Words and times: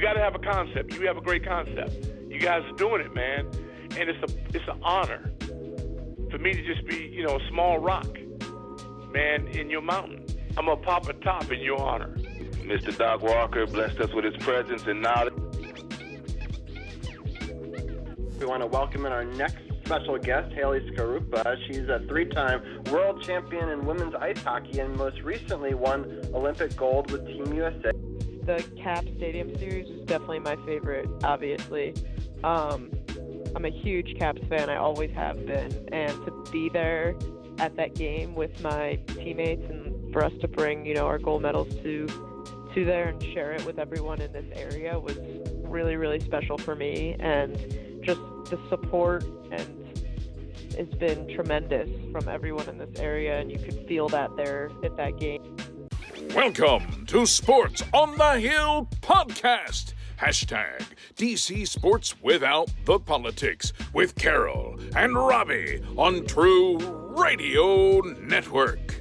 got 0.00 0.14
to 0.14 0.20
have 0.20 0.34
a 0.34 0.38
concept. 0.38 0.94
You 0.94 1.06
have 1.06 1.16
a 1.16 1.20
great 1.20 1.44
concept. 1.44 2.06
You 2.28 2.40
guys 2.40 2.62
are 2.64 2.76
doing 2.76 3.00
it, 3.02 3.14
man, 3.14 3.46
and 3.98 4.08
it's 4.08 4.18
a 4.22 4.56
it's 4.56 4.66
an 4.68 4.80
honor 4.82 5.32
for 6.30 6.38
me 6.38 6.52
to 6.52 6.62
just 6.62 6.86
be, 6.86 6.96
you 7.12 7.24
know, 7.24 7.36
a 7.36 7.48
small 7.48 7.78
rock, 7.78 8.06
man, 9.12 9.46
in 9.48 9.68
your 9.68 9.82
mountain. 9.82 10.24
I'm 10.56 10.66
gonna 10.66 10.76
pop 10.80 11.08
a 11.08 11.12
top 11.14 11.50
in 11.52 11.60
your 11.60 11.80
honor. 11.80 12.16
Mr. 12.64 12.96
Doc 12.96 13.22
Walker 13.22 13.66
blessed 13.66 13.98
us 14.00 14.12
with 14.12 14.24
his 14.24 14.36
presence 14.42 14.82
and 14.86 15.02
knowledge. 15.02 15.34
We 18.40 18.46
want 18.46 18.62
to 18.62 18.66
welcome 18.66 19.04
in 19.04 19.12
our 19.12 19.22
next 19.22 19.58
special 19.84 20.16
guest, 20.16 20.50
Haley 20.54 20.80
Skarupa. 20.90 21.58
She's 21.66 21.90
a 21.90 22.02
three-time 22.08 22.84
world 22.90 23.22
champion 23.22 23.68
in 23.68 23.84
women's 23.84 24.14
ice 24.14 24.42
hockey 24.42 24.80
and 24.80 24.96
most 24.96 25.20
recently 25.20 25.74
won 25.74 26.22
Olympic 26.32 26.74
gold 26.74 27.10
with 27.10 27.26
Team 27.26 27.52
USA. 27.52 27.90
The 28.46 28.64
Cap 28.82 29.04
Stadium 29.18 29.54
Series 29.58 29.90
is 29.90 30.06
definitely 30.06 30.38
my 30.38 30.56
favorite, 30.64 31.06
obviously. 31.22 31.94
Um, 32.42 32.90
I'm 33.54 33.66
a 33.66 33.70
huge 33.70 34.18
Caps 34.18 34.40
fan, 34.48 34.70
I 34.70 34.76
always 34.76 35.10
have 35.10 35.44
been, 35.44 35.88
and 35.92 36.12
to 36.24 36.44
be 36.50 36.70
there 36.70 37.14
at 37.58 37.76
that 37.76 37.94
game 37.94 38.34
with 38.34 38.58
my 38.62 38.98
teammates 39.08 39.68
and 39.68 40.10
for 40.14 40.24
us 40.24 40.32
to 40.40 40.48
bring, 40.48 40.86
you 40.86 40.94
know, 40.94 41.06
our 41.06 41.18
gold 41.18 41.42
medals 41.42 41.74
to 41.82 42.06
to 42.74 42.84
there 42.86 43.08
and 43.08 43.22
share 43.34 43.52
it 43.52 43.66
with 43.66 43.78
everyone 43.78 44.20
in 44.22 44.32
this 44.32 44.46
area 44.54 44.98
was 44.98 45.18
really, 45.64 45.96
really 45.96 46.20
special 46.20 46.56
for 46.56 46.74
me 46.74 47.16
and 47.18 47.58
just 48.02 48.20
the 48.46 48.58
support 48.68 49.24
and 49.50 49.76
it's 50.78 50.94
been 50.94 51.28
tremendous 51.34 51.88
from 52.12 52.28
everyone 52.28 52.68
in 52.68 52.78
this 52.78 52.98
area 52.98 53.38
and 53.38 53.50
you 53.50 53.58
could 53.58 53.86
feel 53.86 54.08
that 54.08 54.34
there 54.36 54.70
at 54.84 54.96
that 54.96 55.18
game. 55.18 55.56
Welcome 56.34 57.06
to 57.06 57.26
Sports 57.26 57.82
on 57.92 58.16
the 58.16 58.40
Hill 58.40 58.88
podcast. 59.00 59.94
Hashtag 60.18 60.82
DC 61.16 61.66
Sports 61.66 62.14
Without 62.22 62.70
the 62.84 62.98
Politics 63.00 63.72
with 63.92 64.14
Carol 64.16 64.78
and 64.94 65.14
Robbie 65.14 65.82
on 65.96 66.26
True 66.26 66.78
Radio 67.16 68.00
Network. 68.00 68.99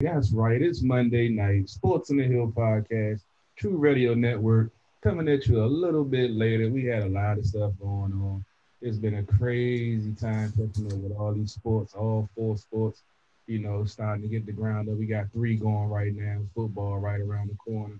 That's 0.00 0.30
right. 0.30 0.60
It's 0.60 0.82
Monday 0.82 1.30
night. 1.30 1.70
Sports 1.70 2.10
on 2.10 2.18
the 2.18 2.24
Hill 2.24 2.52
podcast, 2.54 3.22
True 3.56 3.78
Radio 3.78 4.12
Network, 4.12 4.70
coming 5.00 5.26
at 5.26 5.46
you 5.46 5.64
a 5.64 5.66
little 5.66 6.04
bit 6.04 6.32
later. 6.32 6.68
We 6.68 6.84
had 6.84 7.04
a 7.04 7.08
lot 7.08 7.38
of 7.38 7.46
stuff 7.46 7.72
going 7.80 8.12
on. 8.12 8.44
It's 8.82 8.98
been 8.98 9.14
a 9.14 9.22
crazy 9.22 10.12
time 10.12 10.50
catching 10.50 10.92
up 10.92 10.98
with 10.98 11.16
all 11.16 11.32
these 11.32 11.52
sports, 11.52 11.94
all 11.94 12.28
four 12.36 12.58
sports, 12.58 13.00
you 13.46 13.58
know, 13.58 13.86
starting 13.86 14.20
to 14.20 14.28
get 14.28 14.44
the 14.44 14.52
ground 14.52 14.90
up. 14.90 14.98
We 14.98 15.06
got 15.06 15.32
three 15.32 15.56
going 15.56 15.88
right 15.88 16.14
now, 16.14 16.42
football 16.54 16.98
right 16.98 17.22
around 17.22 17.48
the 17.48 17.56
corner. 17.56 17.98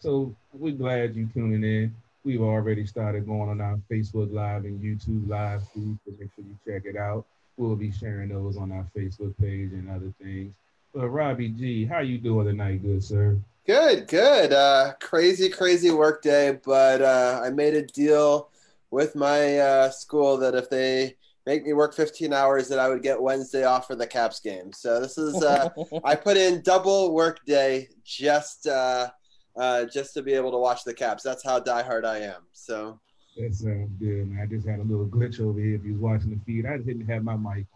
So 0.00 0.34
we're 0.52 0.74
glad 0.74 1.14
you 1.14 1.28
tuning 1.32 1.62
in. 1.62 1.94
We've 2.24 2.42
already 2.42 2.86
started 2.86 3.24
going 3.24 3.50
on 3.50 3.60
our 3.60 3.78
Facebook 3.88 4.32
Live 4.32 4.64
and 4.64 4.80
YouTube 4.80 5.28
Live 5.28 5.62
feed, 5.68 5.96
so 6.04 6.10
make 6.18 6.30
sure 6.34 6.44
you 6.44 6.58
check 6.66 6.86
it 6.86 6.96
out. 6.96 7.24
We'll 7.56 7.76
be 7.76 7.92
sharing 7.92 8.30
those 8.30 8.56
on 8.56 8.72
our 8.72 8.86
Facebook 8.96 9.32
page 9.40 9.70
and 9.70 9.88
other 9.88 10.12
things. 10.20 10.52
But 10.96 11.10
Robbie 11.10 11.50
G, 11.50 11.84
how 11.84 11.98
you 11.98 12.16
doing 12.16 12.46
tonight, 12.46 12.82
good 12.82 13.04
sir? 13.04 13.38
Good, 13.66 14.08
good. 14.08 14.54
Uh, 14.54 14.94
crazy, 14.98 15.50
crazy 15.50 15.90
work 15.90 16.22
day, 16.22 16.58
but 16.64 17.02
uh, 17.02 17.42
I 17.44 17.50
made 17.50 17.74
a 17.74 17.82
deal 17.82 18.48
with 18.90 19.14
my 19.14 19.58
uh, 19.58 19.90
school 19.90 20.38
that 20.38 20.54
if 20.54 20.70
they 20.70 21.16
make 21.44 21.66
me 21.66 21.74
work 21.74 21.94
15 21.94 22.32
hours, 22.32 22.68
that 22.68 22.78
I 22.78 22.88
would 22.88 23.02
get 23.02 23.20
Wednesday 23.20 23.64
off 23.64 23.86
for 23.86 23.94
the 23.94 24.06
Caps 24.06 24.40
game. 24.40 24.72
So 24.72 24.98
this 24.98 25.18
is 25.18 25.42
uh, 25.42 25.68
I 26.04 26.14
put 26.14 26.38
in 26.38 26.62
double 26.62 27.12
work 27.12 27.44
day 27.44 27.90
just 28.02 28.66
uh, 28.66 29.10
uh, 29.54 29.84
just 29.92 30.14
to 30.14 30.22
be 30.22 30.32
able 30.32 30.52
to 30.52 30.58
watch 30.58 30.82
the 30.84 30.94
Caps. 30.94 31.22
That's 31.22 31.44
how 31.44 31.60
diehard 31.60 32.06
I 32.06 32.20
am. 32.20 32.46
So 32.54 32.98
that 33.36 33.54
sounds 33.54 33.92
good, 34.00 34.30
man. 34.30 34.40
I 34.42 34.46
just 34.46 34.66
had 34.66 34.78
a 34.78 34.82
little 34.82 35.04
glitch 35.04 35.40
over 35.40 35.60
here. 35.60 35.74
If 35.74 35.84
you 35.84 35.92
was 35.92 36.00
watching 36.00 36.30
the 36.30 36.40
feed, 36.46 36.64
I 36.64 36.78
didn't 36.78 37.06
have 37.06 37.22
my 37.22 37.36
mic 37.36 37.66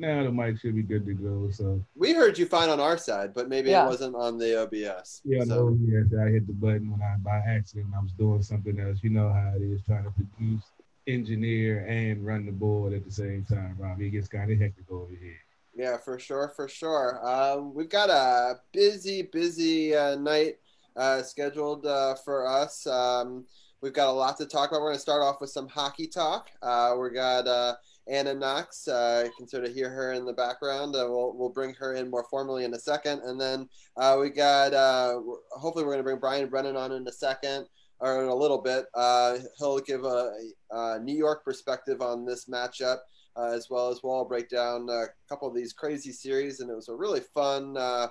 on. 0.00 0.08
Now 0.08 0.22
the 0.24 0.32
mic 0.32 0.58
should 0.58 0.74
be 0.74 0.82
good 0.82 1.06
to 1.06 1.14
go. 1.14 1.50
So 1.50 1.84
we 1.94 2.12
heard 2.12 2.38
you 2.38 2.46
fine 2.46 2.68
on 2.68 2.80
our 2.80 2.98
side, 2.98 3.32
but 3.34 3.48
maybe 3.48 3.70
Yeah. 3.70 3.86
it 3.86 3.88
wasn't 3.88 4.14
on 4.16 4.38
the 4.38 4.62
OBS. 4.62 5.20
yeah, 5.24 5.44
so, 5.44 5.68
no, 5.68 5.78
yes, 5.86 6.06
I 6.18 6.30
hit 6.30 6.46
the 6.46 6.52
button 6.52 6.90
when 6.90 7.02
I 7.02 7.16
by 7.18 7.38
accident. 7.38 7.88
I 7.96 8.02
was 8.02 8.12
doing 8.12 8.42
something 8.42 8.78
else. 8.80 8.98
You 9.02 9.10
know 9.10 9.28
how 9.32 9.52
it 9.56 9.62
is, 9.62 9.82
trying 9.84 10.04
to 10.04 10.10
produce, 10.10 10.62
engineer, 11.06 11.84
and 11.86 12.24
run 12.24 12.46
the 12.46 12.52
board 12.52 12.92
at 12.92 13.04
the 13.04 13.10
same 13.10 13.44
time. 13.44 13.76
Robbie, 13.78 14.06
it 14.08 14.10
gets 14.10 14.28
kind 14.28 14.50
of 14.50 14.58
hectic 14.58 14.90
over 14.90 15.12
here. 15.14 15.36
Yeah, 15.76 15.96
for 15.98 16.18
sure, 16.18 16.52
for 16.54 16.68
sure. 16.68 17.20
Um, 17.26 17.74
we've 17.74 17.88
got 17.88 18.08
a 18.08 18.60
busy, 18.72 19.22
busy 19.22 19.94
uh, 19.94 20.14
night 20.16 20.58
uh, 20.96 21.22
scheduled 21.22 21.84
uh, 21.84 22.14
for 22.14 22.46
us. 22.46 22.86
Um, 22.86 23.44
we've 23.80 23.92
got 23.92 24.08
a 24.08 24.12
lot 24.12 24.36
to 24.38 24.46
talk 24.46 24.70
about. 24.70 24.80
We're 24.82 24.90
going 24.90 24.96
to 24.96 25.00
start 25.02 25.22
off 25.22 25.40
with 25.40 25.50
some 25.50 25.68
hockey 25.68 26.06
talk. 26.06 26.48
Uh, 26.62 26.94
we 27.00 27.10
got 27.10 27.48
uh, 27.48 27.74
Anna 28.08 28.34
Knox. 28.34 28.86
Uh, 28.86 29.28
can 29.36 29.48
sort 29.48 29.64
of 29.64 29.74
hear 29.74 29.90
her 29.90 30.12
in 30.12 30.24
the 30.24 30.32
background. 30.32 30.94
Uh, 30.94 31.06
we'll, 31.08 31.34
we'll 31.36 31.48
bring 31.48 31.74
her 31.74 31.94
in 31.94 32.10
more 32.10 32.24
formally 32.30 32.64
in 32.64 32.74
a 32.74 32.78
second. 32.78 33.20
And 33.24 33.40
then 33.40 33.68
uh, 33.96 34.16
we 34.20 34.30
got, 34.30 34.74
uh, 34.74 35.20
hopefully, 35.52 35.84
we're 35.84 35.92
going 35.92 35.98
to 35.98 36.04
bring 36.04 36.18
Brian 36.18 36.48
Brennan 36.48 36.76
on 36.76 36.92
in 36.92 37.06
a 37.06 37.12
second 37.12 37.66
or 38.00 38.22
in 38.22 38.28
a 38.28 38.34
little 38.34 38.60
bit. 38.60 38.86
Uh, 38.94 39.38
he'll 39.58 39.78
give 39.78 40.04
a, 40.04 40.32
a 40.70 40.98
New 41.00 41.16
York 41.16 41.44
perspective 41.44 42.02
on 42.02 42.24
this 42.24 42.46
matchup 42.46 42.98
uh, 43.36 43.50
as 43.52 43.68
well 43.70 43.88
as 43.88 44.00
we'll 44.02 44.24
break 44.24 44.48
down 44.48 44.88
a 44.90 45.06
couple 45.28 45.48
of 45.48 45.54
these 45.54 45.72
crazy 45.72 46.12
series. 46.12 46.60
And 46.60 46.70
it 46.70 46.74
was 46.74 46.88
a 46.88 46.94
really 46.94 47.20
fun, 47.20 47.76
a 47.76 48.10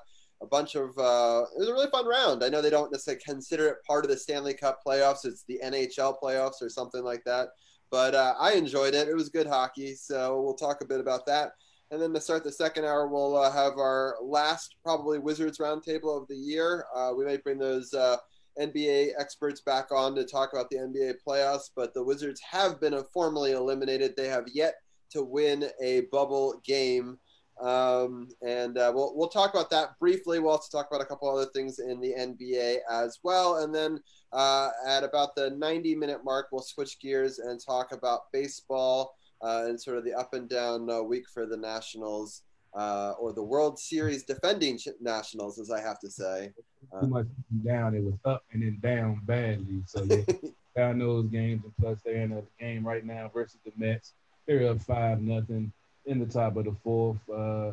bunch 0.49 0.75
of, 0.75 0.89
it 0.89 1.59
was 1.59 1.69
a 1.69 1.73
really 1.73 1.89
fun 1.91 2.07
round. 2.07 2.43
I 2.43 2.49
know 2.49 2.61
they 2.61 2.69
don't 2.69 2.91
necessarily 2.91 3.21
consider 3.23 3.67
it 3.67 3.77
part 3.87 4.03
of 4.03 4.11
the 4.11 4.17
Stanley 4.17 4.53
Cup 4.53 4.79
playoffs. 4.85 5.25
It's 5.25 5.43
the 5.47 5.59
NHL 5.63 6.15
playoffs 6.21 6.61
or 6.61 6.69
something 6.69 7.03
like 7.03 7.23
that. 7.25 7.49
But 7.93 8.15
uh, 8.15 8.33
I 8.39 8.53
enjoyed 8.53 8.95
it. 8.95 9.07
It 9.07 9.13
was 9.13 9.29
good 9.29 9.45
hockey. 9.45 9.93
So 9.93 10.41
we'll 10.41 10.55
talk 10.55 10.81
a 10.81 10.85
bit 10.85 10.99
about 10.99 11.27
that. 11.27 11.51
And 11.91 12.01
then 12.01 12.11
to 12.15 12.19
start 12.19 12.43
the 12.43 12.51
second 12.51 12.85
hour, 12.85 13.07
we'll 13.07 13.37
uh, 13.37 13.51
have 13.51 13.73
our 13.73 14.15
last 14.19 14.77
probably 14.83 15.19
Wizards 15.19 15.59
roundtable 15.59 16.19
of 16.19 16.27
the 16.27 16.35
year. 16.35 16.87
Uh, 16.95 17.11
we 17.15 17.23
might 17.23 17.43
bring 17.43 17.59
those 17.59 17.93
uh, 17.93 18.17
NBA 18.59 19.09
experts 19.19 19.61
back 19.61 19.91
on 19.91 20.15
to 20.15 20.25
talk 20.25 20.53
about 20.53 20.71
the 20.71 20.77
NBA 20.77 21.17
playoffs, 21.23 21.69
but 21.75 21.93
the 21.93 22.03
Wizards 22.03 22.41
have 22.49 22.81
been 22.81 22.99
formally 23.13 23.51
eliminated. 23.51 24.15
They 24.17 24.27
have 24.27 24.47
yet 24.51 24.73
to 25.11 25.21
win 25.21 25.65
a 25.79 26.07
bubble 26.11 26.59
game. 26.65 27.19
Um, 27.61 28.27
and 28.41 28.75
uh, 28.79 28.91
we'll, 28.95 29.13
we'll 29.15 29.29
talk 29.29 29.53
about 29.53 29.69
that 29.69 29.99
briefly. 29.99 30.39
We'll 30.39 30.53
also 30.53 30.75
talk 30.75 30.87
about 30.89 31.03
a 31.03 31.07
couple 31.07 31.29
other 31.29 31.51
things 31.53 31.77
in 31.77 32.01
the 32.01 32.13
NBA 32.13 32.77
as 32.91 33.19
well. 33.21 33.57
And 33.57 33.73
then 33.73 33.99
uh, 34.33 34.69
at 34.87 35.03
about 35.03 35.35
the 35.35 35.51
90 35.51 35.95
minute 35.95 36.23
mark, 36.23 36.47
we'll 36.51 36.61
switch 36.61 36.99
gears 36.99 37.39
and 37.39 37.59
talk 37.63 37.91
about 37.91 38.31
baseball 38.31 39.15
uh, 39.41 39.65
and 39.67 39.79
sort 39.79 39.97
of 39.97 40.03
the 40.03 40.13
up 40.13 40.33
and 40.33 40.49
down 40.49 40.89
uh, 40.89 41.01
week 41.01 41.25
for 41.31 41.45
the 41.45 41.57
Nationals 41.57 42.43
uh, 42.73 43.13
or 43.19 43.33
the 43.33 43.43
World 43.43 43.77
Series 43.77 44.23
defending 44.23 44.77
ch- 44.77 44.89
Nationals, 44.99 45.59
as 45.59 45.69
I 45.69 45.81
have 45.81 45.99
to 45.99 46.09
say. 46.09 46.51
Too 46.99 47.07
much 47.07 47.27
down. 47.65 47.95
It 47.95 48.03
was 48.03 48.15
up 48.25 48.43
and 48.51 48.63
then 48.63 48.79
down 48.81 49.21
badly. 49.25 49.83
So 49.85 50.03
yeah, 50.03 50.23
down 50.75 50.99
those 50.99 51.27
games, 51.27 51.63
and 51.63 51.73
plus 51.79 51.99
they're 52.03 52.15
in 52.15 52.31
a 52.31 52.41
game 52.59 52.85
right 52.85 53.05
now 53.05 53.29
versus 53.33 53.59
the 53.65 53.71
Mets. 53.77 54.13
They're 54.47 54.69
up 54.69 54.81
five 54.81 55.21
nothing 55.21 55.71
in 56.05 56.19
the 56.19 56.25
top 56.25 56.57
of 56.57 56.65
the 56.65 56.75
fourth. 56.83 57.17
Uh, 57.29 57.71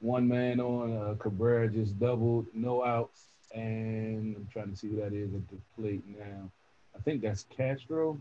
one 0.00 0.28
man 0.28 0.60
on. 0.60 0.96
Uh, 0.96 1.14
Cabrera 1.14 1.68
just 1.68 1.98
doubled, 1.98 2.46
no 2.54 2.84
outs, 2.84 3.28
and 3.54 4.36
I'm 4.36 4.48
trying 4.52 4.70
to 4.70 4.76
see 4.76 4.88
who 4.88 4.96
that 4.96 5.12
is 5.12 5.34
at 5.34 5.48
the 5.48 5.56
plate 5.76 6.02
now. 6.06 6.50
I 6.96 7.00
think 7.00 7.22
that's 7.22 7.46
Castro. 7.56 8.18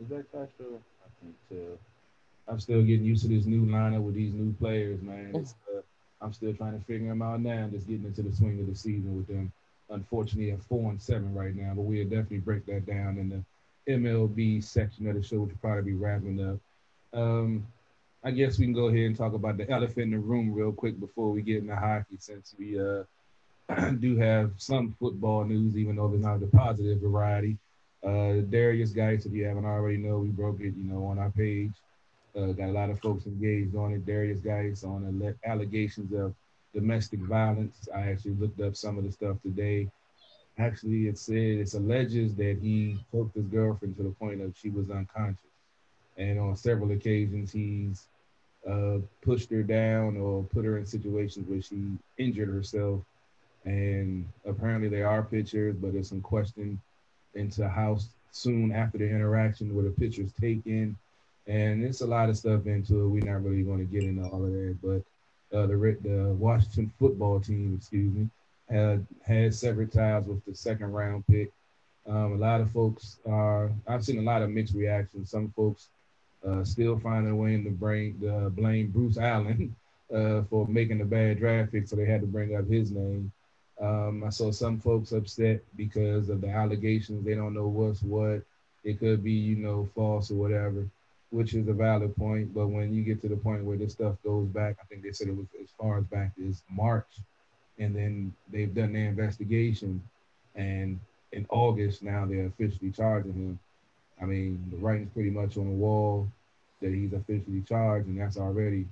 Is 0.00 0.08
that 0.08 0.30
Castro? 0.32 0.80
I 1.04 1.08
can't 1.20 1.36
tell. 1.48 1.78
I'm 2.48 2.60
still 2.60 2.82
getting 2.82 3.04
used 3.04 3.22
to 3.22 3.28
this 3.28 3.46
new 3.46 3.64
lineup 3.64 4.02
with 4.02 4.14
these 4.14 4.32
new 4.32 4.52
players, 4.54 5.00
man. 5.00 5.32
It's, 5.34 5.54
uh, 5.72 5.80
I'm 6.20 6.32
still 6.32 6.52
trying 6.54 6.78
to 6.78 6.84
figure 6.84 7.08
them 7.08 7.22
out 7.22 7.40
now. 7.40 7.64
I'm 7.64 7.70
Just 7.70 7.86
getting 7.86 8.04
into 8.04 8.22
the 8.22 8.32
swing 8.34 8.60
of 8.60 8.66
the 8.66 8.74
season 8.74 9.16
with 9.16 9.28
them. 9.28 9.52
Unfortunately, 9.90 10.50
at 10.52 10.62
four 10.62 10.90
and 10.90 11.00
seven 11.00 11.34
right 11.34 11.54
now, 11.54 11.72
but 11.74 11.82
we'll 11.82 12.04
definitely 12.04 12.38
break 12.38 12.64
that 12.66 12.86
down 12.86 13.18
in 13.18 13.28
the 13.28 13.92
MLB 13.92 14.62
section 14.62 15.06
of 15.08 15.14
the 15.14 15.22
show, 15.22 15.40
which 15.40 15.50
will 15.50 15.58
probably 15.60 15.92
be 15.92 15.96
wrapping 15.96 16.42
up. 16.42 16.58
Um, 17.18 17.66
I 18.24 18.30
guess 18.30 18.58
we 18.58 18.66
can 18.66 18.72
go 18.72 18.86
ahead 18.86 19.00
and 19.00 19.16
talk 19.16 19.34
about 19.34 19.56
the 19.56 19.68
elephant 19.68 19.98
in 20.04 20.10
the 20.12 20.18
room 20.18 20.52
real 20.52 20.72
quick 20.72 20.98
before 20.98 21.30
we 21.30 21.42
get 21.42 21.58
into 21.58 21.76
hockey, 21.76 22.16
since 22.18 22.54
we 22.58 22.80
uh, 22.80 23.02
do 24.00 24.16
have 24.16 24.52
some 24.58 24.96
football 25.00 25.44
news, 25.44 25.76
even 25.76 25.96
though 25.96 26.12
it's 26.12 26.22
not 26.24 26.40
the 26.40 26.46
positive 26.48 27.00
variety. 27.00 27.58
Uh, 28.04 28.42
Derrius 28.50 28.94
Guice, 28.94 29.26
if 29.26 29.32
you 29.32 29.44
haven't 29.44 29.64
already 29.64 29.98
know, 29.98 30.18
we 30.18 30.28
broke 30.28 30.60
it, 30.60 30.74
you 30.76 30.84
know, 30.84 31.04
on 31.06 31.18
our 31.18 31.30
page. 31.30 31.72
Uh, 32.36 32.52
got 32.52 32.70
a 32.70 32.72
lot 32.72 32.90
of 32.90 33.00
folks 33.00 33.26
engaged 33.26 33.76
on 33.76 33.92
it. 33.92 34.06
Derrius 34.06 34.42
Guice 34.42 34.84
on 34.84 35.06
alle- 35.22 35.52
allegations 35.52 36.12
of 36.12 36.34
domestic 36.74 37.20
violence. 37.20 37.88
I 37.94 38.02
actually 38.10 38.32
looked 38.34 38.60
up 38.60 38.76
some 38.76 38.98
of 38.98 39.04
the 39.04 39.12
stuff 39.12 39.36
today. 39.42 39.88
actually 40.58 41.08
it 41.08 41.18
said 41.18 41.36
it's 41.36 41.74
alleges 41.74 42.34
that 42.36 42.58
he 42.62 42.98
choked 43.12 43.36
his 43.36 43.46
girlfriend 43.46 43.96
to 43.96 44.02
the 44.04 44.10
point 44.10 44.40
of 44.42 44.54
she 44.56 44.70
was 44.70 44.90
unconscious, 44.90 45.38
and 46.18 46.38
on 46.40 46.56
several 46.56 46.90
occasions 46.92 47.52
he's 47.52 48.06
uh, 48.68 48.98
pushed 49.22 49.50
her 49.50 49.62
down 49.62 50.16
or 50.16 50.44
put 50.44 50.64
her 50.64 50.78
in 50.78 50.86
situations 50.86 51.48
where 51.48 51.62
she 51.62 51.82
injured 52.18 52.48
herself. 52.48 53.02
And 53.64 54.28
apparently 54.44 54.88
they 54.88 55.02
are 55.02 55.22
pictures, 55.22 55.76
but 55.76 55.92
there's 55.92 56.08
some 56.08 56.20
question 56.20 56.80
into 57.34 57.68
how 57.68 57.98
soon 58.32 58.72
after 58.72 58.98
the 58.98 59.08
interaction 59.08 59.74
were 59.74 59.82
the 59.82 59.90
pictures 59.90 60.32
taken. 60.40 60.96
And 61.46 61.84
it's 61.84 62.00
a 62.00 62.06
lot 62.06 62.28
of 62.28 62.36
stuff 62.36 62.66
into 62.66 63.02
it. 63.02 63.08
We're 63.08 63.32
not 63.32 63.44
really 63.44 63.62
going 63.62 63.78
to 63.86 63.92
get 63.92 64.04
into 64.04 64.24
all 64.24 64.44
of 64.44 64.52
that, 64.52 64.78
but 64.82 65.02
uh, 65.56 65.66
the 65.66 65.98
the 66.02 66.34
Washington 66.38 66.92
football 66.98 67.40
team, 67.40 67.76
excuse 67.78 68.12
me, 68.14 68.28
had 68.70 69.06
had 69.22 69.54
severed 69.54 69.92
ties 69.92 70.26
with 70.26 70.44
the 70.44 70.54
second 70.54 70.92
round 70.92 71.26
pick. 71.26 71.50
Um, 72.08 72.32
a 72.32 72.36
lot 72.36 72.60
of 72.60 72.70
folks 72.70 73.18
are. 73.26 73.70
I've 73.86 74.04
seen 74.04 74.18
a 74.18 74.22
lot 74.22 74.42
of 74.42 74.50
mixed 74.50 74.74
reactions. 74.74 75.30
Some 75.30 75.52
folks 75.54 75.88
uh, 76.46 76.64
still 76.64 76.98
finding 76.98 77.32
a 77.32 77.36
way 77.36 77.62
to 77.62 77.70
bring 77.70 78.16
uh, 78.28 78.48
blame 78.48 78.90
Bruce 78.90 79.18
Allen 79.18 79.74
uh, 80.14 80.42
for 80.48 80.66
making 80.66 81.00
a 81.00 81.04
bad 81.04 81.38
draft 81.38 81.72
pick, 81.72 81.86
so 81.86 81.96
they 81.96 82.06
had 82.06 82.22
to 82.22 82.26
bring 82.26 82.56
up 82.56 82.68
his 82.68 82.90
name. 82.90 83.30
Um, 83.80 84.22
I 84.24 84.30
saw 84.30 84.52
some 84.52 84.78
folks 84.78 85.12
upset 85.12 85.62
because 85.76 86.28
of 86.28 86.40
the 86.40 86.48
allegations. 86.48 87.24
They 87.24 87.34
don't 87.34 87.54
know 87.54 87.66
what's 87.66 88.02
what. 88.02 88.42
It 88.84 88.98
could 88.98 89.22
be, 89.22 89.32
you 89.32 89.56
know, 89.56 89.88
false 89.94 90.30
or 90.30 90.34
whatever, 90.34 90.86
which 91.30 91.54
is 91.54 91.68
a 91.68 91.72
valid 91.72 92.16
point. 92.16 92.54
But 92.54 92.68
when 92.68 92.94
you 92.94 93.02
get 93.02 93.22
to 93.22 93.28
the 93.28 93.36
point 93.36 93.64
where 93.64 93.76
this 93.76 93.92
stuff 93.92 94.16
goes 94.24 94.46
back, 94.48 94.76
I 94.80 94.84
think 94.86 95.02
they 95.02 95.12
said 95.12 95.28
it 95.28 95.36
was 95.36 95.46
as 95.60 95.68
far 95.78 95.98
as 95.98 96.04
back 96.04 96.32
as 96.48 96.62
March, 96.70 97.08
and 97.78 97.94
then 97.94 98.34
they've 98.50 98.74
done 98.74 98.92
their 98.92 99.08
investigation, 99.08 100.02
and 100.54 100.98
in 101.32 101.46
August 101.48 102.02
now 102.02 102.26
they're 102.26 102.46
officially 102.46 102.90
charging 102.90 103.32
him. 103.32 103.58
I 104.20 104.26
mean, 104.26 104.64
the 104.70 104.76
writing's 104.76 105.10
pretty 105.12 105.30
much 105.30 105.56
on 105.56 105.64
the 105.64 105.74
wall 105.74 106.28
that 106.80 106.92
he's 106.92 107.12
officially 107.12 107.62
charged, 107.62 108.06
and 108.08 108.20
that's 108.20 108.36
already 108.36 108.86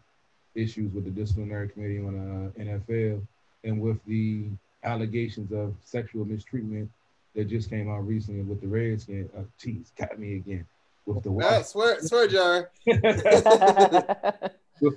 issues 0.55 0.93
with 0.93 1.05
the 1.05 1.11
disciplinary 1.11 1.69
committee 1.69 1.99
on 1.99 2.53
the 2.57 2.65
NFL 2.65 3.23
and 3.65 3.81
with 3.81 4.03
the 4.07 4.47
allegations 4.85 5.53
of 5.53 5.75
sexual 5.85 6.25
mistreatment 6.25 6.91
that 7.35 7.45
just 7.49 7.71
came 7.71 7.91
out 7.91 8.07
recently 8.07 8.43
with 8.43 8.61
the 8.61 8.67
Redskins. 8.67 9.31
Uh, 9.37 9.43
geez, 9.59 9.93
got 9.97 10.19
me 10.19 10.37
again 10.37 10.67
with 11.07 11.23
the 11.23 11.31
ah, 11.43 11.63
swear, 11.63 12.01
swear 12.01 12.29
jar 12.29 12.71
with 12.87 12.99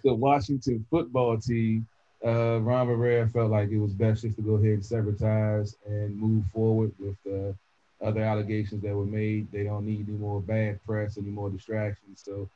the 0.04 0.14
Washington 0.14 0.86
football 0.90 1.38
team. 1.38 1.88
Uh, 2.26 2.60
Ron 2.62 2.88
Rivera 2.88 3.28
felt 3.28 3.52
like 3.52 3.70
it 3.70 3.80
was 3.80 3.94
best 3.94 4.22
just 4.22 4.38
to 4.38 4.42
go 4.42 4.54
ahead 4.56 4.70
and 4.70 4.86
sever 4.86 5.12
ties 5.12 5.76
and 5.86 6.18
move 6.18 6.46
forward 6.54 6.92
with 6.98 7.18
the 7.26 7.54
other 8.02 8.22
allegations 8.22 8.82
that 8.82 8.96
were 8.96 9.06
made. 9.06 9.52
They 9.52 9.64
don't 9.64 9.86
need 9.86 10.08
any 10.08 10.18
more 10.18 10.42
bad 10.42 10.84
press, 10.86 11.18
any 11.18 11.30
more 11.30 11.50
distractions. 11.50 12.22
So 12.24 12.50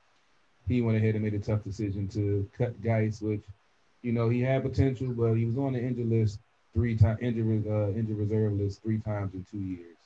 he 0.68 0.82
went 0.82 0.98
ahead 0.98 1.16
and 1.16 1.24
made 1.24 1.34
a 1.34 1.40
tough 1.40 1.64
decision 1.64 2.08
to 2.10 2.50
cut 2.58 2.82
Guice, 2.82 3.22
which, 3.22 3.44
you 4.04 4.14
know, 4.14 4.30
he 4.30 4.40
had 4.42 4.64
potential, 4.64 5.08
but 5.08 5.34
he 5.34 5.46
was 5.46 5.58
on 5.58 5.74
the 5.74 5.80
injured 5.80 6.10
list 6.10 6.40
three 6.78 6.96
times, 6.96 7.18
injured, 7.24 7.66
uh, 7.68 7.90
injured 7.98 8.18
reserve 8.18 8.54
list 8.54 8.84
three 8.84 9.00
times 9.00 9.34
in 9.34 9.44
two 9.50 9.58
years. 9.58 9.98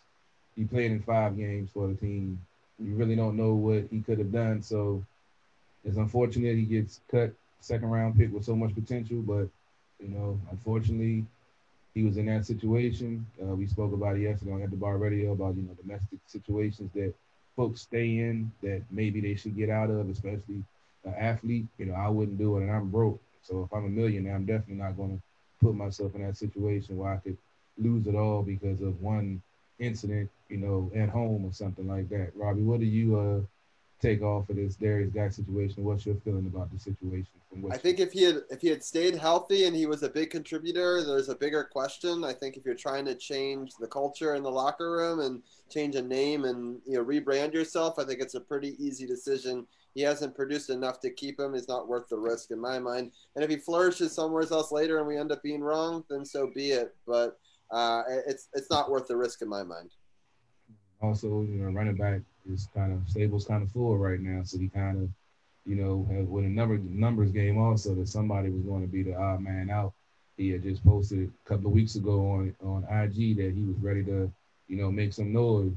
He 0.55 0.63
played 0.63 0.91
in 0.91 1.01
five 1.01 1.35
games 1.35 1.69
for 1.73 1.85
the 1.87 1.95
team. 1.95 2.39
You 2.79 2.95
really 2.95 3.17
don't 3.17 3.35
know 3.35 3.53
what 3.53 3.83
he 3.91 3.99
could 3.99 4.19
have 4.19 4.31
done. 4.31 4.61
So 4.61 5.03
it's 5.83 5.97
unfortunate 5.97 6.55
he 6.55 6.63
gets 6.63 7.01
cut 7.11 7.33
second 7.59 7.89
round 7.89 8.17
pick 8.17 8.33
with 8.33 8.45
so 8.45 8.55
much 8.55 8.73
potential, 8.73 9.17
but 9.21 9.49
you 9.99 10.07
know, 10.07 10.39
unfortunately, 10.49 11.25
he 11.93 12.03
was 12.03 12.15
in 12.15 12.27
that 12.27 12.45
situation. 12.45 13.25
Uh, 13.41 13.53
we 13.53 13.67
spoke 13.67 13.91
about 13.91 14.15
it 14.15 14.21
yesterday 14.21 14.53
on 14.53 14.61
the 14.61 14.77
bar 14.77 14.97
radio 14.97 15.33
about 15.33 15.57
you 15.57 15.63
know 15.63 15.73
domestic 15.73 16.19
situations 16.25 16.89
that 16.95 17.13
folks 17.57 17.81
stay 17.81 18.19
in 18.19 18.49
that 18.63 18.81
maybe 18.89 19.19
they 19.19 19.35
should 19.35 19.57
get 19.57 19.69
out 19.69 19.89
of, 19.89 20.09
especially 20.09 20.63
an 21.03 21.15
athlete. 21.19 21.65
You 21.77 21.87
know, 21.87 21.95
I 21.95 22.07
wouldn't 22.07 22.37
do 22.37 22.57
it, 22.57 22.61
and 22.61 22.71
I'm 22.71 22.89
broke. 22.89 23.19
So 23.43 23.63
if 23.63 23.73
I'm 23.73 23.85
a 23.85 23.89
millionaire, 23.89 24.35
I'm 24.35 24.45
definitely 24.45 24.81
not 24.81 24.95
going 24.95 25.17
to 25.17 25.21
put 25.61 25.75
myself 25.75 26.15
in 26.15 26.25
that 26.25 26.37
situation 26.37 26.97
where 26.97 27.13
I 27.13 27.17
could 27.17 27.37
lose 27.77 28.07
it 28.07 28.15
all 28.15 28.41
because 28.41 28.81
of 28.81 28.99
one 29.01 29.41
incident, 29.79 30.29
you 30.49 30.57
know, 30.57 30.91
at 30.95 31.09
home 31.09 31.45
or 31.45 31.53
something 31.53 31.87
like 31.87 32.09
that. 32.09 32.31
Robbie, 32.35 32.61
what 32.61 32.79
do 32.79 32.85
you 32.85 33.17
uh, 33.17 33.41
take 34.01 34.21
off 34.21 34.49
of 34.49 34.55
this 34.55 34.75
Derrius 34.75 35.13
Guice 35.13 35.35
situation? 35.35 35.83
What's 35.83 36.05
your 36.05 36.15
feeling 36.15 36.47
about 36.47 36.71
the 36.71 36.79
situation? 36.79 37.27
From 37.49 37.71
I 37.71 37.77
think 37.77 37.99
if 37.99 38.11
he 38.11 38.23
had 38.23 38.41
if 38.49 38.61
he 38.61 38.67
had 38.67 38.83
stayed 38.83 39.15
healthy 39.15 39.65
and 39.65 39.75
he 39.75 39.85
was 39.85 40.03
a 40.03 40.09
big 40.09 40.31
contributor, 40.31 41.03
there's 41.03 41.29
a 41.29 41.35
bigger 41.35 41.63
question. 41.63 42.23
I 42.23 42.33
think 42.33 42.57
if 42.57 42.65
you're 42.65 42.75
trying 42.75 43.05
to 43.05 43.15
change 43.15 43.73
the 43.79 43.87
culture 43.87 44.35
in 44.35 44.43
the 44.43 44.51
locker 44.51 44.91
room 44.91 45.19
and 45.19 45.41
change 45.69 45.95
a 45.95 46.01
name 46.01 46.45
and 46.45 46.79
you 46.85 46.97
know 46.97 47.05
rebrand 47.05 47.53
yourself, 47.53 47.99
I 47.99 48.03
think 48.03 48.21
it's 48.21 48.35
a 48.35 48.41
pretty 48.41 48.75
easy 48.83 49.05
decision. 49.05 49.67
He 49.93 50.01
hasn't 50.01 50.35
produced 50.35 50.69
enough 50.69 50.99
to 51.01 51.09
keep 51.09 51.39
him. 51.39 51.53
It's 51.53 51.67
not 51.67 51.87
worth 51.87 52.07
the 52.07 52.17
risk 52.17 52.51
in 52.51 52.59
my 52.59 52.79
mind. 52.79 53.11
And 53.35 53.43
if 53.43 53.49
he 53.49 53.57
flourishes 53.57 54.13
somewhere 54.13 54.45
else 54.49 54.71
later 54.71 54.99
and 54.99 55.07
we 55.07 55.17
end 55.17 55.31
up 55.31 55.43
being 55.43 55.61
wrong, 55.61 56.03
then 56.09 56.25
so 56.25 56.49
be 56.53 56.71
it. 56.71 56.95
But 57.05 57.37
uh, 57.71 58.03
it's 58.27 58.49
it's 58.53 58.69
not 58.69 58.89
worth 58.89 59.07
the 59.07 59.15
risk 59.15 59.41
in 59.41 59.49
my 59.49 59.63
mind. 59.63 59.91
Also, 61.01 61.27
you 61.41 61.55
know, 61.55 61.71
running 61.71 61.95
back 61.95 62.21
is 62.49 62.67
kind 62.75 62.93
of 62.93 63.07
Stable's 63.09 63.45
kind 63.45 63.63
of 63.63 63.71
full 63.71 63.97
right 63.97 64.19
now, 64.19 64.43
so 64.43 64.57
he 64.59 64.69
kind 64.69 65.01
of, 65.01 65.09
you 65.65 65.75
know, 65.75 66.05
with 66.29 66.45
a 66.45 66.49
number 66.49 66.77
numbers 66.77 67.31
game 67.31 67.57
also 67.57 67.95
that 67.95 68.07
somebody 68.07 68.49
was 68.49 68.63
going 68.63 68.81
to 68.81 68.87
be 68.87 69.03
the 69.03 69.15
odd 69.15 69.41
man 69.41 69.69
out. 69.69 69.93
He 70.37 70.49
had 70.49 70.63
just 70.63 70.83
posted 70.85 71.31
a 71.45 71.49
couple 71.49 71.67
of 71.67 71.73
weeks 71.73 71.95
ago 71.95 72.31
on 72.31 72.55
on 72.63 72.83
IG 72.83 73.37
that 73.37 73.53
he 73.55 73.63
was 73.63 73.77
ready 73.81 74.03
to, 74.03 74.31
you 74.67 74.77
know, 74.77 74.91
make 74.91 75.13
some 75.13 75.33
noise. 75.33 75.73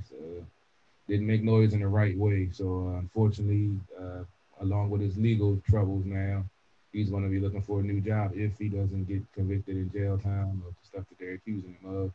Didn't 1.08 1.26
make 1.26 1.42
noise 1.42 1.74
in 1.74 1.80
the 1.80 1.88
right 1.88 2.16
way, 2.16 2.48
so 2.52 2.94
uh, 2.94 2.98
unfortunately, 2.98 3.78
uh, 4.00 4.24
along 4.60 4.90
with 4.90 5.02
his 5.02 5.18
legal 5.18 5.60
troubles 5.68 6.04
now, 6.06 6.44
he's 6.92 7.10
going 7.10 7.24
to 7.24 7.28
be 7.28 7.40
looking 7.40 7.62
for 7.62 7.80
a 7.80 7.82
new 7.82 8.00
job 8.00 8.32
if 8.34 8.58
he 8.58 8.68
doesn't 8.68 9.06
get 9.08 9.22
convicted 9.34 9.76
in 9.76 9.90
jail 9.92 10.18
time 10.18 10.62
of 10.66 10.74
the 10.80 10.86
stuff 10.86 11.04
that 11.08 11.18
they're 11.18 11.34
accusing 11.34 11.76
him 11.82 12.04
of 12.04 12.12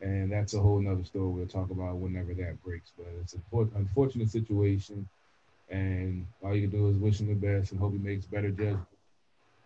and 0.00 0.30
that's 0.30 0.54
a 0.54 0.60
whole 0.60 0.80
nother 0.80 1.04
story 1.04 1.28
we'll 1.28 1.46
talk 1.46 1.70
about 1.70 1.96
whenever 1.96 2.34
that 2.34 2.62
breaks. 2.62 2.92
But 2.96 3.06
it's 3.20 3.34
an 3.34 3.42
unfortunate 3.76 4.30
situation, 4.30 5.08
and 5.70 6.26
all 6.42 6.54
you 6.54 6.68
can 6.68 6.78
do 6.78 6.88
is 6.88 6.96
wish 6.96 7.20
him 7.20 7.28
the 7.28 7.34
best 7.34 7.72
and 7.72 7.80
hope 7.80 7.92
he 7.92 7.98
makes 7.98 8.26
better 8.26 8.50
judgment 8.50 8.86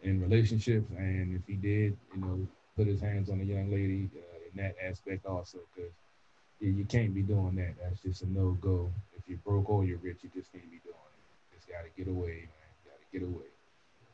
in 0.03 0.21
relationships. 0.21 0.91
And 0.97 1.35
if 1.35 1.47
he 1.47 1.55
did, 1.55 1.97
you 2.15 2.21
know, 2.21 2.49
put 2.77 2.87
his 2.87 3.01
hands 3.01 3.31
on 3.31 3.41
a 3.41 3.45
young 3.45 3.71
lady 3.71 4.09
uh, 4.17 4.39
in 4.51 4.63
that 4.63 4.77
aspect 4.83 5.27
also, 5.27 5.59
because 5.75 5.93
you, 6.61 6.71
you 6.71 6.85
can't 6.85 7.15
be 7.15 7.23
doing 7.23 7.57
that. 7.57 7.75
That's 7.83 8.01
just 8.01 8.23
a 8.23 8.31
no 8.31 8.53
go. 8.61 8.93
If 9.17 9.29
you're 9.29 9.39
broke 9.39 9.69
or 9.71 9.85
you're 9.85 9.99
rich, 9.99 10.19
you 10.23 10.31
just 10.35 10.53
can't 10.53 10.71
be 10.71 10.81
doing 10.85 10.95
it. 10.95 11.57
Just 11.57 11.69
got 11.69 11.83
to 11.83 11.91
get 11.97 12.11
away, 12.11 12.49
man. 12.49 12.71
Got 12.85 13.01
to 13.01 13.19
get 13.19 13.27
away. 13.27 13.47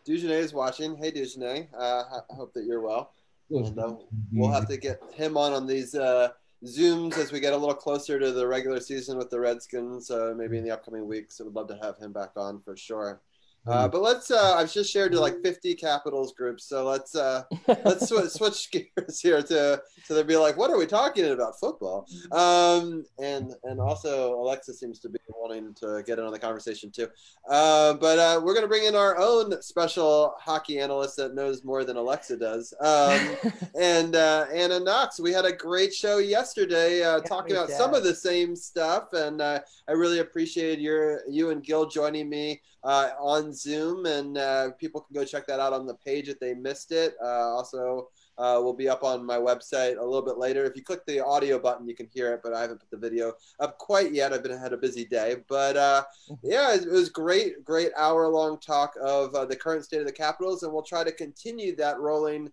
Dujanay 0.06 0.40
is 0.40 0.54
watching. 0.54 0.96
Hey, 0.96 1.10
Dujanay. 1.10 1.68
Uh, 1.76 2.02
I 2.30 2.34
hope 2.34 2.54
that 2.54 2.64
you're 2.64 2.80
well. 2.80 3.12
And, 3.50 3.78
uh, 3.78 3.94
we'll 4.32 4.50
have 4.50 4.68
to 4.68 4.76
get 4.76 5.00
him 5.14 5.36
on 5.36 5.52
on 5.52 5.66
these 5.66 5.94
uh, 5.94 6.30
Zooms 6.64 7.16
as 7.18 7.30
we 7.32 7.40
get 7.40 7.52
a 7.52 7.56
little 7.56 7.74
closer 7.74 8.18
to 8.18 8.32
the 8.32 8.46
regular 8.46 8.80
season 8.80 9.18
with 9.18 9.30
the 9.30 9.38
Redskins, 9.38 10.10
uh, 10.10 10.34
maybe 10.36 10.58
in 10.58 10.64
the 10.64 10.70
upcoming 10.72 11.06
weeks. 11.06 11.36
So 11.36 11.44
we'd 11.44 11.54
love 11.54 11.68
to 11.68 11.78
have 11.82 11.96
him 11.98 12.12
back 12.12 12.30
on 12.36 12.60
for 12.60 12.76
sure. 12.76 13.20
Uh, 13.66 13.88
but 13.88 14.02
let's. 14.02 14.30
Uh, 14.30 14.54
I've 14.56 14.72
just 14.72 14.92
shared 14.92 15.12
to 15.12 15.20
like 15.20 15.42
50 15.42 15.74
capitals 15.74 16.32
groups, 16.32 16.64
so 16.64 16.84
let's 16.84 17.14
uh, 17.14 17.42
let's 17.84 18.08
sw- 18.08 18.32
switch 18.32 18.70
gears 18.96 19.20
here 19.20 19.42
to 19.42 19.82
so 20.04 20.14
they'd 20.14 20.26
be 20.26 20.36
like, 20.36 20.56
"What 20.56 20.70
are 20.70 20.78
we 20.78 20.86
talking 20.86 21.24
about? 21.30 21.58
Football?" 21.58 22.06
Um, 22.30 23.04
and 23.18 23.54
and 23.64 23.80
also 23.80 24.34
Alexa 24.34 24.74
seems 24.74 25.00
to 25.00 25.08
be 25.08 25.18
wanting 25.36 25.74
to 25.74 26.02
get 26.06 26.18
in 26.18 26.24
on 26.24 26.32
the 26.32 26.38
conversation 26.38 26.90
too. 26.90 27.08
Uh, 27.48 27.94
but 27.94 28.18
uh, 28.18 28.40
we're 28.42 28.54
gonna 28.54 28.68
bring 28.68 28.84
in 28.84 28.94
our 28.94 29.18
own 29.18 29.60
special 29.62 30.34
hockey 30.38 30.78
analyst 30.78 31.16
that 31.16 31.34
knows 31.34 31.64
more 31.64 31.84
than 31.84 31.96
Alexa 31.96 32.36
does, 32.36 32.72
um, 32.80 33.36
and 33.80 34.14
uh, 34.14 34.46
Anna 34.52 34.78
Knox. 34.78 35.18
We 35.18 35.32
had 35.32 35.44
a 35.44 35.52
great 35.52 35.92
show 35.92 36.18
yesterday 36.18 37.02
uh, 37.02 37.20
talking 37.20 37.52
about 37.52 37.70
some 37.70 37.94
of 37.94 38.04
the 38.04 38.14
same 38.14 38.54
stuff, 38.54 39.12
and 39.12 39.40
uh, 39.40 39.60
I 39.88 39.92
really 39.92 40.20
appreciated 40.20 40.80
your 40.80 41.22
you 41.28 41.50
and 41.50 41.64
Gil 41.64 41.86
joining 41.86 42.28
me 42.28 42.60
uh, 42.86 43.10
on 43.18 43.52
Zoom, 43.52 44.06
and 44.06 44.38
uh, 44.38 44.70
people 44.78 45.00
can 45.00 45.12
go 45.12 45.24
check 45.24 45.44
that 45.48 45.58
out 45.58 45.72
on 45.72 45.86
the 45.86 45.94
page 45.94 46.28
if 46.28 46.38
they 46.38 46.54
missed 46.54 46.92
it. 46.92 47.14
Uh, 47.20 47.56
also, 47.56 48.08
uh, 48.38 48.60
will 48.62 48.74
be 48.74 48.88
up 48.88 49.02
on 49.02 49.26
my 49.26 49.36
website 49.36 49.98
a 49.98 50.04
little 50.04 50.22
bit 50.22 50.38
later. 50.38 50.64
If 50.64 50.76
you 50.76 50.84
click 50.84 51.04
the 51.04 51.24
audio 51.24 51.58
button, 51.58 51.88
you 51.88 51.96
can 51.96 52.06
hear 52.06 52.32
it, 52.32 52.40
but 52.44 52.54
I 52.54 52.60
haven't 52.60 52.78
put 52.78 52.90
the 52.92 52.96
video 52.96 53.32
up 53.58 53.76
quite 53.78 54.12
yet. 54.12 54.32
I've 54.32 54.44
been 54.44 54.56
had 54.56 54.72
a 54.72 54.76
busy 54.76 55.04
day, 55.04 55.36
but 55.48 55.76
uh, 55.76 56.04
mm-hmm. 56.30 56.48
yeah, 56.48 56.74
it 56.74 56.88
was 56.88 57.08
great, 57.08 57.64
great 57.64 57.90
hour 57.96 58.28
long 58.28 58.60
talk 58.60 58.94
of 59.02 59.34
uh, 59.34 59.44
the 59.44 59.56
current 59.56 59.84
state 59.84 60.00
of 60.00 60.06
the 60.06 60.12
Capitals, 60.12 60.62
and 60.62 60.72
we'll 60.72 60.82
try 60.82 61.02
to 61.02 61.12
continue 61.12 61.74
that 61.76 61.98
rolling 61.98 62.52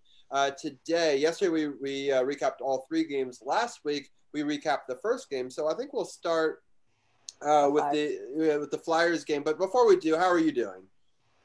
today. 0.58 1.16
Yesterday 1.16 1.50
we 1.50 1.68
we 1.68 2.08
recapped 2.08 2.60
all 2.60 2.86
three 2.88 3.04
games. 3.04 3.40
Last 3.40 3.84
week 3.84 4.10
we 4.32 4.42
recapped 4.42 4.86
the 4.88 4.98
first 5.00 5.30
game, 5.30 5.48
so 5.48 5.68
I 5.68 5.74
think 5.74 5.92
we'll 5.92 6.04
start 6.04 6.64
uh, 7.42 7.68
with 7.70 7.84
the 7.92 8.18
with 8.60 8.70
the 8.70 8.78
Flyers 8.78 9.24
game. 9.24 9.42
But 9.42 9.58
before 9.58 9.86
we 9.86 9.96
do, 9.96 10.16
how 10.16 10.26
are 10.26 10.38
you 10.38 10.52
doing? 10.52 10.82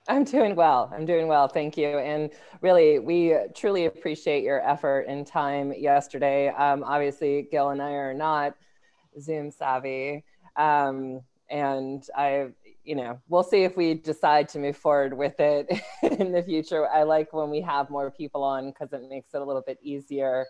I'm 0.08 0.24
doing 0.24 0.55
well. 0.55 0.91
I'm 0.93 1.05
doing 1.05 1.27
well. 1.27 1.48
Thank 1.48 1.77
you. 1.77 2.00
And 2.00 2.31
really, 2.62 2.98
we 2.98 3.38
truly 3.55 3.86
appreciate 3.86 4.43
your 4.43 4.67
effort 4.67 5.05
and 5.08 5.25
time 5.25 5.72
yesterday. 5.77 6.48
Um, 6.50 6.84
obviously, 6.84 7.48
Gil 7.51 7.69
and 7.69 7.81
I 7.81 7.91
are 7.91 8.13
not 8.13 8.55
Zoom 9.19 9.51
savvy. 9.51 10.24
Um, 10.55 11.22
and 11.50 12.03
I, 12.15 12.48
you 12.84 12.96
know, 12.96 13.19
we'll 13.27 13.43
see 13.43 13.63
if 13.63 13.77
we 13.77 13.93
decide 13.93 14.50
to 14.50 14.60
move 14.60 14.77
forward 14.77 15.13
with 15.13 15.39
it 15.39 15.69
in 16.19 16.31
the 16.31 16.41
future. 16.41 16.88
I 16.88 17.03
like 17.03 17.31
when 17.34 17.50
we 17.50 17.62
have 17.62 17.89
more 17.89 18.10
people 18.10 18.43
on 18.43 18.69
because 18.69 18.93
it 18.93 19.08
makes 19.10 19.34
it 19.34 19.41
a 19.41 19.46
little 19.46 19.63
bit 19.65 19.77
easier. 19.81 20.46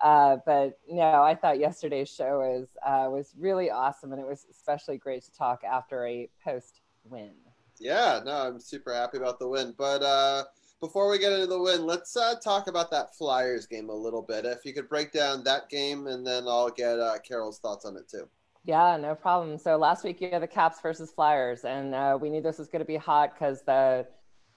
Uh, 0.00 0.36
but 0.46 0.78
no, 0.88 1.22
I 1.22 1.34
thought 1.34 1.58
yesterday's 1.58 2.08
show 2.08 2.38
was 2.38 2.68
uh, 2.86 3.10
was 3.10 3.34
really 3.38 3.70
awesome, 3.70 4.12
and 4.12 4.20
it 4.20 4.26
was 4.26 4.46
especially 4.50 4.96
great 4.96 5.24
to 5.24 5.32
talk 5.32 5.64
after 5.64 6.06
a 6.06 6.28
post 6.44 6.80
win. 7.04 7.32
Yeah, 7.80 8.20
no, 8.24 8.32
I'm 8.32 8.60
super 8.60 8.92
happy 8.92 9.18
about 9.18 9.38
the 9.38 9.48
win. 9.48 9.74
But 9.76 10.02
uh, 10.02 10.44
before 10.80 11.10
we 11.10 11.18
get 11.18 11.32
into 11.32 11.46
the 11.46 11.60
win, 11.60 11.86
let's 11.86 12.16
uh, 12.16 12.34
talk 12.42 12.68
about 12.68 12.90
that 12.90 13.16
Flyers 13.16 13.66
game 13.66 13.88
a 13.88 13.94
little 13.94 14.22
bit. 14.22 14.44
If 14.44 14.64
you 14.64 14.72
could 14.72 14.88
break 14.88 15.12
down 15.12 15.44
that 15.44 15.68
game, 15.68 16.06
and 16.06 16.26
then 16.26 16.44
I'll 16.46 16.70
get 16.70 16.98
uh, 16.98 17.18
Carol's 17.26 17.58
thoughts 17.58 17.84
on 17.84 17.96
it 17.96 18.08
too. 18.08 18.28
Yeah, 18.64 18.96
no 18.96 19.14
problem. 19.14 19.56
So 19.58 19.76
last 19.76 20.04
week 20.04 20.20
you 20.20 20.28
had 20.30 20.42
the 20.42 20.46
Caps 20.46 20.80
versus 20.80 21.10
Flyers, 21.10 21.64
and 21.64 21.94
uh, 21.94 22.18
we 22.20 22.30
knew 22.30 22.42
this 22.42 22.58
was 22.58 22.68
going 22.68 22.80
to 22.80 22.86
be 22.86 22.96
hot 22.96 23.34
because 23.34 23.62
the 23.62 24.06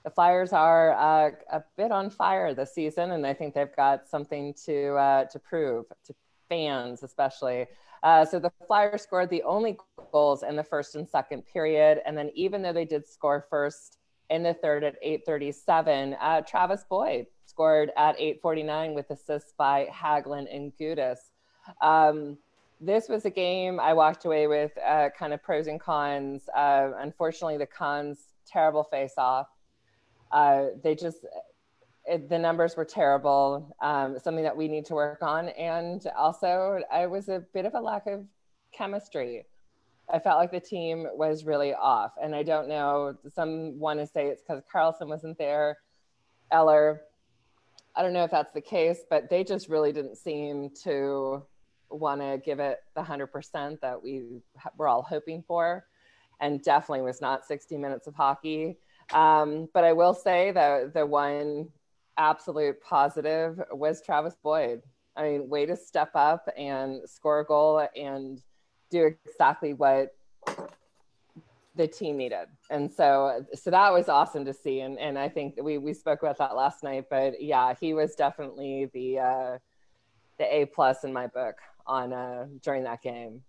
the 0.04 0.10
Flyers 0.10 0.54
are 0.54 0.94
uh, 0.94 1.32
a 1.52 1.64
bit 1.78 1.92
on 1.92 2.10
fire 2.10 2.54
this 2.54 2.74
season, 2.74 3.12
and 3.12 3.26
I 3.26 3.34
think 3.34 3.54
they've 3.54 3.76
got 3.76 4.08
something 4.08 4.54
to 4.66 4.96
uh, 4.96 5.26
to 5.26 5.40
prove 5.40 5.86
to 6.06 6.16
fans, 6.50 7.04
especially. 7.04 7.68
Uh, 8.04 8.26
so 8.26 8.40
the 8.40 8.52
Flyers 8.66 9.04
scored 9.04 9.30
the 9.30 9.44
only 9.44 9.78
goals 10.12 10.42
in 10.42 10.56
the 10.56 10.64
first 10.64 10.96
and 10.96 11.08
second 11.08 11.44
period, 11.46 12.02
and 12.06 12.18
then 12.18 12.32
even 12.34 12.62
though 12.62 12.74
they 12.74 12.86
did 12.86 13.08
score 13.08 13.46
first 13.50 13.98
in 14.32 14.44
the 14.44 14.54
third 14.54 14.84
at 14.84 14.96
8:37, 15.04 16.18
uh, 16.20 16.42
Travis 16.42 16.84
Boyd 16.90 17.28
scored 17.46 17.92
at 17.96 18.16
8:49 18.18 18.96
with 18.96 19.10
assists 19.12 19.54
by 19.58 19.88
Hagelin 19.94 20.48
and 20.54 20.72
Gudas. 20.78 21.20
Um, 21.82 22.38
this 22.80 23.08
was 23.08 23.26
a 23.26 23.30
game 23.30 23.80
I 23.80 23.94
walked 23.94 24.26
away 24.26 24.48
with 24.48 24.72
uh, 24.84 25.10
kind 25.18 25.34
of 25.34 25.44
pros 25.44 25.68
and 25.68 25.80
cons. 25.80 26.50
Uh, 26.56 26.92
unfortunately, 26.98 27.58
the 27.58 27.68
cons 27.68 28.18
terrible 28.48 28.84
face 28.84 29.14
off. 29.18 29.48
Uh, 30.32 30.68
they 30.84 30.96
just 30.96 31.26
it, 32.06 32.30
the 32.30 32.40
numbers 32.40 32.76
were 32.76 32.86
terrible. 32.86 33.76
Um, 33.82 34.18
something 34.20 34.44
that 34.44 34.56
we 34.56 34.68
need 34.68 34.86
to 34.86 34.96
work 34.96 35.22
on, 35.22 35.50
and 35.50 36.06
also 36.18 36.82
I 36.92 37.08
was 37.08 37.30
a 37.30 37.44
bit 37.54 37.66
of 37.66 37.74
a 37.74 37.80
lack 37.80 38.08
of 38.08 38.26
chemistry. 38.72 39.46
I 40.12 40.20
felt 40.20 40.40
like 40.40 40.52
the 40.52 40.60
team 40.60 41.08
was 41.14 41.46
really 41.46 41.74
off, 41.74 42.14
and 42.22 42.36
I 42.36 42.44
don't 42.44 42.68
know. 42.68 43.16
Some 43.34 43.80
want 43.80 44.00
to 44.00 44.08
say 44.08 44.28
it's 44.28 44.42
because 44.42 44.64
Carlson 44.72 45.08
wasn't 45.08 45.38
there, 45.38 45.78
Eller. 46.52 47.02
I 47.96 48.02
don't 48.02 48.14
know 48.14 48.24
if 48.24 48.32
that's 48.32 48.54
the 48.54 48.62
case, 48.62 49.00
but 49.10 49.30
they 49.30 49.44
just 49.44 49.68
really 49.68 49.92
didn't 49.92 50.18
seem 50.18 50.70
to 50.84 51.44
want 51.90 52.22
to 52.22 52.42
give 52.44 52.60
it 52.60 52.80
the 52.96 53.02
100% 53.02 53.82
that 53.82 54.02
we 54.02 54.24
were 54.78 54.88
all 54.88 55.02
hoping 55.02 55.44
for. 55.46 55.86
And 56.40 56.64
definitely 56.64 57.02
was 57.02 57.22
not 57.22 57.46
60 57.46 57.78
minutes 57.78 58.08
of 58.08 58.16
hockey. 58.16 58.78
Um, 59.14 59.70
but 59.74 59.84
I 59.84 59.94
will 59.94 60.14
say 60.14 60.52
that 60.52 60.94
the 60.94 61.06
one 61.06 61.70
absolute 62.18 62.82
positive 62.82 63.62
was 63.72 64.02
Travis 64.02 64.36
Boyd. 64.42 64.82
I 65.16 65.24
mean, 65.24 65.50
way 65.50 65.66
to 65.66 65.76
step 65.76 66.12
up 66.16 66.48
and 66.58 67.02
score 67.10 67.40
a 67.40 67.46
goal 67.46 67.88
and 67.96 68.42
do 68.90 69.14
exactly 69.26 69.74
what 69.74 70.16
the 71.76 71.88
team 71.88 72.18
needed. 72.18 72.48
And 72.70 72.92
so, 72.92 73.46
so 73.54 73.72
that 73.72 73.92
was 73.92 74.10
awesome 74.10 74.46
to 74.46 74.54
see. 74.54 74.82
And, 74.82 74.98
and 75.00 75.18
I 75.18 75.30
think 75.30 75.56
we, 75.62 75.78
we 75.78 75.94
spoke 75.94 76.22
about 76.22 76.38
that 76.38 76.56
last 76.56 76.84
night, 76.84 77.06
but 77.10 77.42
yeah, 77.42 77.74
he 77.80 77.94
was 77.94 78.16
definitely 78.16 78.90
the, 78.94 79.20
uh, 79.20 79.58
the 80.38 80.56
A 80.56 80.66
plus 80.66 81.04
in 81.04 81.14
my 81.14 81.28
book 81.28 81.56
on 81.86 82.14
uh, 82.14 82.48
during 82.62 82.84
that 82.84 83.02
game. 83.02 83.42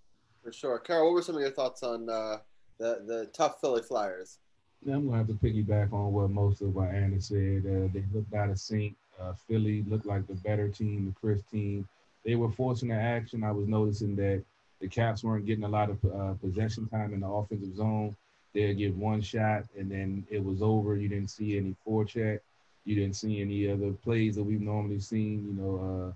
For 0.42 0.52
sure, 0.52 0.78
Carol. 0.78 1.06
What 1.06 1.14
were 1.14 1.22
some 1.22 1.36
of 1.36 1.40
your 1.40 1.50
thoughts 1.50 1.82
on 1.82 2.08
uh, 2.08 2.38
the 2.78 3.04
the 3.06 3.30
tough 3.32 3.60
Philly 3.60 3.82
Flyers? 3.82 4.38
I'm 4.86 5.06
gonna 5.06 5.18
have 5.18 5.28
to 5.28 5.34
piggyback 5.34 5.92
on 5.92 6.12
what 6.12 6.30
most 6.30 6.60
of 6.60 6.74
what 6.74 6.88
Anna 6.88 7.20
said. 7.20 7.64
Uh, 7.66 7.88
they 7.92 8.04
looked 8.12 8.34
out 8.34 8.50
of 8.50 8.58
sync. 8.58 8.96
Uh, 9.20 9.32
Philly 9.32 9.84
looked 9.88 10.06
like 10.06 10.26
the 10.26 10.34
better 10.34 10.68
team, 10.68 11.06
the 11.06 11.12
Chris 11.20 11.42
team. 11.52 11.86
They 12.24 12.34
were 12.34 12.50
forcing 12.50 12.88
the 12.88 12.96
action. 12.96 13.44
I 13.44 13.52
was 13.52 13.68
noticing 13.68 14.16
that 14.16 14.42
the 14.80 14.88
Caps 14.88 15.22
weren't 15.22 15.46
getting 15.46 15.64
a 15.64 15.68
lot 15.68 15.90
of 15.90 16.04
uh, 16.04 16.34
possession 16.34 16.88
time 16.88 17.14
in 17.14 17.20
the 17.20 17.28
offensive 17.28 17.76
zone. 17.76 18.16
They'd 18.52 18.74
get 18.74 18.94
one 18.94 19.22
shot 19.22 19.64
and 19.78 19.90
then 19.90 20.26
it 20.30 20.42
was 20.42 20.62
over. 20.62 20.96
You 20.96 21.08
didn't 21.08 21.30
see 21.30 21.56
any 21.56 21.74
forecheck. 21.86 22.40
You 22.84 22.96
didn't 22.96 23.16
see 23.16 23.40
any 23.40 23.70
other 23.70 23.92
plays 23.92 24.34
that 24.34 24.42
we've 24.42 24.60
normally 24.60 24.98
seen. 24.98 25.46
You 25.46 25.62
know, 25.62 25.76
uh, 26.08 26.12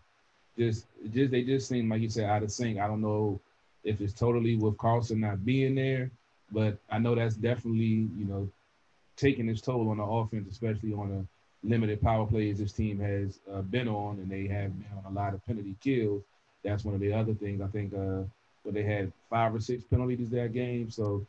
just 0.59 0.87
just 1.13 1.31
they 1.31 1.43
just 1.43 1.69
seemed 1.69 1.89
like 1.89 2.01
you 2.01 2.11
said 2.11 2.29
out 2.29 2.43
of 2.43 2.51
sync. 2.51 2.79
I 2.79 2.89
don't 2.89 3.01
know 3.01 3.41
if 3.85 4.01
it's 4.01 4.13
totally 4.13 4.57
with 4.57 4.77
Carlson 4.79 5.21
not 5.21 5.45
being 5.45 5.77
there, 5.77 6.11
but 6.51 6.77
I 6.91 6.99
know 6.99 7.15
that's 7.15 7.37
definitely 7.37 8.09
you 8.19 8.27
know 8.27 8.49
taking 9.17 9.49
its 9.49 9.61
toll 9.61 9.89
on 9.91 9.99
the 9.99 10.05
offense, 10.05 10.49
especially 10.51 10.93
on 10.93 11.09
the 11.11 11.69
limited 11.69 12.01
power 12.01 12.27
plays 12.27 12.59
this 12.59 12.73
team 12.73 12.99
has 13.01 13.41
uh, 13.53 13.63
been 13.63 13.89
on, 13.89 14.19
and 14.19 14.31
they 14.31 14.47
have 14.47 14.77
been 14.79 14.87
on 14.99 15.13
a 15.13 15.15
lot 15.15 15.35
of 15.35 15.45
penalty 15.47 15.75
kills. 15.83 16.23
That's 16.65 16.85
one 16.85 16.95
of 16.95 17.01
the 17.01 17.13
other 17.13 17.35
things 17.35 17.61
I 17.61 17.67
think. 17.69 17.95
Uh, 17.95 18.23
but 18.65 18.75
they 18.75 18.83
had 18.83 19.13
five 19.31 19.55
or 19.55 19.61
six 19.61 19.85
penalties 19.85 20.29
that 20.31 20.53
game, 20.53 20.91
so 20.91 21.25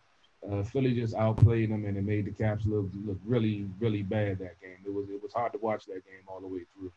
uh, 0.52 0.64
Philly 0.64 0.94
just 0.94 1.14
outplayed 1.14 1.70
them, 1.72 1.86
and 1.86 1.96
it 1.98 2.04
made 2.04 2.26
the 2.26 2.32
Caps 2.32 2.66
look 2.66 2.90
look 3.06 3.20
really 3.26 3.68
really 3.80 4.02
bad 4.04 4.40
that 4.40 4.60
game. 4.60 4.78
It 4.86 4.94
was 4.94 5.10
it 5.10 5.22
was 5.22 5.34
hard 5.34 5.52
to 5.54 5.60
watch 5.60 5.86
that 5.86 6.06
game 6.06 6.24
all 6.28 6.40
the 6.40 6.48
way 6.48 6.62
through. 6.76 6.92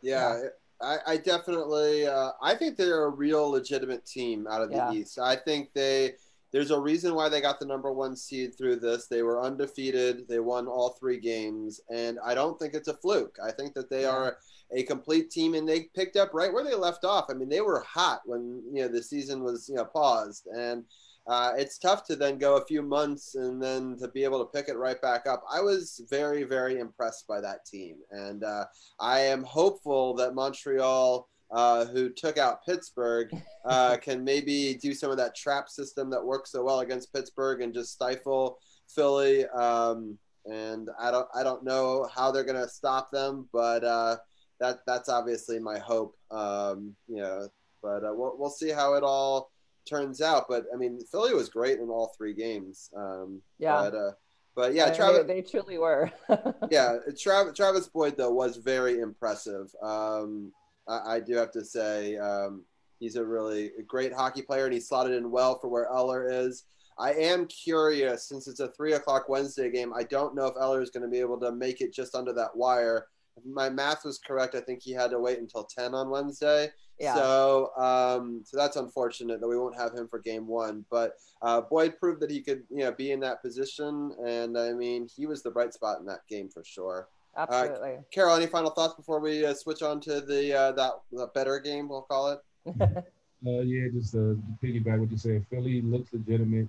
Yeah, 0.00 0.48
I, 0.82 0.98
I 1.06 1.16
definitely, 1.16 2.06
uh, 2.06 2.32
I 2.42 2.54
think 2.54 2.76
they're 2.76 3.04
a 3.04 3.10
real 3.10 3.50
legitimate 3.50 4.04
team 4.04 4.46
out 4.46 4.62
of 4.62 4.70
the. 4.70 4.90
East. 4.92 5.18
I 5.18 5.36
think 5.36 5.72
they, 5.74 6.14
there's 6.52 6.70
a 6.70 6.78
reason 6.78 7.14
why 7.14 7.28
they 7.28 7.40
got 7.40 7.58
the 7.58 7.66
number 7.66 7.92
one 7.92 8.14
seed 8.14 8.56
through 8.56 8.76
this. 8.76 9.06
They 9.06 9.22
were 9.22 9.40
undefeated. 9.40 10.28
They 10.28 10.38
won 10.38 10.66
all 10.66 10.90
three 10.90 11.18
games, 11.18 11.80
and 11.90 12.18
I 12.24 12.34
don't 12.34 12.58
think 12.58 12.74
it's 12.74 12.88
a 12.88 12.96
fluke. 12.96 13.36
I 13.42 13.52
think 13.52 13.74
that 13.74 13.90
they 13.90 14.02
yeah. 14.02 14.10
are 14.10 14.38
a 14.70 14.82
complete 14.82 15.30
team, 15.30 15.54
and 15.54 15.68
they 15.68 15.88
picked 15.94 16.16
up 16.16 16.34
right 16.34 16.52
where 16.52 16.64
they 16.64 16.74
left 16.74 17.04
off. 17.04 17.26
I 17.30 17.34
mean, 17.34 17.48
they 17.48 17.60
were 17.60 17.80
hot 17.80 18.20
when 18.26 18.62
you 18.72 18.82
know 18.82 18.88
the 18.88 19.02
season 19.02 19.42
was 19.42 19.68
you 19.68 19.76
know 19.76 19.84
paused, 19.84 20.46
and 20.46 20.84
uh, 21.26 21.52
it's 21.56 21.78
tough 21.78 22.04
to 22.04 22.16
then 22.16 22.38
go 22.38 22.56
a 22.56 22.64
few 22.64 22.82
months 22.82 23.36
and 23.36 23.62
then 23.62 23.96
to 23.98 24.08
be 24.08 24.24
able 24.24 24.44
to 24.44 24.58
pick 24.58 24.68
it 24.68 24.76
right 24.76 25.00
back 25.00 25.26
up. 25.26 25.42
I 25.50 25.60
was 25.60 26.00
very, 26.10 26.42
very 26.42 26.80
impressed 26.80 27.28
by 27.28 27.40
that 27.40 27.64
team. 27.64 27.96
And 28.10 28.42
uh, 28.42 28.64
I 28.98 29.20
am 29.20 29.44
hopeful 29.44 30.14
that 30.14 30.34
Montreal, 30.34 31.28
uh, 31.52 31.84
who 31.86 32.08
took 32.08 32.38
out 32.38 32.64
Pittsburgh, 32.64 33.30
uh, 33.64 33.96
can 33.98 34.24
maybe 34.24 34.78
do 34.80 34.94
some 34.94 35.10
of 35.10 35.18
that 35.18 35.36
trap 35.36 35.68
system 35.68 36.10
that 36.10 36.24
works 36.24 36.52
so 36.52 36.64
well 36.64 36.80
against 36.80 37.12
Pittsburgh 37.12 37.60
and 37.60 37.74
just 37.74 37.92
stifle 37.92 38.58
Philly. 38.88 39.46
Um, 39.46 40.18
and 40.46 40.88
I 40.98 41.10
don't, 41.10 41.28
I 41.34 41.42
don't 41.42 41.64
know 41.64 42.08
how 42.12 42.30
they're 42.30 42.44
going 42.44 42.60
to 42.60 42.68
stop 42.68 43.10
them, 43.10 43.48
but 43.52 43.84
uh, 43.84 44.16
that, 44.60 44.80
that's 44.86 45.08
obviously 45.08 45.58
my 45.58 45.78
hope. 45.78 46.16
Um, 46.30 46.96
you 47.06 47.18
know, 47.18 47.48
but 47.82 48.04
uh, 48.04 48.12
we'll, 48.14 48.36
we'll 48.38 48.50
see 48.50 48.70
how 48.70 48.94
it 48.94 49.02
all 49.02 49.50
turns 49.88 50.20
out. 50.20 50.46
But 50.48 50.64
I 50.72 50.76
mean, 50.76 51.00
Philly 51.10 51.34
was 51.34 51.48
great 51.48 51.78
in 51.78 51.88
all 51.88 52.14
three 52.16 52.32
games. 52.32 52.90
Um, 52.96 53.42
yeah. 53.58 53.90
But, 53.90 53.94
uh, 53.94 54.10
but 54.54 54.74
yeah, 54.74 54.92
Travis. 54.92 55.26
They, 55.26 55.40
they 55.40 55.42
truly 55.42 55.78
were. 55.78 56.10
yeah, 56.70 56.96
Travis, 57.18 57.54
Travis 57.54 57.88
Boyd 57.88 58.16
though 58.16 58.32
was 58.32 58.56
very 58.58 58.98
impressive. 59.00 59.70
Um, 59.82 60.52
I, 60.88 61.16
I, 61.16 61.20
do 61.20 61.34
have 61.34 61.50
to 61.52 61.64
say 61.64 62.16
um, 62.16 62.64
he's 62.98 63.16
a 63.16 63.24
really 63.24 63.70
great 63.86 64.12
hockey 64.12 64.42
player, 64.42 64.64
and 64.64 64.74
he 64.74 64.80
slotted 64.80 65.14
in 65.14 65.30
well 65.30 65.58
for 65.58 65.68
where 65.68 65.88
Eller 65.88 66.28
is. 66.30 66.64
I 66.98 67.12
am 67.14 67.46
curious 67.46 68.28
since 68.28 68.46
it's 68.46 68.60
a 68.60 68.68
three 68.68 68.92
o'clock 68.92 69.28
Wednesday 69.28 69.70
game. 69.70 69.92
I 69.94 70.02
don't 70.04 70.34
know 70.34 70.46
if 70.46 70.56
Eller 70.60 70.82
is 70.82 70.90
going 70.90 71.02
to 71.02 71.08
be 71.08 71.20
able 71.20 71.40
to 71.40 71.52
make 71.52 71.80
it 71.80 71.92
just 71.92 72.14
under 72.14 72.32
that 72.34 72.54
wire. 72.54 73.06
If 73.36 73.44
my 73.46 73.70
math 73.70 74.04
was 74.04 74.18
correct, 74.18 74.54
I 74.54 74.60
think 74.60 74.82
he 74.82 74.92
had 74.92 75.10
to 75.10 75.18
wait 75.18 75.38
until 75.38 75.64
ten 75.64 75.94
on 75.94 76.10
Wednesday. 76.10 76.70
Yeah. 76.98 77.14
So, 77.14 77.70
um, 77.76 78.42
so 78.44 78.56
that's 78.56 78.76
unfortunate 78.76 79.40
that 79.40 79.48
we 79.48 79.58
won't 79.58 79.76
have 79.76 79.94
him 79.94 80.06
for 80.06 80.18
game 80.18 80.46
one. 80.46 80.84
But 80.90 81.14
uh, 81.40 81.62
Boyd 81.62 81.98
proved 81.98 82.20
that 82.20 82.30
he 82.30 82.42
could, 82.42 82.62
you 82.70 82.84
know, 82.84 82.92
be 82.92 83.10
in 83.10 83.20
that 83.20 83.42
position, 83.42 84.14
and 84.24 84.56
I 84.58 84.72
mean, 84.72 85.08
he 85.08 85.26
was 85.26 85.42
the 85.42 85.50
bright 85.50 85.72
spot 85.72 85.98
in 85.98 86.06
that 86.06 86.26
game 86.28 86.48
for 86.48 86.62
sure. 86.62 87.08
Uh, 87.36 87.46
Absolutely. 87.48 87.94
Uh, 87.94 88.00
Carol, 88.10 88.36
any 88.36 88.46
final 88.46 88.70
thoughts 88.70 88.94
before 88.94 89.20
we 89.20 89.44
uh, 89.44 89.54
switch 89.54 89.82
on 89.82 90.00
to 90.00 90.20
the 90.20 90.52
uh, 90.52 90.72
that 90.72 90.92
the 91.10 91.26
better 91.28 91.58
game? 91.58 91.88
We'll 91.88 92.02
call 92.02 92.32
it. 92.32 92.40
uh, 92.80 93.60
yeah, 93.60 93.88
just 93.92 94.14
uh, 94.14 94.34
piggyback 94.62 94.98
what 94.98 95.10
you 95.10 95.18
said. 95.18 95.46
Philly 95.50 95.80
looks 95.82 96.12
legitimate. 96.12 96.68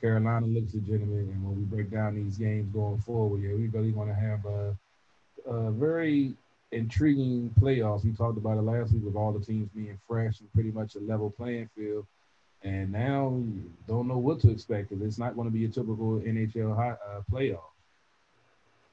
Carolina 0.00 0.46
looks 0.46 0.74
legitimate, 0.74 1.32
and 1.32 1.44
when 1.44 1.56
we 1.56 1.62
break 1.62 1.90
down 1.90 2.14
these 2.14 2.36
games 2.36 2.72
going 2.72 2.98
forward, 2.98 3.42
yeah, 3.42 3.54
we 3.54 3.68
really 3.68 3.92
want 3.92 4.10
to 4.10 4.14
have 4.14 4.44
a, 4.44 4.76
a 5.46 5.70
very 5.70 6.34
intriguing 6.72 7.54
playoffs. 7.60 8.04
We 8.04 8.12
talked 8.12 8.36
about 8.36 8.58
it 8.58 8.62
last 8.62 8.92
week 8.92 9.04
with 9.04 9.16
all 9.16 9.32
the 9.32 9.44
teams 9.44 9.70
being 9.74 9.98
fresh 10.06 10.40
and 10.40 10.52
pretty 10.52 10.72
much 10.72 10.94
a 10.96 11.00
level 11.00 11.30
playing 11.30 11.70
field. 11.76 12.06
And 12.62 12.92
now 12.92 13.42
don't 13.86 14.08
know 14.08 14.18
what 14.18 14.40
to 14.40 14.50
expect 14.50 14.88
because 14.88 15.04
it's 15.04 15.18
not 15.18 15.36
going 15.36 15.46
to 15.46 15.52
be 15.52 15.64
a 15.66 15.68
typical 15.68 16.20
NHL 16.20 16.74
high, 16.74 16.96
uh, 17.08 17.20
playoff. 17.30 17.73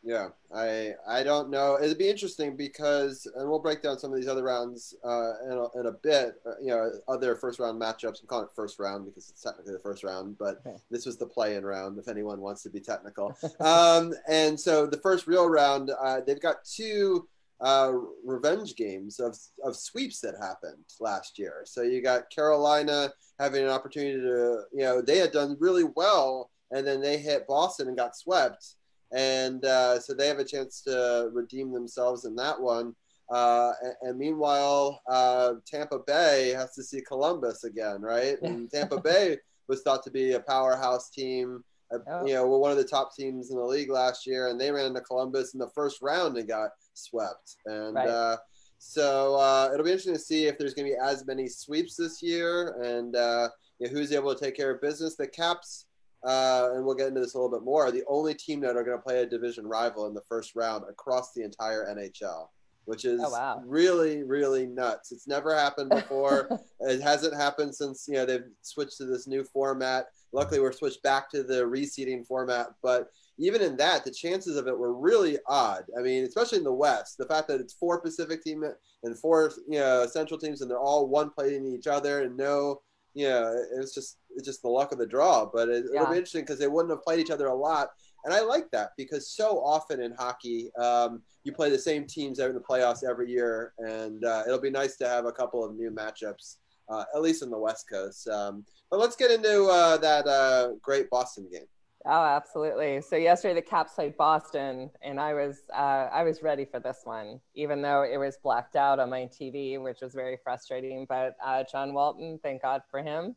Yeah, 0.04 0.30
I 0.54 0.94
I 1.08 1.22
don't 1.22 1.52
know. 1.52 1.78
It'd 1.80 2.00
be 2.00 2.10
interesting 2.10 2.56
because, 2.56 3.28
and 3.36 3.48
we'll 3.48 3.60
break 3.60 3.84
down 3.84 4.00
some 4.00 4.12
of 4.12 4.18
these 4.18 4.28
other 4.28 4.44
rounds 4.44 4.96
uh, 5.06 5.34
in, 5.46 5.52
a, 5.52 5.80
in 5.80 5.86
a 5.86 5.92
bit. 5.92 6.42
Uh, 6.46 6.54
you 6.60 6.70
know, 6.70 6.92
other 7.08 7.36
first 7.36 7.60
round 7.60 7.80
matchups. 7.80 8.22
I'm 8.22 8.28
calling 8.28 8.46
it 8.46 8.56
first 8.56 8.80
round 8.80 9.06
because 9.06 9.30
it's 9.30 9.44
technically 9.44 9.74
the 9.74 9.80
first 9.80 10.04
round, 10.04 10.40
but 10.40 10.64
this 10.90 11.06
was 11.06 11.18
the 11.18 11.28
play-in 11.28 11.64
round. 11.64 12.00
If 12.00 12.08
anyone 12.08 12.42
wants 12.42 12.64
to 12.64 12.72
be 12.72 12.80
technical, 12.80 13.38
um, 13.60 14.14
and 14.28 14.60
so 14.60 14.88
the 14.88 14.98
first 14.98 15.28
real 15.28 15.48
round, 15.48 15.92
uh, 16.02 16.22
they've 16.26 16.42
got 16.42 16.66
two 16.66 17.28
uh, 17.60 17.92
revenge 18.26 18.76
games 18.76 19.20
of 19.20 19.38
of 19.64 19.76
sweeps 19.76 20.20
that 20.22 20.34
happened 20.42 20.84
last 21.00 21.38
year. 21.38 21.62
So 21.66 21.84
you 21.84 22.02
got 22.02 22.32
Carolina 22.32 23.14
having 23.40 23.64
an 23.64 23.70
opportunity 23.70 24.20
to, 24.20 24.64
you 24.74 24.82
know, 24.82 25.00
they 25.04 25.18
had 25.18 25.32
done 25.32 25.58
really 25.60 25.86
well, 25.96 26.50
and 26.72 26.88
then 26.88 27.02
they 27.02 27.20
hit 27.20 27.46
Boston 27.46 27.88
and 27.88 27.98
got 27.98 28.16
swept 28.16 28.78
and 29.12 29.66
uh, 29.66 30.00
so 30.00 30.14
they 30.14 30.28
have 30.28 30.40
a 30.40 30.46
chance 30.46 30.82
to 30.82 31.30
redeem 31.34 31.72
themselves 31.72 32.26
in 32.26 32.36
that 32.36 32.60
one. 32.60 32.96
Uh, 33.30 33.72
and, 33.82 33.94
and 34.02 34.20
meanwhile, 34.20 35.02
uh, 35.10 35.54
Tampa 35.66 36.00
Bay 36.00 36.50
has 36.50 36.74
to 36.76 36.84
see 36.84 37.02
Columbus 37.02 37.64
again, 37.64 38.02
right? 38.02 38.42
And 38.42 38.70
Tampa 38.72 39.00
Bay 39.02 39.38
was 39.68 39.82
thought 39.84 40.04
to 40.04 40.12
be 40.12 40.34
a 40.34 40.40
powerhouse 40.40 41.10
team. 41.10 41.64
Oh. 42.08 42.26
You 42.26 42.34
know, 42.36 42.48
we're 42.48 42.58
one 42.58 42.72
of 42.72 42.78
the 42.78 42.84
top 42.86 43.16
teams 43.16 43.52
in 43.52 43.58
the 43.58 43.64
league 43.64 43.90
last 43.90 44.26
year, 44.26 44.48
and 44.48 44.60
they 44.60 44.72
ran 44.72 44.86
into 44.86 45.02
Columbus 45.02 45.54
in 45.54 45.60
the 45.60 45.70
first 45.70 46.02
round 46.02 46.38
and 46.38 46.48
got 46.48 46.72
swept. 46.94 47.58
And 47.66 47.96
Right. 47.96 48.08
uh, 48.08 48.38
so 48.80 49.36
uh, 49.36 49.70
it'll 49.74 49.86
be 49.86 49.92
interesting 49.92 50.14
to 50.14 50.20
see 50.20 50.46
if 50.46 50.58
there's 50.58 50.74
going 50.74 50.88
to 50.88 50.94
be 50.96 51.00
as 51.02 51.26
many 51.26 51.48
sweeps 51.48 51.96
this 51.96 52.22
year, 52.24 52.82
and 52.82 53.16
uh, 53.16 53.50
you 53.80 53.88
know, 53.88 53.94
who's 53.94 54.12
able 54.12 54.34
to 54.34 54.40
take 54.40 54.56
care 54.56 54.72
of 54.72 54.82
business. 54.82 55.16
The 55.16 55.28
Caps 55.28 55.86
uh, 56.24 56.70
and 56.74 56.86
we'll 56.86 56.96
get 56.96 57.08
into 57.08 57.20
this 57.22 57.34
a 57.34 57.38
little 57.38 57.52
bit 57.52 57.64
more, 57.66 57.86
are 57.88 57.92
the 57.92 58.04
only 58.08 58.34
team 58.34 58.60
that 58.62 58.76
are 58.76 58.84
going 58.84 58.98
to 58.98 59.04
play 59.04 59.22
a 59.22 59.26
division 59.26 59.66
rival 59.68 60.08
in 60.08 60.14
the 60.14 60.22
first 60.22 60.56
round 60.56 60.84
across 60.90 61.34
the 61.34 61.44
entire 61.44 61.86
NHL, 61.96 62.48
which 62.86 63.06
is 63.06 63.22
Oh, 63.24 63.30
wow. 63.32 63.62
really, 63.66 64.24
really 64.24 64.66
nuts. 64.68 65.12
It's 65.12 65.28
never 65.28 65.56
happened 65.56 65.90
before. 65.90 66.50
it 66.82 67.02
hasn't 67.02 67.36
happened 67.36 67.74
since 67.76 68.06
you 68.08 68.16
know 68.16 68.26
they've 68.26 68.46
switched 68.62 68.98
to 68.98 69.06
this 69.06 69.28
new 69.28 69.44
format. 69.44 70.08
Luckily, 70.34 70.60
we're 70.62 70.72
switched 70.72 71.04
back 71.04 71.30
to 71.32 71.44
the 71.44 71.62
reseeding 71.64 72.26
format, 72.26 72.68
but 72.82 73.10
even 73.38 73.62
in 73.62 73.76
that, 73.78 74.06
the 74.06 74.12
chances 74.12 74.56
of 74.56 74.68
it 74.68 74.78
were 74.78 74.94
really 74.94 75.38
odd. 75.48 75.84
I 75.98 76.02
mean, 76.02 76.24
especially 76.24 76.60
in 76.60 76.64
the 76.64 76.72
West, 76.72 77.18
the 77.18 77.26
fact 77.26 77.48
that 77.50 77.60
it's 77.60 77.74
four 77.74 78.00
Pacific 78.00 78.44
team 78.44 78.64
and 79.04 79.18
four 79.20 79.52
you 79.68 79.80
know 79.80 80.06
Central 80.06 80.40
teams, 80.40 80.62
and 80.62 80.70
they're 80.70 80.80
all 80.80 81.08
one 81.08 81.32
playing 81.32 81.66
each 81.66 81.88
other, 81.88 82.22
and 82.22 82.38
no 82.38 82.82
know, 83.16 83.54
it 83.54 83.78
was 83.78 83.94
just 83.94 84.18
it's 84.36 84.46
just 84.46 84.62
the 84.62 84.70
luck 84.70 84.92
of 84.92 84.98
the 84.98 85.06
draw. 85.06 85.46
But 85.46 85.70
it, 85.70 85.86
it'll 85.86 85.94
Yeah. 85.94 86.10
be 86.12 86.18
interesting 86.18 86.44
because 86.44 86.60
they 86.60 86.68
wouldn't 86.68 86.92
have 86.92 87.04
played 87.04 87.20
each 87.20 87.32
other 87.32 87.48
a 87.48 87.56
lot, 87.56 87.90
and 88.24 88.34
I 88.34 88.42
like 88.42 88.70
that 88.72 88.92
because 88.98 89.28
so 89.28 89.60
often 89.64 90.02
in 90.02 90.14
hockey, 90.14 90.72
um, 90.76 91.22
you 91.44 91.52
play 91.52 91.70
the 91.70 91.80
same 91.80 92.06
teams 92.08 92.40
in 92.40 92.54
the 92.54 92.60
playoffs 92.60 93.04
every 93.04 93.30
year, 93.30 93.74
and 93.80 94.24
uh, 94.24 94.44
it'll 94.48 94.62
be 94.62 94.70
nice 94.70 94.96
to 94.98 95.08
have 95.08 95.26
a 95.26 95.32
couple 95.32 95.64
of 95.64 95.76
new 95.76 95.92
matchups, 95.92 96.58
uh, 96.90 97.04
at 97.16 97.22
least 97.22 97.44
in 97.44 97.50
the 97.50 97.58
West 97.58 97.90
Coast. 97.90 98.28
Um, 98.28 98.66
but 98.90 99.00
let's 99.00 99.16
get 99.16 99.32
into 99.32 99.66
uh, 99.66 99.98
that 99.98 100.28
uh, 100.28 100.74
great 100.82 101.10
Boston 101.10 101.48
game. 101.52 101.68
Oh, 102.06 102.24
absolutely. 102.24 103.00
So 103.02 103.16
yesterday 103.16 103.54
the 103.54 103.62
Caps 103.62 103.94
played 103.94 104.18
Boston, 104.18 104.90
and 105.04 105.20
I 105.20 105.36
was 105.36 105.62
uh, 105.72 106.10
I 106.12 106.24
was 106.24 106.42
ready 106.42 106.66
for 106.66 106.80
this 106.80 107.02
one, 107.04 107.40
even 107.54 107.82
though 107.84 108.02
it 108.02 108.18
was 108.18 108.38
blacked 108.42 108.76
out 108.76 109.00
on 109.00 109.12
my 109.12 109.30
TV, 109.40 109.80
which 109.82 110.02
was 110.02 110.14
very 110.14 110.38
frustrating. 110.44 111.06
But 111.08 111.36
uh, 111.46 111.64
John 111.72 111.94
Walton, 111.94 112.40
thank 112.42 112.64
God 112.64 112.82
for 112.90 113.04
him. 113.04 113.36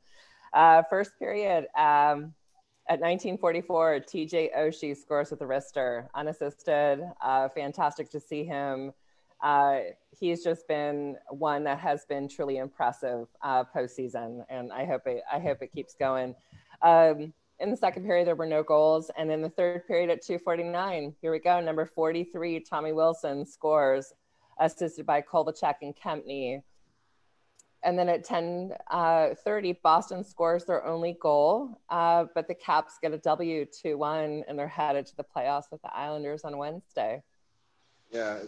Uh, 0.54 0.82
first 0.88 1.18
period 1.18 1.64
um, 1.76 2.32
at 2.88 3.00
1944, 3.00 4.00
TJ 4.00 4.56
Oshie 4.56 4.96
scores 4.96 5.30
with 5.30 5.42
a 5.42 5.44
wrister, 5.44 6.08
unassisted. 6.14 7.02
Uh, 7.22 7.50
fantastic 7.50 8.08
to 8.10 8.20
see 8.20 8.44
him. 8.44 8.92
Uh, 9.42 9.80
he's 10.18 10.42
just 10.42 10.66
been 10.68 11.16
one 11.28 11.64
that 11.64 11.78
has 11.78 12.06
been 12.06 12.28
truly 12.28 12.56
impressive 12.56 13.26
uh, 13.42 13.62
postseason, 13.76 14.42
and 14.48 14.72
I 14.72 14.86
hope 14.86 15.02
it 15.06 15.22
I 15.30 15.38
hope 15.38 15.60
it 15.60 15.70
keeps 15.70 15.94
going. 15.94 16.34
Um, 16.80 17.34
in 17.60 17.70
the 17.70 17.76
second 17.76 18.04
period, 18.04 18.26
there 18.26 18.34
were 18.34 18.46
no 18.46 18.62
goals. 18.62 19.10
And 19.16 19.30
in 19.30 19.42
the 19.42 19.50
third 19.50 19.86
period 19.86 20.10
at 20.10 20.22
249, 20.22 21.14
here 21.20 21.32
we 21.32 21.38
go. 21.38 21.60
Number 21.60 21.86
43, 21.86 22.60
Tommy 22.60 22.92
Wilson 22.92 23.46
scores, 23.46 24.12
assisted 24.60 25.06
by 25.06 25.22
Kovalchuk 25.22 25.76
and 25.82 25.94
Kempny. 25.96 26.62
And 27.84 27.98
then 27.98 28.08
at 28.08 28.24
10 28.24 28.72
uh, 28.90 29.30
30, 29.44 29.78
Boston 29.82 30.24
scores 30.24 30.64
their 30.64 30.84
only 30.86 31.18
goal, 31.20 31.78
uh, 31.90 32.24
but 32.34 32.48
the 32.48 32.54
Caps 32.54 32.94
get 33.00 33.12
a 33.12 33.18
W 33.18 33.66
2 33.66 33.98
1, 33.98 34.44
and 34.48 34.58
they're 34.58 34.66
headed 34.66 35.06
to 35.06 35.16
the 35.16 35.24
playoffs 35.24 35.70
with 35.70 35.82
the 35.82 35.94
Islanders 35.94 36.44
on 36.44 36.56
Wednesday. 36.56 37.22
Yeah, 38.10 38.38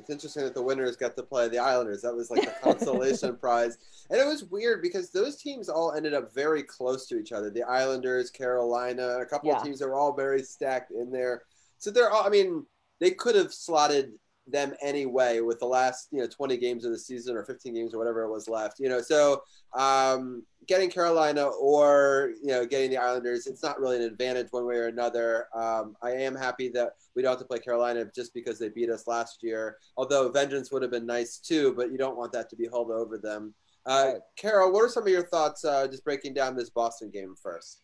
it's 0.00 0.10
interesting 0.10 0.42
that 0.44 0.54
the 0.54 0.62
winners 0.62 0.96
got 0.96 1.16
to 1.16 1.22
play 1.22 1.48
the 1.48 1.58
Islanders. 1.58 2.02
That 2.02 2.14
was 2.14 2.30
like 2.30 2.42
the 2.44 2.54
consolation 2.62 3.36
prize. 3.40 3.78
And 4.10 4.18
it 4.20 4.26
was 4.26 4.44
weird 4.44 4.82
because 4.82 5.10
those 5.10 5.36
teams 5.36 5.68
all 5.68 5.92
ended 5.92 6.14
up 6.14 6.34
very 6.34 6.62
close 6.62 7.06
to 7.08 7.18
each 7.18 7.32
other. 7.32 7.50
The 7.50 7.62
Islanders, 7.62 8.30
Carolina, 8.30 9.18
a 9.20 9.26
couple 9.26 9.50
Yeah. 9.50 9.58
of 9.58 9.62
teams 9.62 9.78
that 9.78 9.86
were 9.88 9.94
all 9.94 10.12
very 10.14 10.42
stacked 10.42 10.90
in 10.90 11.10
there. 11.10 11.42
So 11.78 11.90
they're 11.90 12.10
all, 12.10 12.24
I 12.26 12.30
mean, 12.30 12.66
they 12.98 13.10
could 13.12 13.34
have 13.34 13.52
slotted 13.52 14.12
them 14.50 14.74
anyway 14.82 15.40
with 15.40 15.58
the 15.58 15.66
last, 15.66 16.08
you 16.10 16.20
know, 16.20 16.26
20 16.26 16.56
games 16.56 16.84
of 16.84 16.92
the 16.92 16.98
season 16.98 17.36
or 17.36 17.44
15 17.44 17.74
games 17.74 17.94
or 17.94 17.98
whatever 17.98 18.22
it 18.22 18.30
was 18.30 18.48
left, 18.48 18.78
you 18.78 18.88
know. 18.88 19.00
So 19.00 19.42
um, 19.74 20.44
getting 20.66 20.90
Carolina 20.90 21.44
or, 21.46 22.32
you 22.42 22.48
know, 22.48 22.66
getting 22.66 22.90
the 22.90 22.96
Islanders, 22.96 23.46
it's 23.46 23.62
not 23.62 23.80
really 23.80 23.96
an 23.96 24.02
advantage 24.02 24.48
one 24.50 24.66
way 24.66 24.76
or 24.76 24.88
another. 24.88 25.46
Um, 25.54 25.96
I 26.02 26.12
am 26.12 26.34
happy 26.34 26.68
that 26.70 26.92
we 27.14 27.22
don't 27.22 27.30
have 27.32 27.38
to 27.40 27.44
play 27.44 27.58
Carolina 27.58 28.04
just 28.14 28.34
because 28.34 28.58
they 28.58 28.68
beat 28.68 28.90
us 28.90 29.06
last 29.06 29.42
year. 29.42 29.78
Although 29.96 30.30
vengeance 30.30 30.70
would 30.72 30.82
have 30.82 30.90
been 30.90 31.06
nice 31.06 31.38
too, 31.38 31.74
but 31.76 31.90
you 31.90 31.98
don't 31.98 32.16
want 32.16 32.32
that 32.32 32.50
to 32.50 32.56
be 32.56 32.66
held 32.66 32.90
over 32.90 33.18
them. 33.18 33.54
Uh, 33.86 34.12
Carol, 34.36 34.72
what 34.72 34.84
are 34.84 34.88
some 34.88 35.04
of 35.04 35.08
your 35.08 35.26
thoughts? 35.26 35.64
Uh, 35.64 35.86
just 35.86 36.04
breaking 36.04 36.34
down 36.34 36.54
this 36.54 36.70
Boston 36.70 37.10
game 37.10 37.34
first. 37.42 37.80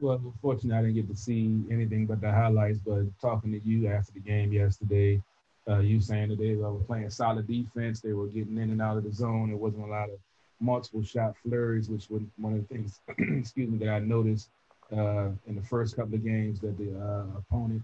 Well, 0.00 0.32
fortunately, 0.40 0.78
I 0.78 0.82
didn't 0.82 0.94
get 0.94 1.08
to 1.08 1.16
see 1.16 1.60
anything 1.70 2.06
but 2.06 2.20
the 2.20 2.30
highlights. 2.30 2.78
But 2.78 3.06
talking 3.20 3.52
to 3.52 3.60
you 3.60 3.88
after 3.88 4.12
the 4.12 4.20
game 4.20 4.52
yesterday, 4.52 5.20
uh, 5.68 5.78
you 5.78 6.00
saying 6.00 6.30
that 6.30 6.38
they 6.38 6.54
were 6.54 6.72
playing 6.80 7.10
solid 7.10 7.46
defense. 7.46 8.00
They 8.00 8.12
were 8.12 8.26
getting 8.26 8.56
in 8.58 8.70
and 8.70 8.82
out 8.82 8.96
of 8.96 9.04
the 9.04 9.12
zone. 9.12 9.48
There 9.48 9.56
wasn't 9.56 9.84
a 9.84 9.90
lot 9.90 10.10
of 10.10 10.18
multiple 10.60 11.02
shot 11.02 11.36
flurries, 11.42 11.88
which 11.88 12.08
was 12.10 12.22
one 12.36 12.54
of 12.54 12.68
the 12.68 12.74
things, 12.74 13.00
excuse 13.18 13.70
me, 13.70 13.78
that 13.78 13.90
I 13.90 13.98
noticed 14.00 14.48
uh, 14.92 15.28
in 15.46 15.54
the 15.54 15.62
first 15.62 15.96
couple 15.96 16.14
of 16.14 16.24
games 16.24 16.60
that 16.60 16.76
the 16.78 16.98
uh, 16.98 17.38
opponent 17.38 17.82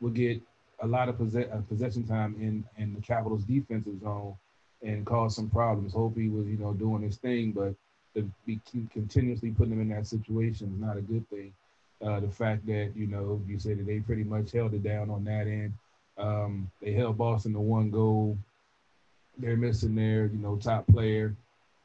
would 0.00 0.14
get 0.14 0.40
a 0.80 0.86
lot 0.86 1.08
of 1.08 1.18
possess- 1.18 1.48
uh, 1.52 1.60
possession 1.68 2.06
time 2.06 2.34
in 2.40 2.64
in 2.82 2.94
the 2.94 3.00
Capitals' 3.00 3.44
defensive 3.44 4.00
zone 4.00 4.34
and 4.82 5.06
cause 5.06 5.36
some 5.36 5.50
problems. 5.50 5.92
Hope 5.92 6.16
he 6.16 6.28
was, 6.28 6.46
you 6.46 6.56
know, 6.56 6.72
doing 6.72 7.02
his 7.02 7.16
thing, 7.16 7.52
but 7.52 7.74
to 8.14 8.30
be 8.46 8.60
continuously 8.92 9.50
putting 9.50 9.70
them 9.70 9.82
in 9.82 9.96
that 9.96 10.06
situation 10.06 10.72
is 10.74 10.80
not 10.80 10.96
a 10.96 11.02
good 11.02 11.28
thing. 11.28 11.52
Uh, 12.04 12.20
the 12.20 12.28
fact 12.28 12.66
that 12.66 12.92
you 12.94 13.06
know 13.06 13.40
you 13.46 13.58
say 13.58 13.74
that 13.74 13.86
they 13.86 14.00
pretty 14.00 14.24
much 14.24 14.52
held 14.52 14.74
it 14.74 14.82
down 14.82 15.10
on 15.10 15.24
that 15.24 15.46
end. 15.46 15.72
Um, 16.18 16.70
they 16.80 16.92
held 16.92 17.18
Boston 17.18 17.52
to 17.54 17.60
one 17.60 17.90
goal. 17.90 18.38
They're 19.38 19.56
missing 19.56 19.94
their 19.94 20.26
you 20.26 20.38
know 20.38 20.56
top 20.56 20.86
player, 20.86 21.36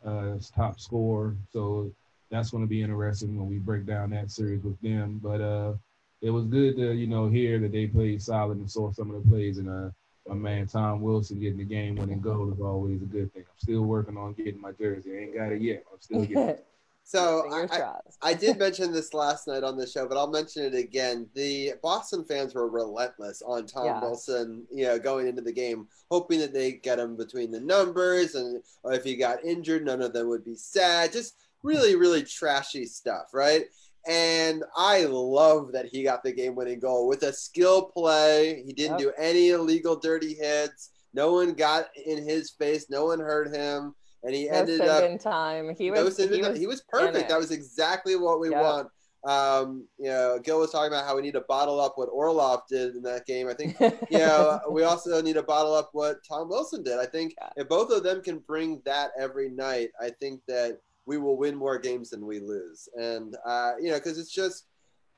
uh, 0.05 0.35
top 0.55 0.79
scorer. 0.79 1.35
So 1.51 1.91
that's 2.29 2.51
going 2.51 2.63
to 2.63 2.69
be 2.69 2.81
interesting 2.81 3.37
when 3.37 3.49
we 3.49 3.57
break 3.57 3.85
down 3.85 4.11
that 4.11 4.31
series 4.31 4.63
with 4.63 4.79
them. 4.81 5.19
But 5.21 5.41
uh, 5.41 5.73
it 6.21 6.29
was 6.29 6.45
good 6.45 6.77
to 6.77 6.93
you 6.93 7.07
know 7.07 7.27
hear 7.27 7.59
that 7.59 7.71
they 7.71 7.87
played 7.87 8.21
solid 8.21 8.57
and 8.57 8.71
saw 8.71 8.91
some 8.91 9.13
of 9.13 9.21
the 9.21 9.29
plays 9.29 9.57
and 9.57 9.69
uh, 9.69 9.89
my 10.27 10.35
man 10.35 10.67
Tom 10.67 11.01
Wilson 11.01 11.39
getting 11.39 11.57
the 11.57 11.63
game 11.65 11.95
winning 11.95 12.21
goal 12.21 12.51
is 12.53 12.59
always 12.61 13.01
a 13.01 13.05
good 13.05 13.33
thing. 13.33 13.43
I'm 13.43 13.59
still 13.59 13.81
working 13.81 14.17
on 14.17 14.33
getting 14.33 14.61
my 14.61 14.71
jersey. 14.71 15.11
I 15.17 15.21
ain't 15.23 15.35
got 15.35 15.51
it 15.51 15.61
yet. 15.61 15.83
I'm 15.91 15.99
still 15.99 16.21
getting 16.21 16.49
it. 16.49 16.67
So 17.11 17.43
I, 17.51 17.93
I. 18.21 18.33
Did 18.33 18.57
mention 18.57 18.93
this 18.93 19.13
last 19.13 19.45
night 19.45 19.63
on 19.63 19.75
the 19.75 19.85
show, 19.85 20.07
but 20.07 20.17
I'll 20.17 20.31
mention 20.31 20.63
it 20.63 20.73
again. 20.73 21.27
The 21.33 21.73
Boston 21.83 22.23
fans 22.23 22.55
were 22.55 22.69
relentless 22.69 23.41
on 23.41 23.65
Tom 23.65 23.85
Yeah. 23.85 23.99
Wilson, 23.99 24.65
you 24.71 24.85
know, 24.85 24.97
going 24.97 25.27
into 25.27 25.41
the 25.41 25.51
game, 25.51 25.89
hoping 26.09 26.39
that 26.39 26.53
they 26.53 26.71
get 26.71 26.99
him 26.99 27.17
between 27.17 27.51
the 27.51 27.59
numbers, 27.59 28.35
and 28.35 28.63
or 28.83 28.93
if 28.93 29.03
he 29.03 29.17
got 29.17 29.43
injured, 29.43 29.83
none 29.83 30.01
of 30.01 30.13
them 30.13 30.29
would 30.29 30.45
be 30.45 30.55
sad. 30.55 31.11
Just 31.11 31.35
really, 31.63 31.97
really 31.97 32.23
trashy 32.23 32.85
stuff, 32.85 33.33
right? 33.33 33.65
And 34.07 34.63
I 34.77 35.03
love 35.03 35.73
that 35.73 35.87
he 35.87 36.03
got 36.03 36.23
the 36.23 36.31
game-winning 36.31 36.79
goal 36.79 37.09
with 37.09 37.23
a 37.23 37.33
skill 37.33 37.83
play. 37.83 38.63
He 38.65 38.71
didn't 38.71 38.99
Yep. 38.99 39.15
do 39.17 39.21
any 39.21 39.49
illegal 39.49 39.97
dirty 39.97 40.33
hits. 40.33 40.91
No 41.13 41.33
one 41.33 41.55
got 41.55 41.89
in 42.05 42.25
his 42.25 42.51
face. 42.51 42.89
No 42.89 43.07
one 43.07 43.19
hurt 43.19 43.53
him, 43.53 43.93
and 44.23 44.35
he 44.35 44.47
No 44.47 44.57
ended 44.59 44.81
up 44.81 44.99
send-in 44.99 45.17
time. 45.19 45.75
He 45.77 45.91
was, 45.91 46.17
was, 46.17 46.29
he 46.29 46.41
was, 46.41 46.57
he 46.57 46.67
was 46.67 46.81
perfect. 46.89 47.29
That 47.29 47.39
was 47.39 47.51
exactly 47.51 48.15
what 48.15 48.39
we 48.39 48.49
Yeah. 48.51 48.61
want. 48.61 48.87
Um, 49.23 49.87
you 49.99 50.09
know, 50.09 50.39
Gil 50.43 50.59
was 50.59 50.71
talking 50.71 50.87
about 50.91 51.05
how 51.05 51.15
we 51.15 51.21
need 51.21 51.33
to 51.33 51.41
bottle 51.41 51.79
up 51.79 51.93
what 51.95 52.09
Orlov 52.11 52.61
did 52.67 52.95
in 52.95 53.03
that 53.03 53.27
game. 53.27 53.47
I 53.47 53.53
think, 53.53 53.75
you 54.09 54.17
know, 54.17 54.59
we 54.71 54.83
also 54.83 55.21
need 55.21 55.33
to 55.33 55.43
bottle 55.43 55.75
up 55.75 55.89
what 55.93 56.17
Tom 56.27 56.49
Wilson 56.49 56.81
did. 56.81 56.97
I 56.97 57.05
think 57.05 57.35
Yeah. 57.39 57.49
if 57.57 57.69
both 57.69 57.91
of 57.91 58.01
them 58.03 58.23
can 58.23 58.39
bring 58.39 58.81
that 58.85 59.11
every 59.19 59.49
night, 59.49 59.89
I 60.01 60.09
think 60.09 60.41
that 60.47 60.79
we 61.05 61.17
will 61.19 61.37
win 61.37 61.55
more 61.55 61.77
games 61.77 62.09
than 62.09 62.25
we 62.25 62.39
lose. 62.39 62.89
And, 62.99 63.35
uh, 63.45 63.73
you 63.79 63.89
know, 63.89 63.97
because 63.97 64.17
it's 64.17 64.31
just, 64.33 64.65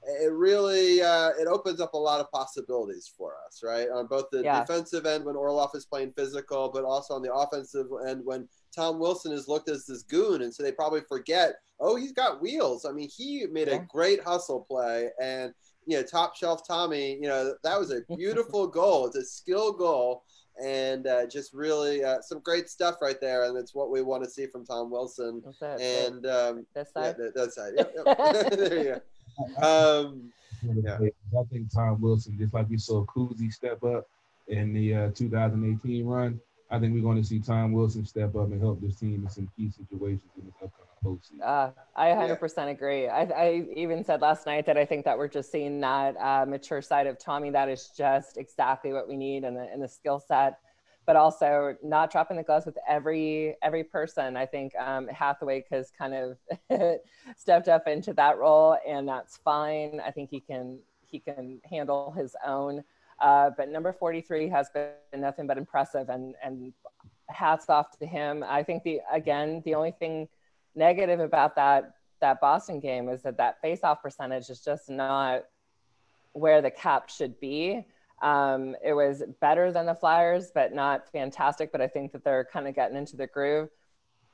it 0.05 0.31
really 0.33 1.01
uh, 1.01 1.29
it 1.39 1.47
opens 1.47 1.79
up 1.79 1.93
a 1.93 1.97
lot 1.97 2.19
of 2.19 2.29
possibilities 2.31 3.11
for 3.17 3.33
us, 3.47 3.61
right? 3.63 3.87
On 3.89 4.07
both 4.07 4.29
the 4.31 4.43
Yeah. 4.43 4.59
defensive 4.61 5.05
end 5.05 5.25
when 5.25 5.35
Orlov 5.35 5.71
is 5.73 5.85
playing 5.85 6.13
physical, 6.13 6.69
but 6.69 6.83
also 6.83 7.13
on 7.13 7.21
the 7.21 7.33
offensive 7.33 7.87
end 8.07 8.21
when 8.25 8.47
Tom 8.75 8.99
Wilson 8.99 9.31
is 9.31 9.47
looked 9.47 9.69
as 9.69 9.85
this 9.85 10.03
goon, 10.03 10.41
and 10.41 10.53
so 10.53 10.63
they 10.63 10.71
probably 10.71 11.01
forget, 11.01 11.55
oh, 11.79 11.95
he's 11.95 12.11
got 12.11 12.41
wheels. 12.41 12.85
I 12.85 12.91
mean, 12.91 13.09
he 13.09 13.45
made 13.51 13.67
Yeah. 13.67 13.75
a 13.75 13.85
great 13.85 14.21
hustle 14.23 14.61
play, 14.61 15.09
and 15.21 15.53
you 15.85 15.97
know, 15.97 16.03
top 16.03 16.33
shelf 16.35 16.65
Tommy, 16.65 17.15
you 17.15 17.27
know, 17.27 17.53
that 17.63 17.77
was 17.79 17.91
a 17.91 18.01
beautiful 18.17 18.67
goal. 18.67 19.05
It's 19.07 19.17
a 19.17 19.25
skill 19.25 19.73
goal, 19.73 20.23
and 20.63 21.07
uh, 21.07 21.25
just 21.27 21.53
really 21.53 22.03
uh, 22.03 22.21
some 22.21 22.39
great 22.39 22.69
stuff 22.69 22.95
right 23.01 23.19
there, 23.19 23.43
and 23.45 23.57
it's 23.57 23.75
what 23.75 23.89
we 23.91 24.01
want 24.01 24.23
to 24.23 24.29
see 24.29 24.47
from 24.47 24.65
Tom 24.65 24.89
Wilson. 24.91 25.41
That's 25.59 25.81
it. 25.81 26.13
And 26.13 26.25
um, 26.25 26.65
yeah, 26.75 26.83
side. 26.83 27.17
that, 27.17 27.33
that's 27.35 27.57
it. 27.57 27.73
Yep, 27.77 27.93
yep. 27.95 28.17
there 28.57 28.77
you 28.77 28.83
go. 28.95 29.01
Um, 29.62 30.31
Yeah. 30.83 30.97
I 31.38 31.43
think 31.51 31.73
Tom 31.73 31.99
Wilson, 32.01 32.38
just 32.38 32.53
like 32.53 32.69
we 32.69 32.77
saw 32.77 33.05
Kuzi 33.05 33.51
step 33.51 33.83
up 33.83 34.07
in 34.47 34.73
the 34.73 34.95
uh, 34.95 35.12
2018 35.12 36.05
run, 36.05 36.39
I 36.69 36.79
think 36.79 36.93
we're 36.93 37.01
going 37.01 37.21
to 37.21 37.23
see 37.23 37.39
Tom 37.39 37.71
Wilson 37.71 38.05
step 38.05 38.36
up 38.36 38.51
and 38.51 38.62
help 38.62 38.81
this 38.81 38.95
team 38.95 39.23
in 39.23 39.29
some 39.29 39.49
key 39.55 39.69
situations 39.69 40.31
in 40.38 40.45
this 40.45 40.55
upcoming 40.55 40.93
postseason. 41.03 41.43
Uh, 41.43 41.71
I 41.95 42.07
100% 42.07 42.69
agree. 42.69 43.07
I, 43.07 43.23
I 43.23 43.67
even 43.75 44.03
said 44.03 44.21
last 44.21 44.45
night 44.45 44.65
that 44.65 44.77
I 44.77 44.86
think 44.86 45.05
that 45.05 45.17
we're 45.17 45.27
just 45.27 45.51
seeing 45.51 45.81
that 45.81 46.15
uh, 46.17 46.45
mature 46.47 46.81
side 46.81 47.07
of 47.07 47.19
Tommy. 47.19 47.51
That 47.51 47.69
is 47.69 47.91
just 47.95 48.38
exactly 48.38 48.93
what 48.93 49.07
we 49.07 49.17
need 49.17 49.43
in 49.43 49.53
the 49.53 49.71
in 49.71 49.81
the 49.81 49.88
skill 49.88 50.19
set, 50.19 50.59
but 51.05 51.15
also 51.15 51.75
not 51.83 52.11
dropping 52.11 52.37
the 52.37 52.43
gloves 52.43 52.65
with 52.65 52.77
every 52.87 53.55
every 53.61 53.83
person. 53.83 54.37
I 54.37 54.45
think 54.45 54.73
um, 54.75 55.07
Hathaway 55.07 55.65
has 55.71 55.91
kind 55.97 56.13
of 56.13 56.37
stepped 57.37 57.67
up 57.67 57.87
into 57.87 58.13
that 58.13 58.37
role, 58.37 58.77
and 58.87 59.07
that's 59.07 59.37
fine. 59.37 60.01
I 60.05 60.11
think 60.11 60.29
he 60.29 60.39
can 60.39 60.79
he 61.05 61.19
can 61.19 61.59
handle 61.69 62.11
his 62.11 62.35
own. 62.45 62.83
Uh, 63.19 63.51
but 63.55 63.69
number 63.69 63.93
43 63.93 64.49
has 64.49 64.69
been 64.71 64.91
nothing 65.15 65.47
but 65.47 65.57
impressive, 65.57 66.09
and 66.09 66.35
and 66.43 66.73
hats 67.29 67.69
off 67.69 67.97
to 67.99 68.05
him. 68.05 68.43
I 68.47 68.63
think 68.63 68.83
the 68.83 69.01
again 69.11 69.61
the 69.65 69.75
only 69.75 69.91
thing 69.91 70.27
negative 70.75 71.19
about 71.19 71.55
that 71.55 71.95
that 72.21 72.39
Boston 72.39 72.79
game 72.79 73.09
is 73.09 73.21
that 73.23 73.37
that 73.37 73.59
face-off 73.61 74.01
percentage 74.01 74.49
is 74.49 74.61
just 74.61 74.89
not 74.89 75.43
where 76.31 76.61
the 76.61 76.71
cap 76.71 77.09
should 77.09 77.39
be. 77.39 77.85
Um, 78.23 78.75
it 78.83 78.93
was 78.93 79.21
better 79.41 79.71
than 79.71 79.86
the 79.86 79.93
Flyers, 79.93 80.51
but 80.53 80.73
not 80.73 81.12
fantastic. 81.12 81.71
But 81.71 81.81
I 81.81 81.88
think 81.88 82.13
that 82.13 82.23
they're 82.23 82.45
kind 82.51 82.67
of 82.67 82.73
getting 82.73 82.97
into 82.97 83.17
the 83.17 83.27
groove. 83.27 83.69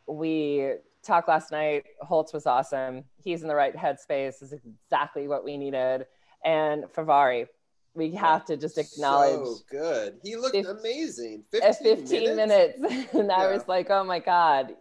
We 0.08 0.74
talked 1.04 1.28
last 1.28 1.52
night. 1.52 1.86
Holtby 2.04 2.34
was 2.34 2.46
awesome. 2.46 3.04
He's 3.24 3.42
in 3.42 3.48
the 3.48 3.56
right 3.56 3.76
headspace. 3.76 4.42
Is 4.44 4.54
exactly 4.54 5.28
what 5.28 5.44
we 5.44 5.58
needed. 5.58 6.06
And 6.46 6.86
Fehervary, 6.86 7.48
we 7.96 8.12
have 8.12 8.46
to 8.46 8.58
just 8.58 8.78
acknowledge 8.78 9.46
so 9.46 9.58
good. 9.70 10.20
He 10.24 10.36
looked 10.36 10.56
amazing. 10.56 11.44
at 11.54 11.78
15, 11.80 11.98
15 12.08 12.36
minutes, 12.36 12.80
and 13.14 13.32
I 13.32 13.52
was 13.52 13.68
like, 13.68 13.90
oh 13.90 14.04
my 14.04 14.20
god, 14.20 14.76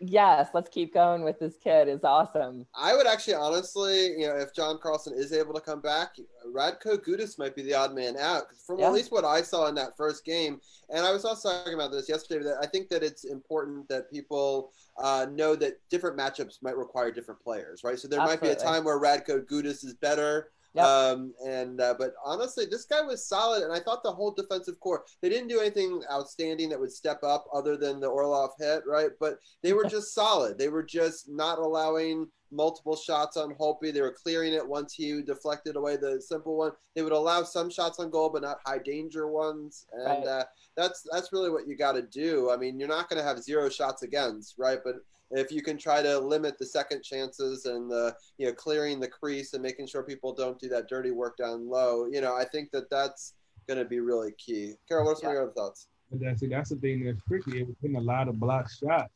yes, 0.00 0.48
let's 0.54 0.68
keep 0.68 0.94
going 0.94 1.22
with 1.22 1.38
this 1.38 1.56
kid. 1.62 1.88
It's 1.88 2.04
awesome. 2.04 2.66
I 2.74 2.94
would 2.94 3.06
actually, 3.06 3.34
honestly, 3.34 4.12
you 4.18 4.26
know, 4.26 4.36
if 4.36 4.54
John 4.54 4.78
Carlson 4.82 5.14
is 5.16 5.32
able 5.32 5.54
to 5.54 5.60
come 5.60 5.80
back, 5.80 6.16
Radko 6.46 6.96
Gudas 6.98 7.38
might 7.38 7.54
be 7.54 7.62
the 7.62 7.74
odd 7.74 7.94
man 7.94 8.16
out. 8.16 8.44
From 8.66 8.78
Yeah. 8.78 8.86
at 8.86 8.92
least 8.92 9.12
what 9.12 9.24
I 9.24 9.42
saw 9.42 9.66
in 9.66 9.74
that 9.76 9.96
first 9.96 10.24
game, 10.24 10.60
and 10.90 11.04
I 11.04 11.12
was 11.12 11.24
also 11.24 11.50
talking 11.50 11.74
about 11.74 11.90
this 11.92 12.08
yesterday, 12.08 12.44
that 12.44 12.58
I 12.62 12.66
think 12.66 12.88
that 12.90 13.02
it's 13.02 13.24
important 13.24 13.88
that 13.88 14.10
people 14.10 14.72
uh, 14.98 15.26
know 15.30 15.54
that 15.56 15.80
different 15.90 16.18
matchups 16.18 16.62
might 16.62 16.76
require 16.76 17.12
different 17.12 17.40
players, 17.40 17.84
right? 17.84 17.98
So 17.98 18.08
there 18.08 18.18
might 18.20 18.40
be 18.40 18.48
a 18.48 18.56
time 18.56 18.84
where 18.84 19.00
Radko 19.00 19.44
Gudas 19.46 19.84
is 19.84 19.94
better. 19.94 20.50
Yep. 20.78 20.86
Um, 20.86 21.34
and 21.44 21.80
uh, 21.80 21.94
but 21.98 22.12
honestly, 22.24 22.64
this 22.70 22.84
guy 22.84 23.02
was 23.02 23.26
solid, 23.26 23.62
and 23.62 23.72
I 23.72 23.80
thought 23.80 24.02
the 24.02 24.12
whole 24.12 24.30
defensive 24.30 24.78
core 24.80 25.04
they 25.20 25.28
didn't 25.28 25.48
do 25.48 25.60
anything 25.60 26.02
outstanding 26.10 26.68
that 26.70 26.80
would 26.80 26.92
step 26.92 27.22
up 27.22 27.46
other 27.52 27.76
than 27.76 28.00
the 28.00 28.06
Orlov 28.06 28.50
hit, 28.58 28.82
right? 28.86 29.10
But 29.18 29.38
they 29.62 29.72
were 29.72 29.84
just 29.84 30.14
solid. 30.14 30.58
They 30.58 30.68
were 30.68 30.82
just 30.84 31.28
not 31.28 31.58
allowing 31.58 32.28
multiple 32.50 32.96
shots 32.96 33.36
on 33.36 33.54
Holtby. 33.54 33.92
They 33.92 34.00
were 34.00 34.12
clearing 34.22 34.54
it 34.54 34.66
once 34.66 34.94
he 34.94 35.20
deflected 35.22 35.76
away 35.76 35.96
the 35.96 36.20
simple 36.20 36.56
one. 36.56 36.72
They 36.94 37.02
would 37.02 37.12
allow 37.12 37.42
some 37.42 37.68
shots 37.70 37.98
on 37.98 38.10
goal, 38.10 38.30
but 38.30 38.42
not 38.42 38.58
high 38.64 38.78
danger 38.78 39.28
ones. 39.28 39.84
And 39.92 40.24
Right. 40.24 40.26
uh, 40.26 40.44
that's 40.76 41.02
that's 41.10 41.32
really 41.32 41.50
what 41.50 41.66
you 41.66 41.76
got 41.76 41.92
to 41.92 42.02
do. 42.02 42.50
I 42.50 42.56
mean, 42.56 42.78
you're 42.78 42.88
not 42.88 43.08
going 43.10 43.18
to 43.20 43.26
have 43.28 43.42
zero 43.42 43.68
shots 43.68 44.02
against, 44.02 44.54
right? 44.58 44.78
But 44.82 44.94
if 45.30 45.52
you 45.52 45.62
can 45.62 45.76
try 45.76 46.02
to 46.02 46.18
limit 46.18 46.58
the 46.58 46.66
second 46.66 47.02
chances 47.02 47.66
and 47.66 47.90
the 47.90 48.14
you 48.38 48.46
know 48.46 48.52
clearing 48.52 49.00
the 49.00 49.08
crease 49.08 49.52
and 49.54 49.62
making 49.62 49.86
sure 49.86 50.02
people 50.02 50.32
don't 50.32 50.58
do 50.58 50.68
that 50.68 50.88
dirty 50.88 51.10
work 51.10 51.36
down 51.36 51.68
low, 51.68 52.06
you 52.06 52.20
know, 52.20 52.34
I 52.34 52.44
think 52.44 52.70
that 52.72 52.90
that's 52.90 53.34
going 53.66 53.78
to 53.78 53.84
be 53.84 54.00
really 54.00 54.32
key. 54.32 54.74
Carol, 54.88 55.04
what's 55.04 55.20
some 55.20 55.30
of 55.30 55.34
your 55.34 55.42
other 55.44 55.52
thoughts? 55.52 55.88
But 56.10 56.20
that's 56.20 56.42
it. 56.42 56.50
That's 56.50 56.70
the 56.70 56.76
thing 56.76 57.04
that's 57.04 57.22
tricky. 57.28 57.60
It 57.60 57.66
was 57.66 57.76
hitting 57.82 57.96
a 57.96 58.00
lot 58.00 58.28
of 58.28 58.40
block 58.40 58.70
shots, 58.70 59.12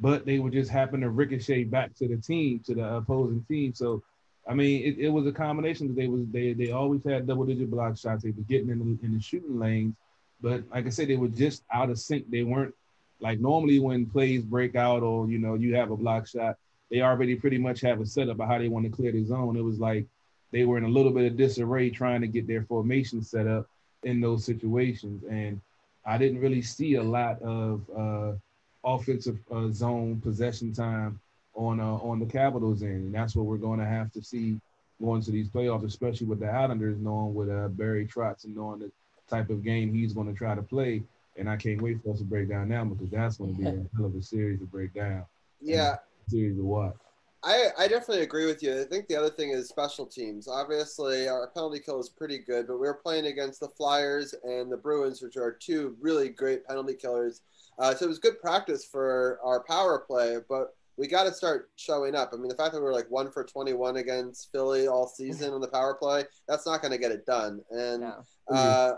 but 0.00 0.26
they 0.26 0.38
would 0.38 0.52
just 0.52 0.70
happen 0.70 1.00
to 1.00 1.10
ricochet 1.10 1.64
back 1.64 1.94
to 1.96 2.08
the 2.08 2.16
team, 2.16 2.60
to 2.66 2.74
the 2.74 2.96
opposing 2.96 3.44
team. 3.48 3.74
So, 3.74 4.02
I 4.46 4.52
mean, 4.54 4.84
it, 4.84 4.98
it 4.98 5.08
was 5.08 5.26
a 5.26 5.32
combination. 5.32 5.94
They 5.94 6.08
was 6.08 6.22
they 6.30 6.52
they 6.52 6.72
always 6.72 7.02
had 7.04 7.26
double 7.26 7.46
digit 7.46 7.70
block 7.70 7.96
shots. 7.96 8.22
They 8.22 8.30
were 8.30 8.42
getting 8.42 8.68
in 8.68 8.78
the, 8.78 9.06
in 9.06 9.14
the 9.14 9.20
shooting 9.20 9.58
lanes, 9.58 9.94
but 10.42 10.64
like 10.70 10.86
I 10.86 10.90
said, 10.90 11.08
they 11.08 11.16
were 11.16 11.28
just 11.28 11.62
out 11.72 11.88
of 11.88 11.98
sync. 11.98 12.30
They 12.30 12.42
weren't 12.42 12.74
like 13.22 13.40
normally 13.40 13.78
when 13.78 14.04
plays 14.06 14.42
break 14.42 14.76
out 14.76 15.02
or 15.02 15.28
you 15.28 15.38
know 15.38 15.54
you 15.54 15.74
have 15.74 15.90
a 15.90 15.96
block 15.96 16.26
shot, 16.26 16.56
they 16.90 17.00
already 17.00 17.36
pretty 17.36 17.58
much 17.58 17.80
have 17.80 18.00
a 18.00 18.06
setup 18.06 18.40
of 18.40 18.48
how 18.48 18.58
they 18.58 18.68
want 18.68 18.84
to 18.84 18.90
clear 18.90 19.12
the 19.12 19.24
zone. 19.24 19.56
It 19.56 19.64
was 19.64 19.78
like 19.78 20.06
they 20.50 20.64
were 20.64 20.76
in 20.76 20.84
a 20.84 20.88
little 20.88 21.12
bit 21.12 21.30
of 21.30 21.36
disarray 21.38 21.88
trying 21.88 22.20
to 22.20 22.26
get 22.26 22.46
their 22.46 22.64
formation 22.64 23.22
set 23.22 23.46
up 23.46 23.66
in 24.02 24.20
those 24.20 24.44
situations 24.44 25.24
and 25.30 25.60
I 26.04 26.18
didn't 26.18 26.40
really 26.40 26.62
see 26.62 26.94
a 26.94 27.02
lot 27.02 27.40
of 27.42 27.82
uh, 27.96 28.32
offensive 28.84 29.38
uh, 29.52 29.68
zone 29.70 30.20
possession 30.20 30.72
time 30.72 31.20
on 31.54 31.80
uh, 31.80 31.84
on 31.84 32.18
the 32.18 32.26
Capitals 32.26 32.82
end, 32.82 33.04
and 33.04 33.14
that's 33.14 33.36
what 33.36 33.46
we're 33.46 33.56
going 33.56 33.78
to 33.78 33.86
have 33.86 34.12
to 34.12 34.22
see 34.22 34.58
going 35.00 35.22
to 35.22 35.30
these 35.30 35.48
playoffs, 35.48 35.84
especially 35.84 36.26
with 36.26 36.40
the 36.40 36.48
Islanders 36.48 36.98
knowing 36.98 37.34
with 37.34 37.50
uh, 37.50 37.68
Barry 37.68 38.06
Trotz 38.06 38.44
and 38.44 38.54
knowing 38.54 38.80
the 38.80 38.90
type 39.28 39.50
of 39.50 39.64
game 39.64 39.92
he's 39.92 40.12
going 40.12 40.32
to 40.32 40.36
try 40.36 40.54
to 40.54 40.62
play. 40.62 41.02
And 41.36 41.48
I 41.48 41.56
can't 41.56 41.80
wait 41.80 42.02
for 42.02 42.12
us 42.12 42.18
to 42.18 42.24
break 42.24 42.48
down 42.50 42.68
now 42.68 42.84
because 42.84 43.10
that's 43.10 43.38
going 43.38 43.54
to 43.54 43.58
be 43.60 43.66
a 43.66 43.70
hell 43.96 44.06
of 44.06 44.14
a 44.14 44.22
series 44.22 44.60
to 44.60 44.66
break 44.66 44.92
down, 44.94 45.24
Yeah, 45.60 45.96
series 46.28 46.56
to 46.56 46.64
watch. 46.64 46.94
I, 47.44 47.68
I 47.76 47.88
definitely 47.88 48.22
agree 48.22 48.46
with 48.46 48.62
you. 48.62 48.80
I 48.80 48.84
think 48.84 49.08
the 49.08 49.16
other 49.16 49.30
thing 49.30 49.50
is 49.50 49.68
special 49.68 50.06
teams. 50.06 50.46
Obviously, 50.46 51.26
our 51.26 51.48
penalty 51.48 51.80
kill 51.80 51.98
is 51.98 52.08
pretty 52.08 52.38
good, 52.38 52.68
but 52.68 52.74
we 52.74 52.86
were 52.86 52.94
playing 53.02 53.26
against 53.26 53.58
the 53.58 53.68
Flyers 53.68 54.32
and 54.44 54.70
the 54.70 54.76
Bruins, 54.76 55.20
which 55.22 55.36
are 55.36 55.50
two 55.50 55.96
really 56.00 56.28
great 56.28 56.64
penalty 56.68 56.94
killers. 56.94 57.40
Uh, 57.80 57.94
so 57.94 58.04
it 58.04 58.08
was 58.08 58.20
good 58.20 58.38
practice 58.40 58.84
for 58.84 59.40
our 59.42 59.64
power 59.64 59.98
play, 59.98 60.36
but 60.48 60.76
we 60.96 61.08
got 61.08 61.24
to 61.24 61.32
start 61.32 61.70
showing 61.74 62.14
up. 62.14 62.30
I 62.32 62.36
mean, 62.36 62.46
the 62.48 62.54
fact 62.54 62.74
that 62.74 62.78
we 62.80 62.84
were 62.84 62.92
like 62.92 63.10
one 63.10 63.32
for 63.32 63.42
21 63.42 63.96
against 63.96 64.52
Philly 64.52 64.86
all 64.86 65.08
season 65.08 65.52
on 65.52 65.60
the 65.60 65.66
power 65.66 65.94
play, 65.94 66.24
that's 66.46 66.66
not 66.66 66.80
going 66.80 66.92
to 66.92 66.98
get 66.98 67.10
it 67.10 67.26
done. 67.26 67.60
And, 67.70 68.02
No. 68.02 68.22
uh, 68.54 68.92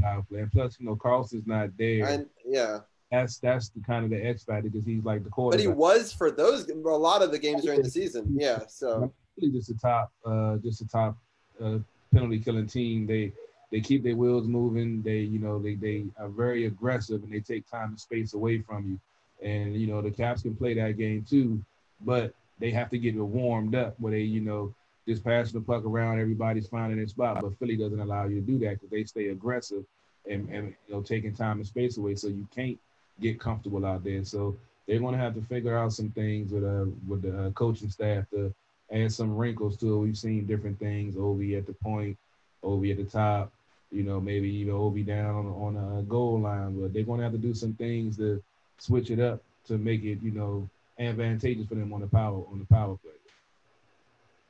Not 0.00 0.08
on 0.08 0.14
power 0.14 0.22
play, 0.28 0.40
and 0.40 0.52
plus, 0.52 0.76
you 0.78 0.86
know, 0.86 0.96
Carlson's 0.96 1.46
not 1.46 1.70
there. 1.78 2.06
and 2.06 2.26
yeah, 2.44 2.80
that's 3.10 3.38
that's 3.38 3.68
the 3.70 3.80
kind 3.80 4.04
of 4.04 4.10
the 4.10 4.24
X 4.24 4.44
factor 4.44 4.68
because 4.68 4.86
he's 4.86 5.04
like 5.04 5.24
the 5.24 5.30
core. 5.30 5.50
but 5.50 5.60
he 5.60 5.66
was 5.66 6.12
for 6.12 6.30
those, 6.30 6.68
a 6.68 6.74
lot 6.74 7.22
of 7.22 7.32
the 7.32 7.38
games 7.38 7.64
during 7.64 7.82
the 7.82 7.90
season. 7.90 8.26
Yeah. 8.30 8.60
So, 8.68 9.12
really 9.36 9.52
just 9.52 9.70
a 9.70 9.78
top, 9.78 10.12
uh, 10.24 10.56
just 10.58 10.80
a 10.80 10.88
top 10.88 11.16
uh, 11.62 11.78
penalty 12.12 12.38
killing 12.38 12.66
team. 12.66 13.06
They 13.06 13.32
they 13.70 13.80
keep 13.80 14.02
their 14.02 14.16
wheels 14.16 14.46
moving. 14.46 15.02
They 15.02 15.18
you 15.18 15.38
know 15.38 15.58
they 15.58 15.74
they 15.74 16.04
are 16.18 16.28
very 16.28 16.66
aggressive 16.66 17.22
and 17.22 17.32
they 17.32 17.40
take 17.40 17.68
time 17.68 17.90
and 17.90 18.00
space 18.00 18.34
away 18.34 18.60
from 18.60 18.88
you. 18.88 19.00
And 19.46 19.74
you 19.74 19.86
know 19.86 20.02
the 20.02 20.10
Caps 20.10 20.42
can 20.42 20.54
play 20.54 20.74
that 20.74 20.98
game 20.98 21.24
too, 21.28 21.62
but 22.02 22.34
they 22.58 22.70
have 22.70 22.90
to 22.90 22.98
get 22.98 23.16
it 23.16 23.20
warmed 23.20 23.74
up 23.74 23.94
where 23.98 24.12
they 24.12 24.20
you 24.20 24.40
know 24.40 24.74
just 25.10 25.24
passing 25.24 25.58
the 25.58 25.66
puck 25.66 25.84
around, 25.84 26.20
everybody's 26.20 26.68
finding 26.68 26.98
their 26.98 27.08
spot. 27.08 27.40
But 27.40 27.58
Philly 27.58 27.76
doesn't 27.76 27.98
allow 27.98 28.26
you 28.26 28.36
to 28.36 28.46
do 28.46 28.58
that 28.60 28.74
because 28.74 28.90
they 28.90 29.04
stay 29.04 29.28
aggressive 29.28 29.84
and, 30.28 30.48
and 30.48 30.74
you 30.86 30.94
know 30.94 31.02
taking 31.02 31.34
time 31.34 31.58
and 31.58 31.66
space 31.66 31.96
away, 31.96 32.14
so 32.14 32.28
you 32.28 32.46
can't 32.54 32.78
get 33.20 33.40
comfortable 33.40 33.84
out 33.84 34.04
there. 34.04 34.24
So 34.24 34.56
they're 34.86 35.00
going 35.00 35.14
to 35.14 35.20
have 35.20 35.34
to 35.34 35.42
figure 35.42 35.76
out 35.76 35.92
some 35.92 36.10
things 36.10 36.52
with 36.52 36.64
uh 36.64 36.86
with 37.08 37.22
the 37.22 37.46
uh, 37.46 37.50
coaching 37.50 37.90
staff 37.90 38.24
to 38.30 38.54
add 38.92 39.12
some 39.12 39.36
wrinkles 39.36 39.76
to 39.78 39.94
it. 39.94 39.98
We've 39.98 40.18
seen 40.18 40.46
different 40.46 40.78
things. 40.78 41.16
Ovi 41.16 41.58
at 41.58 41.66
the 41.66 41.74
point, 41.74 42.16
Ovi 42.62 42.92
at 42.92 42.98
the 42.98 43.04
top. 43.04 43.52
You 43.90 44.04
know, 44.04 44.20
maybe 44.20 44.48
even 44.48 44.74
Ovi 44.74 45.04
down 45.04 45.34
on 45.34 45.76
on 45.76 45.98
a 45.98 46.02
goal 46.02 46.40
line. 46.40 46.80
But 46.80 46.92
they're 46.92 47.02
going 47.02 47.18
to 47.18 47.24
have 47.24 47.32
to 47.32 47.38
do 47.38 47.54
some 47.54 47.74
things 47.74 48.16
to 48.18 48.42
switch 48.78 49.10
it 49.10 49.18
up 49.18 49.42
to 49.66 49.76
make 49.76 50.04
it 50.04 50.22
you 50.22 50.30
know 50.30 50.68
advantageous 50.98 51.66
for 51.66 51.74
them 51.74 51.92
on 51.92 52.00
the 52.00 52.06
power 52.06 52.42
on 52.52 52.60
the 52.60 52.66
power 52.66 52.96
play. 52.96 53.19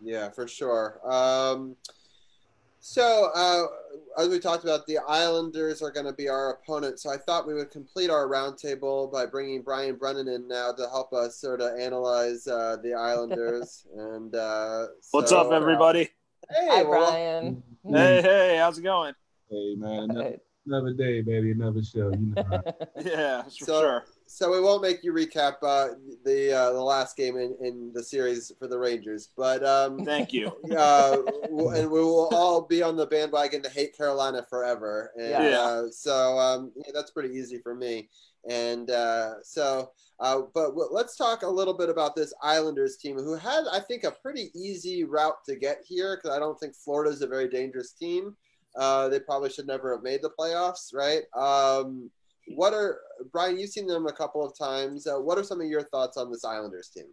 Yeah, 0.01 0.31
for 0.31 0.47
sure. 0.49 1.01
Um, 1.05 1.77
So, 2.83 3.31
uh, 3.35 3.67
as 4.23 4.31
we 4.31 4.39
talked 4.41 4.65
about, 4.65 4.87
the 4.87 4.97
Islanders 5.07 5.83
are 5.83 5.91
going 5.91 6.07
to 6.07 6.15
be 6.15 6.31
our 6.31 6.55
opponent. 6.55 6.99
So, 6.99 7.11
I 7.11 7.19
thought 7.19 7.47
we 7.47 7.53
would 7.53 7.71
complete 7.71 8.09
our 8.09 8.27
roundtable 8.27 9.13
by 9.13 9.27
bringing 9.27 9.61
Brian 9.61 9.97
Brennan 9.97 10.29
in 10.29 10.49
now 10.49 10.73
to 10.73 10.89
help 10.89 11.13
us 11.13 11.37
sort 11.39 11.61
of 11.61 11.79
analyze 11.79 12.47
uh, 12.47 12.79
the 12.83 12.95
Islanders. 12.95 13.87
and 13.97 14.35
uh, 14.35 14.87
what's 15.11 15.29
so, 15.29 15.41
up, 15.43 15.53
everybody? 15.53 16.09
Hey, 16.49 16.69
Hi, 16.71 16.83
well, 16.83 17.11
Brian. 17.11 17.63
Hey, 17.87 18.23
hey, 18.23 18.57
how's 18.59 18.79
it 18.79 18.83
going? 18.83 19.15
Hey 19.51 19.75
man, 19.77 20.11
another, 20.11 20.37
another 20.67 20.93
day, 20.93 21.23
baby, 21.23 21.51
another 21.53 21.83
show. 21.83 22.11
You 22.13 22.35
know, 22.37 22.63
Yeah, 23.05 23.43
for 23.43 23.51
So- 23.51 23.81
sure. 23.81 24.05
So 24.33 24.51
we 24.53 24.61
won't 24.61 24.81
make 24.81 25.03
you 25.03 25.13
recap 25.13 25.55
uh, 25.63 25.89
the 26.25 26.53
uh, 26.53 26.73
the 26.73 26.81
last 26.81 27.17
game 27.17 27.37
in, 27.37 27.57
in 27.61 27.91
the 27.93 28.03
series 28.03 28.53
for 28.61 28.69
the 28.69 28.79
Rangers, 28.79 29.31
but 29.37 29.65
um, 29.67 29.99
Thank 30.05 30.33
you. 30.33 30.53
uh, 30.77 31.17
w- 31.17 31.71
and 31.71 31.91
we 31.91 31.99
will 32.01 32.29
all 32.33 32.63
be 32.63 32.81
on 32.81 32.97
the 32.97 33.07
bandwagon 33.07 33.61
to 33.63 33.69
hate 33.69 33.97
Carolina 33.97 34.47
forever. 34.49 35.11
And 35.19 35.33
Yeah. 35.33 35.59
uh, 35.59 35.91
so 35.91 36.39
um, 36.39 36.71
yeah, 36.77 36.93
that's 36.95 37.11
pretty 37.11 37.35
easy 37.35 37.59
for 37.59 37.75
me. 37.75 38.09
And 38.49 38.89
uh, 38.91 39.43
so, 39.43 39.91
uh, 40.21 40.43
but 40.55 40.69
w- 40.69 40.89
let's 40.93 41.17
talk 41.17 41.43
a 41.43 41.49
little 41.49 41.75
bit 41.75 41.89
about 41.91 42.15
this 42.15 42.33
Islanders 42.41 42.97
team, 42.99 43.17
who 43.19 43.35
had, 43.35 43.65
I 43.73 43.81
think, 43.81 44.05
a 44.05 44.13
pretty 44.13 44.51
easy 44.55 45.03
route 45.03 45.45
to 45.47 45.57
get 45.57 45.79
here 45.85 46.17
because 46.17 46.35
I 46.35 46.39
don't 46.39 46.59
think 46.61 46.77
Florida 46.77 47.11
is 47.11 47.23
a 47.23 47.27
very 47.27 47.49
dangerous 47.49 47.93
team. 47.93 48.37
Uh, 48.77 49.09
they 49.09 49.19
probably 49.19 49.51
should 49.51 49.67
never 49.67 49.93
have 49.93 50.05
made 50.05 50.23
the 50.23 50.31
playoffs, 50.39 50.95
right? 50.95 51.23
Um, 51.37 52.11
what 52.55 52.73
are 52.73 53.01
Brian? 53.33 53.59
You've 53.59 53.71
seen 53.71 53.87
them 53.87 54.07
a 54.07 54.13
couple 54.13 54.45
of 54.45 54.57
times. 54.57 55.07
Uh, 55.07 55.17
what 55.17 55.39
are 55.39 55.45
some 55.45 55.61
of 55.61 55.67
your 55.67 55.83
thoughts 55.83 56.17
on 56.17 56.31
this 56.31 56.45
Islanders 56.45 56.89
team? 56.89 57.07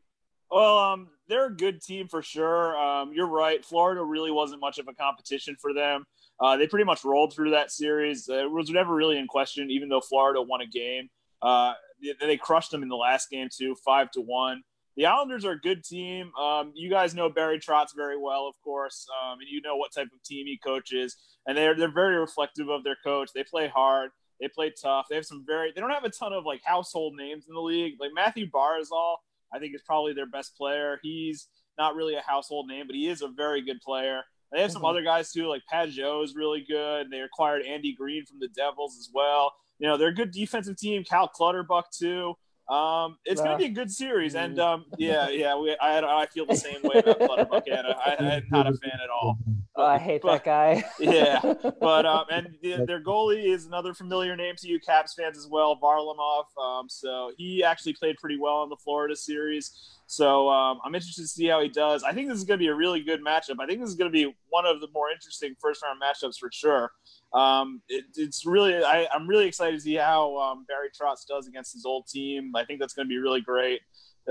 Well, 0.50 0.78
um, 0.78 1.10
they're 1.28 1.48
a 1.48 1.56
good 1.56 1.82
team 1.82 2.08
for 2.08 2.22
sure. 2.22 2.78
Um, 2.78 3.12
you're 3.14 3.28
right. 3.28 3.64
Florida 3.64 4.04
really 4.04 4.32
wasn't 4.32 4.62
much 4.62 4.78
of 4.78 4.88
a 4.88 4.94
competition 4.94 5.58
for 5.60 5.74
them. 5.74 6.06
Uh, 6.40 6.56
they 6.56 6.68
pretty 6.68 6.86
much 6.86 7.04
rolled 7.04 7.34
through 7.34 7.52
that 7.52 7.72
series. 7.72 8.30
Uh, 8.30 8.46
it 8.46 8.52
was 8.52 8.70
never 8.70 8.94
really 8.94 9.18
in 9.18 9.28
question, 9.28 9.70
even 9.70 9.90
though 9.90 10.02
Florida 10.02 10.42
won 10.42 10.62
a 10.62 10.68
game. 10.68 11.10
Uh, 11.42 11.74
they, 12.02 12.14
they 12.26 12.38
crushed 12.38 12.72
them 12.72 12.84
in 12.84 12.90
the 12.90 12.96
last 12.96 13.30
game 13.30 13.50
too, 13.52 13.76
five 13.84 14.10
to 14.12 14.22
one. 14.22 14.62
The 14.96 15.06
Islanders 15.06 15.46
are 15.46 15.52
a 15.52 15.60
good 15.60 15.84
team. 15.84 16.32
Um, 16.36 16.72
you 16.74 16.90
guys 16.90 17.14
know 17.14 17.30
Barry 17.30 17.60
Trotz 17.60 17.90
very 17.96 18.18
well, 18.18 18.48
of 18.48 18.56
course, 18.64 19.06
um, 19.22 19.40
and 19.40 19.48
you 19.48 19.62
know 19.62 19.76
what 19.76 19.92
type 19.94 20.08
of 20.12 20.24
team 20.24 20.48
he 20.48 20.58
coaches. 20.58 21.18
And 21.46 21.56
they're 21.56 21.76
they're 21.76 21.92
very 21.92 22.18
reflective 22.18 22.70
of 22.70 22.84
their 22.84 22.98
coach. 23.04 23.30
They 23.34 23.44
play 23.44 23.68
hard. 23.68 24.10
They 24.40 24.48
play 24.48 24.72
tough. 24.82 25.08
They 25.10 25.16
have 25.16 25.26
some 25.26 25.44
very. 25.46 25.72
They 25.74 25.82
don't 25.82 25.90
have 25.92 26.04
a 26.04 26.10
ton 26.10 26.34
of 26.34 26.46
like 26.46 26.62
household 26.64 27.16
names 27.16 27.46
in 27.48 27.54
the 27.56 27.62
league. 27.62 27.96
Like 28.00 28.12
Mathew 28.14 28.50
Barzal, 28.50 29.16
I 29.54 29.60
think 29.60 29.74
is 29.76 29.82
probably 29.82 30.14
their 30.14 30.28
best 30.28 30.56
player. 30.56 31.00
He's 31.02 31.48
not 31.78 31.96
really 31.96 32.16
a 32.16 32.22
household 32.22 32.68
name, 32.68 32.88
but 32.88 32.96
he 32.96 33.08
is 33.08 33.22
a 33.22 33.28
very 33.28 33.62
good 33.62 33.82
player. 33.82 34.22
They 34.52 34.62
have 34.62 34.72
some 34.72 34.82
Mhm. 34.84 34.90
other 34.90 35.02
guys 35.02 35.32
too, 35.32 35.48
like 35.48 35.62
Pageau 35.72 36.24
is 36.24 36.34
really 36.36 36.62
good. 36.68 37.10
They 37.12 37.20
acquired 37.20 37.64
Andy 37.66 37.94
Greene 37.94 38.26
from 38.26 38.40
the 38.40 38.48
Devils 38.48 38.98
as 38.98 39.10
well. 39.14 39.54
You 39.80 39.88
know, 39.88 39.98
they're 39.98 40.08
a 40.10 40.14
good 40.16 40.32
defensive 40.32 40.78
team. 40.78 41.04
Cal 41.04 41.28
Clutterbuck 41.28 41.92
too. 41.92 42.36
Um, 42.70 43.18
it's 43.26 43.40
going 43.42 43.52
to 43.54 43.58
be 43.58 43.66
a 43.72 43.74
good 43.74 43.90
series, 43.92 44.36
and 44.36 44.60
um, 44.60 44.86
yeah, 44.98 45.30
yeah, 45.30 45.58
we, 45.58 45.76
I, 45.80 46.00
I 46.02 46.26
feel 46.26 46.46
the 46.46 46.56
same 46.56 46.82
way 46.84 46.96
about 46.98 47.20
Clutterbuck. 47.20 47.64
And 47.68 47.88
I, 47.88 48.16
I'm 48.20 48.44
not 48.50 48.68
a 48.68 48.74
fan 48.74 49.00
at 49.02 49.10
all. 49.10 49.38
Oh, 49.80 49.86
I 49.86 50.00
hate 50.00 50.24
But- 50.24 50.44
that 50.44 50.44
guy. 50.44 50.84
Yeah, 51.00 51.40
But 51.80 52.06
um, 52.08 52.26
and 52.32 52.56
the, 52.64 52.84
their 52.86 53.02
goalie 53.02 53.46
is 53.54 53.66
another 53.68 53.94
familiar 53.94 54.36
name 54.36 54.56
to 54.58 54.68
you 54.68 54.80
Caps 54.80 55.14
fans 55.14 55.38
as 55.38 55.48
well, 55.48 55.80
Varlamov. 55.80 56.46
Um, 56.62 56.90
so 56.90 57.32
he 57.38 57.64
actually 57.64 57.94
played 57.94 58.18
pretty 58.18 58.38
well 58.40 58.64
in 58.64 58.70
the 58.70 58.78
Florida 58.78 59.16
series. 59.16 59.72
So 60.08 60.50
um, 60.50 60.80
I'm 60.84 60.96
interested 60.96 61.22
to 61.22 61.28
see 61.28 61.48
how 61.48 61.62
he 61.62 61.70
does. 61.70 62.02
I 62.04 62.12
think 62.14 62.28
this 62.28 62.38
is 62.40 62.44
going 62.44 62.58
to 62.58 62.64
be 62.64 62.70
a 62.70 62.74
really 62.76 63.02
good 63.02 63.24
matchup. 63.24 63.58
I 63.60 63.68
think 63.68 63.80
this 63.82 63.90
is 63.90 63.96
going 63.96 64.12
to 64.12 64.14
be 64.14 64.34
one 64.50 64.66
of 64.66 64.82
the 64.82 64.88
more 64.94 65.12
interesting 65.12 65.54
first 65.62 65.84
round 65.84 66.02
matchups 66.02 66.38
for 66.40 66.50
sure. 66.52 66.92
Um, 67.34 67.82
it, 67.90 68.06
it's 68.16 68.46
really 68.46 68.84
I, 68.84 69.08
I'm 69.14 69.28
really 69.28 69.46
excited 69.48 69.76
to 69.76 69.82
see 69.82 69.96
how 69.96 70.38
um, 70.38 70.66
Barry 70.68 70.88
Trotz 70.90 71.28
does 71.28 71.48
against 71.48 71.74
his 71.74 71.86
old 71.86 72.08
team. 72.08 72.52
I 72.56 72.64
think 72.66 72.80
that's 72.80 72.94
going 72.94 73.06
to 73.08 73.10
be 73.10 73.18
really 73.18 73.42
great. 73.42 73.82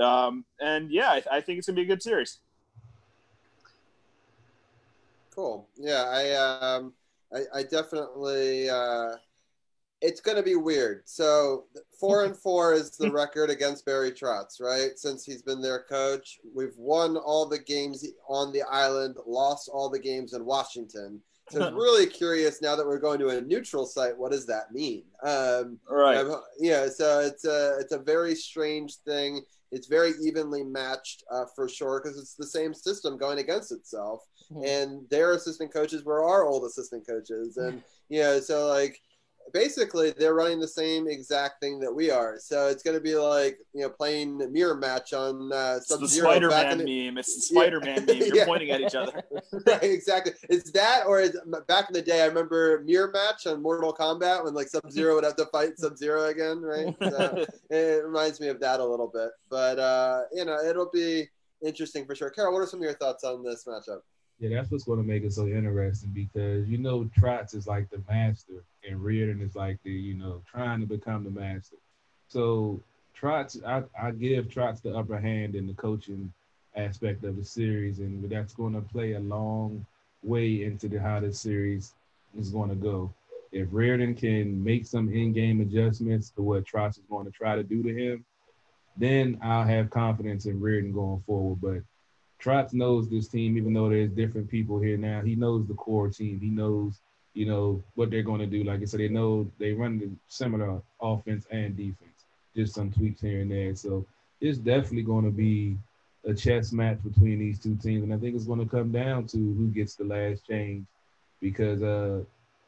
Um, 0.01 0.43
and 0.59 0.91
yeah, 0.91 1.09
I, 1.11 1.23
I 1.37 1.41
think 1.41 1.59
it's 1.59 1.67
going 1.67 1.75
to 1.75 1.81
be 1.81 1.85
a 1.85 1.87
good 1.87 2.03
series. 2.03 2.39
Cool. 5.37 5.69
Yeah, 5.77 6.05
I 6.09 6.31
um, 6.33 6.93
I, 7.31 7.59
I 7.59 7.63
definitely. 7.63 8.69
Uh, 8.69 9.11
it's 10.01 10.19
going 10.21 10.37
to 10.37 10.43
be 10.43 10.55
weird. 10.55 11.01
So 11.05 11.65
four 11.99 12.25
and 12.25 12.35
four 12.35 12.73
is 12.73 12.97
the 12.97 13.11
record 13.23 13.49
against 13.51 13.85
Barry 13.85 14.11
Trotz, 14.11 14.59
right? 14.59 14.91
Since 14.95 15.25
he's 15.25 15.41
been 15.43 15.61
their 15.61 15.83
coach, 15.83 16.39
we've 16.55 16.75
won 16.77 17.17
all 17.17 17.47
the 17.47 17.59
games 17.59 18.05
on 18.27 18.51
the 18.51 18.61
island, 18.63 19.17
lost 19.27 19.69
all 19.71 19.89
the 19.89 19.99
games 19.99 20.33
in 20.33 20.43
Washington. 20.45 21.21
So 21.49 21.63
it's 21.63 21.73
really 21.75 22.07
curious 22.07 22.61
now 22.61 22.75
that 22.75 22.85
we're 22.85 22.99
going 22.99 23.19
to 23.19 23.29
a 23.29 23.41
neutral 23.41 23.85
site. 23.85 24.17
What 24.17 24.31
does 24.31 24.45
that 24.47 24.71
mean? 24.71 25.03
Um, 25.23 25.79
Right. 25.89 26.17
um, 26.17 26.41
yeah, 26.59 26.87
so 26.87 27.19
it's 27.19 27.45
a 27.45 27.77
it's 27.79 27.91
a 27.93 27.99
very 27.99 28.33
strange 28.35 28.95
thing. 28.97 29.41
It's 29.71 29.87
very 29.87 30.13
evenly 30.21 30.63
matched 30.63 31.23
uh, 31.31 31.45
for 31.55 31.67
sure 31.67 32.01
because 32.01 32.17
it's 32.17 32.35
the 32.35 32.45
same 32.47 32.73
system 32.73 33.17
going 33.17 33.39
against 33.39 33.71
itself, 33.71 34.25
Mhm. 34.51 34.65
and 34.65 35.09
their 35.09 35.33
assistant 35.33 35.73
coaches 35.73 36.03
were 36.03 36.23
our 36.23 36.45
old 36.45 36.63
assistant 36.65 37.05
coaches, 37.07 37.57
and 37.57 37.81
you 38.09 38.21
know, 38.21 38.39
so 38.39 38.67
like 38.67 39.01
basically 39.53 40.11
they're 40.11 40.33
running 40.33 40.59
the 40.59 40.67
same 40.67 41.07
exact 41.07 41.61
thing 41.61 41.79
that 41.79 41.93
we 41.93 42.11
are. 42.11 42.37
So 42.37 42.67
it's 42.67 42.83
going 42.83 42.97
to 42.97 43.01
be 43.01 43.15
like 43.15 43.57
you 43.73 43.81
know 43.81 43.89
playing 43.89 44.41
a 44.41 44.47
mirror 44.47 44.75
match 44.75 45.13
on 45.13 45.51
uh, 45.53 45.75
It's 45.77 45.87
the 45.87 46.07
Spider 46.07 46.49
Man 46.49 46.79
the, 46.79 46.83
meme. 47.05 47.17
It's 47.17 47.33
the 47.35 47.41
Spider 47.41 47.79
Man 47.79 48.05
meme. 48.05 48.17
You're 48.17 48.35
Yeah. 48.35 48.45
pointing 48.45 48.71
at 48.71 48.81
each 48.81 48.95
other. 48.95 49.23
right, 49.65 49.83
exactly. 49.83 50.33
It's 50.49 50.69
that, 50.71 51.05
or 51.07 51.21
it's, 51.21 51.37
back 51.67 51.87
in 51.89 51.93
the 51.93 52.01
day, 52.01 52.21
I 52.23 52.25
remember 52.25 52.81
mirror 52.85 53.09
match 53.11 53.47
on 53.47 53.61
Mortal 53.61 53.93
Kombat 53.93 54.43
when 54.43 54.53
like 54.53 54.67
Sub 54.67 54.91
Zero 54.91 55.15
would 55.15 55.23
have 55.23 55.37
to 55.37 55.45
fight 55.45 55.77
Sub 55.77 55.97
Zero 55.97 56.25
again, 56.25 56.61
right? 56.61 56.93
So 57.01 57.45
it 57.69 58.03
reminds 58.05 58.41
me 58.41 58.49
of 58.49 58.59
that 58.59 58.81
a 58.81 58.85
little 58.85 59.07
bit, 59.07 59.29
but 59.49 59.79
uh, 59.79 60.23
you 60.33 60.43
know, 60.43 60.59
it'll 60.59 60.89
be 60.91 61.29
interesting 61.65 62.05
for 62.05 62.15
sure. 62.15 62.29
Carol, 62.29 62.53
what 62.53 62.59
are 62.63 62.67
some 62.67 62.81
of 62.81 62.83
your 62.83 62.93
thoughts 62.95 63.23
on 63.23 63.43
this 63.43 63.63
matchup? 63.65 64.01
Yeah, 64.39 64.49
that's 64.55 64.69
what's 64.69 64.83
going 64.83 65.01
to 65.01 65.07
make 65.07 65.23
it 65.23 65.33
so 65.33 65.47
interesting 65.47 66.11
because 66.13 66.67
you 66.67 66.77
know 66.77 67.09
Trotz 67.17 67.55
is 67.55 67.65
like 67.65 67.89
the 67.89 68.01
master 68.07 68.63
and 68.87 68.99
Reirden 68.99 69.41
is 69.41 69.55
like 69.55 69.79
the 69.83 69.91
you 69.91 70.13
know 70.13 70.41
trying 70.49 70.79
to 70.81 70.85
become 70.85 71.23
the 71.23 71.31
master. 71.31 71.77
So 72.27 72.81
Trotz, 73.19 73.63
I, 73.65 73.83
I 73.99 74.11
give 74.11 74.47
Trotz 74.47 74.81
the 74.81 74.95
upper 74.95 75.17
hand 75.17 75.55
in 75.55 75.65
the 75.65 75.73
coaching 75.73 76.31
aspect 76.75 77.23
of 77.23 77.35
the 77.35 77.43
series, 77.43 77.99
and 77.99 78.29
that's 78.29 78.53
going 78.53 78.73
to 78.73 78.81
play 78.81 79.13
a 79.13 79.19
long 79.19 79.85
way 80.21 80.63
into 80.63 80.87
the, 80.87 80.99
how 80.99 81.19
the 81.19 81.33
series 81.33 81.95
is 82.37 82.51
going 82.51 82.69
to 82.69 82.75
go. 82.75 83.11
If 83.51 83.69
Reirden 83.69 84.15
can 84.17 84.63
make 84.63 84.85
some 84.85 85.11
in-game 85.11 85.61
adjustments 85.61 86.29
to 86.31 86.43
what 86.43 86.65
Trotz 86.65 86.99
is 86.99 87.05
going 87.09 87.25
to 87.25 87.31
try 87.31 87.55
to 87.55 87.63
do 87.63 87.81
to 87.81 87.93
him, 87.93 88.25
then 88.97 89.39
I'll 89.41 89.63
have 89.63 89.89
confidence 89.89 90.45
in 90.45 90.59
Reirden 90.59 90.93
going 90.93 91.23
forward. 91.25 91.59
But 91.61 91.81
Trotz 92.41 92.73
knows 92.73 93.09
this 93.09 93.27
team, 93.27 93.57
even 93.57 93.73
though 93.73 93.89
there's 93.89 94.11
different 94.11 94.49
people 94.49 94.79
here 94.79 94.97
now. 94.97 95.21
He 95.21 95.35
knows 95.35 95.67
the 95.67 95.73
core 95.73 96.09
team. 96.09 96.39
He 96.39 96.49
knows, 96.49 96.99
you 97.33 97.45
know, 97.45 97.83
what 97.95 98.11
they're 98.11 98.21
going 98.21 98.41
to 98.41 98.45
do. 98.45 98.63
Like 98.63 98.81
I 98.81 98.85
said, 98.85 98.99
they 98.99 99.07
know 99.07 99.49
they 99.57 99.73
run 99.73 99.97
the 99.99 100.09
similar 100.27 100.81
offense 101.01 101.47
and 101.51 101.75
defense, 101.75 102.25
just 102.55 102.75
some 102.75 102.91
tweaks 102.91 103.21
here 103.21 103.41
and 103.41 103.51
there. 103.51 103.75
So 103.75 104.05
it's 104.39 104.59
definitely 104.59 105.03
going 105.03 105.25
to 105.25 105.31
be 105.31 105.77
a 106.25 106.33
chess 106.33 106.71
match 106.71 106.99
between 107.03 107.39
these 107.39 107.59
two 107.59 107.75
teams, 107.75 108.03
and 108.03 108.13
I 108.13 108.17
think 108.17 108.35
it's 108.35 108.45
going 108.45 108.59
to 108.59 108.65
come 108.65 108.91
down 108.91 109.25
to 109.27 109.37
who 109.37 109.67
gets 109.67 109.95
the 109.95 110.03
last 110.03 110.45
change, 110.45 110.85
because 111.41 111.81
uh, 111.81 112.23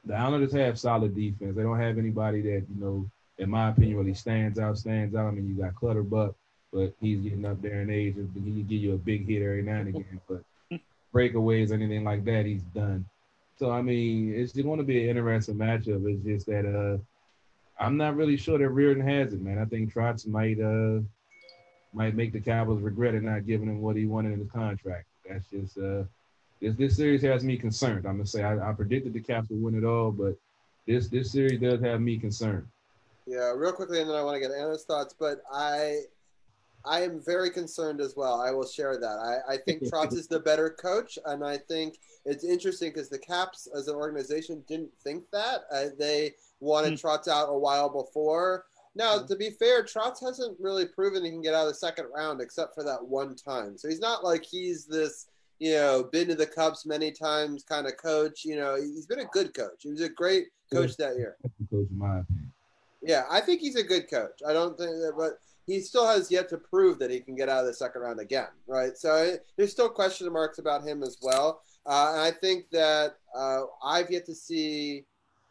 the 0.05 0.15
Islanders 0.15 0.53
have 0.53 0.79
solid 0.79 1.13
defense. 1.13 1.55
They 1.55 1.63
don't 1.63 1.79
have 1.79 1.97
anybody 1.97 2.41
that 2.41 2.65
you 2.73 2.79
know, 2.82 3.10
in 3.38 3.49
my 3.49 3.69
opinion, 3.69 3.97
really 3.97 4.13
stands 4.13 4.60
out. 4.60 4.77
Stands 4.77 5.15
out. 5.15 5.27
I 5.27 5.32
mean, 5.32 5.47
you 5.47 5.62
got 5.62 5.75
Clutterbuck 5.75 6.36
but 6.71 6.93
he's 6.99 7.19
getting 7.19 7.45
up 7.45 7.62
there 7.62 7.82
in 7.82 7.89
age. 7.89 8.15
and 8.17 8.32
He 8.34 8.41
can 8.41 8.63
give 8.63 8.82
you 8.82 8.93
a 8.93 8.97
big 8.97 9.27
hit 9.27 9.41
every 9.41 9.63
now 9.63 9.79
and 9.79 9.89
again, 9.95 10.21
but 10.27 10.43
breakaways, 11.13 11.71
anything 11.71 12.03
like 12.03 12.23
that, 12.25 12.45
he's 12.45 12.62
done. 12.63 13.05
So 13.58 13.71
I 13.71 13.82
mean, 13.82 14.34
it's 14.34 14.53
going 14.53 14.77
to 14.77 14.84
be 14.84 15.03
an 15.03 15.17
interesting 15.17 15.55
matchup. 15.55 16.08
It's 16.10 16.23
just 16.23 16.45
that 16.45 16.65
uh, 16.65 16.97
I'm 17.84 17.97
not 17.97 18.15
really 18.15 18.38
sure 18.38 18.58
that 18.58 18.69
Reirden 18.69 19.03
has 19.03 19.34
it, 19.34 19.41
man. 19.41 19.58
I 19.58 19.65
think 19.65 19.93
Trotz 19.93 20.27
might 20.27 20.60
uh 20.60 21.01
might 21.93 22.15
make 22.15 22.32
the 22.32 22.39
Cowboys 22.39 22.82
regret 22.82 23.15
it 23.15 23.23
not 23.23 23.47
giving 23.47 23.67
him 23.67 23.82
what 23.82 23.95
he 23.95 24.05
wanted 24.05 24.34
in 24.34 24.39
his 24.39 24.51
contract. 24.51 25.08
That's 25.27 25.49
just 25.49 25.77
uh 25.77 26.03
this 26.62 26.75
this 26.75 26.95
series 26.95 27.21
has 27.23 27.43
me 27.43 27.58
concerned. 27.58 28.05
I'm 28.05 28.17
gonna 28.17 28.25
say 28.25 28.43
I, 28.43 28.69
I 28.69 28.73
predicted 28.73 29.13
the 29.13 29.21
Caps 29.21 29.49
would 29.49 29.62
win 29.62 29.75
it 29.75 29.86
all, 29.86 30.12
but 30.12 30.38
this 30.88 31.08
this 31.08 31.32
series 31.32 31.60
does 31.60 31.82
have 31.82 32.01
me 32.01 32.17
concerned. 32.17 32.67
Yeah, 33.25 33.53
real 33.55 33.73
quickly, 33.73 34.01
and 34.01 34.10
then 34.10 34.17
I 34.17 34.23
want 34.23 34.36
to 34.36 34.39
get 34.39 34.51
Anna's 34.51 34.86
thoughts. 34.86 35.13
But 35.17 35.41
I, 35.53 35.99
I 36.85 37.01
am 37.01 37.21
very 37.21 37.49
concerned 37.49 38.01
as 38.01 38.15
well. 38.15 38.41
I 38.41 38.51
will 38.51 38.67
share 38.67 38.97
that. 38.97 39.41
I, 39.49 39.53
I 39.53 39.57
think 39.65 39.83
Trotz 39.83 40.13
is 40.13 40.27
the 40.27 40.39
better 40.39 40.69
coach, 40.69 41.17
and 41.25 41.43
I 41.43 41.57
think 41.57 41.97
it's 42.25 42.43
interesting 42.43 42.91
because 42.91 43.09
the 43.09 43.19
Caps 43.19 43.67
as 43.75 43.87
an 43.87 43.95
organization 43.95 44.63
didn't 44.67 44.91
think 45.03 45.23
that. 45.31 45.61
Uh, 45.71 45.85
they 45.97 46.33
wanted 46.59 46.93
Trotz 46.93 47.27
out 47.27 47.49
a 47.49 47.57
while 47.57 47.89
before. 47.89 48.65
Now, 48.95 49.19
to 49.19 49.35
be 49.35 49.51
fair, 49.51 49.83
Trotz 49.83 50.21
hasn't 50.21 50.57
really 50.59 50.85
proven 50.85 51.23
he 51.23 51.31
can 51.31 51.41
get 51.41 51.53
out 51.53 51.67
of 51.67 51.69
the 51.69 51.75
second 51.75 52.07
round 52.13 52.41
except 52.41 52.73
for 52.73 52.83
that 52.83 53.03
one 53.03 53.35
time. 53.35 53.77
So 53.77 53.87
he's 53.87 53.99
not 53.99 54.23
like 54.23 54.43
he's 54.43 54.85
this, 54.85 55.27
you 55.59 55.73
know, 55.73 56.03
been 56.11 56.27
to 56.29 56.35
the 56.35 56.45
Cups 56.45 56.85
many 56.85 57.11
times 57.11 57.63
kind 57.63 57.85
of 57.87 57.97
coach. 57.97 58.43
You 58.43 58.55
know, 58.55 58.75
he's 58.75 59.05
been 59.05 59.19
a 59.19 59.25
good 59.25 59.53
coach. 59.53 59.83
He 59.83 59.91
was 59.91 60.01
a 60.01 60.09
great 60.09 60.47
coach 60.73 60.97
that 60.97 61.17
year. 61.17 61.37
Coach, 61.71 61.87
in 61.89 61.97
my 61.97 62.19
opinion. 62.19 62.51
Yeah, 63.01 63.23
I 63.31 63.39
think 63.39 63.61
he's 63.61 63.75
a 63.75 63.83
good 63.83 64.09
coach. 64.09 64.41
I 64.45 64.53
don't 64.53 64.77
think 64.77 64.91
that, 64.91 65.13
but 65.17 65.39
he 65.69 65.79
still 65.79 66.08
has 66.08 66.32
yet 66.32 66.49
to 66.49 66.58
prove 66.58 66.97
that 66.97 67.12
he 67.12 67.19
can 67.19 67.36
get 67.36 67.47
out 67.47 67.60
of 67.60 67.67
the 67.67 67.73
second 67.73 68.01
round 68.01 68.19
again, 68.19 68.47
right? 68.67 68.97
So 68.97 69.36
there's 69.55 69.71
still 69.71 69.88
question 69.88 70.32
marks 70.34 70.58
about 70.58 70.84
him 70.84 71.03
as 71.03 71.17
well. 71.21 71.62
Uh, 71.86 72.13
and 72.13 72.21
I 72.21 72.32
think 72.32 72.69
that 72.71 73.17
uh, 73.36 73.62
I've 73.84 74.10
yet 74.10 74.25
to 74.25 74.36
see 74.36 75.05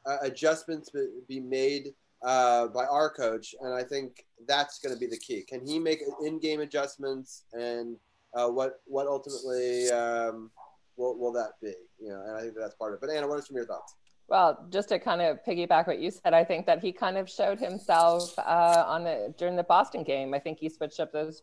uh, 0.04 0.16
adjustments 0.22 0.90
be 1.28 1.38
made 1.38 1.94
uh, 2.24 2.66
by 2.66 2.84
our 2.86 3.10
coach, 3.10 3.54
and 3.60 3.72
I 3.72 3.84
think 3.84 4.26
that's 4.48 4.80
going 4.80 4.92
to 4.92 4.98
be 4.98 5.06
the 5.06 5.16
key. 5.18 5.42
Can 5.42 5.64
he 5.64 5.78
make 5.78 6.00
in-game 6.24 6.60
adjustments, 6.60 7.44
and 7.52 7.96
uh, 8.34 8.48
what 8.48 8.80
what 8.86 9.06
ultimately 9.06 9.88
um, 9.90 10.50
will, 10.96 11.16
will 11.16 11.32
that 11.32 11.52
be? 11.62 11.74
You 12.00 12.08
know, 12.08 12.22
and 12.26 12.36
I 12.36 12.40
think 12.40 12.54
that's 12.58 12.74
part 12.74 12.92
of 12.92 12.96
it. 12.96 13.06
But 13.06 13.14
Anna, 13.14 13.28
what 13.28 13.38
are 13.38 13.42
some 13.42 13.54
of 13.54 13.58
your 13.58 13.66
thoughts? 13.66 13.94
Well, 14.28 14.66
just 14.70 14.90
to 14.90 14.98
kind 14.98 15.22
of 15.22 15.42
piggyback 15.42 15.86
what 15.86 16.00
you 16.00 16.10
said, 16.10 16.34
I 16.34 16.44
think 16.44 16.66
that 16.66 16.82
he 16.82 16.92
kind 16.92 17.16
of 17.16 17.30
showed 17.30 17.58
himself 17.58 18.38
uh, 18.38 18.84
on 18.86 19.04
the 19.04 19.34
during 19.38 19.56
the 19.56 19.62
Boston 19.62 20.02
game. 20.04 20.34
I 20.34 20.38
think 20.38 20.58
he 20.58 20.68
switched 20.68 21.00
up 21.00 21.12
those 21.12 21.42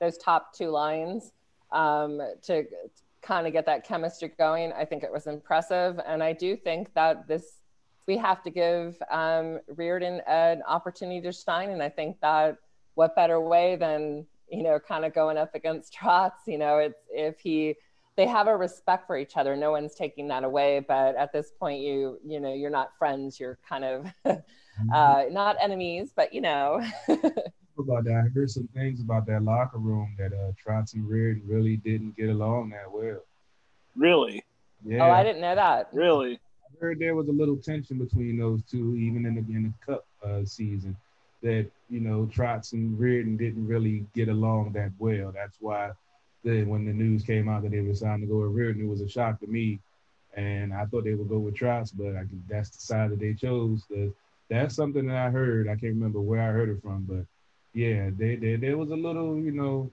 those 0.00 0.18
top 0.18 0.52
two 0.52 0.70
lines 0.70 1.32
um, 1.70 2.20
to 2.42 2.64
kind 3.22 3.46
of 3.46 3.52
get 3.52 3.66
that 3.66 3.86
chemistry 3.86 4.32
going. 4.36 4.72
I 4.72 4.84
think 4.84 5.04
it 5.04 5.12
was 5.12 5.28
impressive, 5.28 6.00
and 6.04 6.22
I 6.24 6.32
do 6.32 6.56
think 6.56 6.92
that 6.94 7.28
this 7.28 7.58
we 8.06 8.18
have 8.18 8.42
to 8.42 8.50
give 8.50 8.96
um, 9.10 9.60
Reirden 9.72 10.20
an 10.26 10.62
opportunity 10.66 11.20
to 11.22 11.32
shine, 11.32 11.70
and 11.70 11.82
I 11.82 11.88
think 11.88 12.20
that 12.20 12.58
what 12.94 13.14
better 13.14 13.40
way 13.40 13.76
than 13.76 14.26
you 14.50 14.64
know 14.64 14.80
kind 14.80 15.04
of 15.04 15.14
going 15.14 15.38
up 15.38 15.54
against 15.54 15.94
Trotz? 15.94 16.32
You 16.48 16.58
know, 16.58 16.78
it's 16.78 16.98
if 17.10 17.38
he 17.38 17.76
they 18.16 18.26
have 18.26 18.46
a 18.46 18.56
respect 18.56 19.06
for 19.06 19.16
each 19.16 19.36
other. 19.36 19.56
No 19.56 19.72
one's 19.72 19.94
taking 19.94 20.28
that 20.28 20.44
away. 20.44 20.80
But 20.86 21.16
at 21.16 21.32
this 21.32 21.50
point, 21.58 21.80
you 21.80 22.18
you 22.24 22.40
know 22.40 22.52
you're 22.52 22.70
not 22.70 22.90
friends. 22.98 23.40
You're 23.40 23.58
kind 23.68 23.84
of 23.84 24.06
uh, 24.94 25.24
not 25.30 25.56
enemies, 25.60 26.12
but 26.14 26.32
you 26.32 26.40
know. 26.40 26.80
about 27.78 28.04
that, 28.04 28.24
I 28.26 28.28
heard 28.32 28.50
some 28.50 28.68
things 28.68 29.00
about 29.00 29.26
that 29.26 29.42
locker 29.42 29.78
room 29.78 30.14
that 30.18 30.32
uh, 30.32 30.52
Trotz 30.52 30.94
and 30.94 31.04
Reirden 31.04 31.42
really 31.46 31.76
didn't 31.76 32.16
get 32.16 32.28
along 32.28 32.70
that 32.70 32.90
well. 32.90 33.24
Really? 33.96 34.44
Yeah. 34.84 35.04
Oh, 35.04 35.10
I 35.10 35.24
didn't 35.24 35.40
know 35.40 35.54
that. 35.54 35.88
Really? 35.92 36.34
I 36.34 36.80
heard 36.80 36.98
there 36.98 37.14
was 37.14 37.28
a 37.28 37.32
little 37.32 37.56
tension 37.56 37.98
between 37.98 38.38
those 38.38 38.62
two, 38.62 38.96
even 38.96 39.26
in 39.26 39.34
the 39.34 39.40
in 39.40 39.64
the 39.64 39.92
Cup 39.92 40.06
uh, 40.24 40.44
season. 40.44 40.96
That 41.42 41.66
you 41.90 42.00
know, 42.00 42.28
Trotz 42.32 42.72
and 42.72 42.98
Reirden 42.98 43.36
didn't 43.36 43.66
really 43.66 44.06
get 44.14 44.28
along 44.28 44.72
that 44.72 44.92
well. 44.98 45.32
That's 45.34 45.58
why 45.60 45.90
then 46.44 46.68
when 46.68 46.84
the 46.84 46.92
news 46.92 47.24
came 47.24 47.48
out 47.48 47.62
that 47.62 47.70
they 47.70 47.80
were 47.80 47.94
signed 47.94 48.22
to 48.22 48.28
go 48.28 48.38
with 48.38 48.54
Reirden, 48.54 48.82
it 48.82 48.88
was 48.88 49.00
a 49.00 49.08
shock 49.08 49.40
to 49.40 49.46
me. 49.46 49.80
And 50.36 50.74
I 50.74 50.84
thought 50.84 51.04
they 51.04 51.14
would 51.14 51.28
go 51.28 51.38
with 51.38 51.54
Trotz, 51.54 51.92
but 51.96 52.16
I, 52.16 52.24
that's 52.48 52.70
the 52.70 52.80
side 52.80 53.10
that 53.10 53.20
they 53.20 53.34
chose. 53.34 53.84
The, 53.88 54.12
that's 54.50 54.74
something 54.74 55.06
that 55.06 55.16
I 55.16 55.30
heard. 55.30 55.68
I 55.68 55.76
can't 55.76 55.94
remember 55.94 56.20
where 56.20 56.42
I 56.42 56.52
heard 56.52 56.68
it 56.68 56.82
from, 56.82 57.04
but 57.08 57.24
yeah, 57.72 58.10
they, 58.16 58.36
they 58.36 58.56
there 58.56 58.76
was 58.76 58.90
a 58.90 58.96
little, 58.96 59.38
you 59.38 59.52
know, 59.52 59.90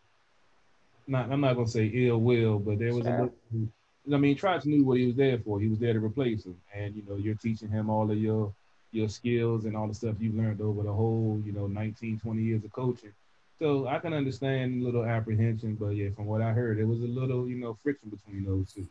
not 1.07 1.31
I'm 1.31 1.41
not 1.41 1.55
gonna 1.55 1.67
say 1.67 1.85
ill 1.93 2.19
will, 2.19 2.59
but 2.59 2.79
there 2.79 2.93
was 2.93 3.05
sure. 3.05 3.15
a 3.15 3.21
little. 3.23 3.69
I 4.11 4.17
mean, 4.17 4.35
Trotz 4.35 4.65
knew 4.65 4.83
what 4.83 4.97
he 4.97 5.05
was 5.05 5.15
there 5.15 5.37
for. 5.39 5.59
He 5.59 5.67
was 5.67 5.79
there 5.79 5.93
to 5.93 5.99
replace 5.99 6.45
him, 6.45 6.57
and 6.73 6.95
you 6.95 7.03
know, 7.07 7.15
you're 7.17 7.35
teaching 7.35 7.69
him 7.69 7.89
all 7.89 8.09
of 8.09 8.17
your 8.17 8.51
your 8.91 9.07
skills 9.07 9.65
and 9.65 9.77
all 9.77 9.87
the 9.87 9.93
stuff 9.93 10.15
you've 10.19 10.35
learned 10.35 10.59
over 10.59 10.83
the 10.83 10.91
whole, 10.91 11.41
you 11.45 11.53
know, 11.53 11.67
19, 11.67 12.19
20 12.19 12.41
years 12.41 12.63
of 12.65 12.73
coaching. 12.73 13.13
So 13.61 13.87
I 13.87 13.99
can 13.99 14.13
understand 14.13 14.81
a 14.81 14.85
little 14.85 15.05
apprehension, 15.05 15.75
but 15.75 15.89
yeah, 15.89 16.09
from 16.15 16.25
what 16.25 16.41
I 16.41 16.51
heard, 16.51 16.79
it 16.79 16.85
was 16.85 17.01
a 17.01 17.07
little, 17.07 17.47
you 17.47 17.57
know, 17.57 17.77
friction 17.83 18.09
between 18.09 18.43
those 18.43 18.73
two. 18.73 18.87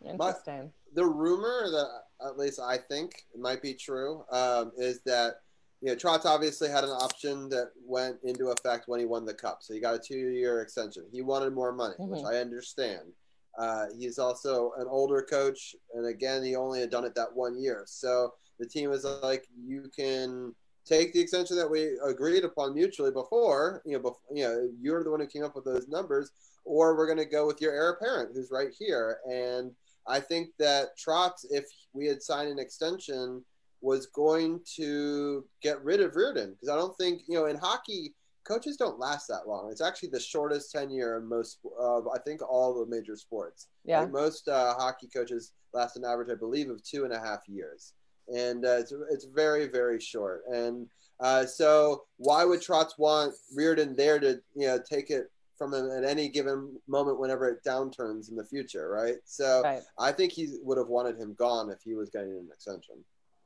Interesting. 0.00 0.70
But 0.86 0.94
the 0.94 1.04
rumor 1.04 1.68
that 1.70 2.02
at 2.24 2.38
least 2.38 2.60
I 2.60 2.76
think 2.76 3.24
might 3.36 3.60
be 3.60 3.74
true 3.74 4.24
um, 4.30 4.70
is 4.76 5.00
that 5.06 5.40
you 5.80 5.88
know 5.88 5.96
Trotz 5.96 6.24
obviously 6.24 6.68
had 6.68 6.84
an 6.84 6.90
option 6.90 7.48
that 7.48 7.72
went 7.84 8.18
into 8.22 8.50
effect 8.50 8.84
when 8.86 9.00
he 9.00 9.06
won 9.06 9.24
the 9.24 9.34
cup, 9.34 9.58
so 9.60 9.74
he 9.74 9.80
got 9.80 9.96
a 9.96 9.98
two-year 9.98 10.60
extension. 10.60 11.04
He 11.12 11.22
wanted 11.22 11.52
more 11.52 11.72
money, 11.72 11.94
mm-hmm. 11.98 12.12
which 12.12 12.24
I 12.24 12.36
understand. 12.36 13.12
Uh, 13.58 13.86
he's 13.98 14.20
also 14.20 14.72
an 14.78 14.86
older 14.88 15.22
coach, 15.22 15.74
and 15.94 16.06
again, 16.06 16.44
he 16.44 16.54
only 16.54 16.80
had 16.80 16.90
done 16.90 17.04
it 17.04 17.16
that 17.16 17.34
one 17.34 17.60
year. 17.60 17.82
So 17.86 18.34
the 18.60 18.66
team 18.66 18.90
was 18.90 19.04
like, 19.22 19.48
"You 19.66 19.90
can 19.96 20.54
take 20.84 21.12
the 21.12 21.20
extension 21.20 21.56
that 21.56 21.70
we 21.70 21.98
agreed 22.04 22.44
upon 22.44 22.74
mutually 22.74 23.10
before. 23.10 23.82
You 23.84 23.94
know, 23.94 23.98
before, 24.00 24.20
you 24.32 24.44
know, 24.44 24.68
you're 24.80 25.04
the 25.04 25.10
one 25.10 25.20
who 25.20 25.26
came 25.26 25.44
up 25.44 25.54
with 25.54 25.64
those 25.64 25.88
numbers, 25.88 26.32
or 26.64 26.96
we're 26.96 27.06
going 27.06 27.18
to 27.18 27.24
go 27.24 27.46
with 27.46 27.60
your 27.60 27.72
heir 27.72 27.90
apparent, 27.90 28.30
who's 28.34 28.50
right 28.50 28.70
here. 28.76 29.18
And 29.30 29.72
I 30.06 30.20
think 30.20 30.50
that 30.58 30.98
Trotz, 30.98 31.44
if 31.50 31.64
we 31.92 32.06
had 32.06 32.22
signed 32.22 32.50
an 32.50 32.58
extension, 32.58 33.44
was 33.80 34.06
going 34.06 34.60
to 34.76 35.44
get 35.60 35.82
rid 35.84 36.00
of 36.00 36.12
Reirden 36.12 36.52
because 36.52 36.68
I 36.68 36.76
don't 36.76 36.96
think 36.96 37.22
you 37.26 37.36
know 37.36 37.46
in 37.46 37.56
hockey 37.56 38.14
coaches 38.44 38.76
don't 38.76 38.98
last 38.98 39.26
that 39.28 39.46
long. 39.46 39.70
It's 39.70 39.80
actually 39.80 40.10
the 40.10 40.20
shortest 40.20 40.72
tenure 40.72 41.18
in 41.18 41.28
most 41.28 41.58
of 41.78 42.06
I 42.08 42.18
think 42.18 42.42
all 42.48 42.74
the 42.74 42.86
major 42.86 43.16
sports. 43.16 43.68
Yeah, 43.84 44.00
like 44.00 44.12
most 44.12 44.48
uh, 44.48 44.74
hockey 44.74 45.08
coaches 45.08 45.52
last 45.74 45.96
an 45.96 46.04
average, 46.04 46.30
I 46.30 46.34
believe, 46.34 46.70
of 46.70 46.82
two 46.82 47.04
and 47.04 47.12
a 47.12 47.18
half 47.18 47.40
years 47.48 47.94
and 48.28 48.64
uh, 48.64 48.78
it's 48.78 48.92
it's 49.10 49.24
very 49.24 49.66
very 49.66 50.00
short. 50.00 50.42
And 50.52 50.86
uh, 51.20 51.46
so 51.46 52.04
why 52.16 52.44
would 52.44 52.60
Trotz 52.60 52.98
want 52.98 53.34
Reirden 53.56 53.96
there 53.96 54.18
to 54.18 54.40
you 54.54 54.66
know 54.66 54.78
take 54.88 55.10
it 55.10 55.30
from 55.56 55.74
him 55.74 55.90
at 55.90 56.04
any 56.04 56.28
given 56.28 56.76
moment 56.88 57.20
whenever 57.20 57.48
it 57.48 57.62
downturns 57.64 58.30
in 58.30 58.36
the 58.36 58.44
future, 58.44 58.88
right? 58.88 59.16
So 59.24 59.62
right. 59.62 59.82
I 59.98 60.10
think 60.10 60.32
he 60.32 60.48
would 60.62 60.78
have 60.78 60.88
wanted 60.88 61.16
him 61.16 61.34
gone 61.38 61.70
if 61.70 61.78
he 61.84 61.94
was 61.94 62.10
getting 62.10 62.32
an 62.32 62.48
extension. 62.52 62.96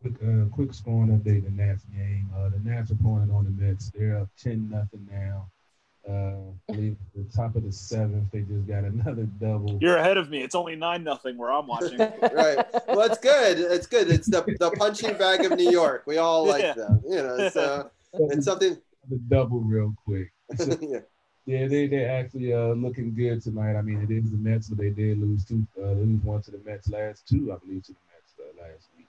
Quick, 0.00 0.14
uh, 0.22 0.48
quick 0.54 0.72
scoring 0.72 1.10
update: 1.10 1.44
the 1.44 1.50
Nats 1.50 1.84
game. 1.84 2.30
Uh, 2.36 2.48
the 2.50 2.58
Nats 2.60 2.90
are 2.90 2.96
pulling 2.96 3.30
on 3.30 3.44
the 3.44 3.50
Mets. 3.50 3.90
They're 3.94 4.18
up 4.18 4.28
ten 4.38 4.70
nothing 4.70 5.06
now. 5.10 5.50
Uh, 6.08 6.36
I 6.68 6.72
believe 6.72 6.96
the 7.16 7.24
top 7.34 7.56
of 7.56 7.64
the 7.64 7.72
seventh, 7.72 8.30
they 8.30 8.40
just 8.40 8.66
got 8.68 8.84
another 8.84 9.24
double. 9.40 9.76
You're 9.80 9.96
ahead 9.96 10.16
of 10.16 10.30
me. 10.30 10.40
It's 10.40 10.54
only 10.54 10.76
nine 10.76 11.02
nothing 11.02 11.36
where 11.36 11.50
I'm 11.52 11.66
watching. 11.66 11.98
right. 12.22 12.64
Well, 12.86 13.02
it's 13.02 13.18
good. 13.18 13.58
It's 13.58 13.86
good. 13.86 14.08
It's 14.08 14.28
the 14.28 14.42
the 14.60 14.70
punching 14.78 15.16
bag 15.18 15.44
of 15.44 15.58
New 15.58 15.70
York. 15.70 16.04
We 16.06 16.18
all 16.18 16.46
like 16.46 16.62
yeah. 16.62 16.74
them. 16.74 17.02
You 17.04 17.16
know, 17.16 17.48
so 17.48 17.90
it's 18.12 18.44
something. 18.44 18.76
The 19.08 19.16
double 19.28 19.60
real 19.60 19.94
quick. 20.04 20.32
So, 20.56 20.78
yeah. 20.80 21.00
Yeah, 21.46 21.66
they 21.66 21.88
they 21.88 22.04
actually 22.04 22.52
uh 22.52 22.74
looking 22.74 23.12
good 23.14 23.42
tonight. 23.42 23.76
I 23.76 23.82
mean, 23.82 24.00
it 24.00 24.12
is 24.12 24.30
the 24.30 24.36
Mets, 24.36 24.68
but 24.68 24.78
they 24.78 24.90
did 24.90 25.18
lose 25.18 25.44
two, 25.44 25.66
uh, 25.80 25.90
lose 25.92 26.22
one 26.22 26.42
to 26.42 26.52
the 26.52 26.60
Mets 26.64 26.88
last 26.88 27.26
two, 27.26 27.52
I 27.52 27.56
believe, 27.64 27.82
to 27.84 27.92
the 27.92 27.98
Mets 28.12 28.34
uh, 28.38 28.62
last 28.62 28.88
week. 28.96 29.08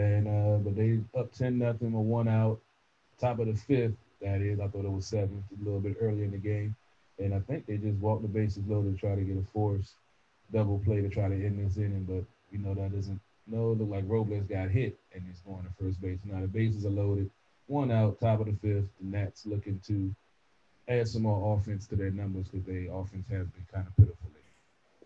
And 0.00 0.28
uh, 0.28 0.58
but 0.58 0.76
they 0.76 1.00
up 1.18 1.32
ten 1.32 1.58
nothing 1.58 1.92
with 1.92 2.06
one 2.06 2.28
out, 2.28 2.60
top 3.18 3.40
of 3.40 3.46
the 3.46 3.54
fifth 3.54 3.94
that 4.20 4.40
is. 4.40 4.60
I 4.60 4.68
thought 4.68 4.84
it 4.84 4.92
was 4.92 5.06
seven, 5.06 5.44
a 5.60 5.64
little 5.64 5.80
bit 5.80 5.96
early 6.00 6.24
in 6.24 6.30
the 6.30 6.38
game. 6.38 6.74
And 7.18 7.34
I 7.34 7.40
think 7.40 7.66
they 7.66 7.76
just 7.76 7.98
walked 7.98 8.22
the 8.22 8.28
bases 8.28 8.62
low 8.66 8.82
to 8.82 8.92
try 8.92 9.14
to 9.14 9.22
get 9.22 9.36
a 9.36 9.52
force 9.52 9.94
double 10.52 10.78
play 10.78 11.02
to 11.02 11.08
try 11.08 11.28
to 11.28 11.34
end 11.34 11.64
this 11.64 11.76
inning. 11.76 12.04
But, 12.04 12.24
you 12.50 12.64
know, 12.64 12.74
that 12.74 12.94
doesn't, 12.94 13.20
no, 13.46 13.72
look 13.72 13.90
like 13.90 14.04
Robles 14.06 14.44
got 14.44 14.70
hit 14.70 14.98
and 15.12 15.22
he's 15.26 15.40
going 15.40 15.62
to 15.62 15.84
first 15.84 16.00
base. 16.00 16.18
Now 16.24 16.40
the 16.40 16.46
bases 16.46 16.86
are 16.86 16.90
loaded. 16.90 17.30
One 17.66 17.90
out, 17.90 18.20
top 18.20 18.40
of 18.40 18.46
the 18.46 18.52
fifth. 18.52 18.88
The 19.00 19.06
Nats 19.06 19.44
looking 19.44 19.80
to 19.88 20.14
add 20.88 21.08
some 21.08 21.22
more 21.22 21.58
offense 21.58 21.86
to 21.88 21.96
their 21.96 22.10
numbers 22.10 22.48
because 22.48 22.66
their 22.66 22.90
offense 22.92 23.26
has 23.30 23.46
been 23.48 23.66
kind 23.72 23.86
of 23.86 23.96
pitiful. 23.96 24.28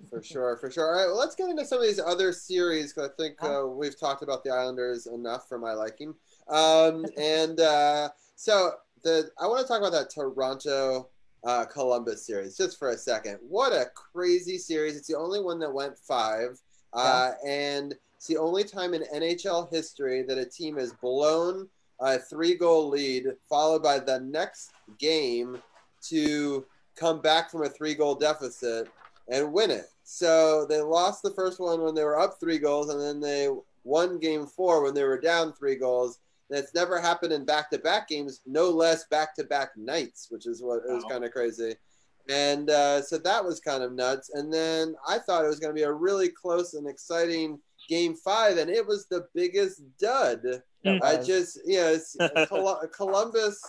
For 0.09 0.22
sure, 0.22 0.57
for 0.57 0.70
sure. 0.70 0.87
All 0.87 1.01
right, 1.01 1.07
well, 1.07 1.18
let's 1.18 1.35
get 1.35 1.48
into 1.48 1.64
some 1.64 1.79
of 1.79 1.85
these 1.85 2.01
other 2.01 2.33
series 2.33 2.92
because 2.92 3.11
I 3.11 3.22
think 3.22 3.42
uh, 3.42 3.66
we've 3.66 3.98
talked 3.98 4.22
about 4.22 4.42
the 4.42 4.51
Islanders 4.51 5.07
enough 5.07 5.48
for 5.48 5.59
my 5.59 5.72
liking. 5.72 6.14
Um, 6.48 7.07
and 7.16 7.61
uh, 7.61 8.09
so 8.35 8.72
the 9.03 9.31
I 9.41 9.47
want 9.47 9.62
to 9.62 9.69
talk 9.69 9.81
about 9.81 9.93
that 9.93 10.11
Toronto 10.11 11.09
uh, 11.45 11.65
Columbus 11.65 12.27
series 12.27 12.57
just 12.57 12.79
for 12.79 12.91
a 12.91 12.97
second. 12.97 13.38
What 13.49 13.73
a 13.73 13.87
crazy 13.95 14.59
series! 14.59 14.97
It's 14.97 15.09
the 15.09 15.19
only 15.19 15.41
one 15.41 15.59
that 15.61 15.73
went 15.73 15.99
five, 15.99 16.61
uh, 16.93 17.33
yeah. 17.45 17.51
and 17.51 17.95
it's 18.17 18.27
the 18.27 18.38
only 18.38 18.65
time 18.65 18.95
in 18.95 19.05
NHL 19.15 19.73
history 19.73 20.23
that 20.23 20.38
a 20.38 20.45
team 20.45 20.77
has 20.77 20.93
blown 20.93 21.69
a 22.01 22.19
three-goal 22.19 22.88
lead, 22.88 23.27
followed 23.49 23.83
by 23.83 23.99
the 23.99 24.21
next 24.21 24.73
game 24.99 25.59
to 26.03 26.65
come 26.97 27.21
back 27.21 27.51
from 27.51 27.62
a 27.62 27.69
three-goal 27.69 28.17
deficit 28.17 28.88
and 29.29 29.53
win 29.53 29.71
it. 29.71 29.87
So 30.05 30.67
they 30.67 30.81
lost 30.81 31.23
the 31.23 31.31
first 31.31 31.61
one 31.61 31.83
when 31.83 31.95
they 31.95 32.05
were 32.05 32.19
up 32.19 32.38
three 32.38 32.59
goals, 32.59 32.91
and 32.91 33.01
then 33.01 33.21
they 33.21 33.49
won 33.85 34.19
game 34.19 34.47
four 34.47 34.83
when 34.83 34.95
they 34.95 35.05
were 35.05 35.21
down 35.21 35.53
three 35.53 35.77
goals 35.77 36.19
that's 36.53 36.75
never 36.75 37.00
happened 37.00 37.33
in 37.33 37.44
back-to-back 37.44 38.09
games, 38.09 38.40
no 38.46 38.69
less 38.69 39.05
back-to-back 39.09 39.71
nights, 39.77 40.27
which 40.31 40.46
is 40.46 40.63
what 40.63 40.83
wow. 40.87 40.96
was 40.96 41.05
kind 41.05 41.25
of 41.25 41.33
crazy. 41.33 41.75
And 42.29 42.71
uh, 42.71 43.03
so 43.03 43.19
that 43.19 43.44
was 43.44 43.61
kind 43.61 43.83
of 43.83 43.92
nuts. 43.92 44.31
And 44.35 44.53
then 44.53 44.94
I 45.09 45.19
thought 45.19 45.44
it 45.44 45.48
was 45.48 45.59
going 45.59 45.75
to 45.75 45.79
be 45.79 45.83
a 45.83 45.92
really 45.92 46.29
close 46.29 46.75
and 46.75 46.88
exciting 46.88 47.59
game 47.88 48.15
five, 48.15 48.59
and 48.59 48.71
it 48.71 48.87
was 48.87 49.07
the 49.07 49.27
biggest 49.35 49.83
dud. 49.98 50.63
I 50.85 51.17
just, 51.17 51.61
you 51.65 51.79
know, 51.79 52.87
Columbus 52.94 53.61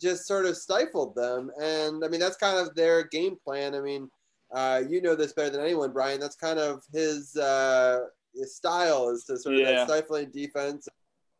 just 0.00 0.26
sort 0.26 0.46
of 0.46 0.56
stifled 0.56 1.14
them. 1.14 1.50
And 1.60 2.04
I 2.04 2.08
mean, 2.08 2.20
that's 2.20 2.36
kind 2.36 2.58
of 2.58 2.74
their 2.74 3.04
game 3.04 3.36
plan. 3.42 3.74
I 3.74 3.80
mean, 3.80 4.10
uh, 4.52 4.82
you 4.88 5.00
know 5.02 5.14
this 5.14 5.32
better 5.32 5.50
than 5.50 5.60
anyone, 5.60 5.92
Brian. 5.92 6.20
That's 6.20 6.36
kind 6.36 6.58
of 6.58 6.82
his, 6.92 7.36
uh, 7.36 8.06
his 8.34 8.56
style 8.56 9.10
is 9.10 9.24
to 9.24 9.38
sort 9.38 9.56
of 9.56 9.60
Yeah. 9.60 9.72
that 9.72 9.88
stifling 9.88 10.30
defense, 10.30 10.88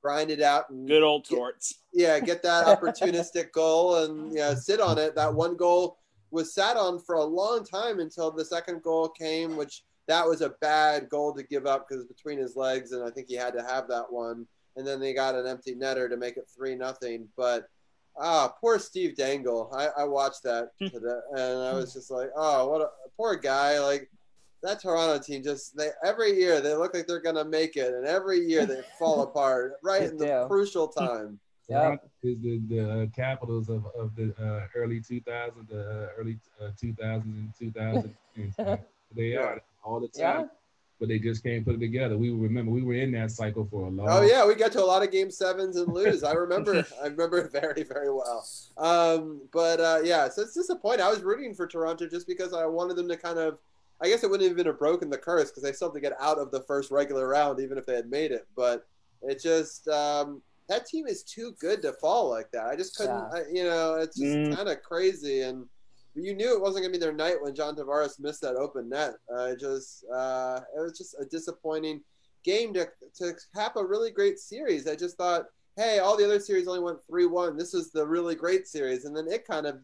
grind 0.04 0.30
it 0.30 0.42
out, 0.42 0.68
and 0.68 0.86
Good 0.86 1.02
old 1.02 1.24
Torts. 1.24 1.80
yeah, 1.94 2.20
get 2.20 2.42
that 2.42 2.66
opportunistic 2.80 3.52
goal 3.52 4.04
and 4.04 4.32
yeah, 4.34 4.54
sit 4.54 4.80
on 4.80 4.98
it. 4.98 5.14
That 5.14 5.32
one 5.32 5.56
goal 5.56 5.98
was 6.30 6.52
sat 6.52 6.76
on 6.76 7.00
for 7.00 7.14
a 7.14 7.24
long 7.24 7.64
time 7.64 8.00
until 8.00 8.30
the 8.30 8.44
second 8.44 8.82
goal 8.82 9.08
came, 9.08 9.56
which 9.56 9.82
that 10.06 10.26
was 10.26 10.42
a 10.42 10.50
bad 10.60 11.08
goal 11.08 11.32
to 11.32 11.42
give 11.42 11.64
up 11.66 11.86
because 11.88 12.04
between 12.04 12.38
his 12.38 12.54
legs, 12.54 12.92
and 12.92 13.02
I 13.02 13.10
think 13.10 13.28
he 13.28 13.34
had 13.34 13.54
to 13.54 13.62
have 13.62 13.88
that 13.88 14.12
one. 14.12 14.46
And 14.76 14.86
then 14.86 15.00
they 15.00 15.14
got 15.14 15.36
an 15.36 15.46
empty 15.46 15.74
netter 15.74 16.10
to 16.10 16.16
make 16.16 16.36
it 16.36 16.48
three 16.54 16.74
nothing. 16.74 17.28
But 17.36 17.66
ah, 18.18 18.52
poor 18.60 18.78
Steve 18.78 19.16
Dangle. 19.16 19.70
I, 19.74 20.02
I 20.02 20.04
watched 20.04 20.42
that 20.42 20.70
today, 20.78 21.20
and 21.32 21.62
I 21.62 21.72
was 21.72 21.94
just 21.94 22.10
like, 22.10 22.28
oh, 22.36 22.68
what 22.68 22.82
a 22.82 22.88
poor 23.16 23.36
guy. 23.36 23.78
Like 23.78 24.10
that 24.64 24.80
Toronto 24.80 25.22
team 25.22 25.42
just 25.42 25.76
they 25.76 25.90
every 26.04 26.32
year 26.32 26.60
they 26.60 26.74
look 26.74 26.94
like 26.94 27.06
they're 27.06 27.20
gonna 27.20 27.44
make 27.44 27.76
it, 27.76 27.92
and 27.92 28.06
every 28.06 28.40
year 28.40 28.66
they 28.66 28.80
fall 28.98 29.22
apart 29.22 29.74
right 29.82 30.02
in 30.02 30.16
the 30.16 30.26
do. 30.26 30.44
crucial 30.48 30.88
time. 30.88 31.38
Yeah. 31.68 31.80
Toronto 31.82 32.10
is 32.22 32.36
the, 32.42 32.60
the 32.68 33.02
uh, 33.02 33.06
capitals 33.14 33.68
of, 33.68 33.86
of 33.98 34.14
the 34.16 34.34
uh, 34.42 34.66
early 34.74 35.00
2000s, 35.00 35.68
the 35.68 35.80
uh, 35.80 36.08
early 36.18 36.38
uh, 36.60 36.70
2000s 36.82 37.22
and 37.24 37.52
2010s. 38.36 38.78
they 39.16 39.36
are 39.36 39.62
all 39.82 40.00
the 40.00 40.08
time, 40.08 40.40
Yeah. 40.40 40.44
but 40.98 41.08
they 41.08 41.18
just 41.18 41.42
can't 41.42 41.64
put 41.64 41.74
it 41.76 41.78
together. 41.80 42.18
We 42.18 42.30
remember 42.30 42.70
we 42.70 42.82
were 42.82 42.94
in 42.94 43.12
that 43.12 43.30
cycle 43.30 43.66
for 43.70 43.86
a 43.86 43.90
long. 43.90 44.06
Oh 44.08 44.22
yeah, 44.22 44.46
we 44.46 44.54
got 44.54 44.72
to 44.72 44.82
a 44.82 44.84
lot 44.84 45.02
of 45.02 45.10
game 45.10 45.30
sevens 45.30 45.76
and 45.76 45.92
lose. 45.92 46.22
I 46.24 46.32
remember. 46.32 46.84
I 47.02 47.06
remember 47.06 47.38
it 47.38 47.52
very 47.52 47.82
very 47.82 48.10
well. 48.12 48.46
Um, 48.76 49.42
but 49.52 49.80
uh, 49.80 50.00
yeah, 50.04 50.28
so 50.28 50.42
it's 50.42 50.54
disappointing. 50.54 51.02
I 51.02 51.10
was 51.10 51.22
rooting 51.22 51.54
for 51.54 51.66
Toronto 51.66 52.06
just 52.08 52.26
because 52.26 52.52
I 52.54 52.64
wanted 52.66 52.96
them 52.96 53.08
to 53.08 53.16
kind 53.16 53.38
of. 53.38 53.58
I 54.02 54.08
guess 54.08 54.22
it 54.24 54.30
wouldn't 54.30 54.50
even 54.50 54.66
have 54.66 54.78
broken 54.78 55.08
the 55.10 55.18
curse 55.18 55.50
because 55.50 55.62
they 55.62 55.72
still 55.72 55.88
have 55.88 55.94
to 55.94 56.00
get 56.00 56.12
out 56.20 56.38
of 56.38 56.50
the 56.50 56.62
first 56.62 56.90
regular 56.90 57.28
round, 57.28 57.60
even 57.60 57.78
if 57.78 57.86
they 57.86 57.94
had 57.94 58.10
made 58.10 58.32
it. 58.32 58.46
But 58.56 58.86
it 59.22 59.40
just 59.40 59.88
um, 59.88 60.42
that 60.68 60.86
team 60.86 61.06
is 61.06 61.22
too 61.22 61.54
good 61.60 61.80
to 61.82 61.92
fall 61.94 62.28
like 62.28 62.50
that. 62.52 62.66
I 62.66 62.76
just 62.76 62.96
couldn't. 62.96 63.14
Yeah. 63.14 63.28
I, 63.32 63.42
you 63.52 63.64
know, 63.64 63.94
it's 63.94 64.18
just 64.18 64.36
Mm. 64.36 64.56
kind 64.56 64.68
of 64.68 64.82
crazy 64.82 65.42
and. 65.42 65.66
You 66.16 66.32
knew 66.32 66.54
it 66.54 66.62
wasn't 66.62 66.84
going 66.84 66.92
to 66.92 66.96
be 66.96 67.04
their 67.04 67.12
night 67.12 67.42
when 67.42 67.56
John 67.56 67.74
Tavares 67.74 68.20
missed 68.20 68.40
that 68.42 68.54
open 68.54 68.88
net. 68.88 69.14
Uh, 69.28 69.46
it 69.46 69.58
just 69.58 70.04
uh, 70.14 70.60
it 70.76 70.80
was 70.80 70.96
just 70.96 71.16
a 71.20 71.24
disappointing 71.24 72.02
game 72.44 72.72
to, 72.74 72.86
to 73.16 73.32
have 73.56 73.72
a 73.74 73.84
really 73.84 74.12
great 74.12 74.38
series. 74.38 74.86
I 74.86 74.94
just 74.94 75.16
thought, 75.16 75.46
hey, 75.74 75.98
all 75.98 76.16
the 76.16 76.24
other 76.24 76.38
series 76.38 76.68
only 76.68 76.78
went 76.78 77.04
3 77.08 77.26
1. 77.26 77.56
This 77.56 77.74
is 77.74 77.90
the 77.90 78.06
really 78.06 78.36
great 78.36 78.68
series. 78.68 79.06
And 79.06 79.16
then 79.16 79.26
it 79.26 79.44
kind 79.44 79.66
of 79.66 79.80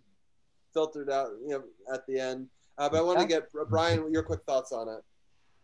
filtered 0.72 1.10
out 1.10 1.30
you 1.42 1.48
know, 1.48 1.64
at 1.92 2.06
the 2.06 2.20
end. 2.20 2.46
Uh, 2.80 2.88
but 2.88 2.96
I 2.96 3.02
want 3.02 3.18
to 3.20 3.26
get, 3.26 3.44
Brian, 3.68 4.10
your 4.10 4.22
quick 4.22 4.40
thoughts 4.46 4.72
on 4.72 4.88
it. 4.88 5.04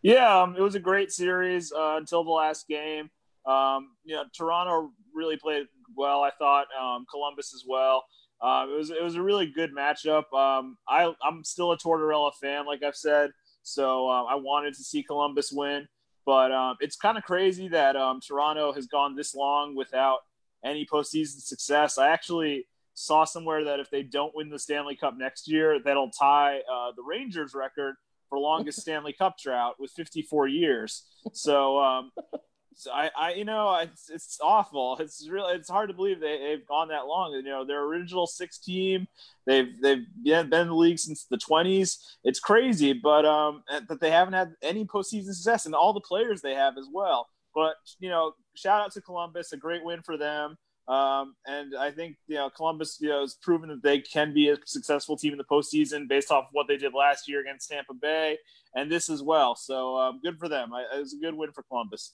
Yeah, 0.03 0.43
um, 0.43 0.55
it 0.55 0.61
was 0.61 0.75
a 0.75 0.79
great 0.79 1.11
series 1.11 1.73
uh, 1.73 1.95
until 1.97 2.23
the 2.23 2.29
last 2.29 2.67
game. 2.67 3.09
Um, 3.47 3.89
you 4.03 4.15
know, 4.15 4.23
Toronto 4.37 4.91
really 5.15 5.35
played 5.35 5.65
well. 5.95 6.21
I 6.21 6.29
thought 6.37 6.67
um, 6.79 7.07
Columbus 7.09 7.55
as 7.55 7.63
well. 7.67 8.05
Um, 8.39 8.69
it 8.69 8.77
was 8.77 8.91
it 8.91 9.01
was 9.01 9.15
a 9.15 9.21
really 9.21 9.47
good 9.47 9.73
matchup. 9.75 10.31
Um, 10.31 10.77
I 10.87 11.11
I'm 11.23 11.43
still 11.43 11.71
a 11.71 11.77
Tortorella 11.77 12.31
fan, 12.39 12.67
like 12.67 12.83
I've 12.83 12.95
said, 12.95 13.31
so 13.63 14.07
uh, 14.07 14.25
I 14.25 14.35
wanted 14.35 14.75
to 14.75 14.83
see 14.83 15.01
Columbus 15.01 15.51
win. 15.51 15.87
But 16.23 16.51
um, 16.51 16.75
it's 16.81 16.97
kind 16.97 17.17
of 17.17 17.23
crazy 17.23 17.67
that 17.69 17.95
um, 17.95 18.19
Toronto 18.21 18.73
has 18.73 18.85
gone 18.85 19.15
this 19.15 19.33
long 19.33 19.75
without 19.75 20.19
any 20.63 20.85
postseason 20.85 21.41
success. 21.41 21.97
I 21.97 22.09
actually 22.09 22.67
saw 22.97 23.25
somewhere 23.25 23.63
that 23.63 23.79
if 23.79 23.91
they 23.91 24.01
don't 24.01 24.35
win 24.35 24.49
the 24.49 24.57
Stanley 24.57 24.95
Cup 24.95 25.15
next 25.17 25.47
year, 25.47 25.79
that'll 25.79 26.09
tie 26.09 26.57
uh, 26.59 26.91
the 26.95 27.03
Rangers 27.03 27.53
record 27.53 27.95
for 28.27 28.39
longest 28.39 28.81
Stanley 28.81 29.13
Cup 29.13 29.37
drought 29.37 29.75
with 29.79 29.91
54 29.91 30.47
years. 30.47 31.05
So, 31.31 31.79
um, 31.79 32.11
so 32.73 32.91
I, 32.91 33.11
I, 33.15 33.33
you 33.33 33.45
know, 33.45 33.75
it's, 33.75 34.09
it's 34.09 34.39
awful. 34.41 34.97
It's 34.99 35.27
really, 35.29 35.53
it's 35.53 35.69
hard 35.69 35.89
to 35.89 35.95
believe 35.95 36.19
they, 36.19 36.39
they've 36.39 36.65
gone 36.65 36.87
that 36.87 37.05
long. 37.05 37.33
You 37.33 37.43
know, 37.43 37.63
their 37.63 37.83
original 37.83 38.25
six 38.25 38.57
team, 38.57 39.07
they've, 39.45 39.79
they've 39.79 40.05
been 40.23 40.51
in 40.51 40.67
the 40.67 40.73
league 40.73 40.97
since 40.97 41.25
the 41.25 41.37
20s. 41.37 41.97
It's 42.23 42.39
crazy, 42.39 42.93
but 42.93 43.25
um, 43.25 43.63
that 43.69 43.99
they 44.01 44.09
haven't 44.09 44.33
had 44.33 44.53
any 44.63 44.85
postseason 44.85 45.33
success, 45.33 45.67
and 45.67 45.75
all 45.75 45.93
the 45.93 46.01
players 46.01 46.41
they 46.41 46.55
have 46.55 46.79
as 46.79 46.87
well. 46.91 47.27
But 47.53 47.75
you 47.99 48.09
know, 48.09 48.33
shout 48.55 48.81
out 48.81 48.91
to 48.93 49.01
Columbus, 49.01 49.53
a 49.53 49.57
great 49.57 49.83
win 49.83 50.01
for 50.03 50.17
them. 50.17 50.57
Um, 50.87 51.35
and 51.45 51.75
I 51.75 51.91
think 51.91 52.15
you 52.27 52.35
know 52.35 52.49
Columbus, 52.49 52.97
you 53.01 53.09
know, 53.09 53.21
has 53.21 53.35
proven 53.35 53.69
that 53.69 53.83
they 53.83 53.99
can 53.99 54.33
be 54.33 54.49
a 54.49 54.57
successful 54.65 55.17
team 55.17 55.33
in 55.33 55.37
the 55.37 55.43
postseason 55.43 56.07
based 56.07 56.31
off 56.31 56.45
what 56.53 56.67
they 56.67 56.77
did 56.77 56.93
last 56.93 57.27
year 57.27 57.41
against 57.41 57.69
Tampa 57.69 57.93
Bay, 57.93 58.37
and 58.73 58.91
this 58.91 59.09
as 59.09 59.21
well. 59.21 59.55
So 59.55 59.97
um, 59.97 60.19
good 60.23 60.39
for 60.39 60.47
them. 60.47 60.73
I, 60.73 60.85
it 60.95 60.99
was 60.99 61.13
a 61.13 61.17
good 61.17 61.35
win 61.35 61.51
for 61.51 61.63
Columbus. 61.63 62.13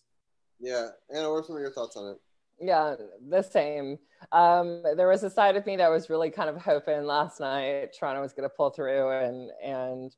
Yeah. 0.59 0.89
Anna, 1.13 1.29
what 1.29 1.37
are 1.37 1.43
some 1.43 1.55
of 1.57 1.61
your 1.61 1.71
thoughts 1.71 1.97
on 1.97 2.13
it? 2.13 2.17
Yeah, 2.59 2.95
the 3.29 3.41
same. 3.41 3.99
Um, 4.31 4.83
there 4.95 5.09
was 5.09 5.23
a 5.23 5.29
side 5.29 5.55
of 5.55 5.65
me 5.65 5.75
that 5.77 5.89
was 5.89 6.09
really 6.09 6.29
kind 6.29 6.49
of 6.49 6.61
hoping 6.61 7.03
last 7.03 7.39
night 7.39 7.89
Toronto 7.97 8.21
was 8.21 8.31
going 8.31 8.49
to 8.49 8.55
pull 8.55 8.69
through 8.69 9.09
and 9.09 9.49
and 9.61 10.15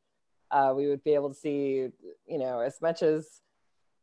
uh, 0.52 0.74
we 0.76 0.88
would 0.88 1.04
be 1.04 1.16
able 1.16 1.30
to 1.30 1.36
see, 1.36 1.88
you 2.28 2.38
know, 2.38 2.60
as 2.60 2.80
much 2.82 3.02
as 3.02 3.42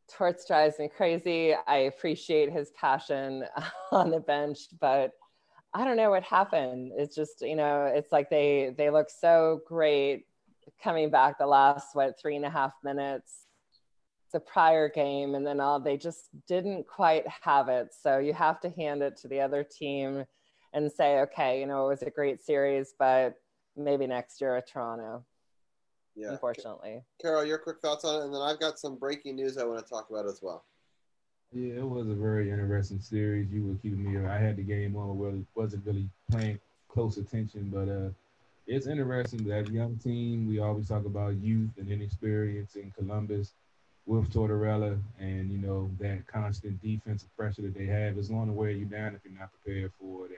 Torts 0.09 0.45
drives 0.45 0.79
me 0.79 0.89
crazy, 0.95 1.55
I 1.67 1.77
appreciate 1.77 2.51
his 2.51 2.71
passion 2.71 3.45
on 3.91 4.11
the 4.11 4.19
bench, 4.19 4.59
but 4.79 5.11
I 5.73 5.83
don't 5.85 5.97
know 5.97 6.11
what 6.11 6.23
happened. 6.23 6.91
It's 6.95 7.15
just, 7.15 7.41
you 7.41 7.55
know, 7.55 7.85
it's 7.85 8.11
like 8.11 8.29
they 8.29 8.73
they 8.77 8.89
look 8.89 9.09
so 9.09 9.61
great 9.67 10.25
coming 10.81 11.09
back 11.09 11.37
the 11.37 11.47
last 11.47 11.87
what 11.93 12.19
three 12.19 12.35
and 12.35 12.45
a 12.45 12.49
half 12.49 12.73
minutes 12.83 13.47
the 14.31 14.39
prior 14.39 14.89
game 14.89 15.35
and 15.35 15.45
then 15.45 15.59
all 15.59 15.79
they 15.79 15.97
just 15.97 16.29
didn't 16.47 16.87
quite 16.87 17.25
have 17.41 17.69
it. 17.69 17.89
So 17.99 18.17
you 18.17 18.33
have 18.33 18.59
to 18.61 18.69
hand 18.69 19.03
it 19.03 19.17
to 19.17 19.27
the 19.27 19.39
other 19.39 19.63
team 19.63 20.25
and 20.73 20.91
say 20.91 21.19
okay 21.21 21.59
you 21.59 21.65
know 21.65 21.85
it 21.85 21.89
was 21.89 22.01
a 22.01 22.09
great 22.09 22.41
series 22.43 22.93
but 22.97 23.35
maybe 23.77 24.07
next 24.07 24.41
year 24.41 24.55
at 24.55 24.67
toronto 24.67 25.23
Yeah. 26.15 26.31
unfortunately 26.31 27.01
Carol, 27.21 27.45
your 27.45 27.57
quick 27.57 27.79
thoughts 27.81 28.05
on 28.05 28.21
it, 28.21 28.25
and 28.25 28.33
then 28.33 28.41
I've 28.41 28.59
got 28.59 28.79
some 28.79 28.97
breaking 28.97 29.35
news 29.35 29.57
I 29.57 29.65
want 29.65 29.83
to 29.83 29.89
talk 29.89 30.09
about 30.09 30.25
as 30.25 30.39
well. 30.41 30.63
Yeah, 31.51 31.75
it 31.75 31.87
was 31.87 32.07
a 32.09 32.15
very 32.15 32.49
interesting 32.49 32.99
series. 32.99 33.51
You 33.51 33.67
were 33.67 33.75
keeping 33.75 34.03
me. 34.03 34.27
I 34.27 34.37
had 34.37 34.57
the 34.57 34.63
game 34.63 34.95
on, 34.95 35.17
where 35.17 35.29
it 35.29 35.45
wasn't 35.53 35.85
really 35.85 36.09
paying 36.31 36.59
close 36.87 37.17
attention, 37.17 37.69
but 37.69 37.87
uh, 37.89 38.09
it's 38.65 38.87
interesting 38.87 39.43
that 39.45 39.69
young 39.69 39.97
team. 39.97 40.47
We 40.47 40.59
always 40.59 40.87
talk 40.87 41.05
about 41.05 41.35
youth 41.35 41.69
and 41.77 41.89
inexperience 41.89 42.75
in 42.75 42.91
Columbus 42.91 43.53
with 44.05 44.33
Tortorella, 44.33 44.99
and 45.19 45.51
you 45.51 45.59
know 45.59 45.91
that 45.99 46.25
constant 46.27 46.81
defensive 46.81 47.29
pressure 47.37 47.61
that 47.61 47.75
they 47.75 47.85
have 47.85 48.17
is 48.17 48.29
going 48.29 48.47
to 48.47 48.53
wear 48.53 48.71
you 48.71 48.85
down 48.85 49.15
if 49.15 49.21
you're 49.23 49.39
not 49.39 49.51
prepared 49.51 49.91
for 49.99 50.25
it. 50.25 50.31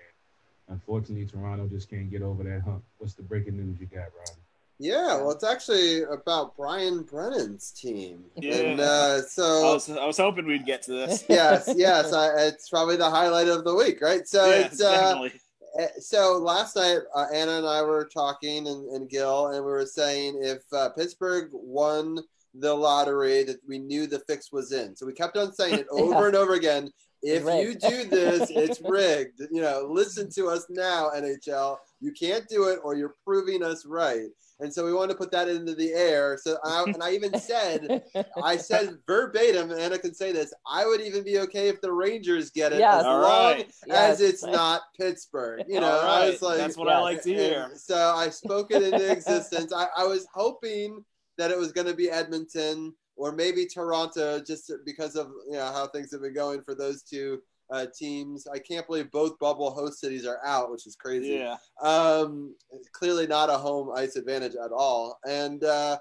And 0.68 0.76
unfortunately, 0.76 1.26
Toronto 1.26 1.68
just 1.68 1.90
can't 1.90 2.12
get 2.12 2.22
over 2.22 2.44
that 2.44 2.62
hump. 2.62 2.84
What's 2.98 3.14
the 3.14 3.24
breaking 3.24 3.58
news 3.58 3.80
you 3.80 3.88
got, 3.88 4.10
Robbie? 4.18 4.45
Yeah, 4.78 5.18
well, 5.18 5.32
it's 5.32 5.44
actually 5.44 6.04
about 6.04 6.58
Brian 6.58 7.04
Brennan's 7.04 7.72
team. 7.72 8.26
Yeah. 8.36 8.56
And 8.56 8.80
uh, 8.82 9.20
I 9.20 9.22
so, 9.28 9.74
was, 9.74 9.90
I 9.90 10.06
was 10.06 10.18
hoping 10.18 10.46
we'd 10.46 10.66
get 10.66 10.82
to 10.84 10.92
this. 10.92 11.24
yes, 11.30 11.74
yes, 11.78 12.12
I, 12.12 12.48
it's 12.48 12.70
probably 12.70 12.98
the 12.98 13.10
highlight 13.10 13.48
of 13.48 13.64
the 13.64 13.74
week, 13.74 14.02
right? 14.02 14.28
So 14.28 14.46
yeah, 14.46 14.66
it's 14.66 14.82
uh, 14.82 14.92
definitely. 14.92 15.40
Uh, 15.80 15.88
so 16.00 16.38
last 16.42 16.78
night 16.78 17.00
uh, 17.14 17.26
anna 17.34 17.58
and 17.58 17.68
i 17.68 17.82
were 17.82 18.06
talking 18.06 18.66
and, 18.66 18.88
and 18.92 19.10
gil 19.10 19.48
and 19.48 19.58
we 19.66 19.70
were 19.70 19.86
saying 19.86 20.40
if 20.42 20.62
uh, 20.72 20.88
pittsburgh 20.92 21.50
won 21.52 22.18
the 22.54 22.74
lottery 22.74 23.44
that 23.44 23.58
we 23.68 23.78
knew 23.78 24.08
the 24.08 24.20
fix 24.20 24.54
was 24.54 24.72
in 24.72 24.96
so 24.96 25.06
we 25.06 25.12
kept 25.12 25.36
on 25.36 25.52
saying 25.52 25.80
it 25.80 25.88
over 25.92 26.14
Yeah. 26.14 26.28
and 26.28 26.36
over 26.38 26.54
again 26.54 26.90
if 27.22 27.44
you 27.44 27.76
do 27.76 28.06
this 28.06 28.50
it's 28.56 28.80
rigged 28.86 29.42
you 29.52 29.62
know 29.62 29.86
listen 29.90 30.30
to 30.36 30.48
us 30.48 30.66
now 30.70 31.10
nhl 31.14 31.76
you 32.00 32.14
can't 32.14 32.48
do 32.48 32.70
it 32.70 32.80
or 32.82 32.96
you're 32.96 33.16
proving 33.26 33.62
us 33.62 33.86
right 33.86 34.30
and 34.60 34.74
so 34.74 34.86
we 34.86 34.94
wanted 34.94 35.14
to 35.14 35.18
put 35.18 35.32
that 35.32 35.48
into 35.50 35.76
the 35.76 35.92
air 35.94 36.38
so 36.42 36.58
I, 36.64 36.84
and 36.84 37.04
i 37.04 37.12
even 37.12 37.38
said 37.40 38.04
I 38.42 38.58
said 38.70 38.98
verbatim, 39.08 39.72
and 39.72 39.80
Anna 39.80 39.98
can 40.00 40.14
say 40.14 40.32
this. 40.32 40.54
I 40.68 40.86
would 40.86 41.02
even 41.02 41.24
be 41.24 41.40
okay 41.40 41.68
if 41.70 41.82
the 41.82 41.92
Rangers 41.92 42.50
get 42.52 42.72
it 42.74 42.80
Yes. 42.80 43.02
as 43.02 43.06
All 43.06 43.22
long 43.22 43.54
right. 43.54 43.68
as 43.68 44.20
Yes. 44.20 44.20
it's 44.22 44.44
not 44.44 44.82
Pittsburgh. 45.00 45.64
You 45.68 45.80
know, 45.80 45.92
All 45.92 46.00
I 46.10 46.30
was 46.30 46.42
like, 46.42 46.58
That's 46.58 46.78
what 46.78 46.88
Yes. 46.88 46.96
I 46.98 47.02
like 47.02 47.22
to 47.24 47.34
hear. 47.34 47.64
and 47.72 47.80
so 47.80 48.14
I 48.16 48.30
spoke 48.30 48.72
it 48.72 48.82
into 48.84 49.12
existence. 49.12 49.74
I, 49.74 49.88
I 49.98 50.06
was 50.06 50.28
hoping 50.34 51.04
that 51.38 51.52
it 51.52 51.58
was 51.58 51.72
going 51.72 51.88
to 51.88 51.94
be 51.94 52.10
Edmonton 52.10 52.94
or 53.18 53.32
maybe 53.32 53.66
Toronto, 53.66 54.40
just 54.42 54.72
because 54.86 55.16
of 55.16 55.28
you 55.50 55.54
know 55.58 55.72
how 55.72 55.88
things 55.88 56.12
have 56.12 56.22
been 56.22 56.34
going 56.34 56.62
for 56.62 56.76
those 56.76 57.02
two 57.04 57.42
uh, 57.72 57.86
teams. 57.98 58.48
I 58.48 58.60
can't 58.60 58.86
believe 58.88 59.12
both 59.12 59.38
bubble 59.40 59.72
host 59.72 60.00
cities 60.00 60.26
are 60.26 60.40
out, 60.46 60.72
which 60.72 60.86
is 60.88 60.96
crazy 60.96 61.36
Yeah. 61.40 61.58
um, 61.82 62.56
clearly 62.92 63.28
not 63.28 63.50
a 63.50 63.58
home 63.58 63.92
ice 63.96 64.16
advantage 64.16 64.56
at 64.56 64.72
all. 64.72 65.20
And 65.28 65.64
uh, 65.64 65.98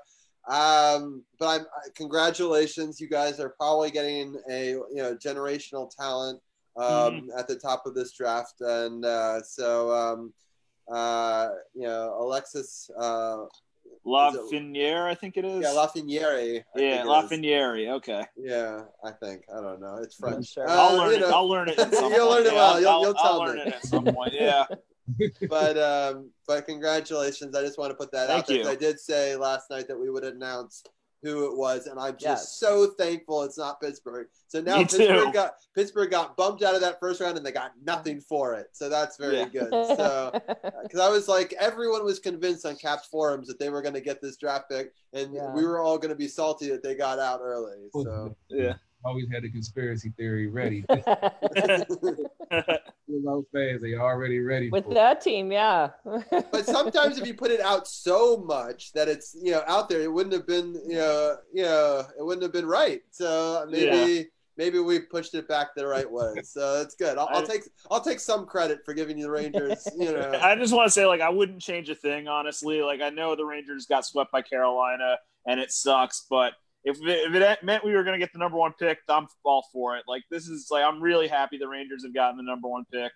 um, 0.48 1.22
but 1.38 1.60
I'm 1.60 1.66
congratulations, 1.94 3.00
you 3.00 3.08
guys 3.08 3.40
are 3.40 3.50
probably 3.50 3.90
getting 3.90 4.36
a 4.50 4.70
you 4.70 4.96
know 4.96 5.14
generational 5.16 5.90
talent 5.94 6.40
um, 6.76 7.30
at 7.38 7.48
the 7.48 7.56
top 7.56 7.86
of 7.86 7.94
this 7.94 8.12
draft, 8.12 8.60
and 8.60 9.04
uh, 9.04 9.40
so 9.42 9.90
um, 9.92 10.32
uh, 10.92 11.48
you 11.74 11.82
know 11.82 12.16
Alexis. 12.20 12.90
Uh, 12.98 13.44
Lafreniere, 14.06 15.06
I 15.06 15.14
think 15.14 15.36
it 15.36 15.44
is. 15.44 15.62
Yeah, 15.62 15.68
Lafreniere. 15.68 16.24
I 16.24 16.34
yeah, 16.36 16.62
think 16.74 16.76
it 16.76 17.00
is. 17.00 17.06
Lafreniere. 17.06 17.88
Okay. 17.96 18.24
Yeah, 18.36 18.82
I 19.04 19.10
think. 19.12 19.44
I 19.50 19.60
don't 19.60 19.80
know. 19.80 19.96
It's 20.02 20.16
French. 20.16 20.52
sure. 20.52 20.68
Uh, 20.68 20.72
I'll 20.74 20.96
learn 20.96 21.14
it. 21.14 21.20
know. 21.20 21.30
I'll 21.30 21.48
learn 21.48 21.68
it. 21.68 21.78
At 21.78 21.94
some 21.94 22.12
You'll 22.12 22.26
point. 22.28 22.44
learn 22.44 22.46
it 22.46 22.52
Yeah, 22.52 22.58
well. 22.58 22.80
You'll- 22.80 22.88
I'll, 22.90 23.00
you'll 23.02 23.14
I'll 23.18 23.22
tell 23.24 23.38
learn 23.38 23.58
it 23.58 23.68
at 23.68 23.84
some 23.86 24.04
point. 24.04 24.32
Yeah. 24.34 24.64
but 25.48 25.76
um, 25.78 26.30
but 26.46 26.64
congratulations! 26.66 27.54
I 27.54 27.60
just 27.62 27.78
want 27.78 27.90
to 27.90 27.94
put 27.94 28.10
that 28.12 28.30
out 28.30 28.46
Thank 28.46 28.64
you. 28.64 28.68
I 28.70 28.74
did 28.74 28.98
say 28.98 29.36
last 29.36 29.68
night 29.70 29.86
that 29.88 29.98
we 29.98 30.08
would 30.08 30.24
announce 30.24 30.82
who 31.24 31.50
it 31.50 31.56
was, 31.56 31.86
and 31.86 31.98
I'm 31.98 32.12
just 32.18 32.22
Yes. 32.22 32.58
so 32.58 32.88
thankful 32.98 33.42
it's 33.44 33.56
not 33.56 33.80
Pittsburgh. 33.80 34.28
So 34.46 34.60
now 34.60 34.76
Me 34.76 34.84
Pittsburgh 34.84 35.24
too. 35.26 35.32
got 35.32 35.54
Pittsburgh 35.74 36.10
got 36.10 36.36
bumped 36.36 36.62
out 36.62 36.74
of 36.74 36.82
that 36.82 37.00
first 37.00 37.18
round, 37.20 37.38
and 37.38 37.44
they 37.44 37.50
got 37.50 37.72
nothing 37.82 38.20
for 38.20 38.52
it. 38.54 38.68
So 38.72 38.90
that's 38.90 39.16
very 39.16 39.38
Yeah. 39.38 39.44
good. 39.46 39.70
So 39.96 40.30
uh, 40.34 40.38
because 40.82 41.00
I 41.00 41.08
was 41.08 41.26
like, 41.26 41.54
everyone 41.54 42.04
was 42.04 42.18
convinced 42.18 42.66
on 42.66 42.76
Caps 42.76 43.08
forums 43.08 43.48
that 43.48 43.58
they 43.58 43.70
were 43.70 43.80
going 43.80 43.94
to 43.94 44.00
get 44.02 44.20
this 44.20 44.36
draft 44.36 44.68
pick, 44.70 44.92
and 45.14 45.32
Yeah. 45.32 45.50
we 45.54 45.64
were 45.64 45.80
all 45.80 45.96
going 45.96 46.10
to 46.10 46.14
be 46.16 46.28
salty 46.28 46.68
that 46.70 46.82
they 46.82 46.94
got 46.94 47.18
out 47.18 47.40
early. 47.42 47.88
So 47.94 48.36
Yeah. 48.48 48.74
Always 49.02 49.30
had 49.30 49.44
a 49.44 49.50
conspiracy 49.50 50.10
theory 50.16 50.46
ready. 50.46 50.84
Those 53.22 53.44
fans, 53.52 53.82
they 53.82 53.94
already 53.94 54.40
ready. 54.40 54.70
With 54.70 54.84
for 54.84 54.92
it. 54.92 54.94
that 54.94 55.20
team, 55.20 55.52
yeah. 55.52 55.90
but 56.30 56.66
sometimes 56.66 57.18
if 57.18 57.26
you 57.26 57.34
put 57.34 57.50
it 57.50 57.60
out 57.60 57.86
so 57.86 58.38
much 58.38 58.92
that 58.92 59.08
it's 59.08 59.36
you 59.40 59.52
know 59.52 59.62
out 59.66 59.88
there, 59.88 60.00
it 60.00 60.12
wouldn't 60.12 60.32
have 60.32 60.46
been 60.46 60.74
you 60.86 60.96
know 60.96 61.36
you 61.52 61.62
know 61.62 62.04
it 62.18 62.24
wouldn't 62.24 62.42
have 62.42 62.52
been 62.52 62.66
right. 62.66 63.02
So 63.10 63.66
maybe 63.70 64.28
maybe 64.56 64.78
we 64.78 65.00
pushed 65.00 65.34
it 65.34 65.48
back 65.48 65.74
the 65.74 65.86
right 65.86 66.10
way. 66.10 66.34
So 66.42 66.78
that's 66.78 66.94
good. 66.94 67.18
I'll, 67.18 67.28
I'll 67.30 67.46
take 67.46 67.62
I'll 67.90 68.00
take 68.00 68.20
some 68.20 68.46
credit 68.46 68.80
for 68.84 68.94
giving 68.94 69.18
you 69.18 69.24
the 69.24 69.30
Rangers. 69.30 69.86
You 69.98 70.12
know, 70.12 70.38
I 70.42 70.56
just 70.56 70.74
want 70.74 70.86
to 70.86 70.90
say, 70.90 71.06
like, 71.06 71.20
I 71.20 71.30
wouldn't 71.30 71.60
change 71.60 71.88
a 71.88 71.94
thing, 71.94 72.26
honestly. 72.26 72.82
Like, 72.82 73.00
I 73.00 73.10
know 73.10 73.36
the 73.36 73.44
Rangers 73.44 73.86
got 73.86 74.04
swept 74.04 74.32
by 74.32 74.42
Carolina, 74.42 75.16
and 75.46 75.60
it 75.60 75.70
sucks. 75.70 76.26
But 76.28 76.54
if 76.84 76.98
it, 77.02 77.34
if 77.34 77.34
it 77.34 77.64
meant 77.64 77.84
we 77.84 77.94
were 77.94 78.04
going 78.04 78.18
to 78.18 78.24
get 78.24 78.32
the 78.32 78.38
number 78.38 78.58
one 78.58 78.72
pick, 78.78 78.98
I'm 79.08 79.26
all 79.44 79.66
for 79.72 79.96
it. 79.96 80.04
Like, 80.06 80.22
this 80.30 80.48
is 80.48 80.68
like, 80.70 80.84
I'm 80.84 81.00
really 81.00 81.28
happy 81.28 81.58
the 81.58 81.68
Rangers 81.68 82.04
have 82.04 82.14
gotten 82.14 82.36
the 82.36 82.42
number 82.42 82.68
one 82.68 82.84
pick. 82.92 83.12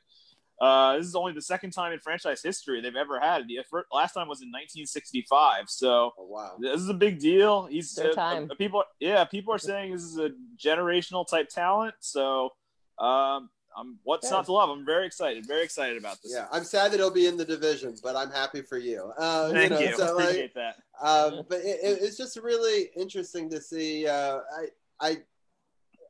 Uh, 0.61 0.97
this 0.97 1.07
is 1.07 1.15
only 1.15 1.33
the 1.33 1.43
second 1.43 1.71
time 1.71 1.93
in 1.93 2.01
franchise 2.01 2.43
history 2.43 2.81
they've 2.81 2.97
ever 2.97 3.21
had. 3.21 3.43
it. 3.43 3.47
The 3.47 3.61
fir- 3.71 3.87
last 3.93 4.15
time 4.15 4.27
was 4.27 4.43
in 4.43 4.49
1965. 4.49 5.65
So 5.69 6.13
oh, 6.19 6.27
wow. 6.27 6.57
this 6.59 6.81
is 6.81 6.89
a 6.89 6.95
big 6.95 7.21
deal. 7.21 7.67
He's 7.67 7.95
Their 7.95 8.11
uh, 8.11 8.15
time. 8.15 8.49
uh, 8.51 8.55
people, 8.57 8.83
yeah, 8.99 9.25
people 9.25 9.55
are 9.55 9.59
saying 9.59 9.93
this 9.93 10.03
is 10.03 10.19
a 10.19 10.31
generational 10.59 11.27
type 11.27 11.49
talent. 11.49 11.95
So, 12.01 12.51
um, 12.99 13.51
I'm 13.79 13.99
what's 14.03 14.31
not 14.31 14.45
to 14.47 14.53
love? 14.53 14.71
I'm 14.71 14.85
very 14.85 15.07
excited. 15.07 15.47
Very 15.47 15.63
excited 15.63 15.97
about 15.97 16.21
this. 16.23 16.33
Yeah, 16.35 16.47
I'm 16.51 16.65
sad 16.65 16.91
that 16.93 16.97
it'll 16.99 17.11
be 17.11 17.27
in 17.27 17.37
the 17.37 17.45
division, 17.45 17.95
but 18.03 18.17
I'm 18.17 18.31
happy 18.31 18.63
for 18.63 18.77
you. 18.79 19.13
Uh, 19.17 19.51
Thank 19.53 19.73
you. 19.73 19.79
you. 19.79 19.91
Know, 19.93 19.97
so, 19.97 20.17
like, 20.17 20.25
Appreciate 20.25 20.55
that. 20.55 20.77
um, 21.01 21.43
but 21.49 21.59
it, 21.61 21.79
it- 21.83 21.99
it's 22.03 22.17
just 22.17 22.37
really 22.37 22.91
interesting 22.97 23.49
to 23.51 23.61
see. 23.61 24.07
Uh, 24.07 24.39
I, 24.59 24.67
I, 25.09 25.17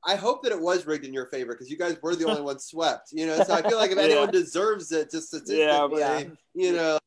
I 0.07 0.15
hope 0.17 0.43
that 0.45 0.53
it 0.53 0.61
was 0.61 0.87
rigged 0.87 1.05
in 1.05 1.13
your 1.13 1.27
favor 1.27 1.53
because 1.53 1.71
you 1.71 1.77
guys 1.77 1.99
were 2.03 2.15
the 2.17 2.25
only 2.27 2.41
ones 2.51 2.65
swept. 2.65 3.11
You 3.13 3.27
know, 3.27 3.43
so 3.43 3.53
I 3.53 3.63
feel 3.69 3.77
like 3.79 3.91
if 3.91 3.97
Yeah. 3.99 4.05
anyone 4.05 4.31
deserves 4.31 4.91
it, 4.93 5.11
just 5.11 5.29
statistically, 5.29 5.59
Yeah, 6.01 6.25
you 6.55 6.73
know, 6.73 6.93
like 6.95 7.03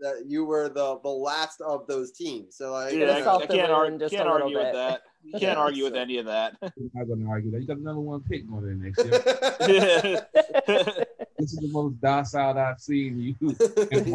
that, 0.00 0.18
that 0.18 0.30
you 0.30 0.44
were 0.44 0.68
the 0.68 0.98
the 1.02 1.08
last 1.08 1.60
of 1.60 1.86
those 1.86 2.12
teams. 2.12 2.56
So 2.56 2.72
like, 2.72 2.94
Yeah, 2.94 3.06
I, 3.06 3.18
I 3.18 3.22
salt 3.22 3.42
the 3.42 3.48
can't, 3.48 3.70
wound 3.70 3.72
argue, 3.72 3.98
just 3.98 4.14
can't 4.14 4.26
little 4.26 4.42
argue 4.42 4.58
with 4.58 4.74
that. 4.74 5.02
You 5.26 5.40
can't 5.40 5.58
argue 5.58 5.82
with 5.82 5.96
any 5.96 6.18
of 6.18 6.26
that. 6.26 6.54
I'm 6.62 6.70
not 6.94 7.08
going 7.08 7.24
to 7.24 7.28
argue 7.28 7.50
that. 7.50 7.60
You 7.60 7.66
got 7.66 7.78
the 7.78 7.82
number 7.82 8.00
one 8.00 8.20
pick 8.20 8.48
going 8.48 8.68
in 8.68 8.80
next 8.80 9.04
year. 9.04 9.10
this 11.36 11.52
is 11.52 11.58
the 11.58 11.68
most 11.72 12.00
docile 12.00 12.56
I've 12.56 12.78
seen 12.78 13.20
you. 13.20 13.34
You're 13.40 13.50
in 13.90 14.12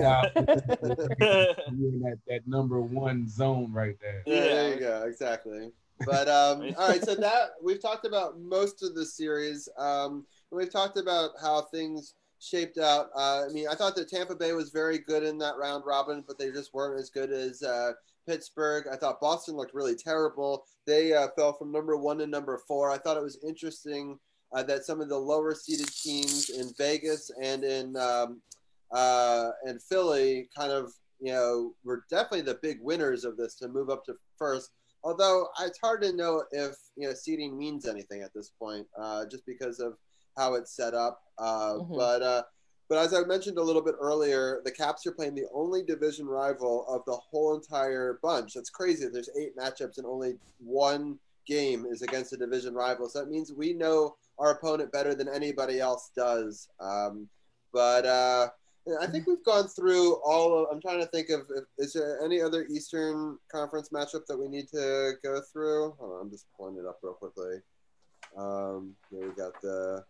that, 2.02 2.18
that 2.30 2.48
number 2.48 2.80
one 2.80 3.28
zone 3.28 3.74
right 3.74 3.98
there. 4.00 4.24
Yeah, 4.26 4.40
there 4.40 4.74
you 4.74 4.80
go. 4.80 5.04
Exactly. 5.06 5.74
But 6.06 6.30
um, 6.30 6.74
all 6.78 6.88
right, 6.88 7.04
so 7.04 7.16
that 7.16 7.50
we've 7.62 7.82
talked 7.82 8.06
about 8.06 8.40
most 8.40 8.82
of 8.82 8.96
the 8.96 9.06
series. 9.06 9.68
Um, 9.78 10.26
we've 10.50 10.72
talked 10.72 10.98
about 10.98 11.32
how 11.42 11.64
things 11.64 12.14
shaped 12.42 12.78
out. 12.78 13.08
Uh, 13.16 13.46
I 13.48 13.54
mean, 13.54 13.68
I 13.70 13.76
thought 13.76 13.96
that 13.96 14.10
Tampa 14.10 14.36
Bay 14.36 14.54
was 14.54 14.72
very 14.72 14.98
good 14.98 15.24
in 15.24 15.38
that 15.38 15.58
round 15.58 15.84
robin, 15.86 16.24
but 16.28 16.38
they 16.40 16.52
just 16.52 16.74
weren't 16.74 17.00
as 17.00 17.10
good 17.10 17.32
as 17.32 17.62
uh, 17.62 17.92
Pittsburgh. 18.28 18.88
I 18.92 18.96
thought 18.96 19.22
Boston 19.22 19.56
looked 19.56 19.74
really 19.74 19.96
terrible. 19.96 20.66
They 20.88 21.14
uh, 21.14 21.28
fell 21.36 21.54
from 21.54 21.72
number 21.72 21.96
one 21.98 22.18
to 22.18 22.28
number 22.28 22.60
four. 22.68 22.92
I 22.92 22.98
thought 22.98 23.18
it 23.18 23.24
was 23.24 23.40
interesting 23.48 24.18
uh, 24.54 24.64
that 24.64 24.86
some 24.86 25.02
of 25.02 25.10
the 25.10 25.18
lower 25.18 25.54
seeded 25.54 25.88
teams 25.88 26.50
in 26.50 26.72
Vegas 26.78 27.32
and 27.42 27.64
in 27.64 27.96
um, 27.96 28.42
uh, 28.92 29.52
and 29.66 29.82
Philly 29.82 30.50
kind 30.58 30.72
of 30.72 30.92
you 31.20 31.32
know 31.32 31.74
were 31.84 32.04
definitely 32.10 32.42
the 32.42 32.60
big 32.62 32.80
winners 32.82 33.24
of 33.24 33.38
this 33.38 33.56
to 33.56 33.68
move 33.68 33.90
up 33.90 34.04
to 34.06 34.16
first. 34.38 34.72
Although 35.04 35.48
it's 35.62 35.80
hard 35.82 36.02
to 36.04 36.14
know 36.14 36.44
if 36.52 36.76
you 36.96 37.08
know 37.08 37.14
seeding 37.14 37.58
means 37.58 37.88
anything 37.88 38.22
at 38.24 38.34
this 38.34 38.52
point, 38.60 38.88
uh, 39.00 39.26
just 39.30 39.46
because 39.46 39.80
of 39.80 39.94
how 40.38 40.56
it's 40.56 40.76
set 40.76 40.94
up. 40.94 41.22
Uh, 41.38 41.74
Mhm. 41.76 41.96
But 41.96 42.22
uh, 42.22 42.44
but 42.88 42.98
as 42.98 43.14
I 43.14 43.22
mentioned 43.24 43.58
a 43.58 43.64
little 43.64 43.82
bit 43.82 43.96
earlier, 44.00 44.62
the 44.66 44.72
Caps 44.72 45.06
are 45.08 45.14
playing 45.14 45.36
the 45.36 45.48
only 45.54 45.82
division 45.82 46.28
rival 46.28 46.86
of 46.88 47.04
the 47.06 47.16
whole 47.16 47.56
entire 47.56 48.20
bunch. 48.22 48.54
That's 48.54 48.70
crazy. 48.70 49.08
There's 49.08 49.30
eight 49.40 49.56
matchups 49.56 49.98
and 49.98 50.06
only 50.06 50.38
one 50.60 51.18
game 51.48 51.86
is 51.86 52.02
against 52.02 52.34
a 52.34 52.38
division 52.38 52.74
rival. 52.76 53.08
So 53.10 53.20
that 53.20 53.30
means 53.30 53.52
we 53.54 53.74
know 53.74 54.18
our 54.40 54.52
opponent 54.52 54.92
better 54.92 55.16
than 55.16 55.30
anybody 55.30 55.80
else 55.80 56.12
does. 56.16 56.68
Um, 56.82 57.30
but 57.72 58.06
uh, 58.06 58.50
I 59.00 59.08
think 59.08 59.26
we've 59.26 59.44
gone 59.46 59.68
through 59.70 60.16
all 60.26 60.58
of. 60.58 60.68
I'm 60.72 60.82
trying 60.82 61.00
to 61.00 61.06
think 61.08 61.30
of. 61.30 61.42
If, 61.56 61.64
is 61.78 61.94
there 61.94 62.22
any 62.22 62.42
other 62.42 62.66
Eastern 62.66 63.38
Conference 63.50 63.88
matchup 63.90 64.26
that 64.28 64.38
we 64.38 64.50
need 64.50 64.68
to 64.70 65.14
go 65.24 65.40
through? 65.54 65.96
On, 66.00 66.20
I'm 66.22 66.30
just 66.30 66.46
pulling 66.58 66.78
it 66.78 66.86
up 66.86 67.00
real 67.02 67.14
quickly. 67.14 67.62
Um, 68.38 68.96
here 69.10 69.30
we 69.30 69.34
got 69.36 69.62
the. 69.62 70.04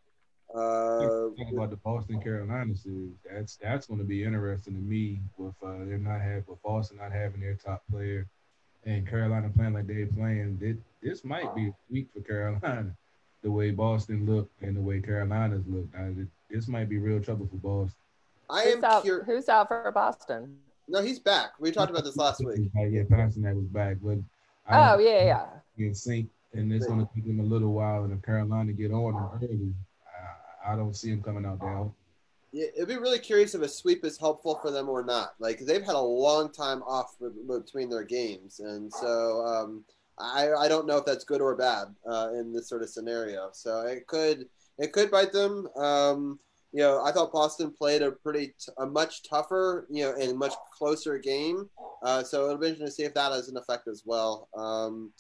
Uh, 0.54 1.30
Talk 1.38 1.52
about 1.54 1.70
the 1.70 1.78
Boston 1.78 2.22
Carolina 2.22 2.76
series. 2.76 3.16
That's 3.30 3.56
that's 3.56 3.88
going 3.88 4.00
to 4.00 4.06
be 4.06 4.24
interesting 4.24 4.74
to 4.76 4.80
me 4.80 5.20
with 5.38 5.56
uh, 5.64 5.86
they're 5.86 5.98
not 5.98 6.22
have 6.22 6.48
with 6.48 6.62
Boston 6.62 6.98
not 6.98 7.12
having 7.12 7.42
their 7.42 7.56
top 7.56 7.84
player 7.90 8.28
and 8.86 9.08
Carolina 9.08 9.50
playing 9.56 9.74
like 9.74 9.88
they're 9.88 10.08
playing. 10.08 10.58
This, 10.60 10.78
this 11.02 11.24
might 11.24 11.54
be 11.56 11.68
a 11.68 11.76
week 11.90 12.08
for 12.14 12.22
Carolina, 12.22 12.96
the 13.44 13.52
way 13.52 13.72
Boston 13.72 14.26
looked 14.26 14.62
and 14.62 14.76
the 14.76 14.82
way 14.82 15.00
Carolina's 15.00 15.64
looked. 15.68 15.96
Uh, 15.96 16.24
this 16.50 16.68
might 16.68 16.90
be 16.90 16.98
real 16.98 17.22
trouble 17.22 17.48
for 17.48 17.58
Boston. 17.58 17.96
I 18.50 18.64
who's 18.64 18.74
am 18.76 18.84
out? 18.84 19.04
curious. 19.04 19.26
Who's 19.26 19.50
out 19.50 19.68
for 19.68 19.92
Boston? 19.94 20.58
No, 20.88 21.02
he's 21.02 21.20
back. 21.20 21.52
We 21.60 21.72
talked 21.72 21.92
about 21.92 22.04
this 22.04 22.18
last 22.18 22.44
week. 22.44 22.70
Yeah, 22.76 23.04
Pastrnak 23.04 23.56
was 23.56 23.68
back, 23.68 23.98
but 24.02 24.18
Oh 24.70 25.00
yeah, 25.00 25.24
yeah. 25.24 25.46
in 25.78 25.94
sync, 25.96 26.30
and 26.54 26.72
it's 26.74 26.86
going 26.86 27.00
to 27.00 27.10
take 27.16 27.26
them 27.26 27.40
a 27.40 27.44
little 27.44 27.74
while. 27.74 28.04
And 28.04 28.14
if 28.14 28.22
Carolina 28.22 28.74
get 28.74 28.92
on 28.92 29.14
them 29.14 29.30
early, 29.36 29.74
I, 30.66 30.76
don't 30.76 30.96
see 30.96 31.12
them 31.12 31.22
coming 31.22 31.46
out 31.46 31.60
there. 31.60 31.86
Yeah, 32.52 32.68
it'd 32.76 32.88
be 32.88 32.98
really 32.98 33.20
curious 33.20 33.56
if 33.56 33.62
a 33.62 33.70
sweep 33.70 34.04
is 34.04 34.18
helpful 34.18 34.60
for 34.62 34.72
them 34.72 34.90
or 34.90 35.04
not. 35.04 35.34
Like 35.40 35.60
they've 35.60 35.84
had 35.84 35.96
a 35.96 36.02
long 36.02 36.52
time 36.52 36.84
off 36.84 37.16
between 37.48 37.90
their 37.90 38.04
games, 38.04 38.60
and 38.60 38.92
so 38.92 39.42
um, 39.46 39.86
I 40.20 40.52
I 40.52 40.68
don't 40.68 40.86
know 40.86 40.98
if 40.98 41.06
that's 41.06 41.24
good 41.24 41.40
or 41.40 41.56
bad 41.56 41.88
uh, 42.06 42.30
in 42.34 42.52
this 42.52 42.68
sort 42.68 42.82
of 42.82 42.90
scenario. 42.90 43.50
So 43.54 43.82
it 43.82 44.06
could 44.08 44.48
it 44.78 44.92
could 44.92 45.10
bite 45.10 45.32
them. 45.32 45.68
Um, 45.78 46.40
you 46.74 46.80
know, 46.80 47.04
I 47.04 47.12
thought 47.12 47.32
Boston 47.32 47.72
played 47.72 48.02
a 48.02 48.12
pretty 48.12 48.48
t- 48.48 48.72
a 48.78 48.86
much 48.86 49.24
tougher 49.24 49.88
you 49.90 50.04
know 50.04 50.16
and 50.20 50.38
much 50.38 50.54
closer 50.78 51.18
game. 51.18 51.70
Uh, 52.02 52.24
so 52.24 52.46
it'll 52.46 52.58
be 52.58 52.68
interesting 52.68 52.88
to 52.88 52.92
see 52.92 53.04
if 53.04 53.14
that 53.14 53.32
has 53.32 53.48
an 53.50 53.58
effect 53.58 53.88
as 53.88 54.04
well. 54.06 54.50
Um, 54.56 55.12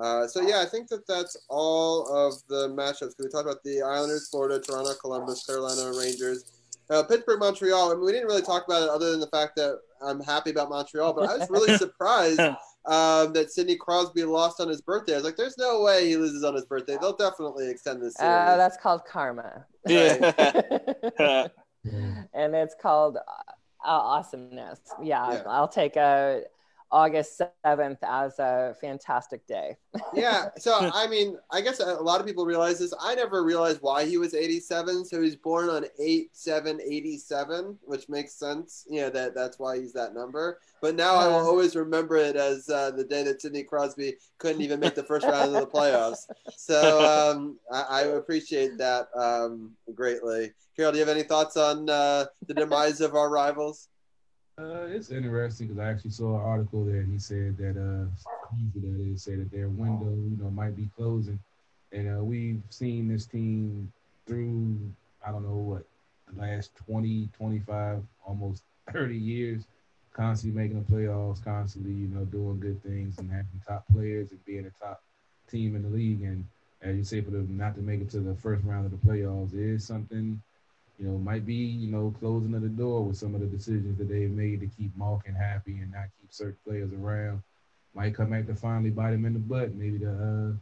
uh, 0.00 0.26
so 0.26 0.40
yeah, 0.40 0.60
I 0.60 0.66
think 0.66 0.88
that 0.88 1.06
that's 1.06 1.36
all 1.48 2.06
of 2.08 2.34
the 2.48 2.68
matchups. 2.68 3.16
Because 3.16 3.16
we 3.20 3.28
talked 3.30 3.46
about 3.46 3.62
the 3.62 3.82
Islanders, 3.82 4.28
Florida, 4.28 4.60
Toronto, 4.60 4.94
Columbus, 5.00 5.46
Carolina, 5.46 5.96
Rangers, 5.96 6.44
uh, 6.90 7.02
Pittsburgh, 7.04 7.38
Montreal. 7.38 7.92
I 7.92 7.94
mean, 7.94 8.04
we 8.04 8.12
didn't 8.12 8.26
really 8.26 8.42
talk 8.42 8.66
about 8.66 8.82
it 8.82 8.88
other 8.88 9.10
than 9.12 9.20
the 9.20 9.28
fact 9.28 9.54
that 9.56 9.78
I'm 10.02 10.20
happy 10.20 10.50
about 10.50 10.68
Montreal, 10.68 11.12
but 11.12 11.28
I 11.30 11.36
was 11.36 11.48
really 11.48 11.76
surprised 11.78 12.40
um, 12.40 13.32
that 13.32 13.52
Sidney 13.52 13.76
Crosby 13.76 14.24
lost 14.24 14.60
on 14.60 14.68
his 14.68 14.80
birthday. 14.80 15.12
I 15.12 15.16
was 15.16 15.24
like, 15.24 15.36
"There's 15.36 15.56
no 15.56 15.82
way 15.82 16.08
he 16.08 16.16
loses 16.16 16.42
on 16.42 16.54
his 16.54 16.64
birthday. 16.64 16.96
They'll 17.00 17.16
definitely 17.16 17.70
extend 17.70 18.02
this 18.02 18.16
series." 18.16 18.34
Uh, 18.34 18.56
that's 18.56 18.76
called 18.76 19.04
karma, 19.06 19.64
Yeah. 19.86 21.48
and 22.34 22.54
it's 22.54 22.74
called 22.80 23.16
uh, 23.16 23.52
Oh, 23.84 23.90
awesomeness. 23.90 24.80
Yeah, 25.02 25.32
Yeah. 25.32 25.42
I'll 25.46 25.68
take 25.68 25.96
a 25.96 26.44
August 26.94 27.42
seventh 27.64 27.98
as 28.04 28.38
a 28.38 28.76
fantastic 28.80 29.44
day. 29.48 29.76
yeah. 30.14 30.50
So 30.56 30.90
I 30.94 31.08
mean, 31.08 31.36
I 31.50 31.60
guess 31.60 31.80
a 31.80 31.94
lot 31.94 32.20
of 32.20 32.26
people 32.26 32.46
realize 32.46 32.78
this. 32.78 32.94
I 33.00 33.16
never 33.16 33.42
realized 33.42 33.82
why 33.82 34.04
he 34.04 34.16
was 34.16 34.32
87. 34.32 35.04
So 35.04 35.20
he's 35.20 35.34
born 35.34 35.68
on 35.68 35.86
8 35.98 36.28
7 36.32 36.80
87, 36.80 37.78
which 37.82 38.08
makes 38.08 38.34
sense. 38.34 38.86
You 38.88 39.00
know 39.00 39.10
that 39.10 39.34
that's 39.34 39.58
why 39.58 39.76
he's 39.76 39.92
that 39.94 40.14
number. 40.14 40.60
But 40.80 40.94
now 40.94 41.16
I 41.16 41.26
will 41.26 41.46
always 41.48 41.74
remember 41.74 42.16
it 42.16 42.36
as 42.36 42.68
uh, 42.68 42.92
the 42.92 43.04
day 43.04 43.24
that 43.24 43.42
Sidney 43.42 43.64
Crosby 43.64 44.14
couldn't 44.38 44.62
even 44.62 44.78
make 44.78 44.94
the 44.94 45.02
first 45.02 45.26
round 45.26 45.54
of 45.54 45.60
the 45.60 45.66
playoffs. 45.66 46.30
So 46.56 47.04
um, 47.04 47.58
I, 47.72 47.82
I 47.82 48.00
appreciate 48.02 48.78
that 48.78 49.08
um, 49.16 49.72
greatly. 49.94 50.52
Carol, 50.76 50.92
do 50.92 50.98
you 50.98 51.04
have 51.04 51.16
any 51.16 51.24
thoughts 51.24 51.56
on 51.56 51.90
uh, 51.90 52.26
the 52.46 52.54
demise 52.54 53.00
of 53.00 53.14
our 53.16 53.30
rivals? 53.30 53.88
Uh, 54.56 54.86
it's 54.86 55.10
interesting 55.10 55.66
because 55.66 55.80
I 55.80 55.90
actually 55.90 56.10
saw 56.12 56.36
an 56.36 56.42
article 56.42 56.84
that 56.84 57.06
he 57.10 57.18
said 57.18 57.56
that 57.58 57.70
uh, 57.70 58.06
that 58.76 59.12
is 59.12 59.24
that 59.24 59.50
their 59.50 59.68
window, 59.68 60.10
you 60.10 60.36
know, 60.40 60.50
might 60.50 60.76
be 60.76 60.88
closing, 60.96 61.40
and 61.90 62.18
uh, 62.18 62.22
we've 62.22 62.62
seen 62.70 63.08
this 63.08 63.26
team 63.26 63.92
through 64.26 64.78
I 65.26 65.32
don't 65.32 65.42
know 65.44 65.56
what 65.56 65.82
the 66.32 66.40
last 66.40 66.70
20, 66.76 67.28
25, 67.36 68.02
almost 68.24 68.62
30 68.92 69.16
years, 69.16 69.64
constantly 70.12 70.60
making 70.60 70.84
the 70.84 70.92
playoffs, 70.92 71.42
constantly, 71.42 71.92
you 71.92 72.08
know, 72.08 72.24
doing 72.24 72.60
good 72.60 72.80
things 72.82 73.18
and 73.18 73.30
having 73.30 73.60
top 73.66 73.84
players 73.92 74.30
and 74.30 74.44
being 74.44 74.66
a 74.66 74.84
top 74.84 75.02
team 75.50 75.74
in 75.74 75.82
the 75.82 75.88
league. 75.88 76.22
And 76.22 76.46
as 76.80 76.96
you 76.96 77.02
say, 77.02 77.20
for 77.22 77.30
them 77.30 77.56
not 77.56 77.74
to 77.74 77.82
make 77.82 78.00
it 78.00 78.10
to 78.10 78.20
the 78.20 78.36
first 78.36 78.62
round 78.64 78.86
of 78.86 78.92
the 78.92 79.04
playoffs 79.04 79.52
is 79.54 79.84
something 79.84 80.40
you 80.98 81.06
know, 81.06 81.18
might 81.18 81.44
be, 81.44 81.54
you 81.54 81.90
know, 81.90 82.14
closing 82.20 82.54
of 82.54 82.62
the 82.62 82.68
door 82.68 83.02
with 83.04 83.16
some 83.16 83.34
of 83.34 83.40
the 83.40 83.46
decisions 83.46 83.98
that 83.98 84.08
they've 84.08 84.30
made 84.30 84.60
to 84.60 84.66
keep 84.66 84.96
Malkin 84.96 85.34
happy 85.34 85.78
and 85.78 85.92
not 85.92 86.06
keep 86.20 86.32
certain 86.32 86.56
players 86.64 86.90
around. 86.92 87.42
Might 87.94 88.14
come 88.14 88.30
back 88.30 88.46
to 88.46 88.54
finally 88.54 88.90
bite 88.90 89.14
him 89.14 89.24
in 89.24 89.32
the 89.32 89.38
butt. 89.38 89.74
Maybe 89.74 89.98
the 89.98 90.54
uh, 90.54 90.56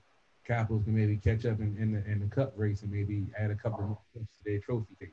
Capitals 0.45 0.85
can 0.85 0.97
maybe 0.97 1.17
catch 1.17 1.47
up 1.47 1.61
in, 1.61 1.77
in 1.79 1.93
the 1.93 2.11
in 2.11 2.19
the 2.19 2.27
cup 2.27 2.53
race 2.57 2.83
and 2.83 2.91
maybe 2.91 3.25
add 3.39 3.53
a 3.53 3.55
couple 3.55 3.85
more 3.85 3.99
to 4.15 4.27
their 4.45 4.59
trophy 4.59 4.97
case. 4.99 5.11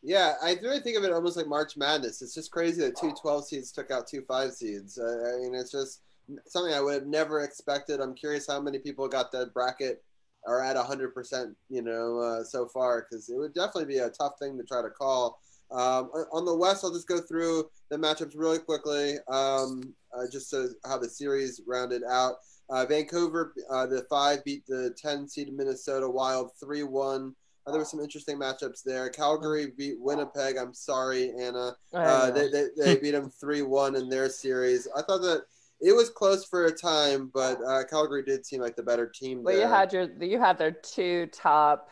Yeah, 0.00 0.34
I 0.40 0.56
really 0.62 0.78
think 0.78 0.96
of 0.96 1.02
it 1.02 1.12
almost 1.12 1.36
like 1.36 1.48
March 1.48 1.76
Madness. 1.76 2.22
It's 2.22 2.34
just 2.34 2.52
crazy 2.52 2.80
that 2.82 2.96
two 2.96 3.12
12 3.20 3.48
seeds 3.48 3.72
took 3.72 3.90
out 3.90 4.06
two 4.06 4.22
5 4.22 4.52
seeds. 4.52 4.96
I 4.96 5.38
mean, 5.42 5.56
it's 5.56 5.72
just 5.72 6.02
something 6.46 6.72
I 6.72 6.80
would 6.80 6.94
have 6.94 7.06
never 7.06 7.40
expected. 7.40 8.00
I'm 8.00 8.14
curious 8.14 8.46
how 8.46 8.60
many 8.60 8.78
people 8.78 9.08
got 9.08 9.32
the 9.32 9.46
bracket 9.52 10.04
are 10.46 10.62
at 10.62 10.76
100%, 10.76 11.54
you 11.68 11.82
know, 11.82 12.18
uh, 12.18 12.44
so 12.44 12.66
far, 12.66 13.06
because 13.08 13.28
it 13.28 13.36
would 13.36 13.54
definitely 13.54 13.86
be 13.86 13.98
a 13.98 14.10
tough 14.10 14.34
thing 14.40 14.56
to 14.56 14.64
try 14.64 14.82
to 14.82 14.90
call. 14.90 15.40
Um, 15.70 16.10
on 16.32 16.44
the 16.46 16.56
West, 16.56 16.82
I'll 16.82 16.92
just 16.92 17.08
go 17.08 17.20
through 17.20 17.68
the 17.90 17.96
matchups 17.98 18.32
really 18.34 18.58
quickly, 18.58 19.16
um, 19.28 19.94
uh, 20.16 20.24
just 20.30 20.48
so 20.48 20.68
how 20.86 20.98
the 20.98 21.08
series 21.08 21.60
rounded 21.66 22.02
out. 22.08 22.36
Uh, 22.70 22.84
Vancouver, 22.86 23.54
uh, 23.70 23.86
the 23.86 24.06
five, 24.10 24.44
beat 24.44 24.66
the 24.66 24.94
10 24.96 25.28
seed 25.28 25.52
Minnesota 25.52 26.08
Wild 26.08 26.52
3 26.60 26.82
1. 26.84 27.34
Uh, 27.66 27.70
there 27.70 27.80
were 27.80 27.84
some 27.84 28.00
interesting 28.00 28.38
matchups 28.38 28.82
there. 28.82 29.10
Calgary 29.10 29.72
beat 29.76 29.96
Winnipeg. 29.98 30.56
I'm 30.56 30.72
sorry, 30.72 31.32
Anna. 31.38 31.76
Uh, 31.92 32.30
they, 32.30 32.48
they, 32.50 32.66
they 32.76 32.96
beat 32.96 33.10
them 33.10 33.30
3 33.30 33.62
1 33.62 33.96
in 33.96 34.08
their 34.08 34.28
series. 34.30 34.88
I 34.96 35.02
thought 35.02 35.20
that 35.20 35.42
it 35.80 35.94
was 35.94 36.10
close 36.10 36.44
for 36.44 36.66
a 36.66 36.72
time, 36.72 37.30
but 37.32 37.58
uh, 37.66 37.84
Calgary 37.84 38.22
did 38.22 38.44
seem 38.44 38.60
like 38.60 38.76
the 38.76 38.82
better 38.82 39.06
team. 39.06 39.42
Well, 39.42 39.54
there. 39.54 39.64
you 39.64 39.72
had 39.72 39.92
your 39.92 40.08
you 40.20 40.38
had 40.38 40.58
their 40.58 40.72
two 40.72 41.26
top 41.26 41.90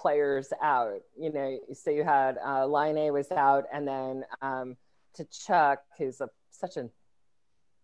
players 0.00 0.52
out. 0.62 1.00
You 1.18 1.32
know, 1.32 1.58
so 1.72 1.90
you 1.90 2.04
had 2.04 2.38
uh, 2.44 2.66
Laine 2.66 3.12
was 3.12 3.30
out, 3.32 3.64
and 3.72 3.88
then 3.88 4.24
um, 4.42 4.76
Tkachuk, 5.18 5.78
who's 5.98 6.20
a 6.20 6.28
such 6.50 6.76
a 6.76 6.90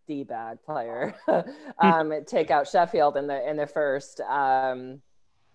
d 0.06 0.24
bag 0.24 0.58
player, 0.64 1.14
um, 1.78 2.12
take 2.26 2.50
out 2.50 2.66
Scheifele 2.66 3.16
in 3.16 3.26
the 3.26 3.48
in 3.48 3.56
the 3.56 3.66
first. 3.66 4.20
Um, 4.20 5.00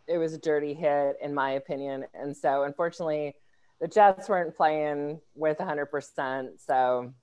it 0.07 0.17
was 0.17 0.33
a 0.33 0.37
dirty 0.37 0.73
hit, 0.73 1.17
in 1.21 1.33
my 1.33 1.51
opinion, 1.51 2.05
and 2.13 2.35
so 2.35 2.63
unfortunately, 2.63 3.35
the 3.79 3.87
Jets 3.87 4.29
weren't 4.29 4.55
playing 4.55 5.19
with 5.35 5.57
100%. 5.57 6.49
So 6.65 7.13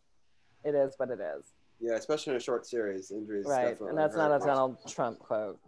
it 0.65 0.75
is 0.75 0.95
what 0.99 1.11
it 1.11 1.19
is. 1.21 1.54
Yeah, 1.81 1.95
especially 1.95 2.33
in 2.33 2.37
a 2.37 2.41
short 2.41 2.67
series, 2.67 3.11
injuries. 3.11 3.47
Right, 3.47 3.79
and 3.81 3.99
that's 3.99 4.17
not 4.17 4.35
a 4.35 4.45
Donald 4.45 4.79
Trump 4.89 5.19
quote. 5.19 5.59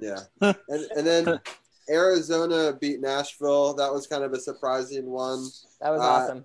yeah, 0.00 0.20
and, 0.40 0.56
and 0.68 1.06
then 1.06 1.40
Arizona 1.88 2.76
beat 2.80 3.00
Nashville. 3.00 3.74
That 3.74 3.92
was 3.92 4.06
kind 4.06 4.24
of 4.24 4.32
a 4.32 4.40
surprising 4.40 5.06
one. 5.06 5.46
That 5.80 5.90
was 5.90 6.00
uh, 6.00 6.04
awesome. 6.04 6.44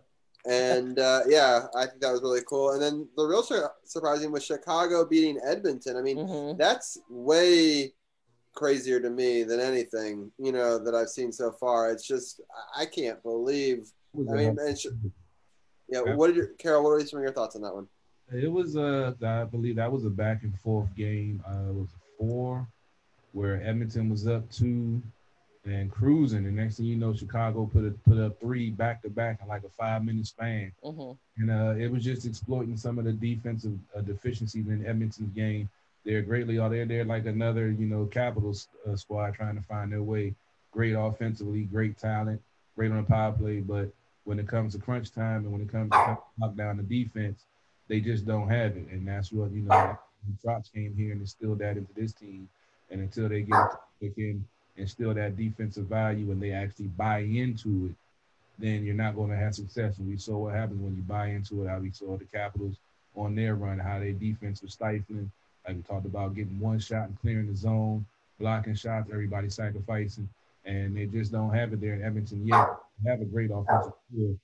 and 0.50 1.00
uh, 1.00 1.22
yeah, 1.28 1.68
I 1.76 1.86
think 1.86 2.02
that 2.02 2.12
was 2.12 2.22
really 2.22 2.42
cool. 2.48 2.72
And 2.72 2.82
then 2.82 3.08
the 3.18 3.26
real 3.26 3.44
surprising 3.84 4.32
was 4.32 4.46
Chicago 4.46 5.06
beating 5.06 5.40
Edmonton. 5.46 5.98
I 5.98 6.02
mean, 6.02 6.18
mm-hmm. 6.18 6.58
that's 6.58 6.98
way 7.10 7.94
crazier 8.54 9.00
to 9.00 9.10
me 9.10 9.44
than 9.44 9.62
anything 9.62 10.30
you 10.38 10.52
know 10.52 10.78
that 10.78 10.94
I've 10.94 11.10
seen 11.10 11.32
so 11.32 11.52
far. 11.52 11.92
It's 11.92 12.08
just 12.08 12.42
I 12.78 12.86
can't 12.86 13.22
believe. 13.24 13.92
I 14.16 14.34
mean, 14.34 14.58
yeah. 15.90 16.02
What 16.02 16.28
did 16.28 16.36
your 16.36 16.48
Carol? 16.58 16.84
What 16.84 16.92
are 16.92 17.06
some 17.06 17.20
of 17.20 17.24
your 17.24 17.34
thoughts 17.34 17.56
on 17.56 17.62
that 17.62 17.74
one? 17.74 17.88
It 18.34 18.52
was 18.52 18.76
a, 18.76 19.16
I 19.22 19.44
believe 19.44 19.76
that 19.76 19.92
was 19.92 20.06
a 20.06 20.10
back 20.10 20.44
and 20.44 20.58
forth 20.60 20.94
game. 20.96 21.44
Uh, 21.48 21.70
it 21.70 21.76
was 21.76 21.90
a 21.90 22.18
four, 22.18 22.68
where 23.34 23.62
Edmonton 23.62 24.10
was 24.10 24.28
up 24.28 24.50
two, 24.52 25.02
and 25.66 25.92
cruising. 25.92 26.46
And 26.46 26.56
next 26.56 26.78
thing 26.78 26.86
you 26.86 26.96
know, 26.96 27.14
Chicago 27.14 27.70
put 27.72 27.86
a, 27.86 27.92
put 27.92 28.18
up 28.18 28.40
three 28.40 28.70
back 28.70 29.02
to 29.04 29.10
back 29.10 29.40
in 29.42 29.48
like 29.48 29.64
a 29.64 29.70
five 29.70 30.04
minute 30.04 30.26
span. 30.26 30.72
Mm-hmm. 30.84 31.42
And 31.42 31.52
uh, 31.52 31.76
it 31.78 31.92
was 31.92 32.04
just 32.04 32.26
exploiting 32.26 32.78
some 32.78 32.98
of 32.98 33.06
the 33.06 33.14
defensive 33.14 33.78
uh, 33.96 34.02
deficiencies 34.02 34.68
in 34.68 34.86
Edmonton's 34.86 35.34
game. 35.34 35.70
They're 36.04 36.24
greatly, 36.24 36.58
are 36.58 36.70
they 36.70 36.84
they're 36.84 37.06
like 37.06 37.26
another 37.26 37.70
you 37.70 37.86
know 37.86 38.06
Capitals 38.06 38.68
uh, 38.90 38.96
squad 38.96 39.36
trying 39.36 39.56
to 39.56 39.62
find 39.62 39.92
their 39.92 40.04
way. 40.04 40.34
Great 40.72 40.94
offensively, 40.94 41.64
great 41.64 41.98
talent, 41.98 42.42
great 42.76 42.92
on 42.92 42.98
the 42.98 43.04
power 43.04 43.34
play, 43.34 43.60
but 43.60 43.92
when 44.24 44.40
it 44.40 44.48
comes 44.48 44.74
to 44.74 44.80
crunch 44.80 45.12
time 45.12 45.44
and 45.44 45.52
when 45.52 45.62
it 45.62 45.72
comes 45.72 45.92
to 45.92 46.18
knock 46.38 46.56
down 46.56 46.78
the 46.78 46.84
defense, 46.84 47.44
they 47.92 48.00
just 48.00 48.26
don't 48.26 48.48
have 48.48 48.78
it, 48.78 48.88
and 48.90 49.06
that's 49.06 49.34
what 49.34 49.52
you 49.52 49.64
know. 49.64 49.98
Trotz 50.42 50.72
came 50.72 50.96
here 50.96 51.12
and 51.12 51.20
instilled 51.20 51.60
that 51.60 51.76
into 51.76 51.94
this 51.94 52.14
team, 52.14 52.48
and 52.90 53.02
until 53.02 53.28
they 53.28 53.42
get 53.42 53.60
it 54.00 54.14
in, 54.16 54.46
instill 54.78 55.14
that 55.14 55.36
defensive 55.36 55.88
value 55.88 56.32
and 56.32 56.42
they 56.42 56.54
actually 56.54 56.88
buy 56.88 57.20
into 57.20 57.88
it, 57.88 57.96
then 58.58 58.86
you're 58.86 58.96
not 58.96 59.18
going 59.18 59.30
to 59.30 59.36
have 59.36 59.54
success. 59.56 59.98
And 59.98 60.08
we 60.08 60.16
saw 60.16 60.38
what 60.38 60.54
happens 60.54 60.80
when 60.80 60.96
you 60.96 61.02
buy 61.02 61.28
into 61.32 61.66
it. 61.66 61.68
How 61.68 61.80
we 61.80 61.92
saw 61.92 62.16
the 62.16 62.24
Capitals 62.24 62.78
on 63.14 63.36
their 63.36 63.56
run, 63.56 63.78
how 63.78 64.00
their 64.00 64.14
defense 64.14 64.62
was 64.62 64.72
stifling. 64.72 65.30
Like 65.68 65.76
we 65.76 65.82
talked 65.82 66.06
about 66.06 66.34
getting 66.34 66.62
one 66.62 66.80
shot 66.80 67.10
and 67.10 67.20
clearing 67.20 67.48
the 67.48 67.58
zone, 67.58 68.06
blocking 68.40 68.76
shots, 68.76 69.10
everybody 69.12 69.50
sacrificing, 69.50 70.30
and 70.64 70.96
they 70.96 71.08
just 71.08 71.34
don't 71.34 71.54
have 71.54 71.74
it 71.74 71.82
there 71.82 71.96
in 71.96 72.06
Edmonton 72.06 72.48
yet. 72.48 72.70
They 73.04 73.12
have 73.12 73.20
a 73.20 73.26
great 73.26 73.52
offensive 73.52 73.92
field 74.10 74.40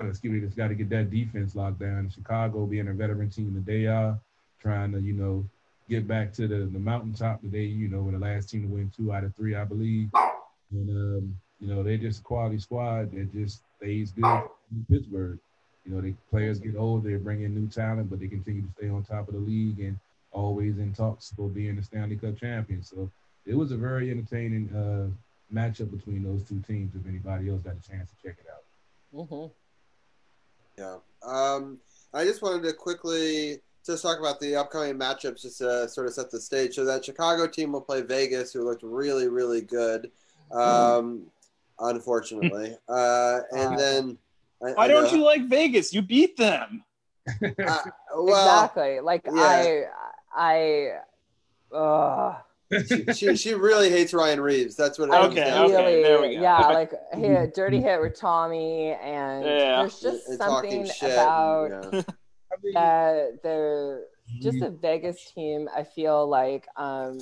uh, 0.00 0.08
excuse 0.08 0.32
me, 0.32 0.40
just 0.40 0.56
got 0.56 0.68
to 0.68 0.74
get 0.74 0.88
that 0.90 1.10
defense 1.10 1.54
locked 1.54 1.78
down. 1.78 2.10
Chicago 2.10 2.66
being 2.66 2.88
a 2.88 2.92
veteran 2.92 3.30
team 3.30 3.54
that 3.54 3.66
they 3.66 3.86
are, 3.86 4.18
trying 4.60 4.92
to, 4.92 5.00
you 5.00 5.12
know, 5.12 5.44
get 5.88 6.06
back 6.06 6.32
to 6.32 6.46
the, 6.46 6.66
the 6.66 6.78
mountaintop 6.78 7.42
that 7.42 7.52
they, 7.52 7.62
you 7.62 7.88
know, 7.88 8.00
were 8.00 8.12
the 8.12 8.18
last 8.18 8.50
team 8.50 8.62
to 8.62 8.68
win 8.68 8.90
two 8.96 9.12
out 9.12 9.24
of 9.24 9.34
three, 9.34 9.54
I 9.54 9.64
believe. 9.64 10.08
And, 10.70 10.90
um, 10.90 11.36
you 11.60 11.68
know, 11.68 11.82
they're 11.82 11.98
just 11.98 12.20
a 12.20 12.22
quality 12.22 12.58
squad 12.58 13.12
that 13.12 13.32
just 13.32 13.62
stays 13.76 14.12
good 14.12 14.24
in 14.70 14.86
Pittsburgh. 14.88 15.38
You 15.84 15.94
know, 15.94 16.00
the 16.00 16.14
players 16.30 16.60
get 16.60 16.76
old, 16.76 17.04
they 17.04 17.14
bring 17.14 17.42
in 17.42 17.54
new 17.54 17.68
talent, 17.68 18.08
but 18.08 18.20
they 18.20 18.28
continue 18.28 18.62
to 18.62 18.72
stay 18.78 18.88
on 18.88 19.02
top 19.02 19.28
of 19.28 19.34
the 19.34 19.40
league 19.40 19.80
and 19.80 19.98
always 20.32 20.78
in 20.78 20.92
talks 20.94 21.32
for 21.36 21.48
being 21.48 21.76
the 21.76 21.82
Stanley 21.82 22.16
Cup 22.16 22.38
champion. 22.38 22.82
So 22.82 23.10
it 23.46 23.54
was 23.54 23.72
a 23.72 23.76
very 23.76 24.10
entertaining 24.10 24.68
uh, 24.70 25.54
matchup 25.54 25.90
between 25.90 26.22
those 26.22 26.44
two 26.44 26.62
teams. 26.66 26.94
If 26.94 27.08
anybody 27.08 27.50
else 27.50 27.62
got 27.62 27.74
a 27.74 27.88
chance 27.88 28.10
to 28.10 28.28
check 28.28 28.36
it 28.38 28.46
out. 28.50 28.64
Mm-hmm. 29.12 29.52
Yeah. 30.80 30.96
Um, 31.22 31.78
I 32.14 32.24
just 32.24 32.42
wanted 32.42 32.62
to 32.66 32.72
quickly 32.72 33.58
just 33.84 34.02
talk 34.02 34.18
about 34.18 34.40
the 34.40 34.56
upcoming 34.56 34.98
matchups, 34.98 35.42
just 35.42 35.58
to 35.58 35.88
sort 35.88 36.06
of 36.06 36.14
set 36.14 36.30
the 36.30 36.40
stage. 36.40 36.74
So 36.74 36.84
that 36.84 37.04
Chicago 37.04 37.46
team 37.46 37.72
will 37.72 37.80
play 37.80 38.02
Vegas, 38.02 38.52
who 38.52 38.64
looked 38.64 38.82
really, 38.82 39.28
really 39.28 39.60
good. 39.60 40.10
Um, 40.50 41.26
unfortunately, 41.78 42.76
uh, 42.88 43.40
and 43.52 43.78
then 43.78 44.18
I, 44.62 44.72
why 44.72 44.84
I 44.84 44.88
don't 44.88 45.12
you 45.12 45.22
like 45.22 45.48
Vegas? 45.48 45.92
You 45.92 46.02
beat 46.02 46.36
them. 46.36 46.84
Uh, 47.42 47.82
well, 48.16 48.64
exactly. 48.64 48.98
Like 48.98 49.22
yeah. 49.24 49.84
I, 50.34 50.92
I, 51.72 51.76
uh, 51.76 52.38
she, 52.86 53.04
she, 53.12 53.36
she, 53.36 53.54
really 53.54 53.90
hates 53.90 54.14
Ryan 54.14 54.40
Reaves. 54.40 54.76
That's 54.76 54.98
what. 54.98 55.10
Okay, 55.10 55.52
okay, 55.52 56.02
there 56.02 56.20
we 56.20 56.36
go. 56.36 56.42
Yeah, 56.42 56.58
like 56.68 56.92
he 57.14 57.28
dirty 57.54 57.80
hit 57.80 58.00
with 58.00 58.18
Tommy, 58.18 58.92
and 58.92 59.44
yeah. 59.44 59.80
there's 59.80 60.00
just 60.00 60.28
and 60.28 60.38
something 60.38 60.88
about 61.02 61.92
yeah. 61.92 62.02
that 62.74 63.42
they're 63.42 64.02
just 64.40 64.62
a 64.62 64.70
Vegas 64.70 65.32
team. 65.32 65.68
I 65.76 65.82
feel 65.82 66.28
like 66.28 66.68
um, 66.76 67.18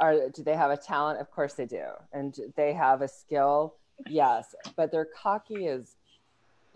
are 0.00 0.28
do 0.30 0.42
they 0.42 0.54
have 0.54 0.70
a 0.70 0.76
talent? 0.76 1.20
Of 1.20 1.30
course 1.30 1.54
they 1.54 1.66
do, 1.66 1.84
and 2.12 2.36
they 2.56 2.72
have 2.72 3.02
a 3.02 3.08
skill. 3.08 3.74
Yes, 4.08 4.54
but 4.76 4.92
their 4.92 5.06
cocky 5.06 5.66
is, 5.66 5.94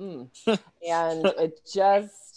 mm. 0.00 0.28
and 0.46 1.26
it 1.38 1.60
just 1.70 2.31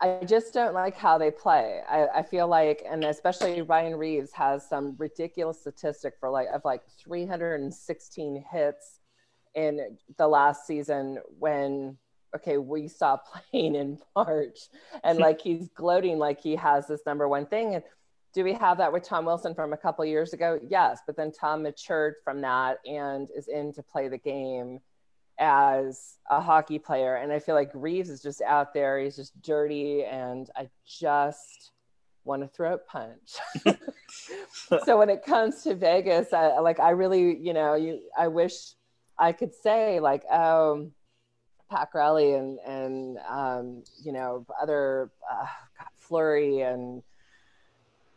I 0.00 0.24
just 0.24 0.54
don't 0.54 0.72
like 0.72 0.96
how 0.96 1.18
they 1.18 1.30
play. 1.30 1.82
I, 1.88 2.06
I, 2.06 2.22
feel 2.22 2.48
like, 2.48 2.82
and 2.88 3.04
especially 3.04 3.60
Ryan 3.60 3.96
Reaves 3.96 4.32
has 4.32 4.66
some 4.66 4.96
ridiculous 4.98 5.60
statistic 5.60 6.14
for 6.18 6.30
like 6.30 6.48
of 6.54 6.62
like 6.64 6.82
316 7.04 8.44
hits 8.50 9.00
in 9.54 9.98
the 10.16 10.26
last 10.26 10.66
season 10.66 11.18
when 11.38 11.98
okay 12.34 12.56
we 12.56 12.88
stopped 12.88 13.28
playing 13.50 13.74
in 13.74 13.98
March, 14.16 14.58
and 15.04 15.18
hmm. 15.18 15.22
like 15.22 15.40
he's 15.40 15.68
gloating 15.68 16.18
like 16.18 16.40
he 16.40 16.56
has 16.56 16.86
this 16.86 17.02
number 17.04 17.28
one 17.28 17.44
thing. 17.44 17.74
And 17.74 17.84
do 18.32 18.42
we 18.44 18.54
have 18.54 18.78
that 18.78 18.92
with 18.92 19.02
Tom 19.02 19.26
Wilson 19.26 19.54
from 19.54 19.74
a 19.74 19.76
couple 19.76 20.04
years 20.06 20.32
ago? 20.32 20.58
Yes, 20.66 21.00
but 21.06 21.16
then 21.16 21.32
Tom 21.32 21.62
matured 21.62 22.14
from 22.24 22.40
that 22.40 22.78
and 22.86 23.28
is 23.36 23.48
in 23.48 23.72
to 23.74 23.82
play 23.82 24.08
the 24.08 24.18
game 24.18 24.80
as 25.40 26.18
a 26.30 26.40
hockey 26.40 26.78
player. 26.78 27.16
And 27.16 27.32
I 27.32 27.38
feel 27.38 27.54
like 27.54 27.70
Reaves 27.74 28.10
is 28.10 28.22
just 28.22 28.42
out 28.42 28.72
there. 28.74 29.00
He's 29.00 29.16
just 29.16 29.40
dirty. 29.42 30.04
And 30.04 30.48
I 30.54 30.68
just 30.86 31.72
want 32.24 32.42
to 32.42 32.48
throw 32.48 32.74
a 32.74 32.78
punch. 32.78 33.38
so 34.84 34.98
when 34.98 35.08
it 35.08 35.24
comes 35.24 35.62
to 35.62 35.74
Vegas, 35.74 36.32
I, 36.32 36.58
like, 36.58 36.78
I 36.78 36.90
really, 36.90 37.36
you 37.38 37.54
know, 37.54 37.74
you, 37.74 38.00
I 38.16 38.28
wish 38.28 38.74
I 39.18 39.32
could 39.32 39.54
say 39.54 39.98
like, 39.98 40.22
oh, 40.30 40.90
Pat 41.70 41.90
Crowley 41.90 42.34
and, 42.34 42.58
and, 42.66 43.18
um, 43.28 43.84
you 44.04 44.12
know, 44.12 44.44
other 44.60 45.10
uh, 45.30 45.46
Fleury 45.96 46.60
and, 46.60 47.02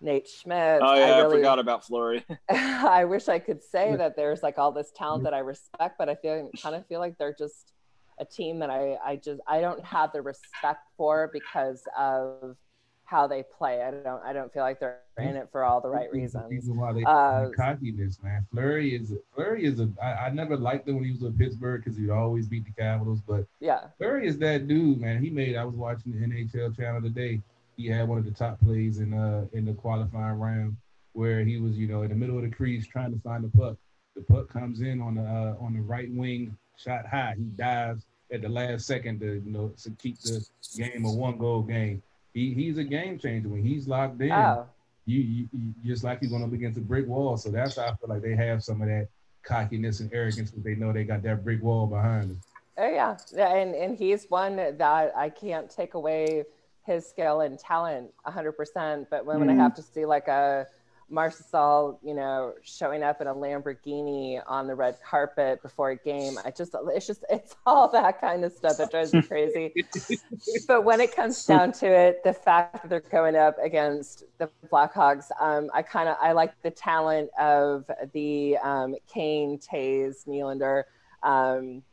Nate 0.03 0.27
Schmidt. 0.27 0.81
Oh 0.83 0.95
yeah, 0.95 1.15
I, 1.15 1.19
really, 1.21 1.35
I 1.35 1.37
forgot 1.37 1.59
about 1.59 1.85
Fleury. 1.85 2.25
I 2.49 3.05
wish 3.05 3.29
I 3.29 3.39
could 3.39 3.63
say 3.63 3.95
that 3.95 4.15
there's 4.15 4.43
like 4.43 4.57
all 4.57 4.71
this 4.71 4.91
talent 4.95 5.23
that 5.23 5.33
I 5.33 5.39
respect, 5.39 5.97
but 5.97 6.09
I 6.09 6.15
feel 6.15 6.51
kind 6.61 6.75
of 6.75 6.85
feel 6.87 6.99
like 6.99 7.17
they're 7.17 7.33
just 7.33 7.71
a 8.19 8.25
team 8.25 8.59
that 8.59 8.69
I 8.69 8.97
I 9.03 9.15
just 9.15 9.41
I 9.47 9.61
don't 9.61 9.83
have 9.83 10.11
the 10.11 10.21
respect 10.21 10.81
for 10.97 11.29
because 11.33 11.83
of 11.97 12.57
how 13.05 13.27
they 13.27 13.43
play. 13.57 13.81
I 13.81 13.91
don't 13.91 14.23
I 14.23 14.33
don't 14.33 14.51
feel 14.51 14.63
like 14.63 14.79
they're 14.79 14.99
in 15.17 15.35
it 15.35 15.47
for 15.51 15.63
all 15.63 15.79
the 15.79 15.89
right 15.89 16.11
reasons. 16.11 16.43
The 16.49 16.55
reason 16.55 16.77
why 16.77 16.93
they 16.93 17.03
uh, 17.03 17.49
cockiness, 17.55 18.21
man. 18.21 18.45
Fleury 18.51 18.95
is 18.95 19.13
Fleury 19.33 19.65
is 19.65 19.79
a. 19.79 19.89
I, 20.01 20.25
I 20.25 20.29
never 20.31 20.57
liked 20.57 20.87
him 20.87 20.95
when 20.95 21.05
he 21.05 21.11
was 21.11 21.21
with 21.21 21.37
Pittsburgh 21.37 21.83
because 21.83 21.97
he'd 21.97 22.09
always 22.09 22.47
beat 22.47 22.65
the 22.65 22.71
Capitals. 22.71 23.21
But 23.25 23.45
yeah, 23.59 23.87
Fleury 23.97 24.27
is 24.27 24.37
that 24.39 24.67
dude, 24.67 24.99
man. 24.99 25.23
He 25.23 25.29
made. 25.29 25.55
I 25.55 25.63
was 25.63 25.75
watching 25.75 26.11
the 26.11 26.27
NHL 26.27 26.75
channel 26.75 27.01
today 27.01 27.41
he 27.77 27.87
had 27.87 28.07
one 28.07 28.17
of 28.17 28.25
the 28.25 28.31
top 28.31 28.59
plays 28.61 28.99
in 28.99 29.13
uh 29.13 29.45
in 29.53 29.65
the 29.65 29.73
qualifying 29.73 30.39
round 30.39 30.77
where 31.13 31.43
he 31.43 31.57
was, 31.57 31.77
you 31.77 31.87
know, 31.87 32.01
in 32.01 32.09
the 32.09 32.15
middle 32.15 32.37
of 32.37 32.43
the 32.43 32.49
crease 32.49 32.85
trying 32.85 33.13
to 33.13 33.19
find 33.19 33.43
the 33.43 33.57
puck. 33.57 33.77
The 34.15 34.21
puck 34.21 34.49
comes 34.49 34.81
in 34.81 35.01
on 35.01 35.15
the 35.15 35.23
uh, 35.23 35.55
on 35.59 35.73
the 35.73 35.81
right 35.81 36.11
wing, 36.11 36.55
shot 36.77 37.07
high. 37.07 37.35
He 37.37 37.45
dives 37.55 38.05
at 38.31 38.41
the 38.41 38.49
last 38.49 38.85
second 38.85 39.19
to 39.21 39.41
you 39.45 39.51
know 39.51 39.73
to 39.83 39.89
keep 39.91 40.19
the 40.21 40.45
game 40.75 41.05
a 41.05 41.11
one 41.11 41.37
goal 41.37 41.61
game. 41.61 42.03
He 42.33 42.53
he's 42.53 42.77
a 42.77 42.83
game 42.83 43.17
changer 43.17 43.49
when 43.49 43.63
he's 43.63 43.87
locked 43.87 44.21
in. 44.21 44.31
Oh. 44.31 44.67
You, 45.05 45.19
you, 45.19 45.49
you 45.51 45.73
just 45.83 46.03
like 46.05 46.21
he's 46.21 46.29
going 46.29 46.43
up 46.43 46.53
against 46.53 46.77
a 46.77 46.81
brick 46.81 47.05
wall. 47.07 47.35
So 47.35 47.49
that's 47.49 47.75
how 47.75 47.83
I 47.83 47.93
feel 47.95 48.07
like 48.07 48.21
they 48.21 48.35
have 48.35 48.63
some 48.63 48.81
of 48.81 48.87
that 48.87 49.09
cockiness 49.43 49.99
and 49.99 50.09
arrogance 50.13 50.49
because 50.49 50.63
they 50.63 50.75
know 50.75 50.93
they 50.93 51.03
got 51.03 51.23
that 51.23 51.43
brick 51.43 51.61
wall 51.61 51.87
behind 51.87 52.29
them. 52.29 52.41
Oh 52.77 52.89
yeah, 52.89 53.17
and 53.37 53.75
and 53.75 53.97
he's 53.97 54.29
one 54.29 54.55
that 54.55 55.11
I 55.15 55.29
can't 55.29 55.69
take 55.69 55.95
away 55.95 56.45
his 56.85 57.07
skill 57.07 57.41
and 57.41 57.57
talent 57.57 58.11
100%. 58.25 59.07
But 59.09 59.25
when, 59.25 59.37
mm. 59.37 59.39
when 59.39 59.49
I 59.49 59.53
mm-hmm. 59.53 59.61
have 59.61 59.75
to 59.75 59.81
see 59.81 60.05
like 60.05 60.27
a 60.27 60.67
Marchessault, 61.11 61.99
you 62.03 62.13
know, 62.13 62.53
showing 62.63 63.03
up 63.03 63.21
in 63.21 63.27
a 63.27 63.33
Lamborghini 63.33 64.41
on 64.47 64.67
the 64.67 64.75
red 64.75 64.97
carpet 65.07 65.61
before 65.61 65.91
a 65.91 65.95
game, 65.95 66.37
I 66.43 66.51
just, 66.51 66.75
it's 66.89 67.07
just, 67.07 67.23
it's 67.29 67.55
all 67.65 67.87
that 67.89 68.19
kind 68.19 68.43
of 68.43 68.53
stuff 68.53 68.77
that 68.77 68.91
drives 68.91 69.13
me 69.13 69.21
crazy. 69.21 69.73
but 70.67 70.83
when 70.83 70.99
it 70.99 71.15
comes 71.15 71.45
down 71.45 71.71
to 71.73 71.87
it, 71.87 72.23
the 72.23 72.33
fact 72.33 72.81
that 72.81 72.89
they're 72.89 72.99
going 72.99 73.35
up 73.35 73.57
against 73.61 74.23
the 74.39 74.49
Blackhawks, 74.71 75.29
um, 75.39 75.69
I 75.73 75.81
kind 75.81 76.09
of, 76.09 76.17
I 76.21 76.31
like 76.31 76.59
the 76.63 76.71
talent 76.71 77.29
of 77.39 77.89
the 78.13 78.57
um, 78.57 78.95
Kane, 79.07 79.59
Toews, 79.59 80.27
Nylander. 80.27 80.83
Um, 81.21 81.83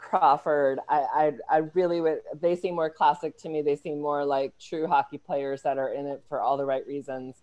Crawford, 0.00 0.80
I, 0.88 0.98
I, 0.98 1.32
I 1.48 1.56
really 1.74 2.00
would. 2.00 2.20
They 2.40 2.56
seem 2.56 2.74
more 2.74 2.90
classic 2.90 3.36
to 3.38 3.48
me. 3.48 3.62
They 3.62 3.76
seem 3.76 4.00
more 4.00 4.24
like 4.24 4.54
true 4.58 4.86
hockey 4.86 5.18
players 5.18 5.62
that 5.62 5.78
are 5.78 5.92
in 5.92 6.06
it 6.06 6.22
for 6.28 6.40
all 6.40 6.56
the 6.56 6.64
right 6.64 6.86
reasons. 6.86 7.36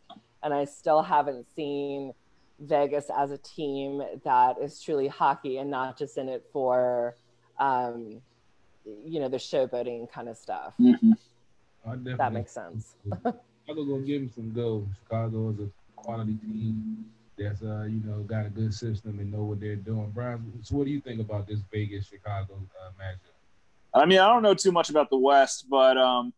And 0.43 0.53
I 0.53 0.65
still 0.65 1.01
haven't 1.01 1.45
seen 1.55 2.13
Vegas 2.59 3.09
as 3.15 3.31
a 3.31 3.37
team 3.37 4.01
that 4.23 4.57
is 4.61 4.81
truly 4.81 5.07
hockey 5.07 5.57
and 5.57 5.69
not 5.69 5.97
just 5.97 6.17
in 6.17 6.27
it 6.27 6.45
for, 6.51 7.15
um, 7.59 8.21
you 9.05 9.19
know, 9.19 9.29
the 9.29 9.37
showboating 9.37 10.11
kind 10.11 10.27
of 10.27 10.37
stuff. 10.37 10.73
Mm-hmm. 10.79 11.13
That 12.17 12.33
makes 12.33 12.51
sense. 12.51 12.95
Chicago 13.13 13.85
gonna 13.85 14.01
give 14.01 14.21
him 14.23 14.31
some 14.33 14.51
go. 14.51 14.87
Chicago 15.03 15.51
is 15.51 15.59
a 15.59 15.69
quality 15.95 16.35
team 16.35 17.05
that's 17.37 17.61
uh, 17.61 17.83
you 17.83 18.01
know 18.03 18.23
got 18.23 18.45
a 18.45 18.49
good 18.49 18.73
system 18.73 19.19
and 19.19 19.31
know 19.31 19.43
what 19.43 19.59
they're 19.59 19.75
doing. 19.75 20.11
Brian, 20.13 20.51
so 20.63 20.75
what 20.75 20.85
do 20.85 20.91
you 20.91 21.01
think 21.01 21.21
about 21.21 21.47
this 21.47 21.59
Vegas 21.71 22.07
Chicago 22.07 22.55
uh, 22.55 22.89
matchup? 23.01 23.33
I 23.93 24.05
mean, 24.05 24.19
I 24.19 24.27
don't 24.27 24.43
know 24.43 24.53
too 24.53 24.71
much 24.71 24.89
about 24.89 25.09
the 25.09 25.17
West, 25.17 25.67
but 25.69 25.97
um, 25.97 26.33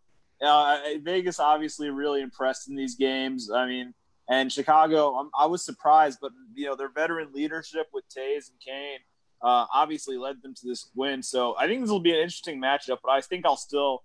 uh, 0.45 0.77
Vegas 1.01 1.39
obviously 1.39 1.89
really 1.89 2.21
impressed 2.21 2.69
in 2.69 2.75
these 2.75 2.95
games. 2.95 3.49
I 3.51 3.65
mean, 3.65 3.93
and 4.29 4.51
Chicago, 4.51 5.15
I'm, 5.15 5.29
i 5.37 5.45
was 5.45 5.63
surprised, 5.63 6.19
but 6.21 6.31
you 6.53 6.65
know 6.65 6.75
their 6.75 6.89
veteran 6.89 7.29
leadership 7.33 7.87
with 7.93 8.05
Toews 8.09 8.49
and 8.49 8.59
Kane 8.65 8.99
uh, 9.41 9.65
obviously 9.73 10.17
led 10.17 10.41
them 10.41 10.53
to 10.53 10.67
this 10.67 10.89
win. 10.95 11.23
So 11.23 11.55
I 11.57 11.67
think 11.67 11.81
this 11.81 11.89
will 11.89 11.99
be 11.99 12.11
an 12.11 12.19
interesting 12.19 12.61
matchup, 12.61 12.97
but 13.03 13.11
I 13.11 13.21
think 13.21 13.45
I'll 13.45 13.57
still 13.57 14.03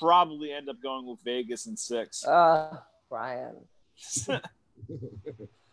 probably 0.00 0.52
end 0.52 0.68
up 0.68 0.76
going 0.82 1.06
with 1.06 1.20
Vegas 1.24 1.66
in 1.66 1.76
six. 1.76 2.24
Uh, 2.24 2.78
Brian. 3.08 3.56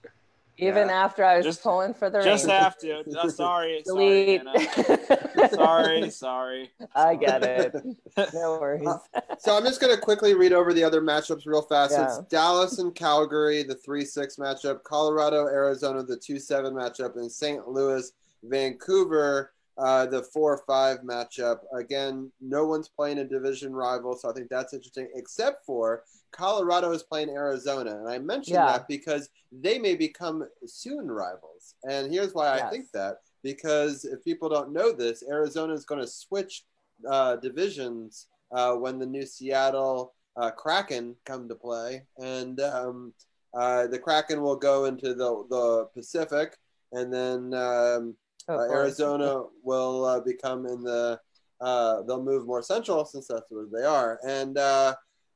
Even 0.62 0.90
yeah. 0.90 1.04
after 1.04 1.26
I 1.26 1.38
was 1.38 1.46
just 1.46 1.64
pulling 1.64 1.96
for 1.96 2.12
the 2.12 2.22
just 2.22 2.48
have 2.48 2.78
to. 2.80 3.00
Uh, 3.20 3.30
sorry, 3.30 3.82
Delete. 3.86 4.44
sorry, 4.44 5.52
sorry, 5.52 6.10
sorry. 6.12 6.72
I 6.96 7.16
get 7.16 7.44
it. 7.44 7.76
No 8.34 8.60
worries. 8.60 8.88
Uh, 8.88 9.22
so 9.40 9.58
I'm 9.58 9.64
just 9.64 9.82
gonna 9.82 9.98
quickly 9.98 10.36
read 10.36 10.54
over 10.54 10.72
the 10.72 10.84
other 10.84 11.02
matchups 11.02 11.48
real 11.48 11.64
fast. 11.64 11.94
Yeah. 11.94 12.06
It's 12.06 12.20
Dallas 12.28 12.78
and 12.78 12.94
Calgary, 12.94 13.64
the 13.64 13.74
three 13.74 14.06
six 14.06 14.36
matchup. 14.36 14.84
Colorado, 14.84 15.48
Arizona, 15.48 16.04
the 16.04 16.18
two 16.18 16.38
seven 16.38 16.76
matchup, 16.76 17.16
and 17.16 17.32
St. 17.32 17.68
Louis, 17.68 18.12
Vancouver, 18.44 19.54
uh, 19.80 20.06
the 20.06 20.22
four 20.22 20.62
five 20.68 21.00
matchup. 21.00 21.62
Again, 21.74 22.32
no 22.40 22.68
one's 22.68 22.88
playing 22.88 23.18
a 23.18 23.26
division 23.26 23.74
rival, 23.74 24.16
so 24.16 24.30
I 24.30 24.34
think 24.34 24.50
that's 24.50 24.74
interesting. 24.74 25.10
Except 25.16 25.66
for 25.66 26.04
Colorado 26.32 26.92
is 26.92 27.04
playing 27.04 27.30
Arizona, 27.30 27.98
and 27.98 28.08
I 28.08 28.18
mentioned 28.20 28.56
yeah. 28.56 28.68
that 28.68 28.88
because 28.88 29.30
they 29.52 29.78
may 29.78 29.96
become 29.96 30.48
soon 30.66 31.08
rivals. 31.08 31.76
And 31.90 32.12
here's 32.12 32.34
why 32.34 32.56
yes. 32.56 32.64
I 32.64 32.70
think 32.70 32.86
that 32.94 33.18
because 33.44 34.06
if 34.06 34.24
people 34.24 34.50
don't 34.50 34.74
know 34.74 34.92
this, 34.92 35.24
Arizona 35.28 35.74
is 35.74 35.86
going 35.86 36.02
to 36.02 36.08
switch 36.08 36.64
uh, 37.10 37.36
divisions 37.38 38.28
uh, 38.52 38.76
when 38.76 39.00
the 39.00 39.06
new 39.06 39.26
Seattle 39.26 40.14
uh, 40.38 40.52
Kraken 40.52 41.16
come 41.26 41.50
to 41.50 41.56
play, 41.56 42.04
and 42.18 42.60
um, 42.62 43.14
uh, 43.54 43.88
the 43.88 44.00
Kraken 44.00 44.42
will 44.42 44.56
go 44.56 44.86
into 44.86 45.14
the 45.14 45.46
the 45.50 45.88
Pacific, 45.94 46.58
and 46.92 47.14
then 47.14 47.54
um, 47.54 48.16
uh, 48.48 48.70
Arizona 48.70 49.44
will 49.64 50.06
uh, 50.06 50.20
become 50.22 50.66
in 50.66 50.84
the 50.84 51.20
they'll 51.62 52.24
move 52.24 52.46
more 52.46 52.64
central 52.64 53.06
since 53.06 53.28
that's 53.28 53.50
where 53.50 53.66
they 53.72 53.86
are, 53.86 54.20
and 54.26 54.58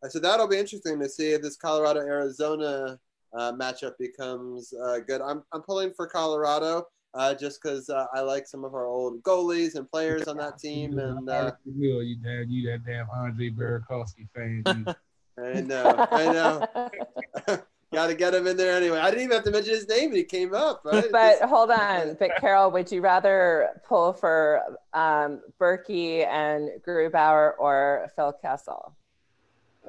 so 0.10 0.20
that'll 0.20 0.48
be 0.48 0.58
interesting 0.58 1.00
to 1.00 1.10
see 1.10 1.32
if 1.32 1.42
this 1.42 1.56
Colorado 1.56 2.02
Arizona 2.02 3.00
uh, 3.34 3.52
matchup 3.54 3.94
becomes 4.00 4.74
uh, 4.74 5.00
good. 5.06 5.22
I'm, 5.22 5.44
I'm 5.52 5.62
pulling 5.62 5.94
for 5.94 6.08
Colorado 6.08 6.86
uh, 7.14 7.34
just 7.34 7.62
because 7.62 7.90
uh, 7.90 8.06
I 8.14 8.22
like 8.22 8.48
some 8.48 8.64
of 8.64 8.74
our 8.74 8.86
old 8.86 9.24
goalies 9.24 9.76
and 9.76 9.90
players 9.90 10.28
on 10.28 10.38
that 10.38 10.60
team. 10.60 11.00
And 11.00 11.30
uh, 11.30 11.52
you, 11.66 12.02
you 12.02 12.18
damn, 12.18 12.50
you 12.50 12.70
that 12.70 12.86
damn 12.86 13.10
Andre 13.10 13.50
Burakovsky 13.50 14.28
fan. 14.36 14.64
I 15.38 15.62
know, 15.62 16.08
I 16.12 16.26
know. 16.32 17.58
Got 17.94 18.08
to 18.08 18.16
get 18.16 18.34
him 18.34 18.48
in 18.48 18.58
there 18.58 18.76
anyway. 18.76 19.00
I 19.00 19.10
didn't 19.10 19.26
even 19.26 19.36
have 19.36 19.46
to 19.46 19.52
mention 19.52 19.74
his 19.74 19.88
name, 19.88 20.10
and 20.10 20.18
he 20.18 20.24
came 20.24 20.54
up. 20.54 20.82
Right? 20.84 21.06
But 21.12 21.40
Just... 21.40 21.44
hold 21.44 21.72
on, 21.72 22.18
but 22.20 22.32
Carol, 22.40 22.72
would 22.72 22.92
you 22.92 23.02
rather 23.02 23.82
pull 23.88 24.12
for 24.12 24.62
um, 24.94 25.42
Berkey 25.60 26.26
and 26.26 26.70
Grubauer 26.86 27.54
or 27.60 28.10
Phil 28.16 28.34
Kessel? 28.42 28.96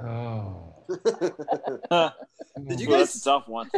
Oh. 0.03 0.75
Did 2.69 2.81
you 2.81 2.89
well, 2.89 3.01
guys? 3.01 3.13
That's 3.13 3.17
a 3.17 3.25
tough 3.25 3.49
one. 3.49 3.71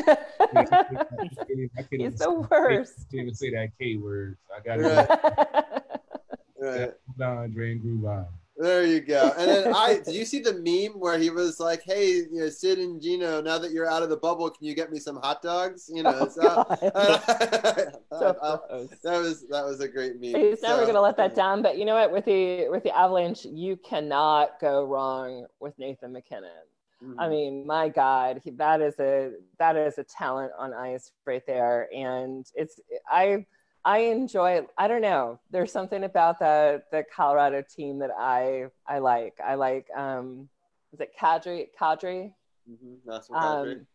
He's 1.91 2.19
the 2.19 2.47
worst. 2.51 2.95
I 2.99 3.03
can't 3.11 3.23
even 3.23 3.35
say 3.35 3.51
that 3.51 3.71
K 3.79 3.97
word. 3.97 4.37
I 4.55 4.61
got 4.61 4.81
it. 4.81 5.85
Right. 6.61 6.93
Andre 7.21 7.73
and 7.73 7.83
Grubauer. 7.83 8.27
There 8.59 8.85
you 8.85 9.01
go. 9.01 9.33
And 9.39 9.49
then 9.49 9.75
I 9.77 10.01
did 10.05 10.15
you 10.15 10.25
see 10.25 10.41
the 10.41 10.55
meme 10.55 10.99
where 10.99 11.17
he 11.17 11.31
was 11.31 11.61
like, 11.61 11.83
"Hey, 11.85 12.09
you 12.09 12.29
know, 12.33 12.49
Sid 12.49 12.79
and 12.79 13.01
Gino, 13.01 13.41
now 13.41 13.57
that 13.59 13.71
you're 13.71 13.89
out 13.89 14.03
of 14.03 14.11
the 14.11 14.17
bubble, 14.17 14.51
can 14.51 14.67
you 14.67 14.75
get 14.75 14.91
me 14.91 14.99
some 14.99 15.17
hot 15.17 15.43
dogs?" 15.43 15.89
You 15.93 16.03
know, 16.03 16.19
oh, 16.21 16.29
so, 16.29 16.43
uh, 16.43 17.91
so 18.19 18.89
that 19.05 19.19
was 19.19 19.47
that 19.49 19.65
was 19.65 19.81
a 19.81 19.89
great 19.89 20.21
meme. 20.21 20.35
He's 20.35 20.61
so, 20.61 20.69
never 20.69 20.87
gonna 20.87 21.01
let 21.01 21.17
that 21.19 21.37
down. 21.37 21.63
But 21.63 21.79
you 21.79 21.85
know 21.85 21.95
what? 21.95 22.13
With 22.13 22.25
the 22.25 22.69
with 22.69 22.83
the 22.83 22.97
Avalanche, 22.97 23.45
you 23.45 23.77
cannot 23.77 24.59
go 24.61 24.85
wrong 24.85 25.47
with 25.61 25.79
Nathan 25.79 26.13
MacKinnon. 26.13 26.51
Mm-hmm. 27.03 27.21
I 27.21 27.29
mean, 27.29 27.65
my 27.65 27.89
God, 27.89 28.41
he, 28.43 28.51
that 28.53 28.81
is 28.81 28.99
a 28.99 29.31
that 29.61 29.77
is 29.77 29.99
a 29.99 30.05
talent 30.05 30.51
on 30.59 30.75
ice 30.75 31.13
right 31.27 31.47
there, 31.47 31.89
and 31.95 32.45
it's 32.57 32.81
I 33.09 33.47
I 33.85 33.99
enjoy. 33.99 34.66
I 34.76 34.89
don't 34.89 35.03
know. 35.03 35.39
There's 35.51 35.72
something 35.72 36.05
about 36.05 36.39
the 36.39 36.83
the 36.93 37.05
Colorado 37.14 37.62
team 37.62 37.99
that 38.01 38.11
I 38.18 38.66
I 38.87 38.99
like. 38.99 39.35
I 39.45 39.55
like. 39.55 39.87
Um, 39.97 40.49
is 40.93 41.01
it 41.01 41.11
Kadri? 41.18 41.68
Kadri. 41.79 42.33
Mm-hmm. 42.70 42.95
That's 43.07 43.29
Kadri. 43.29 43.72
Um, 43.72 43.87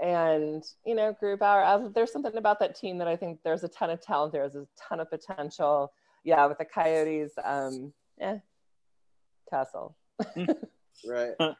and 0.00 0.64
you 0.84 0.94
know, 0.94 1.14
Grubauer. 1.20 1.92
There's 1.94 2.12
something 2.12 2.36
about 2.36 2.58
that 2.60 2.78
team 2.78 2.98
that 2.98 3.08
I 3.08 3.16
think 3.16 3.40
there's 3.44 3.64
a 3.64 3.68
ton 3.68 3.90
of 3.90 4.00
talent. 4.00 4.32
There's 4.32 4.54
a 4.54 4.66
ton 4.76 5.00
of 5.00 5.10
potential. 5.10 5.92
yeah, 6.24 6.46
with 6.46 6.58
the 6.58 6.64
Coyotes, 6.64 7.32
um, 7.42 7.92
eh, 8.20 8.38
tussle. 9.50 9.96
right. 11.06 11.32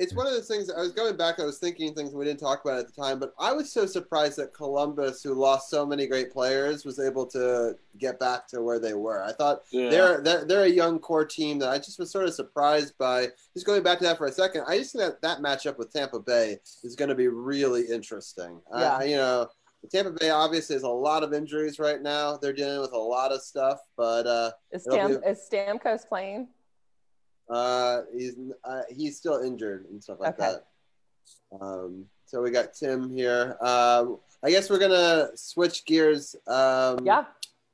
It's 0.00 0.14
one 0.14 0.26
of 0.26 0.32
those 0.32 0.48
things. 0.48 0.70
I 0.70 0.80
was 0.80 0.92
going 0.92 1.14
back. 1.18 1.38
I 1.38 1.44
was 1.44 1.58
thinking 1.58 1.92
things 1.94 2.14
we 2.14 2.24
didn't 2.24 2.40
talk 2.40 2.64
about 2.64 2.78
at 2.78 2.86
the 2.86 3.00
time, 3.02 3.18
but 3.18 3.34
I 3.38 3.52
was 3.52 3.70
so 3.70 3.84
surprised 3.84 4.38
that 4.38 4.54
Columbus, 4.54 5.22
who 5.22 5.34
lost 5.34 5.68
so 5.68 5.84
many 5.84 6.06
great 6.06 6.32
players, 6.32 6.86
was 6.86 6.98
able 6.98 7.26
to 7.26 7.76
get 7.98 8.18
back 8.18 8.48
to 8.48 8.62
where 8.62 8.78
they 8.78 8.94
were. 8.94 9.22
I 9.22 9.32
thought 9.32 9.60
Yeah. 9.70 9.90
they're, 9.90 10.20
they're 10.22 10.44
they're 10.46 10.64
a 10.64 10.68
young 10.68 11.00
core 11.00 11.26
team 11.26 11.58
that 11.58 11.68
I 11.68 11.76
just 11.76 11.98
was 11.98 12.10
sort 12.10 12.24
of 12.24 12.32
surprised 12.32 12.96
by. 12.96 13.28
Just 13.52 13.66
going 13.66 13.82
back 13.82 13.98
to 13.98 14.04
that 14.04 14.16
for 14.16 14.26
a 14.26 14.32
second, 14.32 14.64
I 14.66 14.78
just 14.78 14.92
think 14.92 15.04
that 15.04 15.20
that 15.20 15.38
matchup 15.40 15.76
with 15.76 15.92
Tampa 15.92 16.18
Bay 16.18 16.58
is 16.82 16.96
going 16.96 17.10
to 17.10 17.14
be 17.14 17.28
really 17.28 17.82
interesting. 17.82 18.58
Yeah. 18.72 18.96
Uh, 18.96 19.02
you 19.02 19.16
know, 19.16 19.48
Tampa 19.90 20.12
Bay 20.12 20.30
obviously 20.30 20.76
has 20.76 20.82
a 20.82 20.88
lot 20.88 21.22
of 21.22 21.34
injuries 21.34 21.78
right 21.78 22.00
now. 22.00 22.38
They're 22.38 22.54
dealing 22.54 22.80
with 22.80 22.92
a 22.92 22.98
lot 22.98 23.32
of 23.32 23.42
stuff, 23.42 23.80
but 23.98 24.26
uh, 24.26 24.52
Is, 24.72 24.84
Stam- 24.84 25.20
be- 25.20 25.26
is 25.28 25.46
Stamkos 25.52 26.08
playing? 26.08 26.48
Uh, 27.50 28.02
he's 28.16 28.36
uh, 28.64 28.82
he's 28.88 29.16
still 29.16 29.42
injured 29.42 29.86
and 29.90 30.02
stuff 30.02 30.18
like 30.20 30.38
Okay. 30.38 30.54
that. 30.54 30.66
Um, 31.60 32.06
so 32.26 32.42
we 32.42 32.50
got 32.50 32.74
Tim 32.74 33.10
here. 33.10 33.56
Um, 33.60 34.18
I 34.42 34.50
guess 34.50 34.70
we're 34.70 34.78
gonna 34.78 35.30
switch 35.34 35.84
gears. 35.84 36.36
Um, 36.46 36.98
Yeah. 37.04 37.24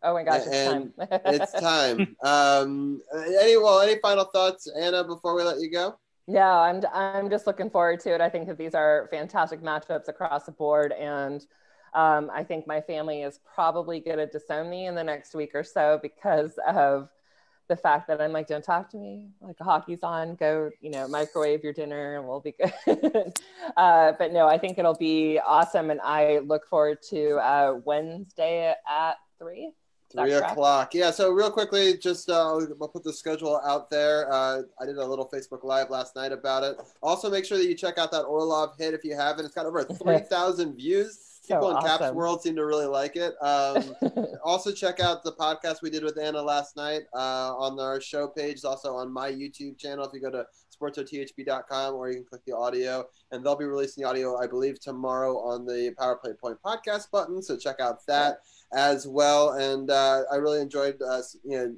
Oh 0.02 0.14
my 0.14 0.24
gosh, 0.24 0.42
it's 0.46 0.64
time. 0.64 0.92
it's 0.98 1.52
time. 1.52 2.16
Um, 2.22 3.02
any 3.40 3.56
well, 3.56 3.80
any 3.80 3.98
final 4.00 4.24
thoughts, 4.24 4.68
Anna, 4.78 5.04
before 5.04 5.34
we 5.34 5.42
let 5.42 5.60
you 5.60 5.70
go? 5.70 5.98
Yeah, 6.26 6.50
I'm 6.58 6.82
I'm 6.92 7.30
just 7.30 7.46
looking 7.46 7.70
forward 7.70 8.00
to 8.00 8.14
it. 8.14 8.20
I 8.20 8.28
think 8.28 8.46
that 8.48 8.58
these 8.58 8.74
are 8.74 9.08
fantastic 9.10 9.62
matchups 9.62 10.08
across 10.08 10.44
the 10.44 10.52
board, 10.52 10.92
and 10.92 11.44
um, 11.94 12.30
I 12.32 12.44
think 12.44 12.66
my 12.66 12.80
family 12.80 13.22
is 13.22 13.40
probably 13.54 14.00
going 14.00 14.18
to 14.18 14.26
disown 14.26 14.68
me 14.68 14.86
in 14.86 14.94
the 14.94 15.04
next 15.04 15.34
week 15.34 15.52
or 15.54 15.64
so 15.64 15.98
because 16.02 16.58
of 16.68 17.08
the 17.68 17.76
fact 17.76 18.08
that 18.08 18.20
I'm 18.20 18.32
like, 18.32 18.46
don't 18.46 18.64
talk 18.64 18.90
to 18.90 18.96
me. 18.96 19.28
Like 19.40 19.58
hockey's 19.58 20.02
on, 20.02 20.34
go, 20.36 20.70
you 20.80 20.90
know, 20.90 21.08
microwave 21.08 21.64
your 21.64 21.72
dinner, 21.72 22.16
and 22.16 22.26
we'll 22.26 22.40
be 22.40 22.54
good. 22.86 23.38
uh, 23.76 24.12
but 24.18 24.32
no, 24.32 24.46
I 24.46 24.58
think 24.58 24.78
it'll 24.78 24.94
be 24.94 25.38
awesome, 25.44 25.90
and 25.90 26.00
I 26.02 26.38
look 26.38 26.66
forward 26.66 26.98
to 27.10 27.36
uh, 27.36 27.80
Wednesday 27.84 28.74
at 28.88 29.14
three. 29.38 29.72
Three 30.12 30.32
o'clock. 30.32 30.94
Yeah. 30.94 31.10
So 31.10 31.30
real 31.30 31.50
quickly, 31.50 31.98
just 31.98 32.30
uh, 32.30 32.56
I'll 32.80 32.88
put 32.88 33.02
the 33.02 33.12
schedule 33.12 33.60
out 33.64 33.90
there. 33.90 34.32
Uh, 34.32 34.62
I 34.80 34.86
did 34.86 34.96
a 34.96 35.04
little 35.04 35.28
Facebook 35.28 35.64
Live 35.64 35.90
last 35.90 36.14
night 36.14 36.32
about 36.32 36.62
it. 36.62 36.76
Also, 37.02 37.28
make 37.28 37.44
sure 37.44 37.58
that 37.58 37.66
you 37.66 37.74
check 37.74 37.98
out 37.98 38.12
that 38.12 38.22
Orlov 38.22 38.76
hit 38.78 38.94
if 38.94 39.04
you 39.04 39.16
haven't. 39.16 39.44
It's 39.44 39.54
got 39.54 39.66
over 39.66 39.82
three 40.02 40.20
thousand 40.20 40.76
views. 40.76 41.35
So 41.46 41.54
People 41.54 41.76
in 41.76 41.82
Caps. 41.84 42.12
World 42.12 42.42
seem 42.42 42.56
to 42.56 42.64
really 42.66 42.86
like 42.86 43.14
it. 43.16 43.34
Um, 43.40 43.94
also, 44.44 44.72
check 44.72 44.98
out 45.00 45.22
the 45.22 45.32
podcast 45.32 45.80
we 45.82 45.90
did 45.90 46.02
with 46.02 46.18
Anna 46.18 46.42
last 46.42 46.76
night 46.76 47.02
uh, 47.14 47.54
on 47.56 47.78
our 47.78 48.00
show 48.00 48.26
page. 48.28 48.54
It's 48.54 48.64
also 48.64 48.94
on 48.96 49.12
my 49.12 49.30
YouTube 49.30 49.78
channel. 49.78 50.04
If 50.04 50.12
you 50.12 50.20
go 50.20 50.30
to 50.30 50.44
sportsothb.com 50.78 51.94
or 51.94 52.08
you 52.08 52.16
can 52.16 52.24
click 52.24 52.42
the 52.46 52.56
audio, 52.56 53.06
and 53.30 53.44
they'll 53.44 53.56
be 53.56 53.64
releasing 53.64 54.02
the 54.02 54.08
audio, 54.08 54.36
I 54.38 54.46
believe, 54.46 54.80
tomorrow 54.80 55.38
on 55.38 55.64
the 55.66 55.94
Power 55.98 56.16
Play 56.16 56.32
Point 56.32 56.58
podcast 56.64 57.10
button. 57.10 57.42
So 57.42 57.56
check 57.56 57.80
out 57.80 58.04
that 58.06 58.40
as 58.74 59.06
well. 59.06 59.50
And 59.52 59.90
uh, 59.90 60.22
I 60.32 60.36
really 60.36 60.60
enjoyed 60.60 61.00
uh, 61.00 61.22
you 61.44 61.56
know 61.58 61.74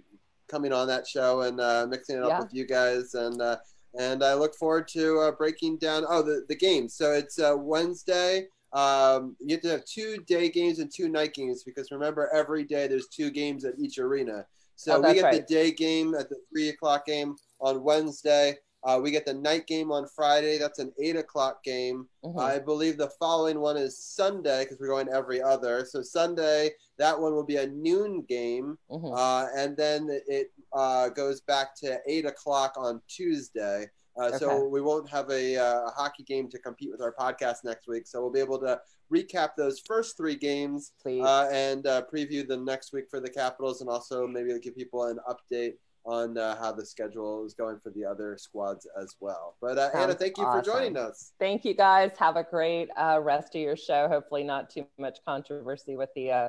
coming 0.48 0.72
on 0.72 0.86
that 0.88 1.06
show 1.06 1.42
and 1.42 1.60
uh, 1.60 1.86
mixing 1.88 2.16
it 2.16 2.22
up 2.22 2.30
Yeah. 2.30 2.40
with 2.40 2.54
you 2.54 2.66
guys 2.66 3.14
and. 3.14 3.40
Uh, 3.40 3.56
and 3.98 4.22
I 4.22 4.34
look 4.34 4.54
forward 4.54 4.86
to 4.88 5.18
uh, 5.18 5.32
breaking 5.32 5.78
down. 5.78 6.04
Oh, 6.06 6.20
the, 6.22 6.44
the 6.46 6.54
games. 6.54 6.94
So 6.94 7.12
it's 7.14 7.38
uh, 7.40 7.54
Wednesday. 7.58 8.46
Um, 8.72 9.36
you 9.40 9.54
have 9.56 9.62
to 9.62 9.68
have 9.70 9.84
two 9.84 10.18
day 10.26 10.48
games 10.50 10.78
and 10.78 10.90
two 10.92 11.08
night 11.08 11.34
games 11.34 11.64
because 11.64 11.90
remember, 11.90 12.28
every 12.34 12.64
day 12.64 12.86
there's 12.86 13.08
two 13.08 13.30
games 13.30 13.64
at 13.64 13.74
each 13.78 13.98
arena. 13.98 14.46
So 14.76 14.96
Oh, 14.96 15.00
we 15.00 15.14
get 15.14 15.32
the 15.32 15.40
day 15.54 15.70
game 15.72 16.14
at 16.14 16.28
the 16.28 16.36
three 16.50 16.68
o'clock 16.68 17.06
game 17.06 17.36
on 17.60 17.82
Wednesday. 17.82 18.58
Uh, 18.84 19.00
we 19.02 19.10
get 19.10 19.26
the 19.26 19.34
night 19.34 19.66
game 19.66 19.90
on 19.90 20.06
Friday. 20.06 20.56
That's 20.56 20.78
an 20.78 20.92
eight 21.02 21.16
o'clock 21.16 21.64
game. 21.64 22.08
Mhm. 22.24 22.40
I 22.40 22.60
believe 22.60 22.96
the 22.96 23.10
following 23.18 23.58
one 23.58 23.76
is 23.76 23.98
Sunday 23.98 24.62
because 24.62 24.78
we're 24.78 24.86
going 24.86 25.08
every 25.08 25.42
other. 25.42 25.84
So 25.84 26.00
Sunday, 26.00 26.70
that 26.96 27.18
one 27.18 27.32
will 27.34 27.42
be 27.44 27.56
a 27.56 27.66
noon 27.66 28.22
game, 28.22 28.78
Mhm. 28.88 29.16
uh, 29.16 29.48
and 29.56 29.76
then 29.76 30.08
it 30.28 30.52
uh, 30.74 31.08
goes 31.08 31.40
back 31.40 31.74
to 31.76 31.98
eight 32.06 32.24
o'clock 32.26 32.74
on 32.76 33.00
Tuesday. 33.08 33.90
Uh, 34.18 34.38
So 34.38 34.66
we 34.66 34.80
won't 34.80 35.08
have 35.08 35.30
a, 35.30 35.56
uh, 35.56 35.86
a 35.86 35.90
hockey 35.90 36.24
game 36.24 36.48
to 36.50 36.58
compete 36.58 36.90
with 36.90 37.00
our 37.00 37.14
podcast 37.18 37.64
next 37.64 37.88
week. 37.88 38.06
So 38.06 38.20
we'll 38.20 38.32
be 38.32 38.40
able 38.40 38.58
to 38.60 38.80
recap 39.12 39.50
those 39.56 39.80
first 39.80 40.16
three 40.16 40.34
games 40.34 40.92
Please. 41.00 41.24
uh, 41.24 41.48
and 41.52 41.86
uh, 41.86 42.02
preview 42.12 42.46
the 42.46 42.56
next 42.56 42.92
week 42.92 43.04
for 43.10 43.20
the 43.20 43.30
Capitals, 43.30 43.80
and 43.80 43.88
also 43.88 44.26
maybe 44.26 44.58
give 44.60 44.76
people 44.76 45.04
an 45.04 45.18
update 45.28 45.74
on 46.04 46.38
uh, 46.38 46.56
how 46.58 46.72
the 46.72 46.84
schedule 46.84 47.44
is 47.44 47.54
going 47.54 47.78
for 47.80 47.90
the 47.90 48.04
other 48.04 48.36
squads 48.38 48.86
as 49.00 49.16
well. 49.20 49.56
But 49.60 49.78
uh, 49.78 49.90
Anna, 49.92 50.08
Sounds 50.08 50.14
thank 50.16 50.38
you 50.38 50.44
for 50.44 50.62
joining 50.62 50.96
us. 50.96 51.32
Thank 51.38 51.64
you 51.64 51.74
guys. 51.74 52.12
Have 52.18 52.36
a 52.36 52.44
great 52.44 52.88
uh, 52.96 53.20
rest 53.22 53.54
of 53.54 53.60
your 53.60 53.76
show. 53.76 54.08
Hopefully, 54.08 54.42
not 54.42 54.70
too 54.70 54.86
much 54.98 55.18
controversy 55.26 55.96
with 55.96 56.08
the 56.16 56.30
uh, 56.30 56.48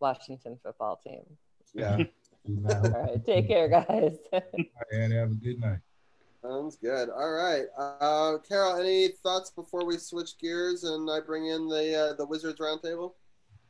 Washington 0.00 0.58
football 0.62 1.00
team. 1.04 1.22
Yeah. 1.74 1.98
All 2.68 2.90
right. 2.90 3.24
Take 3.24 3.48
care, 3.48 3.68
guys. 3.68 4.16
And 4.92 5.12
have 5.12 5.30
a 5.30 5.34
good 5.34 5.60
night. 5.60 5.78
Sounds 6.46 6.76
good. 6.76 7.08
All 7.10 7.32
right, 7.32 7.64
uh, 7.76 8.38
Carol. 8.48 8.80
Any 8.80 9.08
thoughts 9.08 9.50
before 9.50 9.84
we 9.84 9.98
switch 9.98 10.38
gears 10.38 10.84
and 10.84 11.10
I 11.10 11.18
bring 11.20 11.46
in 11.46 11.68
the 11.68 11.94
uh, 11.94 12.12
the 12.14 12.24
Wizards 12.24 12.60
roundtable? 12.60 13.14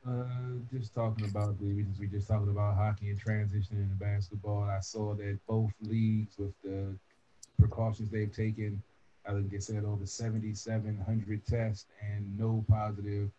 Uh, 0.06 0.24
just 0.70 0.94
talking 0.94 1.26
about 1.26 1.58
the 1.58 1.66
reasons 1.66 1.98
we 1.98 2.06
just 2.06 2.28
talking 2.28 2.50
about 2.50 2.76
hockey 2.76 3.08
and 3.08 3.18
transitioning 3.18 3.82
into 3.82 3.94
basketball. 3.98 4.64
I 4.64 4.80
saw 4.80 5.14
that 5.14 5.38
both 5.48 5.70
leagues, 5.80 6.36
with 6.38 6.52
the 6.62 6.94
precautions 7.58 8.10
they've 8.10 8.32
taken, 8.32 8.82
I 9.26 9.32
think 9.32 9.50
they 9.50 9.58
said 9.58 9.84
over 9.84 10.04
7,700 10.04 11.46
tests 11.46 11.86
and 12.02 12.38
no 12.38 12.64
positive 12.68 13.30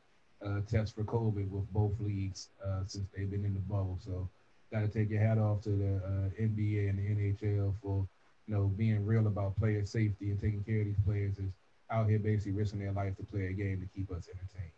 uh, 0.44 0.62
tests 0.68 0.96
for 0.96 1.04
COVID 1.04 1.50
with 1.50 1.72
both 1.72 1.94
leagues 2.00 2.50
uh, 2.66 2.82
since 2.88 3.08
they've 3.16 3.30
been 3.30 3.46
in 3.46 3.54
the 3.54 3.60
bubble. 3.60 4.00
So, 4.04 4.30
got 4.74 4.82
to 4.82 4.88
take 4.88 5.12
your 5.12 5.22
hat 5.22 5.38
off 5.38 5.62
to 5.62 5.70
the 5.70 5.96
uh, 5.98 6.42
NBA 6.42 6.90
and 6.90 6.98
the 6.98 7.44
NHL 7.44 7.74
for 7.82 8.08
you 8.48 8.56
know 8.56 8.66
being 8.78 9.06
real 9.06 9.28
about 9.28 9.56
player 9.58 9.86
safety 9.86 10.32
and 10.32 10.40
taking 10.40 10.64
care 10.64 10.80
of 10.80 10.86
these 10.86 11.00
players 11.06 11.38
is 11.38 11.52
out 11.92 12.10
here 12.10 12.20
basically 12.20 12.54
risking 12.54 12.80
their 12.80 12.92
life 12.92 13.16
to 13.18 13.24
play 13.24 13.48
a 13.48 13.54
game 13.54 13.80
to 13.80 13.88
keep 13.98 14.12
us 14.12 14.28
entertained. 14.28 14.72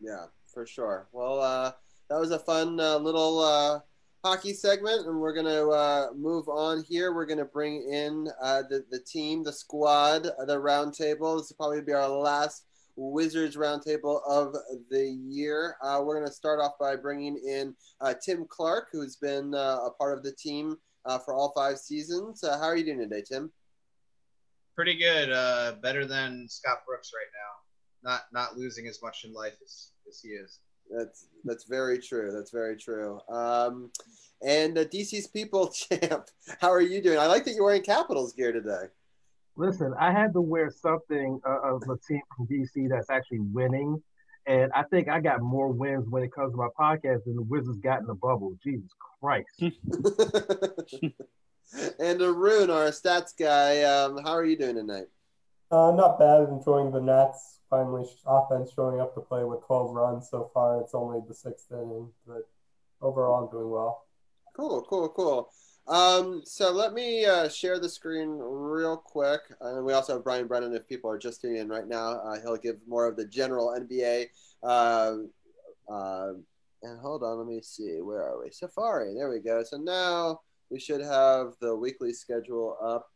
Yeah, 0.00 0.26
for 0.46 0.66
sure. 0.66 1.08
Well, 1.12 1.40
uh, 1.40 1.72
that 2.08 2.20
was 2.20 2.30
a 2.30 2.38
fun 2.38 2.78
uh, 2.80 2.98
little 2.98 3.40
uh, 3.40 3.80
hockey 4.24 4.52
segment, 4.52 5.06
and 5.06 5.18
we're 5.18 5.34
gonna 5.34 5.68
uh, 5.68 6.08
move 6.14 6.48
on 6.48 6.82
here. 6.82 7.14
We're 7.14 7.26
gonna 7.26 7.44
bring 7.44 7.88
in 7.90 8.28
uh, 8.42 8.62
the 8.68 8.84
the 8.90 9.00
team, 9.00 9.42
the 9.42 9.52
squad, 9.52 10.26
uh, 10.26 10.44
the 10.44 10.56
roundtable. 10.56 11.38
This 11.38 11.50
will 11.50 11.56
probably 11.56 11.80
be 11.80 11.92
our 11.92 12.08
last 12.08 12.64
Wizards 12.98 13.56
roundtable 13.56 14.20
of 14.26 14.54
the 14.90 15.06
year. 15.06 15.76
Uh, 15.82 16.02
we're 16.02 16.18
gonna 16.18 16.32
start 16.32 16.60
off 16.60 16.78
by 16.78 16.96
bringing 16.96 17.36
in 17.36 17.74
uh, 18.00 18.14
Tim 18.22 18.46
Clark, 18.48 18.88
who's 18.92 19.16
been 19.16 19.54
a 19.54 19.90
part 19.98 20.16
of 20.16 20.22
the 20.22 20.32
team 20.32 20.76
uh, 21.06 21.18
for 21.18 21.34
all 21.34 21.52
five 21.56 21.78
seasons. 21.78 22.44
Uh, 22.44 22.58
how 22.58 22.64
are 22.64 22.76
you 22.76 22.84
doing 22.84 22.98
today, 22.98 23.22
Tim? 23.26 23.50
pretty 24.76 24.94
good. 24.94 25.32
Uh, 25.32 25.72
better 25.82 26.06
than 26.06 26.46
Scott 26.48 26.80
Brooks 26.86 27.10
right 27.12 27.32
now. 27.32 28.10
Not 28.10 28.26
not 28.32 28.56
losing 28.56 28.86
as 28.86 29.02
much 29.02 29.24
in 29.24 29.32
life 29.32 29.56
as, 29.64 29.90
as 30.08 30.20
he 30.20 30.28
is. 30.28 30.60
That's 30.88 31.28
that's 31.44 31.64
very 31.64 31.98
true. 31.98 32.30
That's 32.30 32.52
very 32.52 32.76
true. 32.76 33.18
Um, 33.28 33.90
and 34.46 34.78
uh, 34.78 34.84
DC's 34.84 35.26
People 35.26 35.68
Champ, 35.72 36.26
how 36.60 36.70
are 36.70 36.82
you 36.82 37.02
doing? 37.02 37.18
I 37.18 37.26
like 37.26 37.44
that 37.46 37.54
you're 37.54 37.64
wearing 37.64 37.82
Capitals 37.82 38.34
gear 38.34 38.52
today. 38.52 38.84
Listen, 39.56 39.94
I 39.98 40.12
had 40.12 40.34
to 40.34 40.42
wear 40.42 40.70
something 40.70 41.40
uh, 41.48 41.60
of 41.62 41.82
a 41.84 41.96
team 42.06 42.20
from 42.36 42.46
DC 42.46 42.90
that's 42.90 43.08
actually 43.08 43.40
winning, 43.40 44.00
and 44.46 44.70
I 44.72 44.82
think 44.84 45.08
I 45.08 45.20
got 45.20 45.40
more 45.40 45.68
wins 45.68 46.08
when 46.08 46.22
it 46.22 46.32
comes 46.32 46.52
to 46.52 46.56
my 46.56 46.68
podcast 46.78 47.24
than 47.24 47.36
the 47.36 47.42
Wizards 47.42 47.78
got 47.80 48.00
in 48.00 48.06
the 48.06 48.14
bubble. 48.14 48.56
Jesus 48.62 48.90
Christ! 49.20 49.48
and 51.98 52.22
Arun, 52.22 52.70
our 52.70 52.90
stats 52.90 53.36
guy, 53.36 53.82
um, 53.82 54.18
how 54.18 54.32
are 54.32 54.44
you 54.44 54.56
doing 54.56 54.76
tonight? 54.76 55.06
Uh, 55.70 55.90
not 55.90 56.18
bad. 56.18 56.48
Enjoying 56.48 56.92
the 56.92 57.00
Nats 57.00 57.60
finally 57.68 58.08
offense 58.26 58.70
showing 58.74 59.00
up 59.00 59.14
to 59.14 59.20
play 59.20 59.42
with 59.44 59.66
12 59.66 59.94
runs 59.94 60.30
so 60.30 60.50
far. 60.54 60.80
It's 60.80 60.94
only 60.94 61.20
the 61.26 61.34
sixth 61.34 61.72
inning, 61.72 62.10
but 62.26 62.48
overall 63.00 63.44
I'm 63.44 63.50
doing 63.50 63.70
well. 63.70 64.04
Cool, 64.54 64.86
cool, 64.88 65.08
cool. 65.08 65.50
Um, 65.88 66.42
so 66.44 66.72
let 66.72 66.94
me 66.94 67.24
uh, 67.24 67.48
share 67.48 67.78
the 67.78 67.88
screen 67.88 68.38
real 68.38 68.96
quick. 68.96 69.40
And 69.60 69.84
we 69.84 69.92
also 69.92 70.14
have 70.14 70.24
Brian 70.24 70.46
Brennan. 70.46 70.74
If 70.74 70.88
people 70.88 71.10
are 71.10 71.18
just 71.18 71.40
tuning 71.40 71.58
in 71.58 71.68
right 71.68 71.86
now, 71.86 72.20
uh, 72.20 72.40
he'll 72.40 72.56
give 72.56 72.76
more 72.88 73.06
of 73.06 73.16
the 73.16 73.26
general 73.26 73.74
NBA. 73.78 74.26
Uh, 74.62 75.16
uh, 75.88 76.32
and 76.82 77.00
hold 77.00 77.22
on, 77.22 77.38
let 77.38 77.46
me 77.46 77.60
see. 77.62 78.00
Where 78.00 78.22
are 78.22 78.42
we? 78.42 78.50
Safari. 78.50 79.14
There 79.14 79.30
we 79.30 79.40
go. 79.40 79.62
So 79.62 79.76
now 79.76 80.40
we 80.70 80.80
should 80.80 81.00
have 81.00 81.54
the 81.60 81.74
weekly 81.74 82.12
schedule 82.12 82.76
up. 82.82 83.10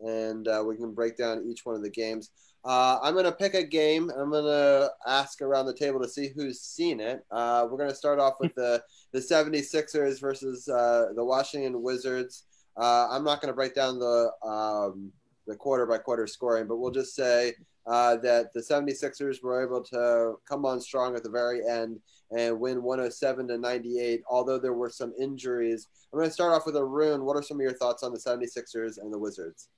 And 0.00 0.48
uh, 0.48 0.62
we 0.66 0.76
can 0.76 0.92
break 0.92 1.16
down 1.16 1.44
each 1.46 1.64
one 1.64 1.74
of 1.74 1.82
the 1.82 1.90
games. 1.90 2.30
Uh, 2.64 2.98
I'm 3.02 3.12
going 3.12 3.26
to 3.26 3.32
pick 3.32 3.52
a 3.54 3.62
game. 3.62 4.10
I'm 4.10 4.30
going 4.30 4.44
to 4.44 4.90
ask 5.06 5.42
around 5.42 5.66
the 5.66 5.74
table 5.74 6.00
to 6.00 6.08
see 6.08 6.30
who's 6.34 6.60
seen 6.60 6.98
it. 6.98 7.22
Uh, 7.30 7.66
we're 7.70 7.76
going 7.76 7.90
to 7.90 7.96
start 7.96 8.18
off 8.18 8.34
with 8.40 8.54
the, 8.54 8.82
the 9.12 9.18
76ers 9.18 10.18
versus 10.18 10.66
uh, 10.68 11.08
the 11.14 11.24
Washington 11.24 11.82
Wizards. 11.82 12.44
Uh, 12.76 13.08
I'm 13.10 13.22
not 13.22 13.42
going 13.42 13.52
to 13.52 13.56
break 13.56 13.74
down 13.74 13.98
the, 13.98 14.30
um, 14.42 15.12
the 15.46 15.54
quarter 15.54 15.84
by 15.84 15.98
quarter 15.98 16.26
scoring, 16.26 16.66
but 16.66 16.78
we'll 16.78 16.90
just 16.90 17.14
say 17.14 17.52
uh, 17.86 18.16
that 18.16 18.52
the 18.54 18.60
76ers 18.60 19.42
were 19.42 19.62
able 19.62 19.82
to 19.82 20.36
come 20.48 20.64
on 20.64 20.80
strong 20.80 21.14
at 21.16 21.22
the 21.22 21.30
very 21.30 21.60
end 21.68 22.00
and 22.36 22.58
win 22.58 22.82
107 22.82 23.48
to 23.48 23.58
98, 23.58 24.22
although 24.28 24.58
there 24.58 24.72
were 24.72 24.88
some 24.88 25.12
injuries. 25.20 25.86
I'm 26.12 26.18
going 26.18 26.30
to 26.30 26.34
start 26.34 26.54
off 26.54 26.64
with 26.64 26.76
Arun. 26.76 27.24
What 27.24 27.36
are 27.36 27.42
some 27.42 27.58
of 27.58 27.62
your 27.62 27.74
thoughts 27.74 28.02
on 28.02 28.12
the 28.12 28.18
76ers 28.18 28.98
and 28.98 29.12
the 29.12 29.18
Wizards? 29.18 29.68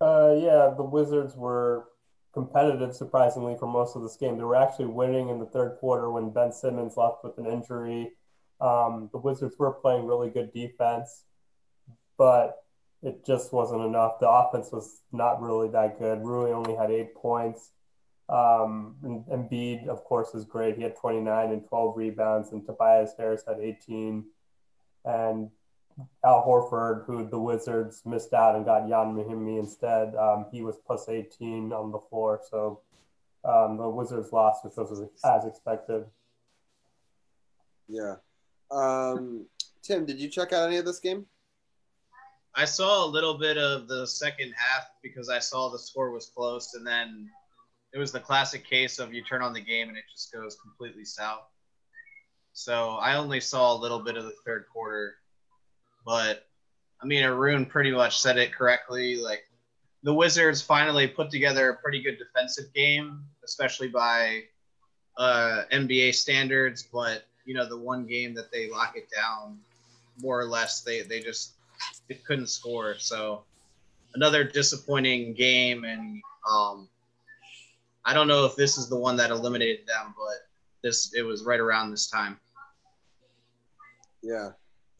Uh, 0.00 0.34
yeah, 0.38 0.72
the 0.76 0.82
Wizards 0.82 1.34
were 1.34 1.88
competitive, 2.32 2.94
surprisingly, 2.94 3.56
for 3.58 3.66
most 3.66 3.96
of 3.96 4.02
this 4.02 4.16
game. 4.16 4.36
They 4.36 4.44
were 4.44 4.56
actually 4.56 4.86
winning 4.86 5.30
in 5.30 5.38
the 5.38 5.46
third 5.46 5.78
quarter 5.80 6.10
when 6.10 6.30
Ben 6.30 6.52
Simmons 6.52 6.96
left 6.96 7.24
with 7.24 7.38
an 7.38 7.46
injury. 7.46 8.12
Um, 8.60 9.08
the 9.12 9.18
Wizards 9.18 9.56
were 9.58 9.72
playing 9.72 10.06
really 10.06 10.30
good 10.30 10.52
defense, 10.52 11.24
but 12.18 12.62
it 13.02 13.24
just 13.24 13.52
wasn't 13.52 13.82
enough. 13.82 14.18
The 14.20 14.28
offense 14.28 14.70
was 14.72 15.02
not 15.12 15.40
really 15.40 15.68
that 15.68 15.98
good. 15.98 16.24
Rui 16.24 16.50
only 16.52 16.74
had 16.74 16.90
eight 16.90 17.14
points. 17.14 17.70
Um, 18.28 18.96
and 19.02 19.24
Embiid, 19.26 19.86
of 19.88 20.04
course, 20.04 20.34
is 20.34 20.44
great. 20.44 20.76
He 20.76 20.82
had 20.82 20.96
29 20.96 21.52
and 21.52 21.66
12 21.68 21.96
rebounds, 21.96 22.52
and 22.52 22.64
Tobias 22.66 23.12
Harris 23.16 23.44
had 23.46 23.60
18. 23.60 24.24
And 25.04 25.50
Al 26.24 26.44
Horford, 26.46 27.06
who 27.06 27.26
the 27.26 27.38
Wizards 27.38 28.02
missed 28.04 28.34
out 28.34 28.54
and 28.54 28.64
got 28.64 28.88
Ian 28.88 29.14
Mahinmi 29.14 29.58
instead, 29.58 30.14
um, 30.16 30.46
he 30.52 30.62
was 30.62 30.76
plus 30.86 31.08
18 31.08 31.72
on 31.72 31.90
the 31.90 31.98
floor. 31.98 32.40
So 32.50 32.80
um, 33.44 33.76
the 33.76 33.88
Wizards 33.88 34.32
lost, 34.32 34.64
which 34.64 34.76
was 34.76 35.02
as 35.24 35.44
expected. 35.44 36.04
Yeah. 37.88 38.16
Um, 38.70 39.46
Tim, 39.82 40.04
did 40.04 40.18
you 40.18 40.28
check 40.28 40.52
out 40.52 40.66
any 40.66 40.76
of 40.76 40.84
this 40.84 40.98
game? 40.98 41.26
I 42.54 42.64
saw 42.64 43.04
a 43.04 43.08
little 43.08 43.38
bit 43.38 43.58
of 43.58 43.86
the 43.86 44.06
second 44.06 44.54
half 44.56 44.88
because 45.02 45.28
I 45.28 45.38
saw 45.38 45.68
the 45.70 45.78
score 45.78 46.10
was 46.10 46.26
close, 46.34 46.74
and 46.74 46.86
then 46.86 47.30
it 47.92 47.98
was 47.98 48.12
the 48.12 48.20
classic 48.20 48.68
case 48.68 48.98
of 48.98 49.14
you 49.14 49.22
turn 49.22 49.42
on 49.42 49.52
the 49.52 49.60
game 49.60 49.88
and 49.88 49.96
it 49.96 50.04
just 50.12 50.32
goes 50.32 50.56
completely 50.56 51.04
south. 51.04 51.44
So 52.52 52.96
I 53.00 53.16
only 53.16 53.40
saw 53.40 53.74
a 53.74 53.78
little 53.78 54.00
bit 54.00 54.16
of 54.16 54.24
the 54.24 54.34
third 54.44 54.64
quarter, 54.72 55.14
but 56.06 56.46
I 57.02 57.06
mean, 57.06 57.22
Arun 57.24 57.66
pretty 57.66 57.90
much 57.90 58.18
said 58.18 58.38
it 58.38 58.54
correctly. 58.54 59.16
Like 59.16 59.42
the 60.04 60.14
Wizards 60.14 60.62
finally 60.62 61.06
put 61.08 61.30
together 61.30 61.70
a 61.70 61.76
pretty 61.76 62.00
good 62.00 62.16
defensive 62.16 62.72
game, 62.72 63.24
especially 63.44 63.88
by 63.88 64.44
uh, 65.18 65.62
NBA 65.72 66.14
standards. 66.14 66.84
But 66.84 67.24
you 67.44 67.54
know, 67.54 67.68
the 67.68 67.76
one 67.76 68.06
game 68.06 68.32
that 68.34 68.50
they 68.50 68.70
lock 68.70 68.96
it 68.96 69.08
down, 69.14 69.58
more 70.22 70.40
or 70.40 70.46
less, 70.46 70.80
they 70.80 71.02
they 71.02 71.20
just 71.20 71.54
it 72.08 72.24
couldn't 72.24 72.46
score. 72.48 72.94
So 72.98 73.42
another 74.14 74.44
disappointing 74.44 75.34
game, 75.34 75.84
and 75.84 76.22
um, 76.50 76.88
I 78.04 78.14
don't 78.14 78.28
know 78.28 78.46
if 78.46 78.54
this 78.54 78.78
is 78.78 78.88
the 78.88 78.96
one 78.96 79.16
that 79.16 79.30
eliminated 79.30 79.86
them, 79.86 80.14
but 80.16 80.46
this 80.82 81.12
it 81.14 81.22
was 81.22 81.44
right 81.44 81.60
around 81.60 81.90
this 81.90 82.06
time. 82.08 82.38
Yeah, 84.22 84.52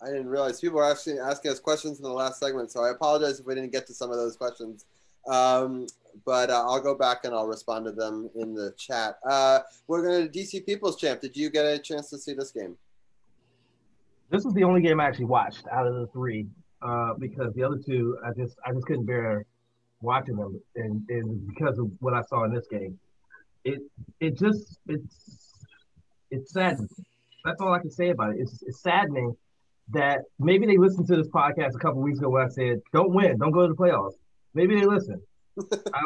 I 0.02 0.06
didn't 0.06 0.28
realize 0.28 0.60
people 0.60 0.76
were 0.76 0.90
actually 0.90 1.18
asking 1.18 1.52
us 1.52 1.60
questions 1.60 1.98
in 1.98 2.04
the 2.04 2.12
last 2.12 2.38
segment, 2.38 2.70
so 2.70 2.82
I 2.82 2.90
apologize 2.90 3.40
if 3.40 3.46
we 3.46 3.54
didn't 3.54 3.72
get 3.72 3.86
to 3.86 3.94
some 3.94 4.10
of 4.10 4.16
those 4.16 4.36
questions. 4.36 4.84
Um, 5.26 5.86
but 6.24 6.50
uh, 6.50 6.64
I'll 6.66 6.80
go 6.80 6.94
back 6.94 7.24
and 7.24 7.34
I'll 7.34 7.46
respond 7.46 7.86
to 7.86 7.92
them 7.92 8.30
in 8.36 8.54
the 8.54 8.72
chat. 8.76 9.18
Uh, 9.28 9.60
we're 9.86 10.02
going 10.02 10.30
to 10.30 10.38
DC 10.38 10.64
People's 10.64 10.96
Champ. 10.96 11.20
Did 11.20 11.36
you 11.36 11.50
get 11.50 11.64
a 11.64 11.78
chance 11.78 12.10
to 12.10 12.18
see 12.18 12.34
this 12.34 12.52
game? 12.52 12.76
This 14.30 14.44
was 14.44 14.54
the 14.54 14.64
only 14.64 14.80
game 14.80 15.00
I 15.00 15.06
actually 15.06 15.26
watched 15.26 15.66
out 15.70 15.86
of 15.86 15.94
the 15.94 16.06
three 16.08 16.46
uh, 16.82 17.14
because 17.18 17.54
the 17.54 17.62
other 17.62 17.78
two 17.78 18.18
I 18.24 18.32
just 18.32 18.56
I 18.66 18.72
just 18.72 18.86
couldn't 18.86 19.06
bear 19.06 19.44
watching 20.02 20.36
them, 20.36 20.60
and, 20.74 21.08
and 21.08 21.46
because 21.46 21.78
of 21.78 21.90
what 22.00 22.12
I 22.12 22.22
saw 22.22 22.44
in 22.44 22.52
this 22.52 22.66
game, 22.68 22.98
it 23.64 23.80
it 24.20 24.36
just 24.36 24.78
it's 24.88 25.64
it's 26.30 26.52
saddening. 26.52 26.88
That's 27.44 27.60
all 27.60 27.72
I 27.72 27.78
can 27.78 27.90
say 27.90 28.10
about 28.10 28.34
it. 28.34 28.40
It's 28.40 28.62
it's 28.62 28.80
saddening 28.80 29.36
that 29.90 30.22
maybe 30.38 30.66
they 30.66 30.76
listened 30.76 31.06
to 31.08 31.16
this 31.16 31.28
podcast 31.28 31.74
a 31.74 31.78
couple 31.78 32.02
weeks 32.02 32.18
ago 32.18 32.30
when 32.30 32.44
I 32.44 32.48
said 32.48 32.80
don't 32.92 33.12
win, 33.12 33.38
don't 33.38 33.52
go 33.52 33.62
to 33.66 33.68
the 33.68 33.74
playoffs. 33.74 34.14
Maybe 34.54 34.78
they 34.78 34.86
listen. 34.86 35.20
I, 35.72 36.00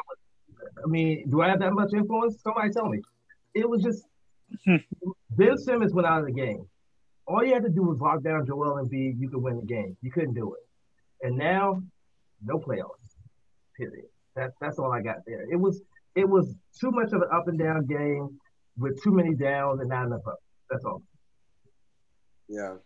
I 0.84 0.86
mean, 0.86 1.28
do 1.30 1.40
I 1.40 1.48
have 1.48 1.60
that 1.60 1.72
much 1.72 1.92
influence? 1.92 2.40
Somebody 2.42 2.70
tell 2.70 2.88
me. 2.88 3.00
It 3.54 3.68
was 3.68 3.82
just 3.82 4.04
Ben 5.30 5.58
Simmons 5.58 5.92
went 5.92 6.06
out 6.06 6.20
of 6.20 6.26
the 6.26 6.32
game. 6.32 6.66
All 7.26 7.44
you 7.44 7.54
had 7.54 7.62
to 7.62 7.68
do 7.68 7.82
was 7.82 8.00
lock 8.00 8.22
down 8.22 8.46
Joel 8.46 8.84
Embiid. 8.84 9.18
You 9.18 9.28
could 9.28 9.42
win 9.42 9.56
the 9.56 9.66
game. 9.66 9.96
You 10.02 10.10
couldn't 10.10 10.34
do 10.34 10.54
it, 10.54 11.26
and 11.26 11.36
now 11.36 11.82
no 12.44 12.58
playoffs. 12.58 12.88
Period. 13.76 14.06
That's 14.34 14.54
that's 14.60 14.78
all 14.78 14.92
I 14.92 15.00
got 15.00 15.18
there. 15.26 15.46
It 15.50 15.56
was 15.56 15.80
it 16.14 16.28
was 16.28 16.54
too 16.80 16.90
much 16.90 17.12
of 17.12 17.22
an 17.22 17.28
up 17.32 17.48
and 17.48 17.58
down 17.58 17.86
game 17.86 18.38
with 18.78 19.02
too 19.02 19.12
many 19.12 19.34
downs 19.34 19.80
and 19.80 19.88
not 19.88 20.06
enough 20.06 20.26
up. 20.26 20.38
That's 20.70 20.84
all. 20.84 21.02
Yeah. 22.48 22.76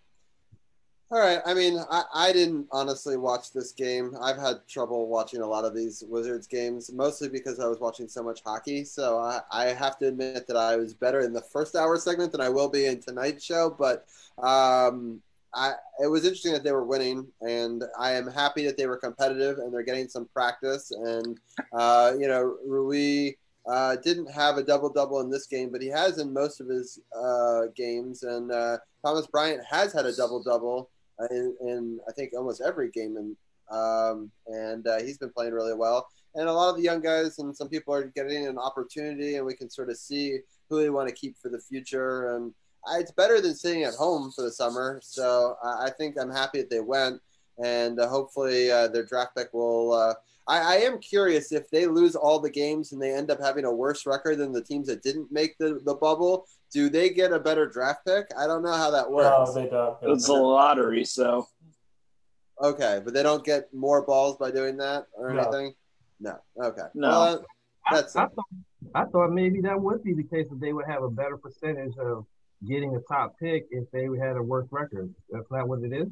All 1.14 1.20
right. 1.20 1.38
I 1.46 1.54
mean, 1.54 1.78
I, 1.92 2.02
I 2.12 2.32
didn't 2.32 2.66
honestly 2.72 3.16
watch 3.16 3.52
this 3.52 3.70
game. 3.70 4.16
I've 4.20 4.36
had 4.36 4.66
trouble 4.66 5.06
watching 5.06 5.42
a 5.42 5.46
lot 5.46 5.64
of 5.64 5.72
these 5.72 6.02
Wizards 6.08 6.48
games, 6.48 6.92
mostly 6.92 7.28
because 7.28 7.60
I 7.60 7.68
was 7.68 7.78
watching 7.78 8.08
so 8.08 8.20
much 8.20 8.42
hockey. 8.44 8.82
So 8.82 9.20
I, 9.20 9.38
I 9.52 9.66
have 9.66 9.96
to 10.00 10.08
admit 10.08 10.48
that 10.48 10.56
I 10.56 10.74
was 10.74 10.92
better 10.92 11.20
in 11.20 11.32
the 11.32 11.40
first 11.40 11.76
hour 11.76 11.96
segment 11.98 12.32
than 12.32 12.40
I 12.40 12.48
will 12.48 12.68
be 12.68 12.86
in 12.86 13.00
tonight's 13.00 13.44
show. 13.44 13.70
But 13.78 14.08
um, 14.42 15.22
I, 15.54 15.74
it 16.02 16.08
was 16.08 16.24
interesting 16.24 16.52
that 16.52 16.64
they 16.64 16.72
were 16.72 16.82
winning, 16.82 17.28
and 17.42 17.84
I 17.96 18.14
am 18.14 18.26
happy 18.26 18.66
that 18.66 18.76
they 18.76 18.88
were 18.88 18.96
competitive 18.96 19.58
and 19.58 19.72
they're 19.72 19.84
getting 19.84 20.08
some 20.08 20.28
practice. 20.34 20.90
And 20.90 21.38
uh, 21.72 22.14
you 22.18 22.26
know, 22.26 22.56
Rui 22.66 23.34
uh, 23.70 23.94
didn't 24.02 24.32
have 24.32 24.56
a 24.56 24.64
double 24.64 24.92
double 24.92 25.20
in 25.20 25.30
this 25.30 25.46
game, 25.46 25.70
but 25.70 25.80
he 25.80 25.88
has 25.90 26.18
in 26.18 26.32
most 26.32 26.60
of 26.60 26.66
his 26.66 26.98
uh, 27.16 27.66
games. 27.76 28.24
And 28.24 28.50
uh, 28.50 28.78
Thomas 29.06 29.28
Bryant 29.28 29.62
has 29.64 29.92
had 29.92 30.06
a 30.06 30.16
double 30.16 30.42
double 30.42 30.90
in, 31.30 31.56
in, 31.60 32.00
I 32.08 32.12
think 32.12 32.32
almost 32.36 32.62
every 32.64 32.90
game, 32.90 33.16
and 33.16 33.36
um, 33.70 34.30
and 34.46 34.86
uh, 34.86 35.00
he's 35.00 35.18
been 35.18 35.30
playing 35.30 35.52
really 35.52 35.74
well. 35.74 36.06
And 36.34 36.48
a 36.48 36.52
lot 36.52 36.70
of 36.70 36.76
the 36.76 36.82
young 36.82 37.00
guys 37.00 37.38
and 37.38 37.56
some 37.56 37.68
people 37.68 37.94
are 37.94 38.04
getting 38.04 38.46
an 38.46 38.58
opportunity, 38.58 39.36
and 39.36 39.46
we 39.46 39.54
can 39.54 39.70
sort 39.70 39.90
of 39.90 39.96
see 39.96 40.38
who 40.68 40.80
they 40.80 40.90
want 40.90 41.08
to 41.08 41.14
keep 41.14 41.36
for 41.38 41.48
the 41.48 41.60
future. 41.60 42.34
And 42.34 42.52
it's 42.92 43.12
better 43.12 43.40
than 43.40 43.54
sitting 43.54 43.84
at 43.84 43.94
home 43.94 44.32
for 44.32 44.42
the 44.42 44.52
summer. 44.52 45.00
So 45.02 45.56
I 45.62 45.90
think 45.96 46.16
I'm 46.20 46.30
happy 46.30 46.58
that 46.58 46.70
they 46.70 46.80
went, 46.80 47.20
and 47.62 48.00
uh, 48.00 48.08
hopefully 48.08 48.70
uh, 48.70 48.88
their 48.88 49.04
draft 49.04 49.36
pick 49.36 49.52
will. 49.52 49.92
Uh, 49.92 50.14
I, 50.46 50.74
I, 50.74 50.74
am 50.80 50.98
curious 50.98 51.52
if 51.52 51.70
they 51.70 51.86
lose 51.86 52.14
all 52.14 52.38
the 52.38 52.50
games 52.50 52.92
and 52.92 53.00
they 53.00 53.14
end 53.14 53.30
up 53.30 53.40
having 53.40 53.64
a 53.64 53.72
worse 53.72 54.04
record 54.04 54.36
than 54.36 54.52
the 54.52 54.62
teams 54.62 54.88
that 54.88 55.02
didn't 55.02 55.32
make 55.32 55.56
the, 55.56 55.80
the 55.84 55.94
bubble. 55.94 56.46
Do 56.74 56.88
they 56.90 57.10
get 57.10 57.32
a 57.32 57.38
better 57.38 57.66
draft 57.66 58.04
pick? 58.04 58.26
I 58.36 58.48
don't 58.48 58.64
know 58.64 58.72
how 58.72 58.90
that 58.90 59.08
works. 59.08 59.48
No, 59.48 59.54
they 59.54 59.70
don't. 59.70 59.96
It's 60.02 60.26
a 60.26 60.32
lottery, 60.32 61.04
so. 61.04 61.46
Okay, 62.60 63.00
but 63.04 63.14
they 63.14 63.22
don't 63.22 63.44
get 63.44 63.72
more 63.72 64.02
balls 64.04 64.36
by 64.38 64.50
doing 64.50 64.76
that 64.78 65.06
or 65.16 65.32
No. 65.32 65.42
anything. 65.42 65.74
No. 66.18 66.36
Okay. 66.60 66.82
No. 66.94 67.08
Well, 67.08 67.44
that's 67.92 68.16
I, 68.16 68.24
I, 68.24 68.26
thought, 68.26 68.44
I 68.94 69.04
thought 69.04 69.30
maybe 69.30 69.60
that 69.60 69.80
would 69.80 70.02
be 70.02 70.14
the 70.14 70.24
case 70.24 70.48
that 70.50 70.60
they 70.60 70.72
would 70.72 70.86
have 70.86 71.04
a 71.04 71.10
better 71.10 71.36
percentage 71.36 71.96
of 71.98 72.26
getting 72.66 72.96
a 72.96 73.00
top 73.02 73.38
pick 73.38 73.68
if 73.70 73.88
they 73.92 74.08
had 74.18 74.36
a 74.36 74.42
worse 74.42 74.66
record. 74.72 75.14
That's 75.30 75.48
not 75.52 75.68
what 75.68 75.80
it 75.84 75.92
is. 75.92 76.08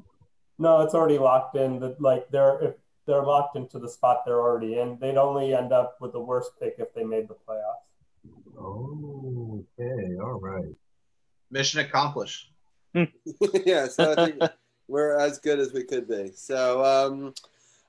No, 0.58 0.82
it's 0.82 0.94
already 0.94 1.18
locked 1.18 1.56
in. 1.56 1.80
That 1.80 2.00
like 2.00 2.28
they're 2.30 2.58
if 2.62 2.74
they're 3.06 3.22
locked 3.24 3.56
into 3.56 3.80
the 3.80 3.88
spot 3.88 4.22
they're 4.24 4.40
already 4.40 4.78
in. 4.78 4.96
They'd 5.00 5.16
only 5.16 5.54
end 5.54 5.72
up 5.72 5.96
with 6.00 6.12
the 6.12 6.20
worst 6.20 6.52
pick 6.60 6.76
if 6.78 6.94
they 6.94 7.02
made 7.02 7.26
the 7.26 7.34
playoffs. 7.34 7.82
Oh, 8.58 9.64
okay, 9.78 10.16
all 10.18 10.40
right. 10.40 10.74
Mission 11.50 11.80
accomplished. 11.80 12.50
yeah, 12.94 13.88
so 13.88 14.12
I 14.12 14.26
think 14.26 14.42
we're 14.88 15.18
as 15.18 15.38
good 15.38 15.58
as 15.58 15.72
we 15.72 15.84
could 15.84 16.08
be. 16.08 16.30
So, 16.34 16.84
um, 16.84 17.34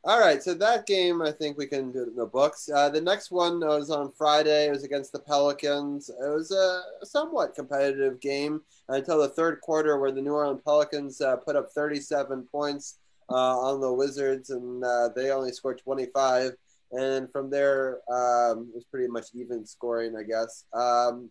all 0.05 0.19
right, 0.19 0.43
so 0.43 0.53
that 0.55 0.85
game 0.85 1.21
I 1.21 1.31
think 1.31 1.57
we 1.57 1.65
can 1.65 1.91
do 1.91 2.03
it 2.03 2.09
in 2.09 2.15
the 2.15 2.25
books. 2.25 2.69
Uh, 2.73 2.89
the 2.89 2.99
next 2.99 3.31
one 3.31 3.59
was 3.61 3.89
on 3.89 4.11
Friday. 4.11 4.67
It 4.67 4.71
was 4.71 4.83
against 4.83 5.13
the 5.13 5.19
Pelicans. 5.19 6.09
It 6.09 6.29
was 6.29 6.51
a 6.51 7.05
somewhat 7.05 7.55
competitive 7.55 8.19
game 8.19 8.61
until 8.89 9.21
the 9.21 9.29
third 9.29 9.61
quarter, 9.61 9.97
where 9.99 10.11
the 10.11 10.21
New 10.21 10.33
Orleans 10.33 10.61
Pelicans 10.65 11.21
uh, 11.21 11.37
put 11.37 11.55
up 11.55 11.71
37 11.71 12.47
points 12.51 12.99
uh, 13.29 13.57
on 13.59 13.79
the 13.79 13.93
Wizards, 13.93 14.49
and 14.49 14.83
uh, 14.83 15.09
they 15.15 15.31
only 15.31 15.51
scored 15.51 15.79
25. 15.79 16.51
And 16.93 17.31
from 17.31 17.49
there, 17.49 18.01
um, 18.11 18.69
it 18.69 18.75
was 18.75 18.85
pretty 18.89 19.07
much 19.07 19.27
even 19.33 19.65
scoring, 19.65 20.15
I 20.15 20.23
guess. 20.23 20.65
Um, 20.73 21.29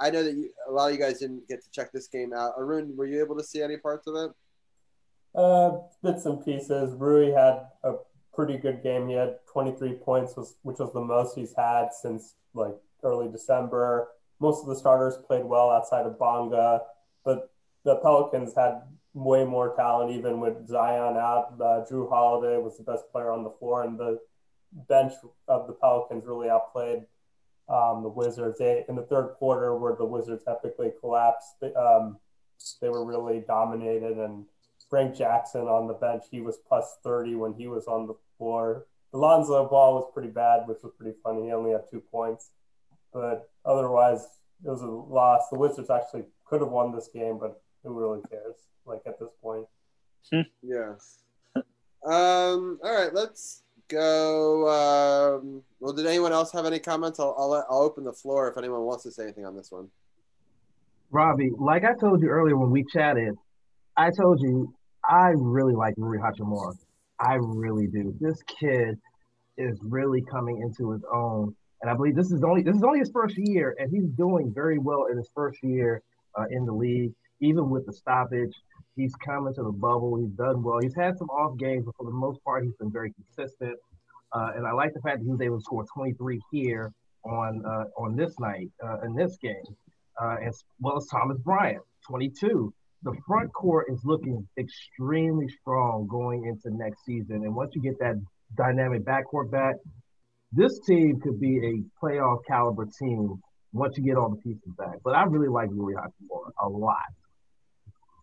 I- 0.00 0.10
know 0.10 0.22
that 0.22 0.34
you, 0.34 0.50
a 0.68 0.72
lot 0.72 0.88
of 0.88 0.94
you 0.94 1.00
guys 1.00 1.18
didn't 1.18 1.48
get 1.48 1.62
to 1.62 1.70
check 1.70 1.92
this 1.92 2.08
game 2.08 2.32
out. 2.32 2.54
Arun, 2.58 2.94
were 2.96 3.06
you 3.06 3.20
able 3.20 3.36
to 3.36 3.44
see 3.44 3.62
any 3.62 3.76
parts 3.76 4.06
of 4.06 4.14
it? 4.16 4.30
Uh, 5.34 5.78
bits 6.02 6.26
and 6.26 6.44
pieces. 6.44 6.94
Rui 6.94 7.32
had 7.32 7.66
a 7.84 7.94
pretty 8.34 8.56
good 8.58 8.82
game. 8.82 9.08
He 9.08 9.14
had 9.14 9.36
23 9.46 9.94
points, 9.94 10.34
which 10.62 10.78
was 10.78 10.92
the 10.92 11.00
most 11.00 11.34
he's 11.34 11.54
had 11.56 11.92
since 11.92 12.34
like 12.54 12.74
early 13.02 13.30
December. 13.30 14.08
Most 14.40 14.62
of 14.62 14.68
the 14.68 14.76
starters 14.76 15.16
played 15.26 15.44
well 15.44 15.70
outside 15.70 16.04
of 16.06 16.18
Bonga, 16.18 16.82
but 17.24 17.50
the 17.84 17.96
Pelicans 17.96 18.54
had 18.54 18.82
way 19.14 19.44
more 19.44 19.74
talent, 19.76 20.10
even 20.10 20.40
with 20.40 20.66
Zion 20.66 21.16
out. 21.16 21.54
Uh, 21.60 21.84
Jrue 21.88 22.08
Holiday 22.08 22.58
was 22.58 22.76
the 22.76 22.84
best 22.84 23.04
player 23.12 23.30
on 23.30 23.44
the 23.44 23.50
floor, 23.50 23.84
and 23.84 23.98
the 23.98 24.18
bench 24.88 25.12
of 25.48 25.66
the 25.66 25.74
Pelicans 25.74 26.24
really 26.26 26.48
outplayed 26.48 27.02
um, 27.68 28.02
the 28.02 28.08
Wizards. 28.08 28.58
They, 28.58 28.84
in 28.88 28.96
the 28.96 29.02
third 29.02 29.34
quarter, 29.38 29.76
where 29.76 29.94
the 29.96 30.04
Wizards 30.04 30.44
epically 30.46 30.92
collapsed, 31.00 31.60
they, 31.60 31.72
um, 31.74 32.18
they 32.80 32.88
were 32.88 33.04
really 33.04 33.44
dominated. 33.46 34.18
And 34.18 34.44
Frank 34.88 35.16
Jackson 35.16 35.62
on 35.62 35.88
the 35.88 35.94
bench, 35.94 36.24
he 36.30 36.40
was 36.40 36.58
plus 36.68 36.96
30 37.02 37.36
when 37.36 37.54
he 37.54 37.66
was 37.66 37.86
on 37.86 38.06
the 38.06 38.14
floor. 38.38 38.86
Alonzo 39.14 39.68
Ball 39.68 39.94
was 39.94 40.10
pretty 40.12 40.28
bad, 40.28 40.66
which 40.66 40.82
was 40.82 40.92
pretty 40.98 41.16
funny. 41.22 41.46
He 41.46 41.52
only 41.52 41.72
had 41.72 41.82
two 41.90 42.00
points. 42.00 42.50
But 43.12 43.50
otherwise, 43.64 44.26
it 44.64 44.70
was 44.70 44.80
a 44.82 44.86
loss. 44.86 45.48
The 45.50 45.58
Wizards 45.58 45.90
actually 45.90 46.24
could 46.46 46.60
have 46.60 46.70
won 46.70 46.94
this 46.94 47.08
game, 47.12 47.38
but 47.38 47.60
who 47.82 47.92
really 47.92 48.20
cares? 48.30 48.56
Like 48.86 49.02
at 49.06 49.18
this 49.18 49.30
point. 49.42 49.66
yeah. 50.62 50.94
Um. 52.04 52.80
All 52.82 52.92
right. 52.92 53.14
Let's 53.14 53.62
go. 53.92 54.68
Um, 54.68 55.62
well, 55.80 55.92
did 55.92 56.06
anyone 56.06 56.32
else 56.32 56.50
have 56.52 56.66
any 56.66 56.78
comments? 56.78 57.20
I'll, 57.20 57.34
I'll, 57.38 57.66
I'll 57.70 57.82
open 57.82 58.04
the 58.04 58.12
floor 58.12 58.50
if 58.50 58.56
anyone 58.56 58.82
wants 58.82 59.04
to 59.04 59.12
say 59.12 59.24
anything 59.24 59.44
on 59.44 59.54
this 59.54 59.70
one. 59.70 59.88
Robbie, 61.10 61.50
like 61.58 61.84
I 61.84 61.94
told 61.94 62.22
you 62.22 62.28
earlier 62.28 62.56
when 62.56 62.70
we 62.70 62.84
chatted, 62.84 63.34
I 63.96 64.10
told 64.10 64.40
you 64.40 64.74
I 65.04 65.32
really 65.36 65.74
like 65.74 65.94
Rui 65.98 66.18
Hachimura. 66.18 66.74
I 67.20 67.34
really 67.34 67.86
do. 67.86 68.14
This 68.18 68.42
kid 68.44 68.98
is 69.58 69.78
really 69.82 70.22
coming 70.22 70.62
into 70.62 70.90
his 70.92 71.02
own, 71.12 71.54
and 71.82 71.90
I 71.90 71.94
believe 71.94 72.16
this 72.16 72.32
is 72.32 72.42
only 72.42 72.62
this 72.62 72.76
is 72.76 72.82
only 72.82 73.00
his 73.00 73.10
first 73.12 73.36
year, 73.36 73.76
and 73.78 73.90
he's 73.90 74.08
doing 74.16 74.52
very 74.54 74.78
well 74.78 75.06
in 75.10 75.18
his 75.18 75.28
first 75.34 75.62
year 75.62 76.02
uh, 76.38 76.46
in 76.50 76.64
the 76.64 76.72
league. 76.72 77.12
Even 77.40 77.68
with 77.68 77.84
the 77.86 77.92
stoppage, 77.92 78.54
he's 78.96 79.14
coming 79.16 79.54
to 79.54 79.62
the 79.62 79.72
bubble. 79.72 80.18
He's 80.18 80.32
done 80.32 80.62
well. 80.62 80.78
He's 80.80 80.94
had 80.94 81.18
some 81.18 81.28
off 81.30 81.58
games, 81.58 81.84
but 81.84 81.96
for 81.96 82.06
the 82.06 82.12
most 82.12 82.42
part, 82.44 82.64
he's 82.64 82.74
been 82.74 82.92
very 82.92 83.12
consistent. 83.12 83.76
Uh, 84.32 84.50
and 84.56 84.66
I 84.66 84.72
like 84.72 84.94
the 84.94 85.00
fact 85.00 85.18
that 85.18 85.24
he 85.24 85.30
was 85.30 85.40
able 85.40 85.58
to 85.58 85.62
score 85.62 85.84
23 85.94 86.40
here 86.50 86.92
on 87.24 87.62
uh, 87.64 87.84
on 88.02 88.16
this 88.16 88.34
night 88.40 88.70
uh, 88.84 89.00
in 89.04 89.14
this 89.14 89.36
game, 89.42 89.76
uh, 90.20 90.36
as 90.44 90.62
well 90.80 90.96
as 90.96 91.06
Thomas 91.06 91.38
Bryant, 91.38 91.82
22. 92.08 92.72
The 93.04 93.14
front 93.26 93.52
court 93.52 93.86
is 93.90 94.00
looking 94.04 94.46
extremely 94.58 95.48
strong 95.48 96.06
going 96.08 96.46
into 96.46 96.76
next 96.76 97.04
season, 97.04 97.42
and 97.44 97.54
once 97.54 97.72
you 97.74 97.82
get 97.82 97.98
that 97.98 98.14
dynamic 98.56 99.02
backcourt 99.02 99.50
back, 99.50 99.74
this 100.52 100.78
team 100.80 101.20
could 101.20 101.40
be 101.40 101.58
a 101.58 102.04
playoff 102.04 102.38
caliber 102.46 102.86
team 102.98 103.40
once 103.72 103.96
you 103.96 104.04
get 104.04 104.16
all 104.16 104.30
the 104.30 104.36
pieces 104.36 104.72
back. 104.78 104.96
But 105.04 105.14
I 105.14 105.24
really 105.24 105.48
like 105.48 105.68
Rui 105.70 105.94
Hachimura 105.94 106.50
a 106.62 106.68
lot. 106.68 106.96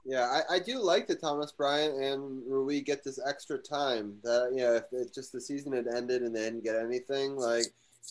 Yeah, 0.06 0.42
I, 0.50 0.56
I 0.56 0.60
do 0.60 0.80
like 0.80 1.08
that 1.08 1.22
Thomas 1.22 1.52
Bryant 1.52 2.02
and 2.02 2.42
Rui 2.48 2.82
get 2.82 3.04
this 3.04 3.20
extra 3.28 3.58
time. 3.58 4.16
That 4.24 4.52
you 4.54 4.62
know, 4.62 4.74
if 4.76 4.84
it 4.92 5.14
just 5.14 5.32
the 5.32 5.42
season 5.42 5.74
had 5.74 5.88
ended 5.88 6.22
and 6.22 6.36
they 6.36 6.44
didn't 6.44 6.64
get 6.64 6.76
anything, 6.76 7.36
like 7.36 7.66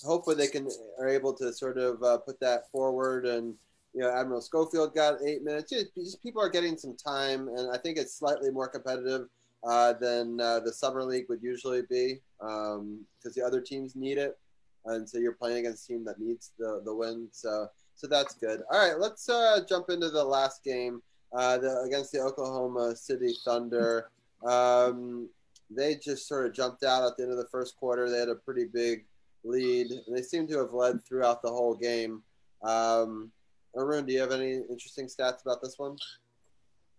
hopefully 0.05 0.37
they 0.37 0.47
can 0.49 0.69
are 0.99 1.09
able 1.09 1.33
to 1.35 1.53
sort 1.53 1.79
of 1.79 2.03
uh, 2.03 2.19
put 2.19 2.39
that 2.41 2.71
forward. 2.71 3.27
And 3.27 3.55
you 3.95 4.03
know, 4.03 4.15
Admiral 4.15 4.41
Schofield 4.41 4.95
got 4.95 5.23
eight 5.27 5.43
minutes. 5.43 5.71
Just, 5.71 5.95
just 5.95 6.23
people 6.23 6.43
are 6.43 6.51
getting 6.51 6.77
some 6.77 6.97
time, 6.97 7.49
and 7.49 7.71
I 7.73 7.79
think 7.79 7.99
it's 7.99 8.15
slightly 8.15 8.51
more 8.51 8.69
competitive 8.69 9.29
uh, 9.67 9.95
than 9.95 10.41
uh, 10.41 10.61
the 10.61 10.73
summer 10.73 11.03
league 11.03 11.27
would 11.29 11.43
usually 11.43 11.83
be 11.89 12.21
because 12.39 12.77
um, 12.79 13.05
the 13.35 13.43
other 13.45 13.61
teams 13.61 13.97
need 13.97 14.19
it, 14.19 14.39
and 14.85 15.09
so 15.09 15.19
you're 15.19 15.33
playing 15.33 15.59
against 15.59 15.85
a 15.85 15.89
team 15.89 16.05
that 16.05 16.21
needs 16.21 16.53
the 16.59 16.83
the 16.85 16.95
win. 16.95 17.29
So 17.33 17.69
so 17.95 18.07
that's 18.07 18.35
good. 18.35 18.63
All 18.71 18.79
right, 18.79 19.01
let's 19.01 19.29
uh, 19.29 19.61
jump 19.69 19.91
into 19.91 20.11
the 20.11 20.23
last 20.23 20.63
game 20.63 21.03
uh, 21.33 21.59
the, 21.59 21.81
against 21.81 22.13
the 22.13 22.21
Oklahoma 22.21 22.97
City 22.97 23.35
Thunder. 23.45 24.11
Um, 24.47 25.29
they 25.71 25.97
just 25.97 26.27
sort 26.27 26.47
of 26.47 26.55
jumped 26.55 26.83
out 26.85 27.07
at 27.07 27.17
the 27.17 27.25
end 27.25 27.33
of 27.33 27.39
the 27.39 27.49
first 27.51 27.77
quarter. 27.77 28.09
They 28.09 28.19
had 28.19 28.29
a 28.29 28.35
pretty 28.35 28.65
big 28.65 29.05
lead, 29.45 29.91
and 29.91 30.17
they 30.17 30.23
seem 30.23 30.47
to 30.49 30.59
have 30.59 30.73
led 30.73 31.05
throughout 31.05 31.43
the 31.43 31.51
whole 31.51 31.75
game. 31.75 32.23
Um, 32.63 33.31
Arun, 33.77 34.07
do 34.07 34.13
you 34.13 34.21
have 34.21 34.33
any 34.33 34.55
interesting 34.71 35.07
stats 35.07 35.43
about 35.43 35.63
this 35.63 35.79
one? 35.79 35.97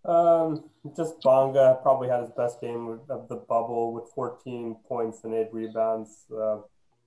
Um, 0.06 0.70
just 0.96 1.22
Bonga 1.22 1.80
probably 1.82 2.08
had 2.08 2.22
his 2.22 2.30
best 2.32 2.62
game 2.62 3.00
of 3.10 3.28
the 3.28 3.36
bubble 3.36 3.92
with 3.94 4.06
14 4.16 4.78
points 4.88 5.24
and 5.24 5.34
eight 5.34 5.50
rebounds. 5.52 6.26
Uh, 6.34 6.60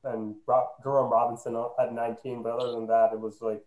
and 0.04 0.34
Jerome 0.82 1.10
Robinson 1.10 1.56
had 1.78 1.94
19, 1.94 2.42
but 2.42 2.58
other 2.58 2.72
than 2.72 2.86
that, 2.88 3.10
it 3.12 3.20
was 3.20 3.40
like 3.40 3.62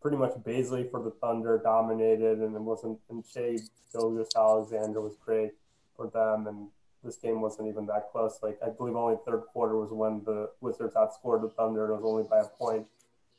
pretty 0.00 0.16
much 0.16 0.32
Bazley 0.44 0.90
for 0.90 1.02
the 1.02 1.10
Thunder 1.10 1.60
dominated, 1.62 2.38
and 2.38 2.54
it 2.54 2.60
wasn't. 2.60 2.98
And 3.10 3.24
Shai 3.24 3.58
Gilgeous-Alexander 3.92 5.00
was 5.00 5.16
great 5.24 5.52
for 5.96 6.08
them, 6.08 6.46
and 6.46 6.68
this 7.02 7.16
game 7.16 7.40
wasn't 7.40 7.68
even 7.68 7.86
that 7.86 8.10
close. 8.10 8.38
Like 8.42 8.58
I 8.64 8.70
believe 8.70 8.96
only 8.96 9.16
third 9.26 9.42
quarter 9.52 9.76
was 9.76 9.90
when 9.90 10.22
the 10.24 10.50
Wizards 10.60 10.94
outscored 10.94 11.42
the 11.42 11.50
Thunder. 11.50 11.86
It 11.86 11.94
was 11.94 12.04
only 12.04 12.24
by 12.28 12.40
a 12.40 12.44
point, 12.44 12.86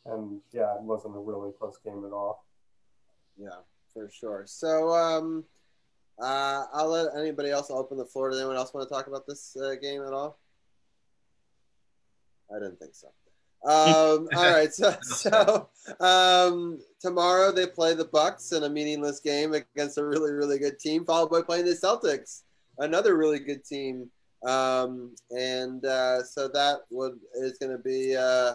and 0.05 0.41
yeah, 0.51 0.75
it 0.75 0.81
wasn't 0.81 1.15
a 1.15 1.19
really 1.19 1.51
close 1.57 1.77
game 1.83 2.03
at 2.05 2.11
all. 2.11 2.45
Yeah, 3.37 3.59
for 3.93 4.09
sure. 4.11 4.43
So 4.45 4.89
um, 4.89 5.45
uh, 6.21 6.65
I'll 6.73 6.89
let 6.89 7.15
anybody 7.17 7.49
else 7.49 7.71
open 7.71 7.97
the 7.97 8.05
floor. 8.05 8.29
Does 8.29 8.39
anyone 8.39 8.57
else 8.57 8.73
want 8.73 8.87
to 8.87 8.93
talk 8.93 9.07
about 9.07 9.25
this 9.25 9.55
uh, 9.55 9.75
game 9.81 10.01
at 10.03 10.13
all? 10.13 10.37
I 12.53 12.59
didn't 12.59 12.79
think 12.79 12.95
so. 12.95 13.09
Um, 13.65 14.29
all 14.35 14.51
right, 14.51 14.73
so 14.73 14.95
so 15.01 15.69
um, 15.99 16.79
tomorrow 17.01 17.51
they 17.51 17.67
play 17.67 17.93
the 17.93 18.05
Bucks 18.05 18.51
in 18.51 18.63
a 18.63 18.69
meaningless 18.69 19.19
game 19.19 19.53
against 19.53 19.97
a 19.97 20.05
really 20.05 20.31
really 20.31 20.59
good 20.59 20.79
team, 20.79 21.05
followed 21.05 21.29
by 21.29 21.41
playing 21.41 21.65
the 21.65 21.71
Celtics, 21.71 22.43
another 22.77 23.17
really 23.17 23.39
good 23.39 23.65
team. 23.65 24.09
Um, 24.45 25.15
and 25.31 25.83
uh, 25.83 26.23
so 26.23 26.47
that 26.47 26.79
would 26.89 27.19
is 27.35 27.57
going 27.57 27.73
to 27.73 27.83
be 27.83 28.15
uh, 28.15 28.53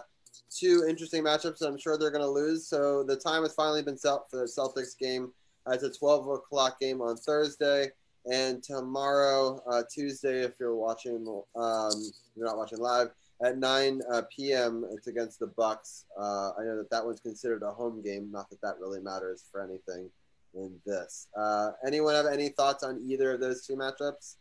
two 0.49 0.85
interesting 0.89 1.23
matchups. 1.23 1.61
I'm 1.61 1.77
sure 1.77 1.97
they're 1.97 2.09
going 2.09 2.23
to 2.23 2.29
lose. 2.29 2.67
So 2.67 3.03
the 3.03 3.15
time 3.15 3.43
has 3.43 3.53
finally 3.53 3.83
been 3.83 3.97
set 3.97 4.19
for 4.31 4.37
the 4.37 4.45
Celtics 4.45 4.97
game. 4.97 5.31
Uh, 5.67 5.73
it's 5.73 5.83
a 5.83 5.91
12 5.91 6.29
o'clock 6.29 6.79
game 6.79 7.01
on 7.01 7.17
Thursday, 7.17 7.89
and 8.31 8.63
tomorrow, 8.63 9.61
uh, 9.69 9.83
Tuesday, 9.91 10.41
if 10.41 10.53
you're 10.59 10.75
watching, 10.75 11.27
um, 11.55 11.91
you're 12.35 12.45
not 12.45 12.57
watching 12.57 12.79
live 12.79 13.09
at 13.43 13.57
9 13.57 14.01
uh, 14.11 14.21
p.m. 14.35 14.85
It's 14.91 15.07
against 15.07 15.39
the 15.39 15.47
Bucks. 15.47 16.05
Uh, 16.17 16.51
I 16.57 16.63
know 16.63 16.77
that 16.77 16.89
that 16.91 17.05
one's 17.05 17.19
considered 17.19 17.63
a 17.63 17.71
home 17.71 18.01
game. 18.01 18.31
Not 18.31 18.49
that 18.49 18.61
that 18.61 18.79
really 18.79 19.01
matters 19.01 19.45
for 19.51 19.61
anything 19.61 20.09
in 20.53 20.75
this. 20.85 21.27
Uh, 21.37 21.71
anyone 21.85 22.15
have 22.15 22.27
any 22.27 22.49
thoughts 22.49 22.83
on 22.83 23.01
either 23.05 23.33
of 23.33 23.41
those 23.41 23.65
two 23.65 23.75
matchups? 23.75 24.35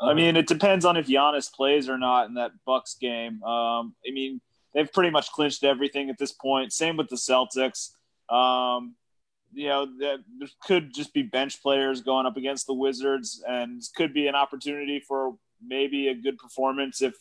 I 0.00 0.14
mean, 0.14 0.36
it 0.36 0.46
depends 0.46 0.84
on 0.84 0.96
if 0.96 1.08
Giannis 1.08 1.52
plays 1.52 1.88
or 1.88 1.98
not 1.98 2.28
in 2.28 2.34
that 2.34 2.52
Bucks 2.64 2.94
game. 2.94 3.42
Um, 3.42 3.94
I 4.06 4.12
mean, 4.12 4.40
they've 4.72 4.92
pretty 4.92 5.10
much 5.10 5.32
clinched 5.32 5.64
everything 5.64 6.08
at 6.08 6.18
this 6.18 6.32
point. 6.32 6.72
Same 6.72 6.96
with 6.96 7.08
the 7.08 7.16
Celtics. 7.16 7.90
Um, 8.32 8.94
you 9.52 9.68
know, 9.68 9.86
there 9.98 10.18
could 10.62 10.94
just 10.94 11.12
be 11.12 11.22
bench 11.22 11.60
players 11.62 12.00
going 12.00 12.26
up 12.26 12.36
against 12.36 12.66
the 12.66 12.74
Wizards, 12.74 13.42
and 13.48 13.82
could 13.96 14.14
be 14.14 14.28
an 14.28 14.34
opportunity 14.34 15.00
for 15.00 15.36
maybe 15.64 16.08
a 16.08 16.14
good 16.14 16.38
performance 16.38 17.02
if 17.02 17.14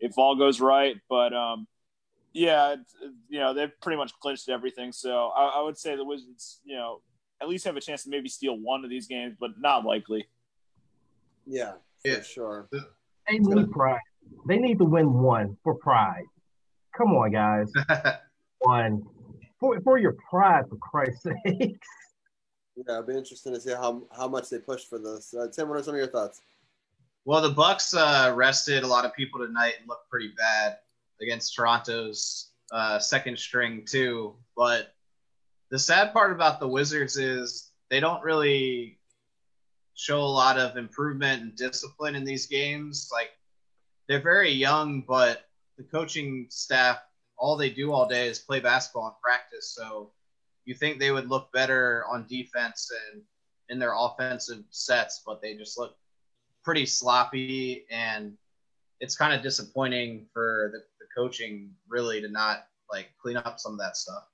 if 0.00 0.18
all 0.18 0.36
goes 0.36 0.60
right. 0.60 0.96
But 1.08 1.32
um, 1.32 1.66
yeah, 2.32 2.76
you 3.28 3.38
know 3.38 3.54
they've 3.54 3.72
pretty 3.80 3.96
much 3.96 4.12
clinched 4.20 4.48
everything. 4.48 4.92
So 4.92 5.28
I, 5.28 5.58
I, 5.58 5.62
would 5.62 5.78
say 5.78 5.96
the 5.96 6.04
Wizards, 6.04 6.60
you 6.64 6.76
know, 6.76 7.00
at 7.40 7.48
least 7.48 7.64
have 7.64 7.76
a 7.76 7.80
chance 7.80 8.04
to 8.04 8.10
maybe 8.10 8.28
steal 8.28 8.56
one 8.58 8.84
of 8.84 8.90
these 8.90 9.06
games, 9.06 9.36
but 9.38 9.52
not 9.58 9.84
likely. 9.84 10.26
Yeah, 11.46 11.72
yeah. 12.04 12.22
sure. 12.22 12.68
They 13.28 13.38
need 13.38 13.70
pride. 13.70 14.00
They 14.46 14.58
need 14.58 14.78
to 14.78 14.84
win 14.84 15.12
one 15.12 15.56
for 15.62 15.74
pride. 15.74 16.24
Come 16.96 17.12
on, 17.12 17.32
guys. 17.32 17.72
one 18.58 19.02
for 19.60 19.80
for 19.80 19.98
your 19.98 20.16
pride, 20.28 20.64
for 20.68 20.76
Christ's 20.76 21.22
sake. 21.44 21.82
Yeah, 22.76 22.82
it'll 22.88 23.02
be 23.04 23.16
interesting 23.16 23.54
to 23.54 23.60
see 23.60 23.70
how 23.70 24.02
how 24.16 24.28
much 24.28 24.50
they 24.50 24.58
push 24.58 24.84
for 24.84 24.98
this. 24.98 25.32
Uh, 25.34 25.48
Tim, 25.52 25.68
what 25.68 25.78
are 25.78 25.82
some 25.82 25.94
of 25.94 25.98
your 25.98 26.08
thoughts? 26.08 26.40
Well, 27.26 27.40
the 27.40 27.50
Bucks 27.50 27.94
uh, 27.94 28.32
rested 28.34 28.82
a 28.82 28.86
lot 28.86 29.06
of 29.06 29.14
people 29.14 29.40
tonight 29.40 29.74
and 29.80 29.88
looked 29.88 30.10
pretty 30.10 30.32
bad 30.36 30.76
against 31.22 31.54
Toronto's 31.54 32.50
uh, 32.70 32.98
second 32.98 33.38
string 33.38 33.86
too. 33.86 34.34
But 34.54 34.94
the 35.70 35.78
sad 35.78 36.12
part 36.12 36.32
about 36.32 36.60
the 36.60 36.68
Wizards 36.68 37.16
is 37.16 37.70
they 37.88 37.98
don't 37.98 38.22
really 38.22 38.98
show 39.94 40.20
a 40.20 40.26
lot 40.26 40.58
of 40.58 40.76
improvement 40.76 41.42
and 41.42 41.56
discipline 41.56 42.14
in 42.14 42.24
these 42.24 42.46
games. 42.46 43.08
Like 43.10 43.30
they're 44.06 44.20
very 44.20 44.50
young, 44.50 45.00
but 45.00 45.46
the 45.78 45.84
coaching 45.84 46.46
staff 46.50 46.98
all 47.38 47.56
they 47.56 47.70
do 47.70 47.90
all 47.90 48.06
day 48.06 48.28
is 48.28 48.38
play 48.38 48.60
basketball 48.60 49.06
and 49.06 49.20
practice. 49.22 49.74
So 49.74 50.10
you 50.66 50.74
think 50.74 50.98
they 50.98 51.10
would 51.10 51.30
look 51.30 51.50
better 51.52 52.04
on 52.10 52.26
defense 52.28 52.90
and 53.12 53.22
in 53.70 53.78
their 53.78 53.94
offensive 53.96 54.62
sets, 54.68 55.22
but 55.24 55.40
they 55.40 55.54
just 55.54 55.78
look 55.78 55.96
pretty 56.64 56.86
sloppy, 56.86 57.84
and 57.90 58.32
it's 59.00 59.16
kind 59.16 59.34
of 59.34 59.42
disappointing 59.42 60.26
for 60.32 60.70
the, 60.72 60.78
the 60.98 61.06
coaching 61.14 61.70
really 61.88 62.20
to 62.20 62.28
not 62.28 62.66
like 62.90 63.08
clean 63.20 63.36
up 63.36 63.60
some 63.60 63.72
of 63.72 63.78
that 63.78 63.96
stuff. 63.96 64.24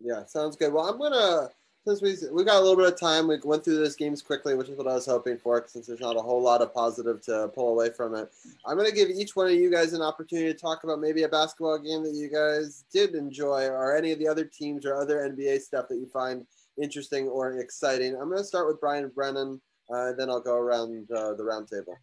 Yeah, 0.00 0.24
sounds 0.26 0.56
good. 0.56 0.72
Well, 0.72 0.86
I'm 0.86 0.98
gonna 0.98 1.50
since 1.86 2.00
we 2.00 2.16
we 2.32 2.44
got 2.44 2.56
a 2.56 2.60
little 2.60 2.76
bit 2.76 2.92
of 2.92 2.98
time, 2.98 3.28
we 3.28 3.38
went 3.44 3.62
through 3.62 3.76
those 3.76 3.94
games 3.94 4.22
quickly, 4.22 4.54
which 4.54 4.68
is 4.68 4.76
what 4.76 4.88
I 4.88 4.94
was 4.94 5.06
hoping 5.06 5.36
for. 5.36 5.62
Since 5.66 5.86
there's 5.86 6.00
not 6.00 6.16
a 6.16 6.22
whole 6.22 6.42
lot 6.42 6.62
of 6.62 6.72
positive 6.72 7.20
to 7.22 7.48
pull 7.54 7.68
away 7.68 7.90
from 7.90 8.14
it, 8.14 8.30
I'm 8.66 8.76
gonna 8.76 8.90
give 8.90 9.10
each 9.10 9.36
one 9.36 9.46
of 9.46 9.52
you 9.52 9.70
guys 9.70 9.92
an 9.92 10.02
opportunity 10.02 10.52
to 10.52 10.58
talk 10.58 10.84
about 10.84 11.00
maybe 11.00 11.24
a 11.24 11.28
basketball 11.28 11.78
game 11.78 12.02
that 12.04 12.14
you 12.14 12.30
guys 12.30 12.84
did 12.92 13.14
enjoy, 13.14 13.66
or 13.66 13.96
any 13.96 14.12
of 14.12 14.18
the 14.18 14.28
other 14.28 14.44
teams 14.44 14.86
or 14.86 14.94
other 14.94 15.18
NBA 15.18 15.60
stuff 15.60 15.88
that 15.88 15.96
you 15.96 16.06
find 16.06 16.46
interesting 16.80 17.28
or 17.28 17.58
exciting. 17.58 18.14
I'm 18.14 18.30
gonna 18.30 18.44
start 18.44 18.66
with 18.66 18.80
Brian 18.80 19.08
Brennan, 19.08 19.60
uh, 19.92 20.12
then 20.12 20.30
I'll 20.30 20.40
go 20.40 20.56
around 20.56 21.10
uh, 21.10 21.34
the 21.34 21.42
roundtable. 21.42 21.96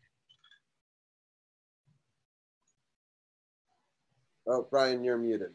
Oh, 4.47 4.67
Brian, 4.69 5.03
you're 5.03 5.17
muted. 5.17 5.51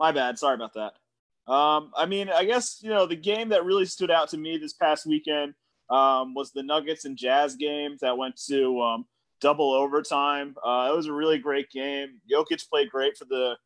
My 0.00 0.12
bad. 0.12 0.38
Sorry 0.38 0.54
about 0.54 0.74
that. 0.74 1.52
Um, 1.52 1.92
I 1.96 2.06
mean, 2.06 2.28
I 2.28 2.44
guess 2.44 2.78
you 2.82 2.90
know 2.90 3.06
the 3.06 3.16
game 3.16 3.50
that 3.50 3.64
really 3.64 3.86
stood 3.86 4.10
out 4.10 4.28
to 4.30 4.38
me 4.38 4.58
this 4.58 4.74
past 4.74 5.06
weekend 5.06 5.54
um, 5.90 6.34
was 6.34 6.52
the 6.52 6.62
Nuggets 6.62 7.04
and 7.04 7.16
Jazz 7.16 7.56
game 7.56 7.96
that 8.00 8.18
went 8.18 8.38
to 8.48 8.80
um, 8.80 9.06
double 9.40 9.72
overtime. 9.72 10.54
Uh, 10.64 10.90
it 10.92 10.96
was 10.96 11.06
a 11.06 11.12
really 11.12 11.38
great 11.38 11.70
game. 11.70 12.20
Jokic 12.30 12.68
played 12.68 12.90
great 12.90 13.16
for 13.16 13.24
the 13.24 13.56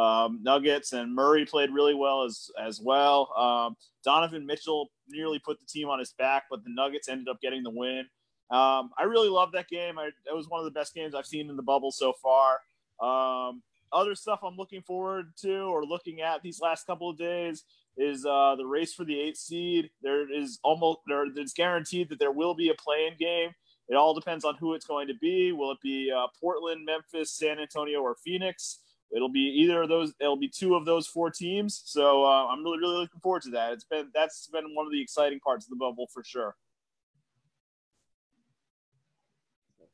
um, 0.00 0.40
Nuggets, 0.42 0.92
and 0.92 1.14
Murray 1.14 1.46
played 1.46 1.70
really 1.70 1.94
well 1.94 2.24
as 2.24 2.50
as 2.62 2.80
well. 2.80 3.32
Um, 3.36 3.76
Donovan 4.04 4.46
Mitchell 4.46 4.90
nearly 5.10 5.38
put 5.38 5.58
the 5.58 5.66
team 5.66 5.88
on 5.88 5.98
his 5.98 6.12
back, 6.12 6.44
but 6.50 6.64
the 6.64 6.70
Nuggets 6.70 7.08
ended 7.08 7.28
up 7.28 7.40
getting 7.40 7.62
the 7.62 7.70
win. 7.70 8.06
Um, 8.50 8.90
I 8.98 9.04
really 9.06 9.28
love 9.28 9.52
that 9.52 9.68
game. 9.68 9.98
I, 9.98 10.06
it 10.06 10.34
was 10.34 10.48
one 10.48 10.58
of 10.58 10.64
the 10.64 10.72
best 10.72 10.94
games 10.94 11.14
I've 11.14 11.26
seen 11.26 11.48
in 11.50 11.56
the 11.56 11.62
bubble 11.62 11.92
so 11.92 12.12
far. 12.12 12.60
Um, 13.00 13.62
other 13.92 14.14
stuff 14.14 14.40
I'm 14.42 14.56
looking 14.56 14.82
forward 14.82 15.32
to 15.42 15.52
or 15.52 15.84
looking 15.84 16.20
at 16.20 16.42
these 16.42 16.60
last 16.60 16.86
couple 16.86 17.10
of 17.10 17.18
days 17.18 17.64
is 17.96 18.24
uh, 18.24 18.54
the 18.56 18.66
race 18.66 18.94
for 18.94 19.04
the 19.04 19.18
eighth 19.18 19.38
seed. 19.38 19.90
There 20.02 20.32
is 20.32 20.58
almost 20.62 21.00
there. 21.06 21.24
It's 21.36 21.52
guaranteed 21.52 22.08
that 22.10 22.18
there 22.18 22.32
will 22.32 22.54
be 22.54 22.70
a 22.70 22.74
play-in 22.74 23.16
game. 23.18 23.50
It 23.88 23.96
all 23.96 24.14
depends 24.14 24.44
on 24.44 24.54
who 24.56 24.74
it's 24.74 24.86
going 24.86 25.08
to 25.08 25.14
be. 25.14 25.52
Will 25.52 25.72
it 25.72 25.80
be 25.82 26.12
uh, 26.16 26.28
Portland, 26.40 26.84
Memphis, 26.84 27.32
San 27.32 27.58
Antonio, 27.58 28.00
or 28.00 28.14
Phoenix? 28.24 28.78
It'll 29.12 29.28
be 29.28 29.40
either 29.62 29.82
of 29.82 29.88
those. 29.88 30.12
It'll 30.20 30.36
be 30.36 30.48
two 30.48 30.74
of 30.74 30.84
those 30.84 31.06
four 31.06 31.30
teams. 31.30 31.82
So 31.84 32.24
uh, 32.24 32.46
I'm 32.46 32.62
really, 32.62 32.78
really 32.78 32.96
looking 32.96 33.20
forward 33.20 33.42
to 33.42 33.50
that. 33.50 33.72
It's 33.72 33.84
been 33.84 34.08
that's 34.14 34.46
been 34.46 34.74
one 34.74 34.86
of 34.86 34.92
the 34.92 35.00
exciting 35.00 35.40
parts 35.40 35.66
of 35.66 35.70
the 35.70 35.76
bubble 35.76 36.06
for 36.12 36.22
sure. 36.22 36.56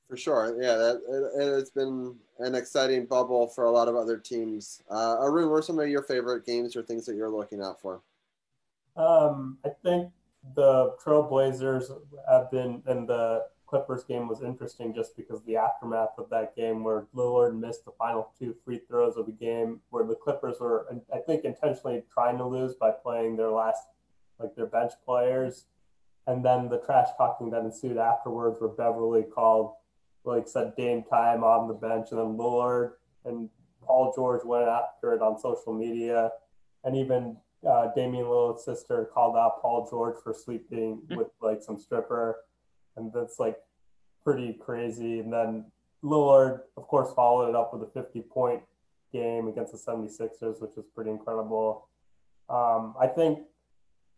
For 0.09 0.16
sure, 0.16 0.56
yeah, 0.60 0.76
that 0.76 1.32
it, 1.36 1.44
has 1.44 1.70
been 1.70 2.14
an 2.38 2.55
exciting 2.55 3.06
bubble 3.06 3.48
for 3.48 3.64
a 3.64 3.70
lot 3.70 3.88
of 3.88 3.97
other 3.97 4.16
teams. 4.16 4.80
Uh, 4.88 5.16
Arun, 5.20 5.51
what 5.51 5.56
are 5.56 5.62
some 5.62 5.80
of 5.80 5.88
your 5.88 6.02
favorite 6.02 6.47
games 6.47 6.76
or 6.76 6.82
things 6.82 7.06
that 7.06 7.16
you're 7.16 7.30
looking 7.30 7.60
out 7.60 7.80
for? 7.80 8.02
Um, 8.97 9.59
I 9.64 9.70
think 9.82 10.12
the 10.55 10.94
Trailblazers 11.05 11.90
have 12.30 12.52
been, 12.52 12.84
and 12.86 13.09
the 13.09 13.47
Clippers 13.66 14.05
game 14.05 14.28
was 14.28 14.43
interesting 14.43 14.94
just 14.94 15.16
because 15.16 15.43
the 15.43 15.56
aftermath 15.56 16.18
of 16.18 16.30
that 16.30 16.55
game, 16.55 16.84
where 16.84 17.06
Lillard 17.14 17.59
missed 17.59 17.84
the 17.84 17.93
final 17.98 18.32
two 18.38 18.55
free 18.64 18.80
throws 18.88 19.16
of 19.16 19.26
the 19.26 19.32
game, 19.32 19.80
where 19.90 20.05
the 20.05 20.14
Clippers 20.14 20.56
were, 20.60 20.86
I 21.12 21.18
think, 21.18 21.44
intentionally 21.44 22.02
trying 22.12 22.38
to 22.38 22.47
lose 22.47 22.74
by 22.74 22.90
playing 22.90 23.36
their 23.36 23.51
last, 23.51 23.82
like 24.38 24.55
their 24.55 24.66
bench 24.66 24.93
players, 25.05 25.66
and 26.26 26.44
then 26.44 26.68
the 26.68 26.78
trash 26.78 27.09
talking 27.16 27.51
that 27.51 27.64
ensued 27.64 27.97
afterwards, 27.97 28.60
where 28.60 28.70
Beverley 28.70 29.22
called 29.22 29.72
like 30.24 30.48
said 30.48 30.74
Dame 30.76 31.05
time 31.05 31.44
on 31.44 31.68
the 31.68 31.74
bench, 31.74 32.09
and 32.10 32.20
then 32.20 32.36
Lillard 32.36 32.93
and 33.24 33.48
Paul 33.82 34.12
George 34.14 34.44
went 34.44 34.68
after 34.68 35.12
it 35.12 35.22
on 35.22 35.38
social 35.38 35.72
media, 35.72 36.30
and 36.84 36.97
even 36.97 37.36
uh, 37.66 37.88
Damian 37.94 38.26
Lillard's 38.26 38.64
sister 38.64 39.09
called 39.12 39.36
out 39.36 39.62
Paul 39.62 39.88
George 39.88 40.16
for 40.22 40.34
sleeping 40.34 41.02
hmm. 41.09 41.16
with 41.16 41.28
like 41.40 41.62
some 41.62 41.78
stripper, 41.78 42.36
and 42.97 43.12
that's 43.12 43.39
like 43.39 43.56
pretty 44.24 44.52
crazy. 44.55 45.20
And 45.20 45.32
then 45.32 45.66
Lillard, 46.02 46.60
of 46.77 46.86
course, 46.86 47.12
followed 47.14 47.48
it 47.48 47.55
up 47.55 47.73
with 47.73 47.82
a 47.82 47.93
50 47.93 48.20
point 48.23 48.62
game 49.12 49.48
against 49.48 49.73
the 49.73 49.78
76ers, 49.78 50.60
which 50.60 50.77
is 50.77 50.85
pretty 50.94 51.10
incredible. 51.10 51.89
Um, 52.48 52.94
I 53.01 53.06
think 53.06 53.40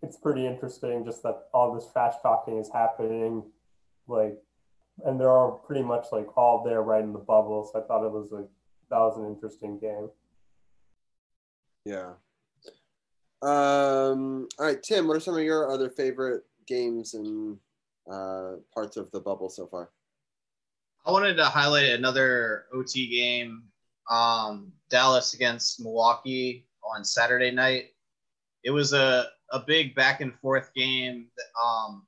it's 0.02 0.16
pretty 0.16 0.46
interesting 0.46 1.04
just 1.04 1.22
that 1.22 1.48
all 1.52 1.74
this 1.74 1.90
trash 1.92 2.14
talking 2.22 2.58
is 2.58 2.70
happening 2.72 3.42
like 4.06 4.38
and 5.04 5.20
they're 5.20 5.30
all 5.30 5.62
pretty 5.66 5.82
much 5.82 6.06
like 6.12 6.36
all 6.36 6.64
there 6.64 6.82
right 6.82 7.02
in 7.02 7.12
the 7.12 7.18
bubble. 7.18 7.68
So 7.70 7.80
I 7.80 7.86
thought 7.86 8.04
it 8.04 8.10
was 8.10 8.28
like, 8.30 8.48
that 8.90 8.98
was 8.98 9.18
an 9.18 9.26
interesting 9.26 9.78
game. 9.78 10.08
Yeah. 11.84 12.12
Um, 13.42 14.48
all 14.58 14.66
right, 14.66 14.82
Tim. 14.82 15.06
What 15.06 15.16
are 15.16 15.20
some 15.20 15.36
of 15.36 15.42
your 15.42 15.70
other 15.70 15.88
favorite 15.90 16.42
games 16.66 17.14
and 17.14 17.56
uh, 18.10 18.56
parts 18.72 18.96
of 18.96 19.10
the 19.10 19.20
bubble 19.20 19.48
so 19.48 19.66
far? 19.66 19.90
I 21.06 21.10
wanted 21.10 21.36
to 21.36 21.44
highlight 21.44 21.90
another 21.90 22.64
OT 22.72 23.08
game. 23.08 23.64
Um, 24.10 24.72
Dallas 24.90 25.34
against 25.34 25.80
Milwaukee 25.80 26.66
on 26.82 27.04
Saturday 27.04 27.50
night. 27.50 27.86
It 28.64 28.70
was 28.70 28.92
a, 28.92 29.26
a 29.52 29.60
big 29.60 29.94
back 29.94 30.20
and 30.20 30.34
forth 30.40 30.72
game. 30.74 31.26
That, 31.36 31.60
um, 31.62 32.06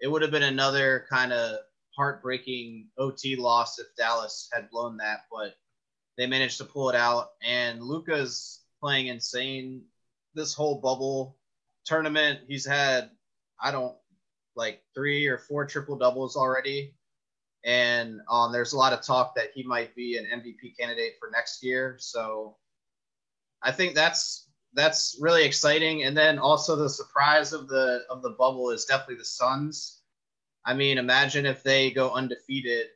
it 0.00 0.08
would 0.08 0.22
have 0.22 0.30
been 0.30 0.42
another 0.44 1.06
kind 1.10 1.32
of 1.32 1.58
heartbreaking 1.96 2.88
OT 2.98 3.36
loss 3.36 3.78
if 3.78 3.86
Dallas 3.96 4.48
had 4.52 4.70
blown 4.70 4.96
that, 4.98 5.22
but 5.30 5.54
they 6.16 6.26
managed 6.26 6.58
to 6.58 6.64
pull 6.64 6.90
it 6.90 6.96
out. 6.96 7.30
And 7.42 7.82
Luka's 7.82 8.60
playing 8.80 9.06
insane 9.06 9.82
this 10.34 10.54
whole 10.54 10.80
bubble 10.80 11.38
tournament. 11.84 12.40
He's 12.46 12.66
had, 12.66 13.10
I 13.60 13.70
don't 13.70 13.96
like 14.56 14.82
three 14.94 15.26
or 15.26 15.38
four 15.38 15.66
triple 15.66 15.96
doubles 15.96 16.36
already. 16.36 16.94
And 17.64 18.20
um, 18.30 18.52
there's 18.52 18.72
a 18.72 18.78
lot 18.78 18.92
of 18.92 19.02
talk 19.02 19.34
that 19.34 19.50
he 19.54 19.62
might 19.62 19.94
be 19.94 20.16
an 20.16 20.26
MVP 20.40 20.76
candidate 20.78 21.14
for 21.18 21.30
next 21.30 21.64
year. 21.64 21.96
So 21.98 22.56
I 23.62 23.72
think 23.72 23.94
that's 23.94 24.48
that's 24.74 25.16
really 25.20 25.44
exciting. 25.44 26.04
And 26.04 26.16
then 26.16 26.38
also 26.38 26.76
the 26.76 26.88
surprise 26.88 27.52
of 27.52 27.68
the 27.68 28.02
of 28.10 28.22
the 28.22 28.30
bubble 28.30 28.70
is 28.70 28.84
definitely 28.84 29.16
the 29.16 29.24
Suns 29.24 29.96
I 30.66 30.74
mean, 30.74 30.98
imagine 30.98 31.46
if 31.46 31.62
they 31.62 31.92
go 31.92 32.10
undefeated, 32.10 32.88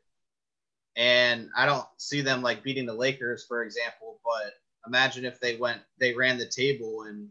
and 0.96 1.48
I 1.56 1.66
don't 1.66 1.86
see 1.98 2.20
them 2.20 2.42
like 2.42 2.64
beating 2.64 2.84
the 2.84 2.92
Lakers, 2.92 3.46
for 3.46 3.62
example, 3.62 4.20
but 4.24 4.54
imagine 4.88 5.24
if 5.24 5.38
they 5.38 5.54
went, 5.54 5.80
they 6.00 6.12
ran 6.12 6.36
the 6.36 6.46
table 6.46 7.02
and 7.02 7.28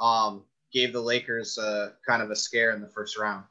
um, 0.00 0.44
gave 0.72 0.92
the 0.92 1.00
Lakers 1.00 1.58
a, 1.58 1.92
kind 2.06 2.22
of 2.22 2.30
a 2.30 2.36
scare 2.36 2.72
in 2.72 2.80
the 2.80 2.88
first 2.88 3.18
round. 3.18 3.44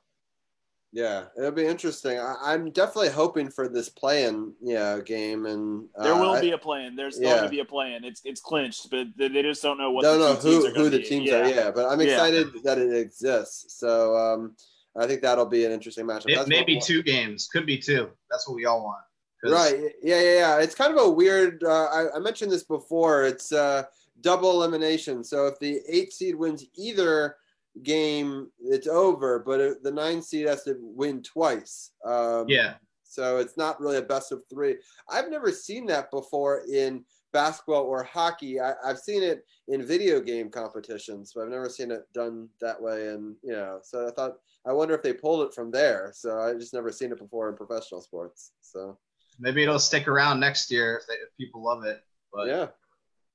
Yeah, 0.94 1.26
it'll 1.38 1.52
be 1.52 1.66
interesting. 1.66 2.18
I, 2.18 2.54
am 2.54 2.72
definitely 2.72 3.10
hoping 3.10 3.50
for 3.50 3.68
this 3.68 3.90
play-in, 3.90 4.54
yeah, 4.62 5.00
game, 5.00 5.46
and 5.46 5.88
uh, 5.98 6.04
there 6.04 6.16
will 6.16 6.40
be 6.40 6.52
a 6.52 6.58
play-in. 6.58 6.96
There's 6.96 7.20
yeah. 7.20 7.32
going 7.32 7.44
to 7.44 7.50
be 7.50 7.60
a 7.60 7.66
play-in. 7.66 8.06
It's 8.06 8.22
it's 8.24 8.40
clinched, 8.40 8.90
but 8.90 9.08
they 9.18 9.30
just 9.30 9.62
don't 9.62 9.78
know 9.78 9.92
what. 9.92 10.04
Don't 10.04 10.20
know 10.20 10.36
who 10.36 10.74
who 10.74 10.90
the 10.90 11.04
teams 11.04 11.30
yeah. 11.30 11.36
are. 11.36 11.50
Yeah, 11.50 11.72
but 11.72 11.92
I'm 11.92 12.00
excited 12.00 12.48
yeah. 12.56 12.62
that 12.64 12.78
it 12.78 12.96
exists. 12.96 13.78
So 13.78 14.16
um, 14.16 14.56
I 14.98 15.06
think 15.08 15.22
that'll 15.22 15.46
be 15.46 15.66
an 15.66 15.72
interesting 15.72 16.06
matchup. 16.06 16.30
It 16.30 16.48
may 16.48 16.64
be 16.64 16.80
two 16.80 17.04
games, 17.04 17.48
could 17.52 17.66
be 17.66 17.78
two. 17.78 18.10
That's 18.32 18.48
what 18.48 18.56
we 18.56 18.66
all 18.66 18.84
want. 18.84 19.02
Right? 19.44 19.92
Yeah, 20.02 20.20
yeah, 20.22 20.36
yeah. 20.36 20.60
It's 20.60 20.74
kind 20.74 20.92
of 20.92 21.06
a 21.06 21.10
weird. 21.10 21.64
Uh, 21.64 21.86
I, 21.86 22.16
I, 22.16 22.20
mentioned 22.20 22.52
this 22.52 22.64
before. 22.64 23.26
It's 23.26 23.52
uh, 23.52 23.84
double 24.22 24.52
elimination. 24.52 25.24
So 25.24 25.48
if 25.48 25.60
the 25.60 25.80
eight 25.88 26.14
seed 26.14 26.36
wins 26.36 26.66
either 26.76 27.36
game, 27.84 28.50
it's 28.60 28.88
over. 28.88 29.40
But 29.40 29.84
the 29.84 29.92
nine 29.92 30.22
seed 30.22 30.48
has 30.48 30.64
to 30.64 30.78
win 30.80 31.22
twice. 31.24 31.92
Um, 32.06 32.46
yeah. 32.48 32.76
So 33.04 33.38
it's 33.38 33.58
not 33.58 33.80
really 33.80 33.98
a 33.98 34.02
best 34.02 34.32
of 34.32 34.44
three. 34.50 34.76
I've 35.10 35.30
never 35.30 35.52
seen 35.52 35.86
that 35.88 36.12
before 36.12 36.64
in 36.72 37.04
basketball 37.34 37.84
or 37.84 38.04
hockey. 38.04 38.60
I, 38.60 38.74
have 38.86 39.00
seen 39.00 39.24
it 39.24 39.46
in 39.68 39.86
video 39.86 40.20
game 40.20 40.50
competitions, 40.50 41.32
but 41.34 41.44
I've 41.44 41.50
never 41.50 41.70
seen 41.70 41.92
it 41.92 42.02
done 42.14 42.50
that 42.62 42.82
way. 42.82 43.08
And 43.08 43.36
you 43.44 43.54
know, 43.54 43.80
so 43.82 44.08
I 44.08 44.12
thought 44.12 44.34
I 44.66 44.74
wonder 44.74 44.94
if 44.94 45.04
they 45.04 45.14
pulled 45.14 45.48
it 45.48 45.54
from 45.54 45.72
there. 45.72 46.12
So 46.14 46.40
I 46.40 46.54
just 46.54 46.74
never 46.74 46.92
seen 46.92 47.12
it 47.12 47.20
before 47.20 47.50
in 47.50 47.56
professional 47.56 48.02
sports. 48.02 48.52
So 48.62 48.98
maybe 49.40 49.64
it'll 49.64 49.80
stick 49.80 50.08
around 50.08 50.40
next 50.40 50.72
year 50.72 50.98
if, 50.98 51.08
they, 51.08 51.16
if 51.16 51.30
people 51.38 51.64
love 51.64 51.86
it. 51.86 52.04
But 52.34 52.48
yeah, 52.48 52.68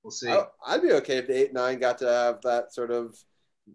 we'll 0.03 0.11
see. 0.11 0.31
I, 0.31 0.45
I'd 0.66 0.83
be 0.83 0.93
okay 0.93 1.19
if 1.19 1.27
the 1.27 1.37
eight 1.37 1.53
nine 1.53 1.79
got 1.79 1.99
to 1.99 2.09
have 2.09 2.41
that 2.43 2.73
sort 2.73 2.91
of 2.91 3.16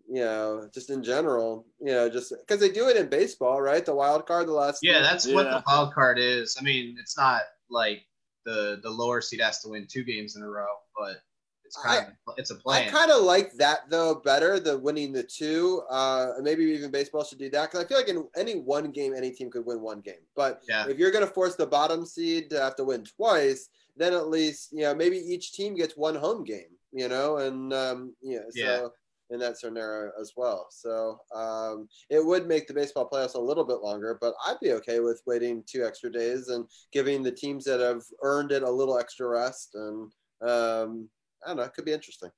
you 0.10 0.22
know, 0.22 0.70
just 0.74 0.90
in 0.90 1.04
general, 1.04 1.66
you 1.80 1.92
know, 1.94 2.10
just 2.10 2.34
because 2.40 2.60
they 2.60 2.70
do 2.70 2.90
it 2.90 2.98
in 2.98 3.08
baseball, 3.08 3.62
right? 3.62 3.86
The 3.86 3.96
wild 3.96 4.26
card, 4.26 4.48
the 4.48 4.54
last. 4.54 4.80
Yeah, 4.84 5.00
that's 5.00 5.26
yeah. 5.26 5.36
what 5.36 5.44
the 5.46 5.64
wild 5.66 5.94
card 5.94 6.20
is. 6.20 6.58
I 6.60 6.64
mean, 6.64 6.98
it's 7.00 7.18
not 7.18 7.42
like 7.70 8.04
the 8.46 8.80
the 8.84 8.90
lower 8.90 9.22
seed 9.22 9.42
has 9.42 9.62
to 9.62 9.70
win 9.70 9.88
two 9.90 10.04
games 10.04 10.36
in 10.36 10.44
a 10.44 10.50
row, 10.50 10.68
but 10.98 11.22
it's 11.66 11.78
kind 11.82 12.08
of 12.08 12.34
it's 12.38 12.52
a 12.52 12.56
plan. 12.56 12.88
I 12.88 12.92
kind 12.92 13.12
of 13.12 13.24
like 13.24 13.54
that 13.54 13.90
though 13.90 14.16
better 14.16 14.60
the 14.60 14.78
winning 14.78 15.12
the 15.12 15.24
two. 15.24 15.82
Uh, 15.90 16.34
maybe 16.42 16.64
even 16.66 16.92
baseball 16.92 17.24
should 17.24 17.40
do 17.40 17.50
that 17.50 17.72
because 17.72 17.84
I 17.84 17.88
feel 17.88 17.98
like 17.98 18.08
in 18.08 18.26
any 18.36 18.60
one 18.60 18.92
game, 18.92 19.14
any 19.14 19.32
team 19.32 19.52
could 19.52 19.66
win 19.66 19.82
one 19.82 20.02
game. 20.02 20.16
But 20.36 20.62
Yeah. 20.68 20.88
if 20.88 20.98
you're 20.98 21.12
going 21.12 21.26
to 21.26 21.32
force 21.32 21.56
the 21.56 21.68
bottom 21.68 22.06
seed 22.06 22.50
to 22.52 22.62
have 22.62 22.76
to 22.78 22.86
win 22.86 23.04
twice, 23.04 23.70
then 23.98 24.14
at 24.14 24.30
least 24.30 24.70
you 24.72 24.84
know 24.84 24.96
maybe 24.96 25.18
each 25.18 25.54
team 25.54 25.76
gets 25.76 25.96
one 25.98 26.16
home 26.16 26.44
game. 26.44 26.72
You 26.94 27.10
know, 27.10 27.38
and 27.38 27.74
um, 27.74 28.16
yeah, 28.22 28.40
so 28.50 28.60
Yeah. 28.60 28.88
in 29.30 29.40
that 29.42 29.58
scenario 29.60 30.12
as 30.20 30.32
well. 30.38 30.68
So 30.72 31.20
um, 31.36 31.90
it 32.10 32.26
would 32.26 32.48
make 32.48 32.66
the 32.66 32.74
baseball 32.74 33.10
playoffs 33.12 33.36
a 33.36 33.40
little 33.40 33.66
bit 33.66 33.82
longer, 33.82 34.18
but 34.22 34.34
I'd 34.48 34.60
be 34.62 34.72
okay 34.74 35.02
with 35.02 35.22
waiting 35.28 35.64
two 35.68 35.86
extra 35.86 36.10
days 36.12 36.48
and 36.48 36.66
giving 36.94 37.22
the 37.24 37.32
teams 37.32 37.66
that 37.66 37.82
have 37.82 38.04
earned 38.24 38.54
it 38.54 38.64
a 38.64 38.72
little 38.72 38.98
extra 38.98 39.28
rest. 39.28 39.76
And 39.76 40.12
um, 40.42 41.10
I 41.44 41.48
don't 41.50 41.58
know, 41.58 41.64
it 41.64 41.74
could 41.74 41.86
be 41.86 41.92
interesting. 41.94 42.32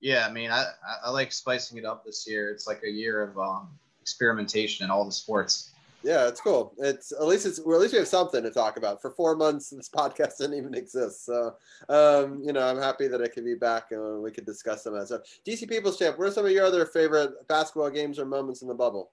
Yeah, 0.00 0.26
I 0.26 0.32
mean, 0.32 0.50
I, 0.50 0.62
I- 0.64 0.98
I 1.06 1.10
like 1.10 1.30
spicing 1.30 1.78
it 1.78 1.84
up 1.84 2.04
this 2.04 2.26
year. 2.26 2.50
It's 2.50 2.66
like 2.66 2.82
a 2.84 2.90
year 2.90 3.22
of 3.22 3.38
um, 3.38 3.68
experimentation 4.00 4.84
in 4.84 4.90
all 4.90 5.04
the 5.04 5.12
sports. 5.12 5.71
Yeah, 6.02 6.26
it's 6.26 6.40
cool. 6.40 6.74
It's 6.78 7.12
at 7.12 7.24
least 7.24 7.46
it's 7.46 7.60
well, 7.64 7.76
at 7.76 7.82
least 7.82 7.92
we 7.92 7.98
have 7.98 8.08
something 8.08 8.42
to 8.42 8.50
talk 8.50 8.76
about. 8.76 9.00
For 9.00 9.10
four 9.10 9.36
months, 9.36 9.70
this 9.76 9.88
podcast 9.88 10.38
didn't 10.38 10.56
even 10.56 10.74
exist. 10.74 11.24
So, 11.24 11.54
um, 11.88 12.42
you 12.44 12.52
know, 12.52 12.66
I'm 12.66 12.78
happy 12.78 13.08
that 13.08 13.22
I 13.22 13.28
could 13.28 13.44
be 13.44 13.54
back 13.54 13.92
and 13.92 14.22
we 14.22 14.30
could 14.30 14.46
discuss 14.46 14.84
some 14.84 14.94
of 14.94 15.00
that 15.00 15.06
stuff. 15.06 15.22
DC 15.46 15.68
People's 15.68 15.98
Champ, 15.98 16.18
what 16.18 16.28
are 16.28 16.32
some 16.32 16.46
of 16.46 16.52
your 16.52 16.64
other 16.66 16.86
favorite 16.86 17.30
basketball 17.48 17.90
games 17.90 18.18
or 18.18 18.26
moments 18.26 18.62
in 18.62 18.68
the 18.68 18.74
bubble? 18.74 19.12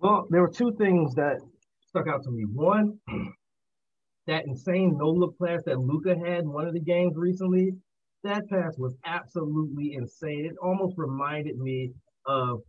Well, 0.00 0.26
there 0.28 0.42
were 0.42 0.50
two 0.50 0.74
things 0.76 1.14
that 1.14 1.38
stuck 1.80 2.08
out 2.08 2.22
to 2.24 2.30
me. 2.30 2.44
One, 2.44 2.98
that 4.26 4.46
insane 4.46 4.96
no 4.98 5.10
look 5.10 5.34
pass 5.38 5.62
that 5.64 5.80
Luka 5.80 6.14
had 6.18 6.40
in 6.40 6.52
one 6.52 6.66
of 6.66 6.74
the 6.74 6.80
games 6.80 7.14
recently. 7.16 7.74
That 8.22 8.48
pass 8.48 8.76
was 8.78 8.94
absolutely 9.04 9.94
insane. 9.94 10.46
It 10.46 10.56
almost 10.62 10.94
reminded 10.96 11.58
me 11.58 11.92
of 12.26 12.62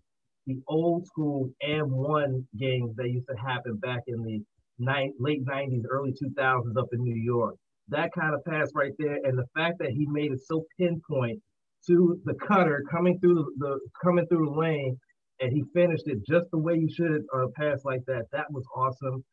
the 0.48 0.58
old 0.68 1.06
school 1.08 1.50
and 1.62 1.92
one 1.92 2.48
games 2.58 2.96
that 2.96 3.10
used 3.10 3.28
to 3.28 3.36
happen 3.36 3.76
back 3.78 4.02
in 4.08 4.22
the 4.24 4.42
ni- 4.80 5.14
late 5.20 5.46
90s, 5.46 5.84
early 5.90 6.14
2000s 6.14 6.78
up 6.78 6.88
in 6.94 7.02
New 7.04 7.16
York. 7.16 7.56
That 7.90 8.12
kind 8.14 8.34
of 8.34 8.44
pass 8.46 8.70
right 8.74 8.94
there, 8.98 9.20
and 9.24 9.38
the 9.38 9.46
fact 9.56 9.78
that 9.80 9.92
he 9.92 10.08
made 10.08 10.32
it 10.32 10.42
so 10.46 10.66
pinpoint 10.80 11.42
to 11.88 12.20
the 12.26 12.34
cutter 12.36 12.84
coming 12.90 13.20
through 13.20 13.54
the 13.58 13.80
coming 14.04 14.26
through 14.28 14.46
the 14.46 14.60
lane, 14.60 14.98
and 15.40 15.52
he 15.52 15.64
finished 15.74 16.08
it 16.08 16.20
just 16.28 16.50
the 16.52 16.58
way 16.58 16.76
you 16.76 16.90
should 16.92 17.24
uh, 17.36 17.48
pass 17.56 17.84
like 17.86 18.02
that. 18.08 18.26
That 18.32 18.52
was 18.52 18.66
awesome. 18.76 19.24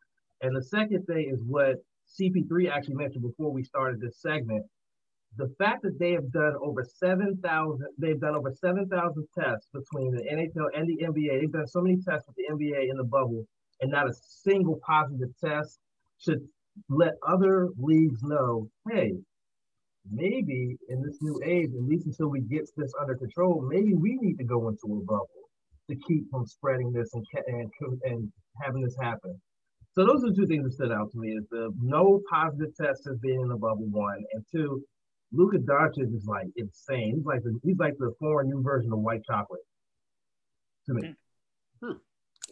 And 0.43 0.55
the 0.55 0.63
second 0.63 1.05
thing 1.07 1.31
is 1.33 1.41
what 1.47 1.77
CP3 2.21 2.71
actually 2.71 2.97
mentioned 2.97 3.23
before 3.23 3.53
we 3.53 3.63
started 3.65 4.01
this 4.01 4.21
segment. 4.21 4.67
The 5.39 5.49
fact 5.59 5.83
that 5.83 5.99
they 5.99 6.13
have 6.13 6.31
done 6.31 6.55
over 6.61 6.85
7,000, 6.85 7.87
they've 7.99 8.21
done 8.21 8.35
over 8.35 8.53
7,000 8.53 9.27
tests 9.39 9.69
between 9.73 10.15
the 10.15 10.23
NHL 10.25 10.69
and 10.79 10.87
the 10.87 11.05
NBA. 11.05 11.41
They've 11.41 11.53
done 11.53 11.67
so 11.67 11.81
many 11.81 11.97
tests 11.97 12.29
with 12.29 12.37
the 12.37 12.53
NBA 12.53 12.91
in 12.91 12.97
the 12.97 13.05
bubble, 13.05 13.47
and 13.81 13.91
not 13.91 14.09
a 14.09 14.15
single 14.15 14.79
positive 14.87 15.31
test 15.43 15.79
should 16.19 16.47
let 16.89 17.15
other 17.27 17.69
leagues 17.79 18.23
know, 18.23 18.69
hey, 18.91 19.13
maybe 20.11 20.77
in 20.89 21.03
this 21.03 21.19
new 21.23 21.41
age, 21.45 21.71
at 21.75 21.83
least 21.83 22.07
until 22.07 22.29
we 22.29 22.41
get 22.41 22.69
this 22.77 22.93
under 23.01 23.15
control, 23.15 23.63
maybe 23.63 23.95
we 23.95 24.19
need 24.21 24.37
to 24.39 24.45
go 24.45 24.69
into 24.69 24.85
a 24.85 25.05
bubble 25.05 25.29
to 25.89 25.97
keep 26.07 26.31
from 26.31 26.47
spreading 26.47 26.93
this 26.93 27.13
and 27.15 27.25
and 27.47 27.71
and 28.05 28.33
having 28.63 28.83
this 28.83 28.97
happen. 29.01 29.41
So 29.95 30.07
those 30.07 30.25
are 30.25 30.35
two 30.35 30.47
things 30.47 30.65
that 30.65 30.73
stood 30.73 30.93
out 30.93 31.11
to 31.13 31.19
me: 31.19 31.33
is 31.33 31.45
the 31.51 31.71
no 31.81 32.21
positive 32.31 32.75
tests 32.81 33.07
as 33.07 33.19
being 33.19 33.41
in 33.41 33.49
the 33.49 33.57
bubble 33.57 33.89
one, 33.91 34.23
and 34.33 34.45
two, 34.51 34.83
Luka 35.33 35.59
Doncic 35.59 36.15
is 36.15 36.27
like 36.27 36.49
insane. 36.57 37.17
He's 37.17 37.25
like 37.25 37.43
the 37.43 37.59
he's 37.65 37.79
like 37.79 37.97
the 37.99 38.15
foreign 38.19 38.49
new 38.49 38.63
version 38.63 38.93
of 38.93 38.99
white 38.99 39.25
chocolate 39.25 39.63
to 40.87 40.95
me. 40.95 41.15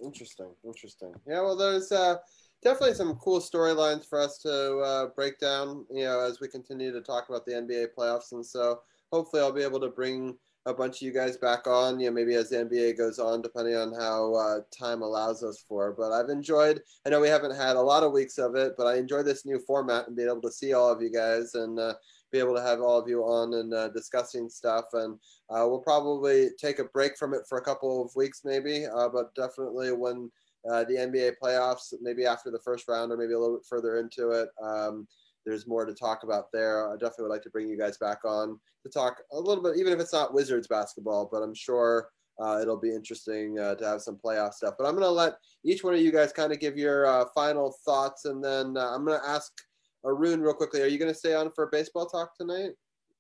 Interesting, 0.02 0.54
interesting. 0.64 1.12
Yeah, 1.26 1.40
well, 1.40 1.56
there's 1.56 1.92
uh, 1.92 2.16
definitely 2.62 2.94
some 2.94 3.16
cool 3.16 3.40
storylines 3.40 4.08
for 4.08 4.20
us 4.20 4.38
to 4.38 4.78
uh, 4.78 5.06
break 5.14 5.38
down, 5.38 5.84
you 5.90 6.04
know, 6.04 6.20
as 6.20 6.40
we 6.40 6.48
continue 6.48 6.92
to 6.92 7.00
talk 7.00 7.28
about 7.28 7.44
the 7.44 7.52
NBA 7.52 7.88
playoffs. 7.96 8.32
And 8.32 8.44
so 8.44 8.80
hopefully 9.12 9.42
I'll 9.42 9.52
be 9.52 9.62
able 9.62 9.80
to 9.80 9.88
bring 9.88 10.36
a 10.66 10.74
bunch 10.74 10.96
of 10.96 11.02
you 11.02 11.12
guys 11.12 11.36
back 11.38 11.66
on, 11.66 11.98
you 11.98 12.06
know, 12.06 12.12
maybe 12.12 12.34
as 12.34 12.50
the 12.50 12.56
NBA 12.56 12.98
goes 12.98 13.18
on, 13.18 13.40
depending 13.40 13.76
on 13.76 13.94
how 13.94 14.34
uh, 14.34 14.60
time 14.78 15.02
allows 15.02 15.42
us 15.42 15.64
for. 15.66 15.92
But 15.92 16.12
I've 16.12 16.28
enjoyed, 16.28 16.80
I 17.06 17.10
know 17.10 17.20
we 17.20 17.28
haven't 17.28 17.56
had 17.56 17.76
a 17.76 17.80
lot 17.80 18.02
of 18.02 18.12
weeks 18.12 18.38
of 18.38 18.54
it, 18.56 18.74
but 18.76 18.86
I 18.86 18.96
enjoy 18.96 19.22
this 19.22 19.46
new 19.46 19.58
format 19.66 20.06
and 20.06 20.16
being 20.16 20.28
able 20.28 20.42
to 20.42 20.52
see 20.52 20.74
all 20.74 20.90
of 20.90 21.00
you 21.00 21.10
guys 21.10 21.54
and 21.54 21.78
uh, 21.78 21.94
be 22.32 22.38
able 22.38 22.54
to 22.54 22.62
have 22.62 22.80
all 22.80 22.98
of 22.98 23.08
you 23.08 23.22
on 23.22 23.54
and 23.54 23.74
uh, 23.74 23.88
discussing 23.88 24.48
stuff. 24.48 24.86
And 24.92 25.18
uh, 25.50 25.66
we'll 25.68 25.80
probably 25.80 26.50
take 26.60 26.78
a 26.78 26.84
break 26.84 27.16
from 27.16 27.34
it 27.34 27.42
for 27.48 27.58
a 27.58 27.64
couple 27.64 28.04
of 28.04 28.10
weeks, 28.16 28.42
maybe, 28.44 28.86
uh, 28.86 29.08
but 29.08 29.34
definitely 29.34 29.92
when 29.92 30.30
uh, 30.70 30.84
the 30.84 30.94
NBA 30.94 31.34
playoffs, 31.42 31.92
maybe 32.00 32.26
after 32.26 32.50
the 32.50 32.60
first 32.60 32.86
round 32.88 33.12
or 33.12 33.16
maybe 33.16 33.32
a 33.32 33.38
little 33.38 33.56
bit 33.56 33.66
further 33.68 33.98
into 33.98 34.30
it. 34.30 34.48
Um, 34.62 35.06
there's 35.46 35.66
more 35.66 35.86
to 35.86 35.94
talk 35.94 36.22
about 36.22 36.52
there. 36.52 36.90
I 36.90 36.94
definitely 36.94 37.24
would 37.24 37.32
like 37.32 37.42
to 37.42 37.50
bring 37.50 37.68
you 37.68 37.78
guys 37.78 37.96
back 37.96 38.18
on 38.24 38.60
to 38.84 38.90
talk 38.90 39.22
a 39.32 39.38
little 39.38 39.62
bit, 39.62 39.78
even 39.78 39.92
if 39.92 40.00
it's 40.00 40.12
not 40.12 40.34
Wizards 40.34 40.68
basketball, 40.68 41.28
but 41.30 41.42
I'm 41.42 41.54
sure 41.54 42.08
uh, 42.40 42.58
it'll 42.60 42.80
be 42.80 42.94
interesting 42.94 43.58
uh, 43.58 43.74
to 43.74 43.86
have 43.86 44.02
some 44.02 44.18
playoff 44.22 44.54
stuff. 44.54 44.74
But 44.78 44.86
I'm 44.86 44.94
going 44.94 45.04
to 45.04 45.10
let 45.10 45.34
each 45.64 45.84
one 45.84 45.94
of 45.94 46.00
you 46.00 46.12
guys 46.12 46.32
kind 46.32 46.52
of 46.52 46.60
give 46.60 46.76
your 46.76 47.06
uh, 47.06 47.24
final 47.34 47.74
thoughts, 47.84 48.24
and 48.24 48.42
then 48.42 48.76
uh, 48.76 48.94
I'm 48.94 49.04
going 49.04 49.20
to 49.20 49.28
ask 49.28 49.52
Arun 50.04 50.40
real 50.40 50.54
quickly. 50.54 50.82
Are 50.82 50.86
you 50.86 50.98
going 50.98 51.12
to 51.12 51.18
stay 51.18 51.34
on 51.34 51.50
for 51.52 51.64
a 51.64 51.70
baseball 51.70 52.06
talk 52.06 52.36
tonight? 52.36 52.70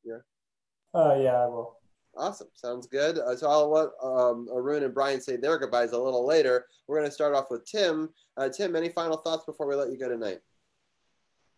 Yeah. 0.04 0.18
Uh, 0.94 1.16
yeah, 1.20 1.34
I 1.34 1.46
will. 1.46 1.76
Awesome. 2.16 2.48
Sounds 2.54 2.86
good. 2.86 3.18
Uh, 3.18 3.36
so 3.36 3.48
I'll 3.48 3.70
let 3.70 3.88
um, 4.02 4.48
Arun 4.52 4.82
and 4.82 4.94
Brian 4.94 5.20
say 5.20 5.36
their 5.36 5.58
goodbyes 5.58 5.92
a 5.92 5.98
little 5.98 6.26
later. 6.26 6.66
We're 6.86 6.98
going 6.98 7.08
to 7.08 7.14
start 7.14 7.34
off 7.34 7.50
with 7.50 7.64
Tim. 7.64 8.10
Uh, 8.36 8.48
Tim, 8.48 8.74
any 8.74 8.88
final 8.88 9.18
thoughts 9.18 9.44
before 9.44 9.68
we 9.68 9.74
let 9.74 9.90
you 9.90 9.98
go 9.98 10.08
tonight? 10.08 10.40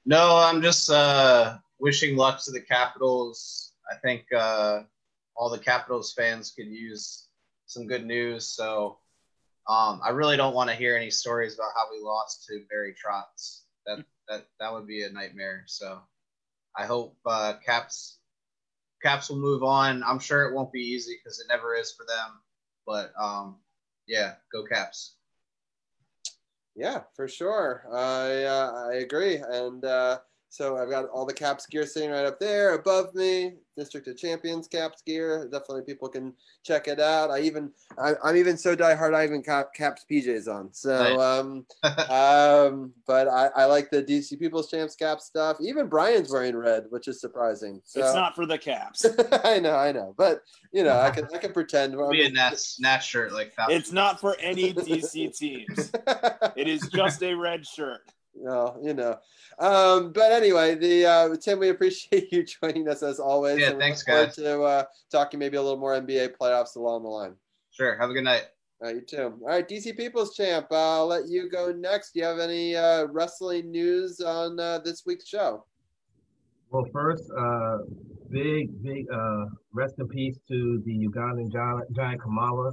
No, 0.05 0.37
I'm 0.37 0.61
just 0.61 0.91
uh, 0.91 1.57
wishing 1.79 2.17
luck 2.17 2.43
to 2.45 2.51
the 2.51 2.61
Capitals. 2.61 3.73
I 3.91 3.97
think 3.97 4.25
uh, 4.37 4.81
all 5.37 5.49
the 5.49 5.59
Capitals 5.59 6.13
fans 6.13 6.53
could 6.57 6.67
use 6.67 7.29
some 7.67 7.87
good 7.87 8.05
news. 8.05 8.49
So 8.49 8.99
um, 9.69 10.01
I 10.05 10.11
really 10.11 10.37
don't 10.37 10.55
want 10.55 10.69
to 10.71 10.77
hear 10.77 10.97
any 10.97 11.11
stories 11.11 11.55
about 11.55 11.71
how 11.75 11.85
we 11.91 12.03
lost 12.03 12.45
to 12.47 12.63
Barry 12.69 12.95
Trotz. 12.95 13.63
That 13.87 14.05
that 14.29 14.47
that 14.61 14.73
would 14.73 14.87
be 14.87 15.03
a 15.03 15.11
nightmare. 15.11 15.65
So 15.67 16.01
I 16.77 16.87
hope 16.87 17.17
uh, 17.27 17.55
Caps 17.65 18.19
Caps 19.03 19.29
will 19.29 19.39
move 19.39 19.63
on. 19.63 20.03
I'm 20.05 20.19
sure 20.19 20.45
it 20.45 20.55
won't 20.55 20.73
be 20.73 20.81
easy 20.81 21.17
because 21.17 21.41
it 21.41 21.47
never 21.49 21.75
is 21.75 21.93
for 21.93 22.05
them. 22.07 22.41
But 22.87 23.13
um, 23.21 23.57
yeah, 24.07 24.35
go 24.53 24.65
Caps. 24.65 25.17
Yeah, 26.75 27.03
for 27.15 27.29
sure. 27.29 27.85
I 27.93 28.45
uh, 28.45 28.89
I 28.91 28.95
agree. 28.97 29.37
And 29.37 29.85
uh, 29.85 30.19
so 30.53 30.77
I've 30.77 30.91
got 30.91 31.09
all 31.09 31.25
the 31.25 31.33
Caps 31.33 31.65
gear 31.65 31.87
sitting 31.87 32.11
right 32.11 32.27
up 32.27 32.39
there 32.39 32.75
above 32.75 33.15
me. 33.15 33.55
District 33.75 34.07
of 34.07 34.19
Champions 34.19 34.69
Caps 34.69 35.01
gear. 35.01 35.49
Definitely 35.51 35.81
people 35.85 36.11
can 36.11 36.35
check 36.63 36.89
it 36.89 37.01
out. 37.01 37.31
I 37.31 37.41
even 37.41 37.73
I, 37.99 38.13
I'm 38.23 38.37
even 38.37 38.59
so 38.59 38.77
diehard. 38.77 39.15
I 39.15 39.25
even 39.25 39.43
cap, 39.43 39.73
Caps 39.73 40.05
PJs 40.11 40.55
on. 40.55 40.69
So 40.75 41.19
um, 41.19 41.65
um, 42.11 42.93
but 43.07 43.29
I, 43.29 43.47
I 43.57 43.65
like 43.65 43.89
the 43.91 44.03
DC 44.03 44.39
People's 44.39 44.71
Champs 44.71 44.95
cap 44.95 45.21
stuff. 45.21 45.57
Even 45.59 45.87
Brian's 45.87 46.31
wearing 46.31 46.55
red, 46.55 46.85
which 46.91 47.09
is 47.09 47.19
surprising. 47.19 47.81
So 47.87 48.05
It's 48.05 48.15
not 48.15 48.37
for 48.37 48.45
the 48.45 48.59
Caps. 48.59 49.07
I 49.45 49.59
know, 49.59 49.75
I 49.75 49.91
know, 49.91 50.15
but 50.19 50.43
you 50.71 50.85
know, 50.85 51.01
I 51.01 51.09
can 51.09 51.27
I 51.35 51.39
can 51.39 51.55
pretend. 51.55 51.95
It'll 51.95 52.11
be 52.11 52.27
a 52.27 52.31
Nats 52.31 52.79
Nats 52.79 53.07
shirt 53.07 53.33
like 53.33 53.55
Falcons. 53.55 53.81
It's 53.81 53.93
not 53.93 54.21
for 54.21 54.37
any 54.39 54.75
DC 54.75 55.35
teams. 55.39 55.91
It 56.57 56.69
is 56.69 56.91
just 56.91 57.23
a 57.23 57.33
red 57.33 57.67
shirt. 57.67 58.03
No, 58.35 58.79
you 58.83 58.95
know. 58.95 59.19
Um, 59.59 60.13
but 60.13 60.33
anyway, 60.33 60.75
the 60.75 61.07
uh, 61.07 61.37
Tim, 61.37 61.59
we 61.59 61.69
appreciate 61.69 62.29
you 62.33 62.45
joining 62.45 62.89
us 62.89 63.03
as 63.03 63.21
always. 63.21 63.61
Yeah, 63.61 63.79
thanks, 63.79 64.07
look 64.07 64.27
guys. 64.27 64.37
To 64.37 64.63
uh, 64.63 64.85
talking 65.11 65.39
maybe 65.39 65.57
a 65.57 65.63
little 65.63 65.79
more 65.79 65.99
NBA 66.01 66.37
playoffs 66.41 66.77
along 66.77 67.03
the 67.03 67.09
line. 67.09 67.35
Sure. 67.71 67.97
Have 67.99 68.11
a 68.11 68.15
good 68.15 68.25
night. 68.25 68.45
All 68.81 68.89
right, 68.89 68.97
you 68.97 69.03
too. 69.03 69.39
All 69.43 69.49
right, 69.49 69.69
DC 69.69 69.97
People's 69.97 70.35
Champ. 70.35 70.67
Uh, 70.71 70.99
I'll 70.99 71.07
let 71.07 71.29
you 71.29 71.49
go 71.49 71.73
next. 71.73 72.13
Do 72.13 72.21
you 72.21 72.27
have 72.27 72.41
any 72.41 72.75
uh, 72.75 73.07
wrestling 73.07 73.71
news 73.71 74.21
on 74.21 74.59
uh, 74.59 74.81
this 74.81 75.05
week's 75.07 75.29
show? 75.29 75.65
Well, 76.71 76.87
first, 76.93 77.31
uh, 77.39 77.79
big, 78.29 78.83
big 78.83 79.07
uh, 79.13 79.45
rest 79.73 79.95
in 79.99 80.09
peace 80.09 80.39
to 80.49 80.83
the 80.85 81.07
Ugandan 81.07 81.53
giant, 81.53 81.93
giant 81.93 82.23
Kamala, 82.23 82.73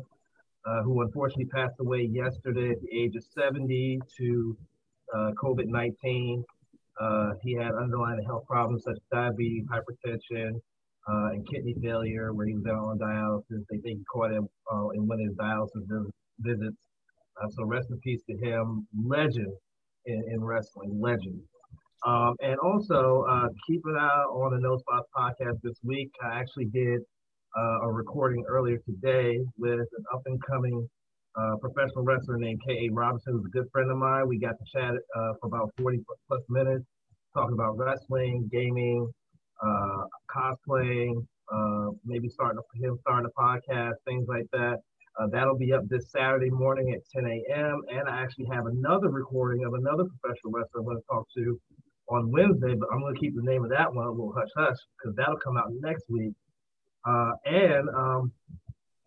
uh, 0.65 0.81
who 0.84 1.02
unfortunately 1.02 1.45
passed 1.45 1.76
away 1.80 2.10
yesterday 2.11 2.72
at 2.72 2.81
the 2.81 2.90
age 2.91 3.15
of 3.15 3.23
70 3.23 3.99
to 4.18 4.57
uh, 5.14 5.31
COVID 5.41 5.68
19. 5.68 6.44
Uh, 6.99 7.31
he 7.44 7.53
had 7.53 7.72
underlying 7.76 8.22
health 8.26 8.44
problems 8.45 8.84
such 8.84 8.95
as 8.95 9.02
diabetes, 9.11 9.65
hypertension, 9.72 10.52
uh, 11.07 11.30
and 11.31 11.48
kidney 11.48 11.73
failure, 11.81 12.34
where 12.34 12.45
he 12.45 12.53
was 12.56 12.64
down 12.64 12.77
on 12.77 12.99
dialysis. 12.99 13.64
They 13.69 13.77
think 13.77 13.99
he 13.99 14.03
caught 14.11 14.31
him 14.31 14.48
uh, 14.72 14.90
in 14.90 15.07
one 15.07 15.19
of 15.19 15.27
his 15.27 15.36
dialysis 15.36 15.88
vis- 15.88 16.11
visits. 16.40 16.77
Uh, 17.41 17.48
so 17.52 17.64
rest 17.64 17.90
in 17.90 17.99
peace 17.99 18.22
to 18.30 18.38
him. 18.38 18.86
Legend 19.06 19.53
in, 20.06 20.23
in 20.31 20.44
wrestling, 20.44 20.99
legend. 20.99 21.40
Um, 22.06 22.36
and 22.41 22.57
also 22.60 23.26
uh, 23.30 23.48
keep 23.68 23.81
an 23.86 23.95
eye 23.95 24.23
on 24.30 24.53
the 24.53 24.60
No 24.60 24.77
Spots 24.77 25.07
podcast 25.15 25.61
this 25.64 25.77
week. 25.84 26.10
I 26.23 26.40
actually 26.40 26.65
did 26.65 27.02
a 27.84 27.91
recording 27.91 28.44
earlier 28.48 28.77
today 28.86 29.40
with 29.57 29.80
an 29.80 30.03
up 30.14 30.22
and 30.26 30.40
coming 30.45 30.88
uh, 31.40 31.56
professional 31.57 32.03
wrestler 32.03 32.38
named 32.38 32.60
K.A. 32.68 32.90
Robinson, 32.91 33.34
who's 33.34 33.45
a 33.45 33.49
good 33.49 33.68
friend 33.72 33.90
of 33.91 33.98
mine. 33.98 34.28
We 34.28 34.40
got 34.40 34.56
to 34.57 34.66
chat 34.72 34.94
uh, 35.16 35.34
for 35.40 35.48
about 35.48 35.72
40 35.80 35.99
plus 36.28 36.41
minutes, 36.49 36.86
talking 37.34 37.53
about 37.53 37.78
wrestling, 37.78 38.49
gaming, 38.52 39.07
uh, 39.64 40.03
cosplaying, 40.30 41.26
uh, 41.52 41.91
maybe 42.06 42.30
starting 42.30 42.61
him 42.76 42.98
starting 43.02 43.30
a 43.30 43.41
podcast, 43.41 43.94
things 44.06 44.28
like 44.28 44.45
that. 44.52 44.78
Uh, 45.20 45.28
that'll 45.32 45.57
be 45.57 45.74
up 45.74 45.82
this 45.90 46.11
Saturday 46.11 46.49
morning 46.49 46.94
at 46.94 47.02
10 47.14 47.26
a.m. 47.26 47.82
And 47.91 48.07
I 48.07 48.22
actually 48.22 48.48
have 48.52 48.68
another 48.68 49.10
recording 49.10 49.66
of 49.66 49.74
another 49.74 50.06
professional 50.06 50.53
wrestler 50.53 50.80
I'm 50.80 50.86
going 50.86 50.98
to 50.98 51.03
talk 51.11 51.26
to 51.36 51.60
on 52.10 52.32
Wednesday, 52.32 52.76
but 52.76 52.90
I'm 52.91 53.02
going 53.02 53.14
to 53.14 53.20
keep 53.20 53.36
the 53.36 53.44
name 53.44 53.64
of 53.64 53.70
that 53.72 53.94
one 53.94 54.06
a 54.06 54.11
little 54.11 54.34
hush 54.36 54.49
hush 54.56 54.78
because 54.98 55.16
that'll 55.16 55.38
come 55.44 55.57
out 55.57 55.72
next 55.82 56.06
week. 56.10 56.34
Uh, 57.07 57.32
and 57.45 57.90
um, 57.90 58.32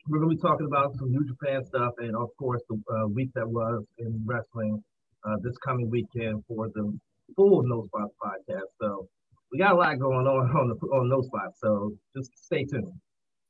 we're 0.08 0.18
going 0.18 0.30
to 0.30 0.36
be 0.36 0.42
talking 0.42 0.66
about 0.66 0.96
some 0.96 1.10
New 1.10 1.24
Japan 1.26 1.64
stuff 1.64 1.92
and, 1.98 2.16
of 2.16 2.28
course, 2.36 2.62
the 2.68 2.80
uh, 2.92 3.06
week 3.06 3.30
that 3.34 3.48
was 3.48 3.84
in 3.98 4.22
wrestling 4.26 4.82
uh, 5.24 5.36
this 5.42 5.56
coming 5.58 5.88
weekend 5.90 6.42
for 6.48 6.68
the 6.74 6.98
full 7.36 7.62
No 7.62 7.84
Spots 7.86 8.12
podcast. 8.22 8.68
So 8.80 9.08
we 9.52 9.58
got 9.58 9.72
a 9.72 9.76
lot 9.76 9.98
going 9.98 10.26
on 10.26 10.56
on 10.56 10.68
the 10.68 10.74
on 10.88 11.08
No 11.08 11.22
Spots. 11.22 11.60
So 11.60 11.92
just 12.16 12.30
stay 12.36 12.64
tuned. 12.64 12.92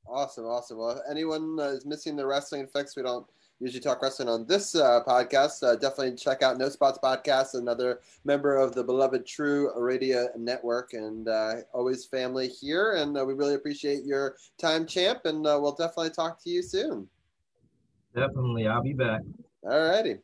Awesome, 0.06 0.44
awesome. 0.44 0.78
Well, 0.78 1.02
anyone 1.10 1.58
uh, 1.58 1.68
is 1.68 1.86
missing 1.86 2.16
the 2.16 2.26
wrestling 2.26 2.66
fix, 2.66 2.96
we 2.96 3.02
don't 3.02 3.26
usually 3.62 3.80
talk 3.80 4.02
wrestling 4.02 4.28
on 4.28 4.44
this 4.46 4.74
uh, 4.74 5.00
podcast. 5.06 5.62
Uh, 5.62 5.76
definitely 5.76 6.16
check 6.16 6.42
out 6.42 6.58
No 6.58 6.68
Spots 6.68 6.98
Podcast, 7.02 7.54
another 7.54 8.00
member 8.24 8.56
of 8.56 8.74
the 8.74 8.82
beloved 8.82 9.24
True 9.24 9.70
Radio 9.80 10.28
Network, 10.36 10.94
and 10.94 11.28
uh, 11.28 11.54
always 11.72 12.04
family 12.04 12.48
here. 12.48 12.94
And 12.94 13.16
uh, 13.16 13.24
we 13.24 13.34
really 13.34 13.54
appreciate 13.54 14.04
your 14.04 14.36
time, 14.58 14.84
champ, 14.84 15.20
and 15.26 15.46
uh, 15.46 15.58
we'll 15.62 15.76
definitely 15.76 16.10
talk 16.10 16.42
to 16.42 16.50
you 16.50 16.60
soon. 16.60 17.08
Definitely, 18.16 18.66
I'll 18.66 18.82
be 18.82 18.94
back. 18.94 19.20
All 19.62 19.88
righty. 19.88 20.16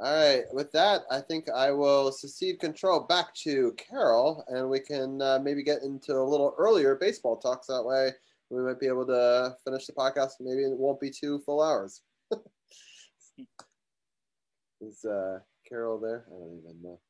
All 0.00 0.14
right. 0.14 0.44
With 0.52 0.70
that, 0.72 1.02
I 1.10 1.20
think 1.20 1.48
I 1.50 1.72
will 1.72 2.12
secede 2.12 2.60
control 2.60 3.00
back 3.00 3.34
to 3.36 3.74
Carol, 3.78 4.44
and 4.48 4.68
we 4.68 4.78
can 4.78 5.22
uh, 5.22 5.40
maybe 5.42 5.62
get 5.62 5.82
into 5.82 6.12
a 6.12 6.22
little 6.22 6.54
earlier 6.58 6.96
baseball 6.96 7.38
talks. 7.38 7.66
That 7.68 7.82
way, 7.82 8.10
we 8.50 8.62
might 8.62 8.78
be 8.78 8.86
able 8.86 9.06
to 9.06 9.56
finish 9.64 9.86
the 9.86 9.94
podcast. 9.94 10.32
Maybe 10.40 10.62
it 10.62 10.78
won't 10.78 11.00
be 11.00 11.10
two 11.10 11.40
full 11.40 11.62
hours. 11.62 12.02
Is 14.80 15.04
uh, 15.04 15.40
Carol 15.68 15.98
there? 15.98 16.24
I 16.28 16.38
don't 16.38 16.60
even 16.64 16.82
know. 16.82 17.00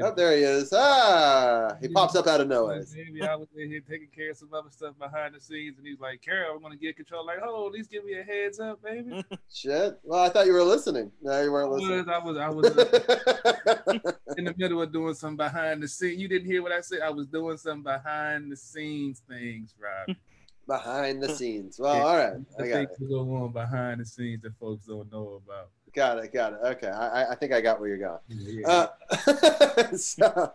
Oh, 0.00 0.14
there 0.14 0.34
he 0.34 0.42
is. 0.42 0.72
Ah, 0.74 1.76
he 1.78 1.88
pops 1.88 2.16
up 2.16 2.26
out 2.26 2.40
of 2.40 2.48
nowhere. 2.48 2.82
Maybe 2.94 3.22
I 3.22 3.34
was 3.34 3.48
in 3.54 3.68
here 3.68 3.82
taking 3.86 4.08
care 4.08 4.30
of 4.30 4.38
some 4.38 4.48
other 4.54 4.70
stuff 4.70 4.98
behind 4.98 5.34
the 5.34 5.40
scenes, 5.40 5.76
and 5.76 5.86
he's 5.86 6.00
like, 6.00 6.22
"Carol, 6.22 6.56
I'm 6.56 6.62
gonna 6.62 6.76
get 6.76 6.96
control." 6.96 7.26
Like, 7.26 7.40
oh, 7.44 7.66
at 7.66 7.72
least 7.72 7.90
give 7.90 8.02
me 8.02 8.14
a 8.14 8.22
heads 8.22 8.58
up, 8.58 8.82
baby. 8.82 9.22
Shit. 9.52 9.98
Well, 10.02 10.20
I 10.20 10.30
thought 10.30 10.46
you 10.46 10.54
were 10.54 10.62
listening. 10.62 11.12
No, 11.20 11.42
you 11.42 11.52
weren't 11.52 11.70
I 11.70 11.74
listening. 11.74 12.06
was, 12.24 12.38
I 12.38 12.48
was, 12.48 12.74
I 12.74 13.68
was 13.92 14.04
uh, 14.06 14.12
in 14.38 14.44
the 14.46 14.54
middle 14.56 14.80
of 14.80 14.92
doing 14.92 15.12
some 15.12 15.36
behind 15.36 15.82
the 15.82 15.88
scenes. 15.88 16.18
You 16.18 16.26
didn't 16.26 16.46
hear 16.46 16.62
what 16.62 16.72
I 16.72 16.80
said. 16.80 17.02
I 17.02 17.10
was 17.10 17.26
doing 17.26 17.58
some 17.58 17.82
behind 17.82 18.50
the 18.50 18.56
scenes 18.56 19.20
things, 19.28 19.74
Rob. 19.78 20.16
Behind 20.66 21.22
the 21.22 21.28
scenes. 21.34 21.78
Well, 21.78 22.06
all 22.06 22.16
right. 22.16 22.34
I 22.58 22.68
got 22.68 22.72
things 22.88 23.00
it. 23.00 23.08
go 23.08 23.20
on 23.36 23.52
behind 23.52 24.00
the 24.00 24.04
scenes 24.04 24.42
that 24.42 24.56
folks 24.58 24.86
don't 24.86 25.10
know 25.10 25.40
about. 25.44 25.68
Got 25.94 26.18
it. 26.24 26.32
Got 26.32 26.54
it. 26.54 26.60
Okay. 26.64 26.88
I, 26.88 27.32
I- 27.32 27.34
think 27.34 27.52
I 27.52 27.60
got 27.60 27.78
where 27.80 27.88
you're 27.88 27.98
going. 27.98 28.18
Yeah. 28.28 28.66
Uh, 28.66 29.96
so, 29.96 30.52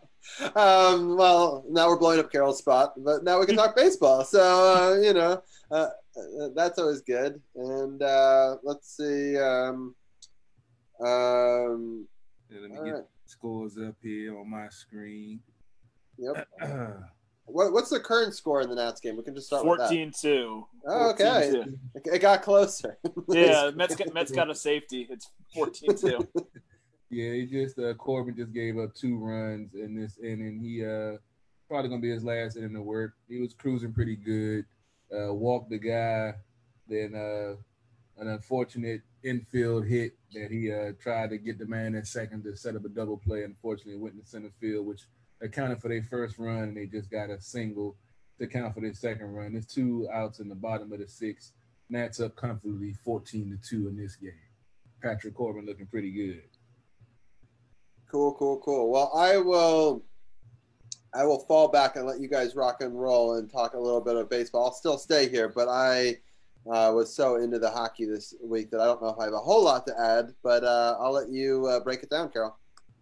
um, 0.55 1.15
well, 1.15 1.63
now 1.69 1.87
we're 1.89 1.99
blowing 1.99 2.19
up 2.19 2.31
Carol's 2.31 2.57
spot, 2.57 2.93
but 2.97 3.23
now 3.23 3.39
we 3.39 3.45
can 3.45 3.55
talk 3.55 3.75
baseball. 3.75 4.23
So, 4.23 4.41
uh, 4.41 4.99
you 4.99 5.13
know, 5.13 5.43
uh, 5.69 5.89
uh, 6.17 6.49
that's 6.55 6.79
always 6.79 7.01
good. 7.01 7.39
And 7.55 8.01
uh, 8.01 8.57
let's 8.63 8.95
see. 8.97 9.37
Um, 9.37 9.93
um, 10.99 12.07
Yeah, 12.49 12.59
let 12.61 12.71
me 12.71 12.77
get 12.85 12.93
right. 12.95 13.03
scores 13.25 13.77
up 13.77 13.95
here 14.01 14.37
on 14.39 14.49
my 14.49 14.69
screen. 14.69 15.39
Yep. 16.17 16.47
What, 17.47 17.71
what's 17.71 17.89
the 17.89 17.99
current 17.99 18.35
score 18.35 18.61
in 18.61 18.69
the 18.69 18.75
Nats 18.75 18.99
game? 18.99 19.15
We 19.15 19.23
can 19.23 19.33
just 19.33 19.47
start 19.47 19.65
with 19.65 19.79
14 19.79 20.11
2. 20.19 20.67
Oh, 20.85 21.09
okay. 21.11 21.63
It, 21.95 22.01
it 22.05 22.19
got 22.19 22.41
closer. 22.43 22.97
Yeah, 23.29 23.71
Mets 23.73 23.95
got, 23.95 24.13
Mets 24.13 24.31
got 24.31 24.49
a 24.49 24.55
safety. 24.55 25.07
It's 25.09 25.31
14 25.53 25.97
2. 25.97 26.27
Yeah, 27.09 27.31
he 27.31 27.45
just 27.45 27.79
uh, 27.79 27.93
Corbin 27.93 28.35
just 28.35 28.51
gave 28.51 28.77
up 28.77 28.93
two 28.93 29.17
runs 29.17 29.75
in 29.75 29.95
this 29.95 30.17
inning. 30.17 30.59
He 30.59 30.85
uh 30.85 31.17
probably 31.69 31.89
gonna 31.89 32.01
be 32.01 32.09
his 32.09 32.25
last 32.25 32.57
inning 32.57 32.75
of 32.75 32.83
work. 32.83 33.13
He 33.29 33.39
was 33.39 33.53
cruising 33.53 33.93
pretty 33.93 34.17
good. 34.17 34.65
Uh, 35.09 35.33
walked 35.33 35.69
the 35.69 35.77
guy, 35.77 36.33
then 36.85 37.15
uh, 37.15 37.55
an 38.21 38.27
unfortunate 38.27 39.03
infield 39.23 39.85
hit 39.85 40.17
that 40.33 40.51
he 40.51 40.69
uh, 40.69 40.91
tried 41.01 41.29
to 41.29 41.37
get 41.37 41.57
the 41.57 41.65
man 41.65 41.95
in 41.95 42.03
second 42.03 42.43
to 42.43 42.57
set 42.57 42.75
up 42.75 42.83
a 42.83 42.89
double 42.89 43.17
play. 43.17 43.43
Unfortunately, 43.43 43.95
went 43.95 44.15
in 44.15 44.25
center 44.25 44.51
field, 44.59 44.85
which 44.85 45.03
accounted 45.41 45.81
for 45.81 45.89
their 45.89 46.03
first 46.03 46.37
run, 46.37 46.63
and 46.63 46.77
they 46.77 46.85
just 46.85 47.11
got 47.11 47.29
a 47.29 47.39
single 47.39 47.95
to 48.37 48.45
account 48.45 48.73
for 48.73 48.81
their 48.81 48.93
second 48.93 49.33
run. 49.33 49.53
There's 49.53 49.65
two 49.65 50.07
outs 50.13 50.39
in 50.39 50.49
the 50.49 50.55
bottom 50.55 50.91
of 50.91 50.99
the 50.99 51.07
sixth. 51.07 51.53
Nats 51.89 52.19
up 52.19 52.35
comfortably, 52.35 52.93
14 52.93 53.49
to 53.51 53.69
two 53.69 53.87
in 53.87 53.97
this 53.97 54.15
game. 54.15 54.31
Patrick 55.01 55.35
Corbin 55.35 55.65
looking 55.65 55.85
pretty 55.85 56.11
good. 56.11 56.43
Cool, 58.11 58.33
cool, 58.33 58.57
cool. 58.59 58.89
Well, 58.89 59.11
I 59.15 59.37
will. 59.37 60.03
I 61.13 61.23
will 61.23 61.39
fall 61.39 61.69
back 61.69 61.95
and 61.95 62.05
let 62.05 62.19
you 62.19 62.27
guys 62.27 62.55
rock 62.55 62.81
and 62.81 62.99
roll 62.99 63.35
and 63.35 63.49
talk 63.49 63.73
a 63.73 63.79
little 63.79 64.01
bit 64.01 64.17
of 64.17 64.29
baseball. 64.29 64.65
I'll 64.65 64.73
still 64.73 64.97
stay 64.97 65.29
here, 65.29 65.49
but 65.49 65.67
I 65.67 66.17
uh, 66.69 66.91
was 66.93 67.15
so 67.15 67.37
into 67.37 67.59
the 67.59 67.69
hockey 67.69 68.05
this 68.05 68.35
week 68.43 68.69
that 68.71 68.81
I 68.81 68.85
don't 68.85 69.01
know 69.01 69.09
if 69.09 69.17
I 69.17 69.23
have 69.23 69.33
a 69.33 69.39
whole 69.39 69.63
lot 69.63 69.87
to 69.87 69.99
add. 69.99 70.33
But 70.43 70.63
uh, 70.63 70.97
I'll 70.99 71.13
let 71.13 71.29
you 71.29 71.65
uh, 71.67 71.79
break 71.79 72.03
it 72.03 72.09
down, 72.09 72.29
Carol. 72.29 72.57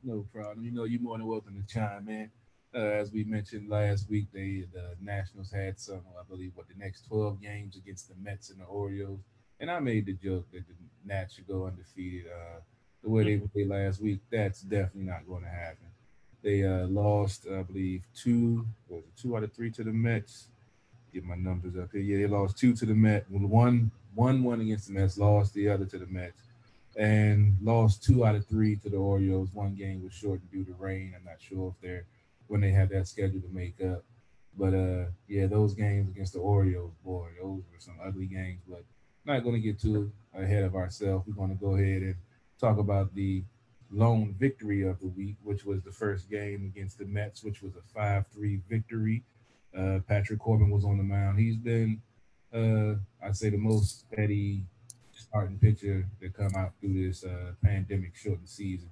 No 0.05 0.23
problem. 0.31 0.63
You 0.63 0.71
know, 0.71 0.83
you're 0.83 1.01
more 1.01 1.17
than 1.17 1.25
welcome 1.25 1.55
to 1.55 1.73
chime 1.73 2.07
in. 2.07 2.29
Uh, 2.75 2.77
as 2.77 3.11
we 3.11 3.23
mentioned 3.23 3.69
last 3.69 4.07
week, 4.07 4.27
they 4.31 4.65
the 4.71 4.95
Nationals 5.01 5.51
had 5.51 5.79
some, 5.79 6.01
I 6.19 6.23
believe, 6.29 6.51
what 6.53 6.67
the 6.67 6.75
next 6.77 7.07
12 7.07 7.41
games 7.41 7.75
against 7.75 8.09
the 8.09 8.15
Mets 8.21 8.51
and 8.51 8.59
the 8.59 8.65
Orioles. 8.65 9.21
And 9.59 9.71
I 9.71 9.79
made 9.79 10.05
the 10.05 10.13
joke 10.13 10.45
that 10.51 10.67
the 10.67 10.75
Nats 11.05 11.33
should 11.33 11.47
go 11.47 11.65
undefeated. 11.65 12.27
Uh, 12.27 12.59
the 13.01 13.09
way 13.09 13.23
they 13.23 13.37
played 13.47 13.69
last 13.69 13.99
week, 13.99 14.19
that's 14.31 14.61
definitely 14.61 15.09
not 15.09 15.27
going 15.27 15.43
to 15.43 15.49
happen. 15.49 15.87
They 16.43 16.63
uh, 16.63 16.85
lost, 16.87 17.47
I 17.51 17.63
believe, 17.63 18.03
two, 18.13 18.67
was 18.87 19.03
it, 19.05 19.17
two 19.19 19.35
out 19.35 19.43
of 19.43 19.53
three 19.53 19.71
to 19.71 19.83
the 19.83 19.91
Mets. 19.91 20.49
Get 21.13 21.23
my 21.23 21.35
numbers 21.35 21.77
up 21.77 21.91
here. 21.93 22.01
Yeah, 22.01 22.17
they 22.17 22.27
lost 22.27 22.59
two 22.59 22.75
to 22.75 22.85
the 22.85 22.93
Mets. 22.93 23.25
One, 23.29 23.89
one, 24.13 24.43
one 24.43 24.61
against 24.61 24.87
the 24.87 24.93
Mets, 24.93 25.17
lost 25.17 25.55
the 25.55 25.69
other 25.69 25.85
to 25.85 25.97
the 25.97 26.07
Mets 26.07 26.44
and 26.95 27.57
lost 27.61 28.03
two 28.03 28.25
out 28.25 28.35
of 28.35 28.45
three 28.45 28.75
to 28.77 28.89
the 28.89 28.97
Orioles. 28.97 29.49
One 29.53 29.75
game 29.75 30.03
was 30.03 30.13
shortened 30.13 30.51
due 30.51 30.63
to 30.65 30.73
rain. 30.73 31.13
I'm 31.15 31.25
not 31.25 31.41
sure 31.41 31.73
if 31.75 31.81
they're 31.81 32.05
when 32.47 32.61
they 32.61 32.71
had 32.71 32.89
that 32.89 33.07
schedule 33.07 33.41
to 33.41 33.49
make 33.49 33.81
up. 33.81 34.03
But 34.57 34.73
uh, 34.73 35.05
yeah, 35.27 35.47
those 35.47 35.73
games 35.73 36.09
against 36.09 36.33
the 36.33 36.39
Orioles, 36.39 36.93
boy, 37.03 37.27
those 37.41 37.63
were 37.71 37.79
some 37.79 37.97
ugly 38.03 38.27
games. 38.27 38.61
But 38.67 38.83
not 39.25 39.43
going 39.43 39.55
to 39.55 39.61
get 39.61 39.79
too 39.79 40.11
ahead 40.33 40.63
of 40.63 40.75
ourselves. 40.75 41.25
We're 41.27 41.33
going 41.33 41.57
to 41.57 41.63
go 41.63 41.75
ahead 41.75 42.01
and 42.03 42.15
talk 42.59 42.77
about 42.77 43.13
the 43.13 43.43
lone 43.91 44.35
victory 44.39 44.87
of 44.87 44.99
the 44.99 45.07
week, 45.07 45.35
which 45.43 45.65
was 45.65 45.81
the 45.81 45.91
first 45.91 46.29
game 46.29 46.71
against 46.73 46.99
the 46.99 47.05
Mets, 47.05 47.43
which 47.43 47.61
was 47.61 47.73
a 47.75 47.99
5-3 47.99 48.61
victory. 48.69 49.23
Uh, 49.77 49.99
Patrick 50.07 50.39
Corbin 50.39 50.69
was 50.69 50.85
on 50.85 50.97
the 50.97 51.03
mound. 51.03 51.39
He's 51.39 51.57
been, 51.57 52.01
uh, 52.53 52.95
I'd 53.25 53.35
say, 53.35 53.49
the 53.49 53.57
most 53.57 54.05
steady 54.07 54.63
starting 55.35 55.59
pitcher 55.59 56.07
to 56.21 56.29
come 56.29 56.51
out 56.57 56.71
through 56.79 56.93
this 56.93 57.25
uh, 57.25 57.51
pandemic 57.61 58.15
shortened 58.15 58.47
season. 58.47 58.89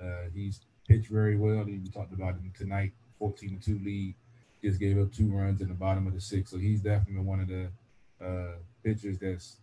Uh, 0.00 0.30
he's 0.32 0.60
pitched 0.86 1.08
very 1.10 1.36
well. 1.36 1.64
We 1.64 1.80
talked 1.92 2.12
about 2.12 2.34
him 2.34 2.52
tonight, 2.56 2.92
14 3.18 3.58
to 3.58 3.78
2 3.78 3.84
lead. 3.84 4.14
Just 4.62 4.78
gave 4.78 5.00
up 5.00 5.12
two 5.12 5.26
runs 5.26 5.60
in 5.60 5.66
the 5.66 5.74
bottom 5.74 6.06
of 6.06 6.14
the 6.14 6.20
sixth. 6.20 6.52
So 6.52 6.60
he's 6.60 6.80
definitely 6.80 7.24
one 7.24 7.40
of 7.40 7.48
the 7.48 7.70
uh, 8.24 8.58
pitchers 8.84 9.18
that's 9.18 9.56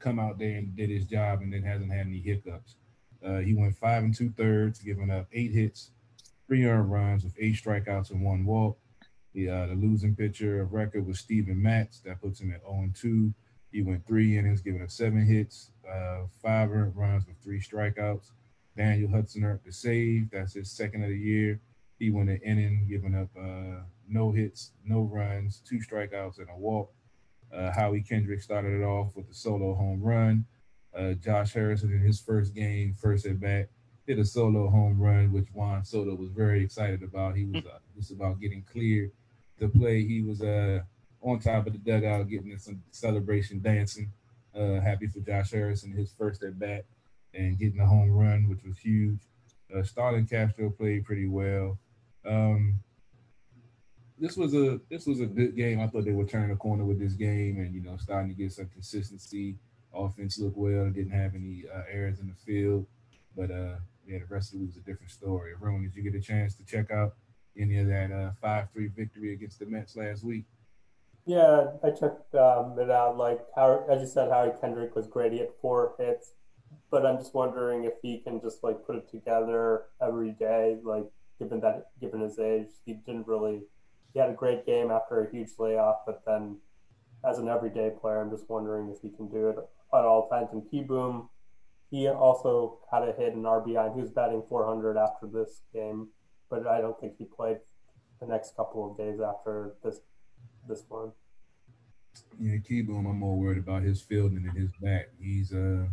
come 0.00 0.18
out 0.18 0.36
there 0.36 0.56
and 0.56 0.74
did 0.74 0.90
his 0.90 1.04
job 1.04 1.42
and 1.42 1.52
then 1.52 1.62
hasn't 1.62 1.92
had 1.92 2.06
any 2.08 2.18
hiccups. 2.18 2.74
Uh, 3.24 3.38
he 3.38 3.54
went 3.54 3.76
five 3.76 4.02
and 4.02 4.12
two 4.12 4.30
thirds, 4.30 4.80
giving 4.80 5.12
up 5.12 5.28
eight 5.32 5.52
hits, 5.52 5.90
three 6.48 6.64
earned 6.64 6.90
runs 6.90 7.22
with 7.22 7.36
eight 7.38 7.54
strikeouts 7.54 8.10
and 8.10 8.20
one 8.20 8.44
walk. 8.44 8.76
The, 9.34 9.48
uh, 9.48 9.66
the 9.68 9.74
losing 9.74 10.16
pitcher 10.16 10.60
of 10.60 10.72
record 10.72 11.06
was 11.06 11.20
Steven 11.20 11.62
Matz. 11.62 12.00
That 12.00 12.20
puts 12.20 12.40
him 12.40 12.52
at 12.52 12.62
0 12.62 12.80
and 12.80 12.96
2. 12.96 13.32
He 13.72 13.82
went 13.82 14.06
three 14.06 14.36
innings, 14.36 14.60
giving 14.60 14.82
up 14.82 14.90
seven 14.90 15.24
hits, 15.24 15.70
uh, 15.88 16.22
five 16.42 16.70
earned 16.70 16.96
runs 16.96 17.26
with 17.26 17.36
three 17.42 17.60
strikeouts. 17.60 18.32
Daniel 18.76 19.10
Hudson 19.10 19.44
earned 19.44 19.60
the 19.64 19.72
save. 19.72 20.30
That's 20.30 20.54
his 20.54 20.70
second 20.70 21.02
of 21.02 21.10
the 21.10 21.18
year. 21.18 21.60
He 21.98 22.10
went 22.10 22.30
an 22.30 22.40
inning, 22.44 22.86
giving 22.88 23.14
up 23.14 23.28
uh, 23.38 23.82
no 24.08 24.32
hits, 24.32 24.72
no 24.84 25.02
runs, 25.02 25.60
two 25.66 25.78
strikeouts, 25.78 26.38
and 26.38 26.48
a 26.48 26.56
walk. 26.56 26.92
Uh, 27.52 27.70
Howie 27.72 28.02
Kendrick 28.02 28.42
started 28.42 28.80
it 28.80 28.84
off 28.84 29.14
with 29.14 29.28
a 29.30 29.34
solo 29.34 29.74
home 29.74 30.00
run. 30.00 30.46
Uh, 30.96 31.12
Josh 31.14 31.52
Harrison 31.52 31.92
in 31.92 32.00
his 32.00 32.20
first 32.20 32.54
game, 32.54 32.94
first 32.94 33.26
at 33.26 33.40
bat, 33.40 33.68
hit 34.06 34.18
a 34.18 34.24
solo 34.24 34.68
home 34.68 34.98
run, 34.98 35.32
which 35.32 35.48
Juan 35.52 35.84
Soto 35.84 36.14
was 36.14 36.30
very 36.30 36.64
excited 36.64 37.02
about. 37.02 37.36
He 37.36 37.44
was 37.44 37.64
uh, 37.64 37.78
just 37.96 38.10
about 38.10 38.40
getting 38.40 38.62
cleared 38.62 39.12
to 39.58 39.68
play. 39.68 40.04
He 40.04 40.22
was 40.22 40.42
uh, 40.42 40.80
on 41.22 41.38
top 41.38 41.66
of 41.66 41.72
the 41.72 41.78
dugout, 41.78 42.28
getting 42.28 42.56
some 42.58 42.82
celebration 42.90 43.60
dancing. 43.60 44.12
Uh, 44.54 44.80
happy 44.80 45.06
for 45.06 45.20
Josh 45.20 45.52
Harrison, 45.52 45.92
his 45.92 46.12
first 46.12 46.42
at 46.42 46.58
bat, 46.58 46.84
and 47.34 47.58
getting 47.58 47.80
a 47.80 47.86
home 47.86 48.10
run, 48.10 48.48
which 48.48 48.64
was 48.64 48.78
huge. 48.78 49.20
Uh, 49.74 49.82
Starlin 49.82 50.26
Castro 50.26 50.70
played 50.70 51.04
pretty 51.04 51.28
well. 51.28 51.78
Um, 52.26 52.80
this 54.18 54.36
was 54.36 54.54
a 54.54 54.80
this 54.90 55.06
was 55.06 55.20
a 55.20 55.26
good 55.26 55.56
game. 55.56 55.80
I 55.80 55.86
thought 55.86 56.04
they 56.04 56.12
would 56.12 56.28
turn 56.28 56.50
the 56.50 56.56
corner 56.56 56.84
with 56.84 56.98
this 56.98 57.14
game, 57.14 57.58
and 57.58 57.74
you 57.74 57.80
know, 57.80 57.96
starting 57.96 58.28
to 58.28 58.34
get 58.34 58.52
some 58.52 58.68
consistency. 58.68 59.56
Offense 59.94 60.38
looked 60.38 60.56
well. 60.56 60.90
Didn't 60.90 61.12
have 61.12 61.34
any 61.34 61.64
uh, 61.72 61.82
errors 61.90 62.20
in 62.20 62.28
the 62.28 62.34
field, 62.34 62.86
but 63.36 63.50
uh, 63.50 63.76
yeah, 64.06 64.18
the 64.18 64.26
rest 64.28 64.52
of 64.52 64.60
it 64.60 64.66
was 64.66 64.76
a 64.76 64.80
different 64.80 65.10
story. 65.10 65.52
Everyone, 65.54 65.82
did 65.82 65.96
you 65.96 66.02
get 66.02 66.14
a 66.14 66.22
chance 66.22 66.54
to 66.56 66.64
check 66.64 66.90
out 66.90 67.14
any 67.58 67.78
of 67.78 67.86
that 67.88 68.12
uh, 68.12 68.30
five 68.40 68.68
three 68.72 68.88
victory 68.88 69.32
against 69.32 69.58
the 69.58 69.66
Mets 69.66 69.96
last 69.96 70.24
week? 70.24 70.44
Yeah, 71.26 71.66
I 71.84 71.90
checked 71.90 72.34
um, 72.34 72.76
it 72.78 72.90
out. 72.90 73.16
Like 73.16 73.40
how, 73.54 73.84
as 73.90 74.00
you 74.00 74.06
said, 74.06 74.30
Howie 74.30 74.52
Kendrick 74.60 74.96
was 74.96 75.06
great. 75.06 75.32
He 75.32 75.38
had 75.38 75.50
four 75.60 75.94
hits, 75.98 76.32
but 76.90 77.04
I'm 77.04 77.18
just 77.18 77.34
wondering 77.34 77.84
if 77.84 77.94
he 78.02 78.18
can 78.18 78.40
just 78.40 78.64
like 78.64 78.84
put 78.86 78.96
it 78.96 79.10
together 79.10 79.84
every 80.02 80.32
day. 80.32 80.78
Like 80.82 81.06
given 81.38 81.60
that, 81.60 81.88
given 82.00 82.20
his 82.20 82.38
age, 82.38 82.68
he 82.84 82.94
didn't 82.94 83.26
really. 83.26 83.62
He 84.12 84.18
had 84.18 84.30
a 84.30 84.34
great 84.34 84.66
game 84.66 84.90
after 84.90 85.24
a 85.24 85.30
huge 85.30 85.50
layoff, 85.58 85.98
but 86.04 86.22
then 86.26 86.56
as 87.24 87.38
an 87.38 87.48
everyday 87.48 87.90
player, 87.90 88.20
I'm 88.20 88.30
just 88.30 88.48
wondering 88.48 88.90
if 88.90 89.00
he 89.02 89.14
can 89.14 89.28
do 89.28 89.50
it 89.50 89.56
at 89.94 90.04
all 90.04 90.28
times. 90.28 90.48
And 90.52 90.62
Kieboom, 90.62 91.28
he 91.90 92.08
also 92.08 92.78
had 92.90 93.02
a 93.02 93.12
hit 93.12 93.34
in 93.34 93.42
RBI, 93.42 93.86
and 93.86 93.94
he 93.94 94.00
was 94.00 94.10
batting 94.10 94.42
400 94.48 94.96
after 94.96 95.26
this 95.26 95.62
game, 95.72 96.08
but 96.48 96.66
I 96.66 96.80
don't 96.80 96.98
think 96.98 97.14
he 97.18 97.24
played 97.24 97.58
the 98.20 98.26
next 98.26 98.56
couple 98.56 98.90
of 98.90 98.96
days 98.96 99.20
after 99.20 99.74
this 99.84 100.00
this 100.70 100.84
one. 100.88 101.12
Yeah, 102.38 102.56
Kieboom, 102.56 103.08
I'm 103.08 103.18
more 103.18 103.36
worried 103.36 103.58
about 103.58 103.82
his 103.82 104.00
fielding 104.00 104.44
than 104.44 104.56
his 104.56 104.70
back. 104.80 105.08
He's 105.20 105.52
uh 105.52 105.84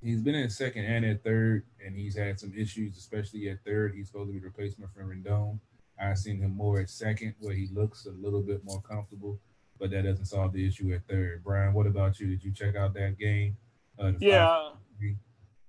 he's 0.00 0.20
been 0.20 0.34
at 0.34 0.50
second 0.50 0.84
and 0.84 1.04
at 1.04 1.22
third, 1.22 1.64
and 1.84 1.94
he's 1.94 2.16
had 2.16 2.40
some 2.40 2.52
issues, 2.56 2.96
especially 2.96 3.48
at 3.50 3.64
third. 3.64 3.94
He's 3.94 4.08
supposed 4.08 4.30
to 4.30 4.32
be 4.32 4.40
the 4.40 4.46
replacement 4.46 4.92
for 4.92 5.04
Rendon. 5.04 5.60
I've 6.00 6.18
seen 6.18 6.38
him 6.38 6.56
more 6.56 6.80
at 6.80 6.90
second, 6.90 7.34
where 7.38 7.54
he 7.54 7.68
looks 7.72 8.06
a 8.06 8.10
little 8.10 8.42
bit 8.42 8.64
more 8.64 8.82
comfortable, 8.82 9.38
but 9.78 9.90
that 9.90 10.02
doesn't 10.02 10.24
solve 10.24 10.52
the 10.52 10.66
issue 10.66 10.92
at 10.92 11.06
third. 11.06 11.44
Brian, 11.44 11.72
what 11.72 11.86
about 11.86 12.18
you? 12.18 12.26
Did 12.26 12.42
you 12.42 12.52
check 12.52 12.74
out 12.74 12.94
that 12.94 13.16
game? 13.18 13.56
Uh, 13.98 14.12
yeah, 14.18 14.70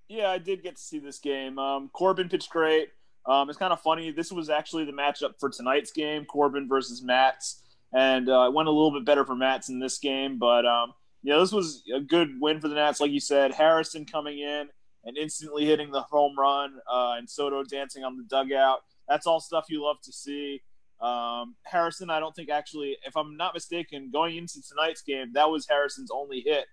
yeah, 0.07 0.29
I 0.29 0.39
did 0.39 0.63
get 0.63 0.77
to 0.77 0.81
see 0.81 0.97
this 0.99 1.19
game. 1.19 1.59
Um, 1.59 1.89
Corbin 1.93 2.29
pitched 2.29 2.49
great. 2.49 2.89
Um, 3.27 3.49
it's 3.49 3.57
kind 3.57 3.73
of 3.73 3.81
funny. 3.81 4.11
This 4.11 4.31
was 4.31 4.49
actually 4.49 4.85
the 4.85 4.91
matchup 4.91 5.39
for 5.39 5.49
tonight's 5.49 5.91
game: 5.91 6.25
Corbin 6.25 6.67
versus 6.67 7.03
Matz 7.03 7.61
and 7.95 8.29
uh, 8.29 8.47
it 8.47 8.53
went 8.53 8.67
a 8.67 8.71
little 8.71 8.91
bit 8.91 9.05
better 9.05 9.25
for 9.25 9.35
Matz 9.35 9.69
in 9.69 9.79
this 9.79 9.97
game. 9.97 10.37
But 10.37 10.65
um, 10.65 10.93
yeah, 11.23 11.39
this 11.39 11.53
was 11.53 11.81
a 11.95 12.01
good 12.01 12.29
win 12.39 12.59
for 12.59 12.67
the 12.67 12.75
Nats, 12.75 12.99
like 12.99 13.11
you 13.11 13.21
said. 13.21 13.53
Harrison 13.53 14.05
coming 14.05 14.37
in 14.39 14.67
and 15.05 15.17
instantly 15.17 15.65
hitting 15.65 15.91
the 15.91 16.01
home 16.01 16.35
run, 16.37 16.73
uh, 16.91 17.15
and 17.17 17.29
Soto 17.29 17.63
dancing 17.63 18.03
on 18.03 18.17
the 18.17 18.23
dugout. 18.23 18.79
That's 19.07 19.25
all 19.25 19.39
stuff 19.39 19.65
you 19.69 19.83
love 19.83 19.97
to 20.03 20.11
see. 20.11 20.61
Um, 20.99 21.55
Harrison, 21.63 22.09
I 22.09 22.19
don't 22.19 22.35
think 22.35 22.49
actually, 22.49 22.97
if 23.05 23.15
I'm 23.15 23.37
not 23.37 23.53
mistaken, 23.53 24.09
going 24.11 24.35
into 24.35 24.61
tonight's 24.61 25.01
game, 25.01 25.31
that 25.33 25.49
was 25.49 25.67
Harrison's 25.67 26.11
only 26.11 26.41
hit 26.41 26.65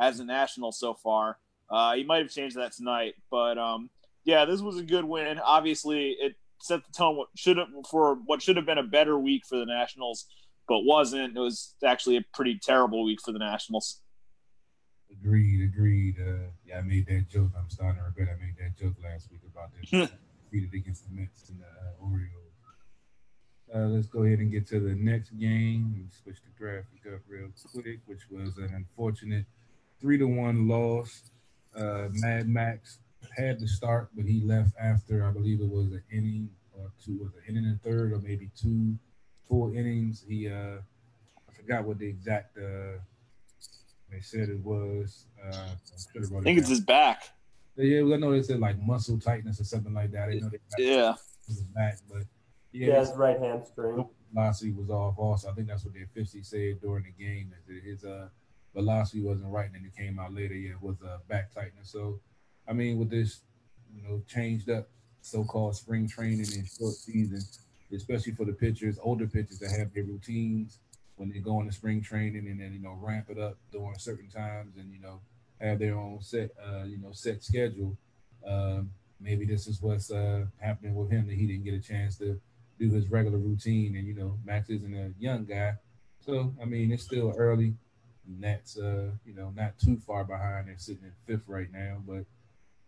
as 0.00 0.18
a 0.20 0.24
national 0.24 0.72
so 0.72 0.94
far. 0.94 1.38
Uh, 1.70 1.94
he 1.94 2.04
might 2.04 2.22
have 2.22 2.30
changed 2.30 2.56
that 2.56 2.72
tonight, 2.72 3.14
but 3.30 3.58
um, 3.58 3.90
yeah, 4.24 4.44
this 4.44 4.60
was 4.60 4.78
a 4.78 4.82
good 4.82 5.04
win. 5.04 5.38
Obviously, 5.40 6.16
it 6.20 6.36
set 6.60 6.80
the 6.86 6.92
tone 6.92 7.16
what 7.16 7.28
should 7.36 7.56
have 7.56 7.68
for 7.90 8.16
what 8.26 8.42
should 8.42 8.56
have 8.56 8.66
been 8.66 8.78
a 8.78 8.82
better 8.82 9.18
week 9.18 9.44
for 9.46 9.56
the 9.56 9.66
Nationals 9.66 10.26
but 10.70 10.84
wasn't. 10.84 11.36
It 11.36 11.40
was 11.40 11.74
actually 11.84 12.16
a 12.16 12.24
pretty 12.32 12.56
terrible 12.62 13.04
week 13.04 13.20
for 13.20 13.32
the 13.32 13.40
Nationals. 13.40 14.02
Agreed, 15.10 15.64
agreed. 15.64 16.14
Uh, 16.20 16.46
yeah, 16.64 16.78
I 16.78 16.82
made 16.82 17.06
that 17.08 17.28
joke. 17.28 17.50
I'm 17.58 17.68
starting 17.68 18.00
to 18.00 18.04
regret 18.06 18.28
I 18.32 18.40
made 18.40 18.54
that 18.60 18.78
joke 18.78 18.94
last 19.02 19.28
week 19.32 19.40
about 19.52 19.70
this 19.74 19.90
defeated 20.44 20.72
against 20.72 21.08
the 21.08 21.20
Mets 21.20 21.48
and 21.48 21.58
the 21.58 21.64
uh, 21.64 22.08
Orioles. 22.08 22.36
Uh, 23.74 23.88
let's 23.92 24.06
go 24.06 24.22
ahead 24.22 24.38
and 24.38 24.52
get 24.52 24.68
to 24.68 24.78
the 24.78 24.94
next 24.94 25.30
game. 25.30 25.90
Let 25.90 26.04
me 26.04 26.08
switch 26.22 26.38
the 26.44 26.50
graphic 26.56 27.12
up 27.12 27.20
real 27.28 27.48
quick, 27.72 27.98
which 28.06 28.30
was 28.30 28.56
an 28.58 28.70
unfortunate 28.72 29.46
three 30.00 30.18
to 30.18 30.26
one 30.26 30.68
loss. 30.68 31.32
Uh, 31.74 32.08
Mad 32.12 32.48
Max 32.48 33.00
had 33.36 33.58
to 33.58 33.66
start, 33.66 34.10
but 34.14 34.24
he 34.24 34.40
left 34.40 34.70
after 34.80 35.26
I 35.26 35.32
believe 35.32 35.60
it 35.60 35.68
was 35.68 35.86
an 35.90 36.04
inning 36.12 36.48
or 36.72 36.92
two, 37.04 37.18
was 37.18 37.32
an 37.34 37.42
inning 37.48 37.64
and 37.64 37.82
third, 37.82 38.12
or 38.12 38.20
maybe 38.20 38.50
two 38.56 38.96
full 39.50 39.72
innings. 39.74 40.24
He 40.26 40.48
uh, 40.48 40.78
I 41.48 41.52
forgot 41.52 41.84
what 41.84 41.98
the 41.98 42.06
exact 42.06 42.56
uh, 42.56 42.98
they 44.10 44.20
said 44.20 44.48
it 44.48 44.60
was. 44.60 45.26
Uh, 45.44 45.54
I, 45.54 46.38
I 46.38 46.40
think 46.42 46.58
it's 46.58 46.68
his 46.68 46.80
back. 46.80 47.24
Yeah, 47.76 48.00
I 48.00 48.16
know 48.16 48.32
they 48.32 48.42
said 48.42 48.60
like 48.60 48.80
muscle 48.80 49.18
tightness 49.18 49.60
or 49.60 49.64
something 49.64 49.92
like 49.92 50.12
that. 50.12 50.28
I 50.28 50.34
know 50.34 50.48
they 50.48 50.84
yeah. 50.84 51.14
His 51.46 51.62
back, 51.62 51.98
but 52.08 52.22
yeah, 52.72 52.88
yeah 52.88 53.00
his 53.00 53.12
right 53.16 53.38
hamstring 53.38 54.06
velocity 54.32 54.72
was 54.72 54.90
off. 54.90 55.14
Also, 55.18 55.50
I 55.50 55.52
think 55.52 55.66
that's 55.68 55.84
what 55.84 55.94
the 55.94 56.02
officially 56.04 56.44
said 56.44 56.80
during 56.80 57.04
the 57.04 57.24
game 57.24 57.52
that 57.66 57.82
his 57.82 58.04
uh 58.04 58.28
velocity 58.74 59.22
wasn't 59.22 59.50
right, 59.50 59.66
and 59.66 59.74
then 59.74 59.84
it 59.84 59.96
came 59.96 60.18
out 60.18 60.32
later. 60.32 60.54
Yeah, 60.54 60.72
it 60.72 60.82
was 60.82 60.96
uh, 61.02 61.18
back 61.28 61.52
tightness. 61.52 61.90
So, 61.90 62.20
I 62.68 62.72
mean, 62.72 62.98
with 62.98 63.10
this, 63.10 63.40
you 63.92 64.02
know, 64.02 64.22
changed 64.28 64.70
up 64.70 64.88
so-called 65.22 65.76
spring 65.76 66.08
training 66.08 66.46
and 66.54 66.66
short 66.66 66.94
season, 66.94 67.40
especially 67.92 68.32
for 68.32 68.44
the 68.44 68.52
pitchers, 68.52 68.98
older 69.02 69.26
pitchers 69.26 69.58
that 69.58 69.70
have 69.78 69.92
their 69.92 70.04
routines 70.04 70.78
when 71.16 71.28
they 71.30 71.38
go 71.38 71.60
into 71.60 71.72
spring 71.72 72.00
training 72.00 72.48
and 72.48 72.58
then 72.58 72.72
you 72.72 72.80
know 72.80 72.96
ramp 72.98 73.26
it 73.28 73.38
up 73.38 73.58
during 73.70 73.94
certain 73.98 74.28
times 74.28 74.76
and 74.78 74.90
you 74.90 75.00
know 75.00 75.20
have 75.60 75.78
their 75.78 75.94
own 75.94 76.18
set 76.22 76.50
uh, 76.66 76.84
you 76.84 76.98
know 76.98 77.12
set 77.12 77.42
schedule. 77.42 77.96
Um, 78.46 78.90
maybe 79.20 79.44
this 79.44 79.66
is 79.66 79.82
what's 79.82 80.10
uh, 80.10 80.46
happening 80.58 80.94
with 80.94 81.10
him 81.10 81.26
that 81.26 81.36
he 81.36 81.46
didn't 81.46 81.64
get 81.64 81.74
a 81.74 81.80
chance 81.80 82.16
to 82.18 82.40
do 82.78 82.90
his 82.90 83.10
regular 83.10 83.38
routine. 83.38 83.96
And 83.96 84.06
you 84.06 84.14
know 84.14 84.38
Max 84.44 84.70
isn't 84.70 84.94
a 84.94 85.12
young 85.22 85.44
guy, 85.44 85.74
so 86.24 86.54
I 86.60 86.64
mean 86.64 86.90
it's 86.90 87.04
still 87.04 87.34
early. 87.36 87.74
And 88.26 88.42
that's 88.42 88.78
uh, 88.78 89.10
you 89.26 89.34
know 89.34 89.52
not 89.54 89.78
too 89.78 89.98
far 89.98 90.24
behind. 90.24 90.68
They're 90.68 90.78
sitting 90.78 91.04
in 91.04 91.12
fifth 91.26 91.46
right 91.46 91.70
now, 91.70 91.98
but 92.06 92.24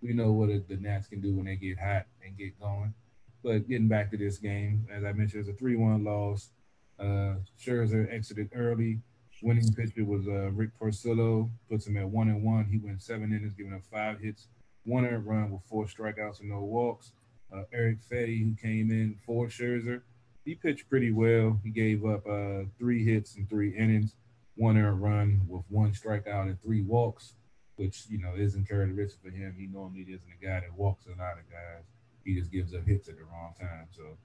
we 0.00 0.14
know 0.14 0.32
what 0.32 0.48
the 0.68 0.76
Nats 0.76 1.06
can 1.06 1.20
do 1.20 1.34
when 1.34 1.44
they 1.44 1.56
get 1.56 1.78
hot 1.78 2.06
and 2.24 2.36
get 2.36 2.58
going. 2.58 2.94
But 3.42 3.68
getting 3.68 3.88
back 3.88 4.10
to 4.12 4.16
this 4.16 4.38
game, 4.38 4.86
as 4.92 5.04
I 5.04 5.12
mentioned, 5.12 5.40
it's 5.40 5.48
a 5.48 5.58
3 5.58 5.76
1 5.76 6.04
loss. 6.04 6.50
Uh, 6.98 7.34
Scherzer 7.60 8.12
exited 8.12 8.50
early. 8.54 9.00
Winning 9.42 9.72
pitcher 9.72 10.04
was 10.04 10.28
uh, 10.28 10.52
Rick 10.52 10.70
Porcello, 10.80 11.50
puts 11.68 11.86
him 11.88 11.96
at 11.96 12.08
1 12.08 12.28
and 12.28 12.44
1. 12.44 12.64
He 12.66 12.78
went 12.78 13.02
seven 13.02 13.32
innings, 13.32 13.54
giving 13.54 13.74
up 13.74 13.82
five 13.90 14.20
hits, 14.20 14.46
one 14.84 15.04
earned 15.04 15.26
run 15.26 15.50
with 15.50 15.62
four 15.68 15.86
strikeouts 15.86 16.40
and 16.40 16.50
no 16.50 16.60
walks. 16.60 17.12
Uh, 17.52 17.64
Erick 17.72 17.98
Fedde, 18.08 18.44
who 18.44 18.54
came 18.54 18.92
in 18.92 19.18
for 19.26 19.46
Scherzer, 19.46 20.02
he 20.44 20.54
pitched 20.54 20.88
pretty 20.88 21.10
well. 21.10 21.60
He 21.64 21.70
gave 21.70 22.04
up 22.04 22.24
uh, 22.24 22.62
three 22.78 23.04
hits 23.04 23.34
in 23.34 23.46
three 23.46 23.76
innings, 23.76 24.14
one 24.54 24.78
earned 24.78 25.02
run 25.02 25.40
with 25.48 25.64
one 25.68 25.92
strikeout 25.92 26.44
and 26.44 26.62
three 26.62 26.82
walks, 26.82 27.34
which 27.74 28.04
you 28.08 28.18
know 28.18 28.34
isn't 28.36 28.68
characteristic 28.68 29.20
for 29.22 29.30
him. 29.30 29.56
He 29.58 29.66
normally 29.66 30.02
isn't 30.02 30.30
a 30.40 30.44
guy 30.44 30.60
that 30.60 30.72
walks 30.76 31.06
a 31.06 31.10
lot 31.10 31.32
of 31.32 31.50
guys 31.50 31.84
he 32.24 32.34
just 32.38 32.50
gives 32.50 32.74
up 32.74 32.86
hits 32.86 33.08
at 33.08 33.16
the 33.16 33.24
wrong 33.24 33.54
time. 33.58 33.86
So 33.90 34.16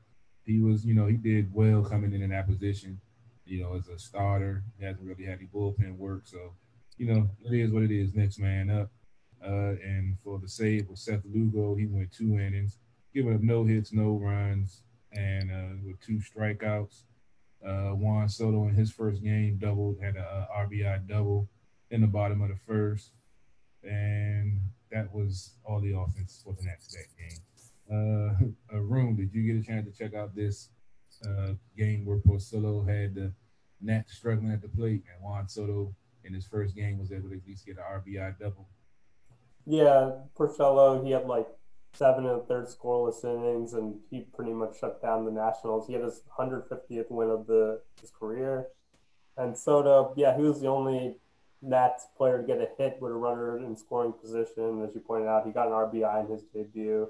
he 0.45 0.59
was, 0.59 0.85
you 0.85 0.93
know, 0.93 1.07
he 1.07 1.17
did 1.17 1.53
well 1.53 1.83
coming 1.83 2.13
in 2.13 2.21
in 2.21 2.29
that 2.29 2.47
position. 2.47 2.99
You 3.45 3.63
know, 3.63 3.75
as 3.75 3.87
a 3.87 3.97
starter, 3.99 4.63
he 4.77 4.85
hasn't 4.85 5.05
really 5.07 5.25
had 5.25 5.39
any 5.39 5.47
bullpen 5.53 5.97
work. 5.97 6.23
So, 6.25 6.53
you 6.97 7.07
know, 7.07 7.29
it 7.45 7.53
is 7.53 7.71
what 7.71 7.83
it 7.83 7.91
is. 7.91 8.13
Next 8.13 8.39
man 8.39 8.69
up. 8.69 8.89
Uh, 9.45 9.75
and 9.83 10.17
for 10.23 10.39
the 10.39 10.47
save 10.47 10.89
with 10.89 10.99
Seth 10.99 11.21
Lugo, 11.25 11.75
he 11.75 11.85
went 11.85 12.11
two 12.11 12.39
innings, 12.39 12.79
giving 13.13 13.35
up 13.35 13.41
no 13.41 13.63
hits, 13.63 13.93
no 13.93 14.17
runs, 14.17 14.81
and 15.11 15.51
uh, 15.51 15.75
with 15.85 15.99
two 16.01 16.19
strikeouts. 16.19 17.03
Uh, 17.65 17.93
Juan 17.93 18.27
Soto 18.29 18.67
in 18.67 18.75
his 18.75 18.91
first 18.91 19.23
game 19.23 19.57
doubled, 19.57 19.97
had 20.01 20.15
a, 20.15 20.47
a 20.51 20.65
RBI 20.65 21.07
double 21.07 21.49
in 21.91 22.01
the 22.01 22.07
bottom 22.07 22.41
of 22.41 22.49
the 22.49 22.57
first, 22.67 23.11
and 23.83 24.59
that 24.91 25.13
was 25.13 25.51
all 25.63 25.79
the 25.81 25.95
offense 25.95 26.41
for 26.43 26.53
the 26.53 26.63
next 26.63 26.91
that 26.93 27.05
game 27.17 27.39
uh, 27.91 28.33
Arun. 28.75 29.15
Did 29.15 29.33
you 29.33 29.53
get 29.53 29.61
a 29.61 29.65
chance 29.65 29.85
to 29.85 29.91
check 29.91 30.13
out 30.13 30.35
this 30.35 30.69
uh, 31.25 31.53
game 31.77 32.05
where 32.05 32.17
Porcello 32.17 32.87
had 32.87 33.15
the 33.15 33.33
Nats 33.81 34.13
struggling 34.13 34.51
at 34.51 34.61
the 34.61 34.69
plate, 34.69 35.03
and 35.13 35.23
Juan 35.23 35.47
Soto 35.47 35.93
in 36.23 36.33
his 36.33 36.45
first 36.45 36.75
game 36.75 36.97
was 36.97 37.11
able 37.11 37.29
to 37.29 37.35
at 37.35 37.47
least 37.47 37.65
get 37.65 37.77
an 37.77 37.83
RBI 37.83 38.39
double? 38.39 38.67
Yeah, 39.65 40.11
Porcello, 40.37 41.03
he 41.03 41.11
had 41.11 41.27
like 41.27 41.47
seven 41.93 42.25
and 42.25 42.41
a 42.41 42.45
third 42.45 42.67
scoreless 42.67 43.23
innings, 43.23 43.73
and 43.73 43.99
he 44.09 44.21
pretty 44.21 44.53
much 44.53 44.79
shut 44.79 45.01
down 45.01 45.25
the 45.25 45.31
Nationals. 45.31 45.87
He 45.87 45.93
had 45.93 46.03
his 46.03 46.21
150th 46.37 47.09
win 47.09 47.29
of 47.29 47.47
the 47.47 47.81
his 47.99 48.11
career. 48.11 48.67
And 49.35 49.57
Soto, 49.57 50.13
yeah, 50.15 50.35
he 50.35 50.43
was 50.43 50.61
the 50.61 50.67
only 50.67 51.17
Nats 51.61 52.07
player 52.17 52.41
to 52.41 52.47
get 52.47 52.59
a 52.59 52.67
hit 52.77 52.97
with 53.01 53.11
a 53.11 53.15
runner 53.15 53.57
in 53.57 53.75
scoring 53.75 54.13
position. 54.13 54.83
As 54.87 54.95
you 54.95 55.01
pointed 55.01 55.27
out, 55.27 55.45
he 55.45 55.51
got 55.51 55.67
an 55.67 55.73
RBI 55.73 56.25
in 56.25 56.31
his 56.31 56.43
debut. 56.43 57.09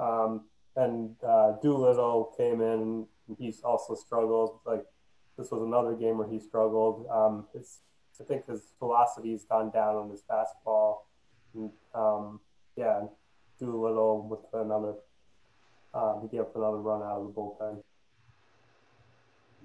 Um, 0.00 0.46
and 0.76 1.14
uh, 1.26 1.52
Doolittle 1.62 2.32
came 2.36 2.60
in. 2.60 3.06
And 3.28 3.36
he's 3.38 3.62
also 3.62 3.94
struggled. 3.94 4.58
Like 4.66 4.84
this 5.38 5.50
was 5.50 5.62
another 5.62 5.94
game 5.94 6.18
where 6.18 6.28
he 6.28 6.40
struggled. 6.40 7.06
Um, 7.10 7.46
I 8.20 8.24
think 8.24 8.46
his 8.46 8.74
velocity's 8.78 9.44
gone 9.44 9.70
down 9.70 9.96
on 9.96 10.10
his 10.10 10.22
fastball. 10.28 10.98
And, 11.54 11.70
um, 11.94 12.40
yeah, 12.76 13.02
Doolittle 13.58 14.28
with 14.28 14.40
another. 14.52 14.94
Um, 15.94 16.20
he 16.22 16.28
gave 16.28 16.40
up 16.40 16.56
another 16.56 16.78
run 16.78 17.02
out 17.02 17.20
of 17.20 17.26
the 17.26 17.32
bullpen. 17.32 17.82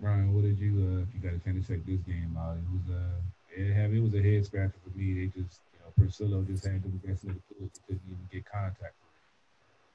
Brian, 0.01 0.33
what 0.33 0.43
did 0.43 0.59
you? 0.59 0.71
Uh, 0.71 1.03
if 1.03 1.13
you 1.13 1.19
got 1.21 1.35
a 1.35 1.39
chance 1.39 1.67
to 1.67 1.73
check 1.73 1.85
this 1.85 2.01
game 2.01 2.35
out, 2.37 2.57
it 2.57 2.63
was 2.71 2.95
uh, 2.95 3.19
it 3.55 3.93
it 3.93 4.01
was 4.01 4.13
a 4.13 4.21
head 4.21 4.45
scratcher 4.45 4.73
for 4.83 4.97
me. 4.97 5.13
They 5.13 5.41
just, 5.41 5.61
you 5.73 5.79
know, 5.79 5.91
Porcello 5.99 6.45
just 6.47 6.65
had 6.65 6.83
the 6.83 6.89
best 7.07 7.23
of 7.23 7.29
the 7.29 7.41
tools. 7.55 7.71
He 7.73 7.79
couldn't 7.87 8.01
even 8.07 8.27
get 8.31 8.45
contact. 8.45 8.95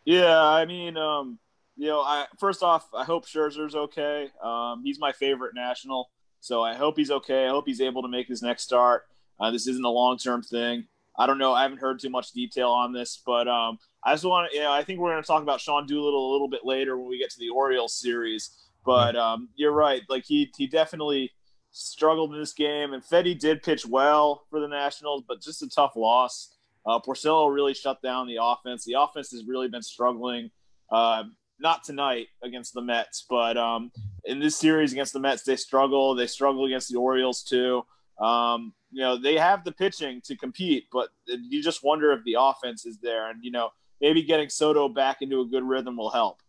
Yeah, 0.05 0.43
I 0.43 0.65
mean, 0.65 0.97
um, 0.97 1.39
you 1.77 1.89
know, 1.89 2.01
I 2.01 2.27
first 2.39 2.63
off, 2.63 2.89
I 2.95 3.05
hope 3.05 3.27
Scherzer's 3.27 3.75
okay. 3.75 4.31
Um, 4.43 4.83
he's 4.85 4.99
my 4.99 5.13
favorite 5.13 5.55
national, 5.55 6.11
so 6.41 6.63
I 6.63 6.75
hope 6.75 6.97
he's 6.97 7.11
okay. 7.11 7.47
I 7.47 7.51
hope 7.51 7.67
he's 7.67 7.81
able 7.81 8.03
to 8.03 8.09
make 8.09 8.27
his 8.27 8.43
next 8.43 8.63
start. 8.63 9.05
Uh, 9.39 9.51
this 9.51 9.67
isn't 9.67 9.85
a 9.85 9.91
long 9.91 10.19
term 10.19 10.43
thing. 10.43 10.87
I 11.19 11.27
don't 11.27 11.39
know. 11.39 11.53
I 11.53 11.63
haven't 11.63 11.79
heard 11.79 12.01
too 12.01 12.11
much 12.11 12.33
detail 12.33 12.71
on 12.71 12.93
this, 12.93 13.23
but 13.25 13.49
um, 13.49 13.79
I 14.05 14.13
just 14.13 14.25
want 14.25 14.51
to. 14.51 14.57
You 14.57 14.63
know, 14.63 14.73
I 14.73 14.85
think 14.85 15.01
we're 15.01 15.13
going 15.13 15.23
to 15.23 15.27
talk 15.27 15.43
about 15.43 15.61
Sean 15.61 15.87
Doolittle 15.87 16.31
a 16.31 16.33
little 16.33 16.49
bit 16.49 16.65
later 16.65 16.97
when 16.99 17.09
we 17.09 17.19
get 17.19 17.31
to 17.31 17.39
the 17.39 17.51
Orioles 17.51 17.99
series. 17.99 18.51
But 18.85 19.17
um, 19.17 19.49
you're 19.57 19.73
right. 19.73 20.03
Like 20.09 20.25
he 20.25 20.51
he 20.57 20.67
definitely 20.67 21.31
struggled 21.73 22.33
in 22.33 22.41
this 22.41 22.53
game, 22.53 22.93
and 22.93 23.03
Fedde 23.03 23.39
did 23.39 23.63
pitch 23.63 23.87
well 23.87 24.45
for 24.51 24.61
the 24.61 24.69
Nationals, 24.69 25.25
but 25.27 25.41
just 25.41 25.63
a 25.63 25.69
tough 25.69 25.97
loss. 25.97 26.55
Uh, 26.87 26.99
Porcello 26.99 27.53
really 27.53 27.75
shut 27.75 28.01
down 28.03 28.27
the 28.27 28.39
offense. 28.41 28.85
The 28.85 28.95
offense 28.99 29.31
has 29.33 29.45
really 29.47 29.69
been 29.69 29.83
struggling. 29.83 30.51
Uh, 30.91 31.25
not 31.59 31.85
tonight 31.85 32.29
against 32.43 32.73
the 32.73 32.81
Mets, 32.81 33.27
but 33.29 33.57
um, 33.57 33.93
in 34.25 34.41
this 34.41 34.57
series 34.57 34.93
against 34.93 35.13
the 35.13 35.21
Mets, 35.21 35.43
they 35.43 35.57
struggle. 35.57 36.15
They 36.15 36.27
struggle 36.27 36.65
against 36.65 36.91
the 36.91 36.99
Orioles 36.99 37.43
too. 37.43 37.83
Um, 38.19 38.73
you 38.91 39.01
know, 39.01 39.17
they 39.17 39.37
have 39.37 39.65
the 39.65 39.73
pitching 39.73 40.21
to 40.25 40.37
compete, 40.37 40.87
but 40.93 41.11
you 41.27 41.63
just 41.63 41.85
wonder 41.85 42.13
if 42.13 42.25
the 42.25 42.37
offense 42.39 42.87
is 42.87 42.99
there. 42.99 43.31
And 43.31 43.45
you 43.45 43.51
know, 43.51 43.71
maybe 44.01 44.23
getting 44.23 44.49
Soto 44.49 44.89
back 44.89 45.19
into 45.21 45.41
a 45.41 45.47
good 45.47 45.65
rhythm 45.65 45.97
will 45.97 46.11
help. 46.11 46.41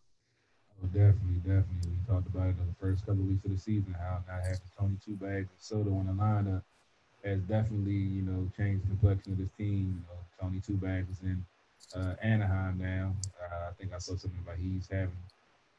Oh, 0.82 0.88
definitely, 0.88 1.40
definitely. 1.44 1.91
We 1.91 2.14
talked 2.14 2.28
about 2.28 2.48
it 2.48 2.56
in 2.60 2.68
the 2.68 2.76
first 2.80 3.06
couple 3.06 3.22
of 3.22 3.28
weeks 3.28 3.45
of 3.45 3.52
the 3.52 3.60
season 3.60 3.95
how 3.99 4.24
not 4.28 4.44
having 4.44 4.60
Tony 4.78 4.98
Two 5.06 5.16
Bags 5.16 5.49
and 5.49 5.60
Soto 5.60 5.90
in 5.99 6.08
the 6.08 6.14
lineup 6.14 6.64
has 7.23 7.39
definitely, 7.41 7.93
you 7.93 8.22
know, 8.22 8.49
changed 8.57 8.84
the 8.84 8.89
complexion 8.89 9.34
of 9.34 9.38
this 9.39 9.49
team. 9.57 10.02
You 10.02 10.03
know, 10.07 10.19
Tony 10.39 10.61
Two 10.65 10.76
Bags 10.76 11.10
is 11.10 11.22
in 11.23 11.45
uh, 11.95 12.15
Anaheim 12.22 12.80
now. 12.80 13.14
Uh, 13.41 13.69
I 13.69 13.73
think 13.80 13.93
I 13.93 13.99
saw 13.99 14.15
something 14.15 14.39
about 14.43 14.57
he's 14.57 14.88
having 14.89 15.11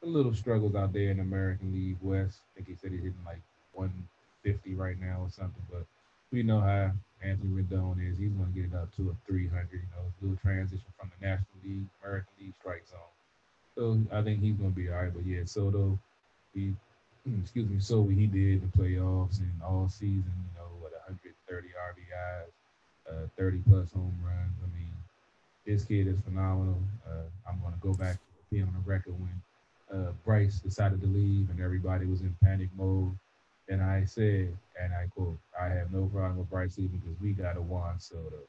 a 0.03 0.07
little 0.07 0.33
struggles 0.33 0.75
out 0.75 0.93
there 0.93 1.11
in 1.11 1.19
American 1.19 1.73
League 1.73 1.97
West. 2.01 2.37
I 2.39 2.47
think 2.55 2.67
he 2.67 2.75
said 2.75 2.91
he's 2.91 3.01
hitting 3.01 3.25
like 3.25 3.41
150 3.73 4.75
right 4.75 4.99
now 4.99 5.21
or 5.21 5.29
something. 5.29 5.63
But 5.71 5.85
we 6.31 6.43
know 6.43 6.59
how 6.59 6.91
Anthony 7.23 7.61
Rendon 7.61 7.99
is. 8.11 8.17
He's 8.17 8.31
going 8.31 8.51
to 8.51 8.59
get 8.59 8.71
it 8.71 8.75
up 8.75 8.95
to 8.97 9.09
a 9.09 9.15
300. 9.27 9.69
You 9.71 9.79
know, 9.95 10.03
little 10.21 10.37
transition 10.37 10.85
from 10.99 11.11
the 11.19 11.27
National 11.27 11.57
League, 11.63 11.87
American 12.03 12.33
League 12.39 12.53
strike 12.59 12.85
zone. 12.89 12.99
So 13.75 14.15
I 14.15 14.21
think 14.21 14.41
he's 14.41 14.55
going 14.55 14.71
to 14.71 14.75
be 14.75 14.89
all 14.89 14.97
right. 14.97 15.13
But 15.13 15.25
yeah, 15.25 15.41
Soto, 15.45 15.97
he, 16.53 16.73
excuse 17.41 17.69
me, 17.69 17.79
so 17.79 18.05
he 18.07 18.27
did 18.27 18.61
the 18.61 18.77
playoffs 18.77 19.39
and 19.39 19.51
all 19.63 19.89
season. 19.89 20.31
You 21.61 21.69
know, 21.69 21.85
what 21.85 21.93
130 21.93 23.13
RBIs, 23.13 23.25
uh, 23.25 23.27
30 23.37 23.57
plus 23.69 23.91
home 23.91 24.17
runs. 24.23 24.53
I 24.63 24.77
mean, 24.77 24.91
this 25.65 25.85
kid 25.85 26.07
is 26.07 26.17
phenomenal. 26.25 26.81
Uh, 27.05 27.27
I'm 27.47 27.59
going 27.59 27.73
to 27.73 27.79
go 27.79 27.93
back 27.93 28.15
to 28.15 28.19
being 28.49 28.63
on 28.63 28.73
the 28.73 28.89
record 28.89 29.13
when 29.19 29.41
uh, 29.93 30.11
Bryce 30.25 30.59
decided 30.59 31.01
to 31.01 31.07
leave 31.07 31.49
and 31.49 31.59
everybody 31.61 32.05
was 32.05 32.21
in 32.21 32.35
panic 32.43 32.69
mode. 32.77 33.15
And 33.69 33.81
I 33.81 34.05
said, 34.05 34.55
and 34.81 34.93
I 34.93 35.07
quote, 35.15 35.37
I 35.59 35.67
have 35.67 35.91
no 35.91 36.05
problem 36.07 36.37
with 36.37 36.49
Bryce 36.49 36.77
leaving 36.77 36.97
because 36.97 37.19
we 37.21 37.31
got 37.31 37.57
a 37.57 37.61
Juan 37.61 37.99
Soto. 37.99 38.41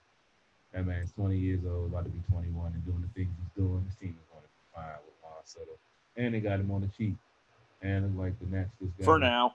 That 0.73 0.87
man's 0.87 1.13
20 1.13 1.37
years 1.37 1.61
old, 1.65 1.93
about 1.93 2.05
to 2.05 2.11
be 2.11 2.21
21, 2.33 2.73
and 2.73 2.85
doing 2.85 3.01
the 3.01 3.09
things 3.15 3.31
he's 3.39 3.63
doing. 3.65 3.85
This 3.87 3.95
team 3.95 4.17
is 4.19 4.27
going 4.33 4.43
to 4.43 4.49
be 4.49 4.75
fine 4.75 4.99
with 5.07 5.15
Juan 5.23 5.43
Soto. 5.45 5.71
And 6.17 6.35
they 6.35 6.41
got 6.41 6.59
him 6.59 6.71
on 6.73 6.81
the 6.81 6.89
cheap. 6.89 7.17
And 7.81 8.19
like 8.19 8.33
the 8.41 8.47
Nets 8.47 8.71
just 8.81 8.97
got 8.99 9.05
for 9.05 9.19
now. 9.19 9.55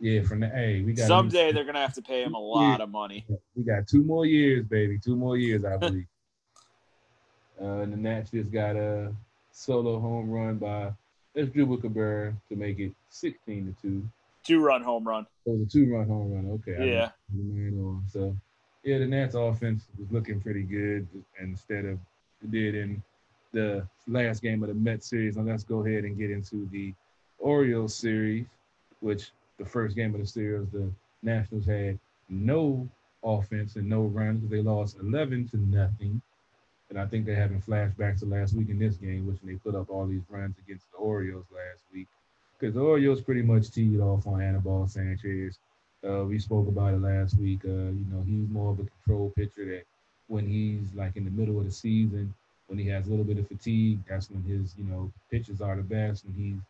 Yeah, 0.00 0.22
for 0.22 0.34
now. 0.34 0.50
Hey, 0.50 0.80
we 0.80 0.94
got 0.94 1.06
someday 1.06 1.52
they're 1.52 1.64
gonna 1.64 1.80
have 1.80 1.94
to 1.94 2.02
pay 2.02 2.22
him 2.22 2.34
a 2.34 2.38
lot 2.38 2.80
of 2.80 2.88
money. 2.88 3.26
We 3.54 3.62
got 3.62 3.86
two 3.86 4.02
more 4.02 4.24
years, 4.24 4.64
baby. 4.64 4.98
Two 4.98 5.14
more 5.14 5.36
years, 5.36 5.62
I 5.64 5.76
believe. 5.76 6.06
uh, 7.60 7.64
and 7.64 7.92
the 7.92 7.96
Nats 7.98 8.30
just 8.30 8.50
got 8.50 8.76
a 8.76 9.12
solo 9.52 10.00
home 10.00 10.30
run 10.30 10.56
by 10.56 10.92
Asdrubal 11.36 11.80
Cabrera 11.80 12.34
to 12.48 12.56
make 12.56 12.78
it 12.78 12.92
16 13.10 13.76
to 13.76 13.82
two. 13.82 14.08
Two 14.42 14.60
run 14.60 14.82
home 14.82 15.06
run. 15.06 15.26
Oh, 15.46 15.58
the 15.58 15.66
two 15.66 15.92
run 15.92 16.08
home 16.08 16.32
run. 16.32 16.50
Okay. 16.52 16.92
Yeah. 16.92 17.10
So, 18.10 18.34
yeah, 18.82 18.98
the 18.98 19.06
Nats 19.06 19.34
offense 19.34 19.84
was 19.98 20.10
looking 20.10 20.40
pretty 20.40 20.62
good 20.62 21.06
instead 21.38 21.84
of 21.84 21.98
it 22.42 22.50
did 22.50 22.74
in 22.74 23.02
the 23.52 23.86
last 24.08 24.42
game 24.42 24.62
of 24.62 24.68
the 24.68 24.74
Mets 24.74 25.10
series. 25.10 25.36
Let's 25.36 25.64
go 25.64 25.84
ahead 25.84 26.04
and 26.04 26.16
get 26.16 26.30
into 26.30 26.66
the 26.72 26.94
Orioles 27.38 27.94
series, 27.94 28.46
which 29.00 29.30
the 29.60 29.68
first 29.68 29.94
game 29.94 30.14
of 30.14 30.20
the 30.20 30.26
series, 30.26 30.70
the 30.70 30.90
Nationals 31.22 31.66
had 31.66 31.98
no 32.28 32.88
offense 33.22 33.76
and 33.76 33.88
no 33.88 34.02
runs. 34.02 34.40
because 34.40 34.50
They 34.50 34.62
lost 34.62 34.96
11 35.00 35.48
to 35.50 35.58
nothing. 35.58 36.20
And 36.88 36.98
I 36.98 37.06
think 37.06 37.24
they're 37.24 37.36
having 37.36 37.62
flashbacks 37.62 38.20
to 38.20 38.26
last 38.26 38.54
week 38.54 38.70
in 38.70 38.78
this 38.78 38.96
game, 38.96 39.26
which 39.26 39.38
they 39.44 39.54
put 39.54 39.76
up 39.76 39.90
all 39.90 40.06
these 40.06 40.22
runs 40.28 40.56
against 40.58 40.90
the 40.90 40.96
Orioles 40.96 41.44
last 41.52 41.82
week. 41.94 42.08
Because 42.58 42.74
the 42.74 42.80
Orioles 42.80 43.20
pretty 43.20 43.42
much 43.42 43.70
teed 43.70 44.00
off 44.00 44.26
on 44.26 44.42
Anibal 44.42 44.88
Sanchez. 44.88 45.58
Uh, 46.06 46.24
we 46.24 46.38
spoke 46.38 46.66
about 46.66 46.94
it 46.94 47.02
last 47.02 47.38
week. 47.38 47.60
Uh, 47.64 47.92
you 47.92 48.06
know, 48.10 48.24
he's 48.26 48.48
more 48.48 48.72
of 48.72 48.80
a 48.80 48.84
control 48.84 49.32
pitcher 49.36 49.66
that 49.66 49.84
when 50.28 50.48
he's 50.48 50.92
like 50.94 51.16
in 51.16 51.24
the 51.24 51.30
middle 51.30 51.58
of 51.58 51.66
the 51.66 51.70
season, 51.70 52.34
when 52.66 52.78
he 52.78 52.88
has 52.88 53.06
a 53.06 53.10
little 53.10 53.24
bit 53.24 53.38
of 53.38 53.46
fatigue, 53.46 53.98
that's 54.08 54.30
when 54.30 54.42
his, 54.42 54.74
you 54.78 54.84
know, 54.84 55.12
pitches 55.30 55.60
are 55.60 55.76
the 55.76 55.82
best. 55.82 56.24
When 56.24 56.34
he's 56.34 56.60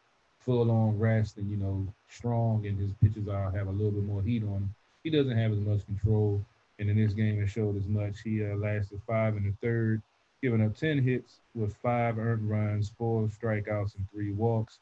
full 0.40 0.70
on 0.70 0.98
rest 0.98 1.36
and, 1.36 1.50
you 1.50 1.56
know, 1.56 1.86
strong 2.08 2.66
and 2.66 2.78
his 2.78 2.92
pitches 3.02 3.28
are 3.28 3.50
have 3.50 3.68
a 3.68 3.70
little 3.70 3.92
bit 3.92 4.04
more 4.04 4.22
heat 4.22 4.42
on 4.42 4.48
him, 4.48 4.74
he 5.04 5.10
doesn't 5.10 5.36
have 5.36 5.52
as 5.52 5.60
much 5.60 5.84
control. 5.86 6.44
And 6.78 6.88
in 6.88 6.96
this 6.96 7.12
game, 7.12 7.42
it 7.42 7.48
showed 7.48 7.76
as 7.76 7.86
much. 7.86 8.22
He 8.22 8.44
uh, 8.44 8.56
lasted 8.56 9.00
five 9.06 9.36
in 9.36 9.44
the 9.44 9.52
third, 9.60 10.00
giving 10.42 10.64
up 10.64 10.74
10 10.76 11.02
hits 11.02 11.40
with 11.54 11.76
five 11.76 12.18
earned 12.18 12.48
runs, 12.48 12.90
four 12.96 13.28
strikeouts, 13.28 13.96
and 13.96 14.06
three 14.10 14.32
walks. 14.32 14.78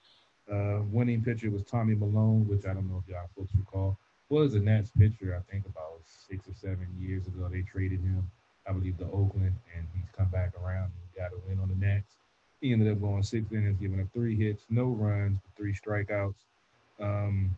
Uh, 0.50 0.80
winning 0.90 1.22
pitcher 1.22 1.50
was 1.50 1.64
Tommy 1.64 1.94
Milone, 1.94 2.46
which 2.48 2.64
I 2.64 2.72
don't 2.72 2.88
know 2.88 3.02
if 3.04 3.12
y'all 3.12 3.28
folks 3.36 3.52
recall. 3.58 3.98
Was 4.30 4.54
a 4.54 4.60
Nats 4.60 4.90
pitcher, 4.96 5.36
I 5.36 5.50
think 5.50 5.66
about 5.66 6.00
six 6.06 6.46
or 6.46 6.54
seven 6.54 6.86
years 7.00 7.26
ago. 7.26 7.48
They 7.50 7.62
traded 7.62 8.00
him, 8.00 8.30
I 8.66 8.72
believe, 8.72 8.98
to 8.98 9.04
Oakland, 9.04 9.54
and 9.76 9.86
he's 9.94 10.10
come 10.16 10.28
back 10.28 10.52
around 10.62 10.84
and 10.84 11.16
got 11.16 11.32
a 11.32 11.40
win 11.48 11.58
on 11.60 11.68
the 11.68 11.74
Nats. 11.74 12.14
He 12.60 12.72
ended 12.72 12.90
up 12.90 13.00
going 13.00 13.22
six 13.22 13.50
innings, 13.52 13.78
giving 13.80 14.00
up 14.00 14.06
three 14.12 14.36
hits, 14.36 14.64
no 14.68 14.86
runs, 14.86 15.38
three 15.56 15.72
strikeouts. 15.72 16.34
Um, 17.00 17.54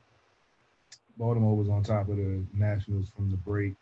Baltimore 1.17 1.57
was 1.57 1.69
on 1.69 1.83
top 1.83 2.09
of 2.09 2.17
the 2.17 2.43
Nationals 2.55 3.09
from 3.15 3.31
the 3.31 3.37
break. 3.37 3.75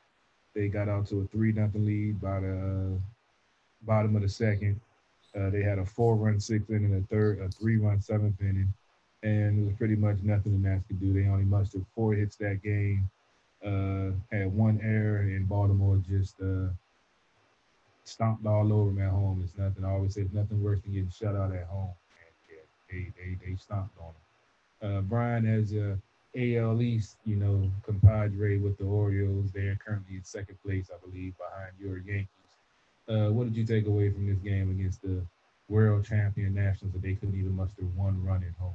They 0.54 0.68
got 0.68 0.88
out 0.88 1.06
to 1.08 1.20
a 1.20 1.24
three 1.26 1.52
nothing 1.52 1.84
lead 1.84 2.20
by 2.20 2.40
the 2.40 2.96
uh, 2.96 2.98
bottom 3.82 4.16
of 4.16 4.22
the 4.22 4.28
second. 4.28 4.80
Uh, 5.38 5.50
they 5.50 5.62
had 5.62 5.78
a 5.78 5.84
four 5.84 6.16
run 6.16 6.40
sixth 6.40 6.70
inning, 6.70 6.94
a 6.96 7.14
third, 7.14 7.40
a 7.40 7.48
three 7.48 7.76
run 7.76 8.00
seventh 8.00 8.40
inning, 8.40 8.72
and 9.22 9.60
it 9.60 9.66
was 9.66 9.76
pretty 9.76 9.94
much 9.94 10.18
nothing 10.22 10.60
the 10.60 10.68
Nats 10.68 10.84
could 10.86 11.00
do. 11.00 11.12
They 11.12 11.28
only 11.28 11.44
mustered 11.44 11.84
four 11.94 12.14
hits 12.14 12.36
that 12.36 12.62
game. 12.62 13.08
Uh, 13.64 14.10
had 14.32 14.52
one 14.52 14.80
error, 14.82 15.18
and 15.18 15.48
Baltimore 15.48 16.00
just 16.08 16.40
uh, 16.40 16.68
stomped 18.09 18.47
all 18.47 18.72
over 18.72 18.90
them 18.90 19.02
at 19.02 19.10
home. 19.10 19.43
It's 19.44 19.56
nothing. 19.56 19.85
I 19.85 19.90
always 19.90 20.14
say 20.14 20.22
it's 20.22 20.32
nothing 20.32 20.62
worse 20.62 20.80
than 20.80 20.93
getting 20.93 21.10
shut 21.10 21.36
out 21.36 21.55
at 21.55 21.66
home. 21.66 21.93
And 22.20 22.35
yeah, 22.51 22.64
they 22.90 23.12
they 23.16 23.36
they 23.44 23.56
stomped 23.56 23.97
on 23.98 24.12
them. 24.12 24.98
Uh, 24.98 25.01
Brian, 25.02 25.47
as 25.47 25.72
a 25.72 25.98
AL 26.36 26.82
East, 26.82 27.16
you 27.24 27.36
know, 27.36 27.70
compadre 27.85 28.59
with 28.59 28.78
the 28.78 28.85
Orioles, 28.85 29.51
they're 29.52 29.78
currently 29.85 30.16
in 30.16 30.24
second 30.24 30.59
place, 30.62 30.90
I 30.93 31.05
believe, 31.05 31.35
behind 31.39 31.72
your 31.80 31.98
Yankees. 31.98 32.28
Uh, 33.09 33.32
what 33.32 33.44
did 33.44 33.56
you 33.56 33.64
take 33.64 33.86
away 33.86 34.10
from 34.10 34.26
this 34.26 34.39
game 34.39 34.70
against 34.70 35.02
the 35.02 35.22
world 35.68 36.05
champion 36.05 36.55
Nationals 36.55 36.93
that 36.93 37.02
they 37.02 37.14
couldn't 37.14 37.39
even 37.39 37.56
muster 37.56 37.82
one 37.97 38.22
run 38.22 38.44
at 38.44 38.55
home? 38.60 38.74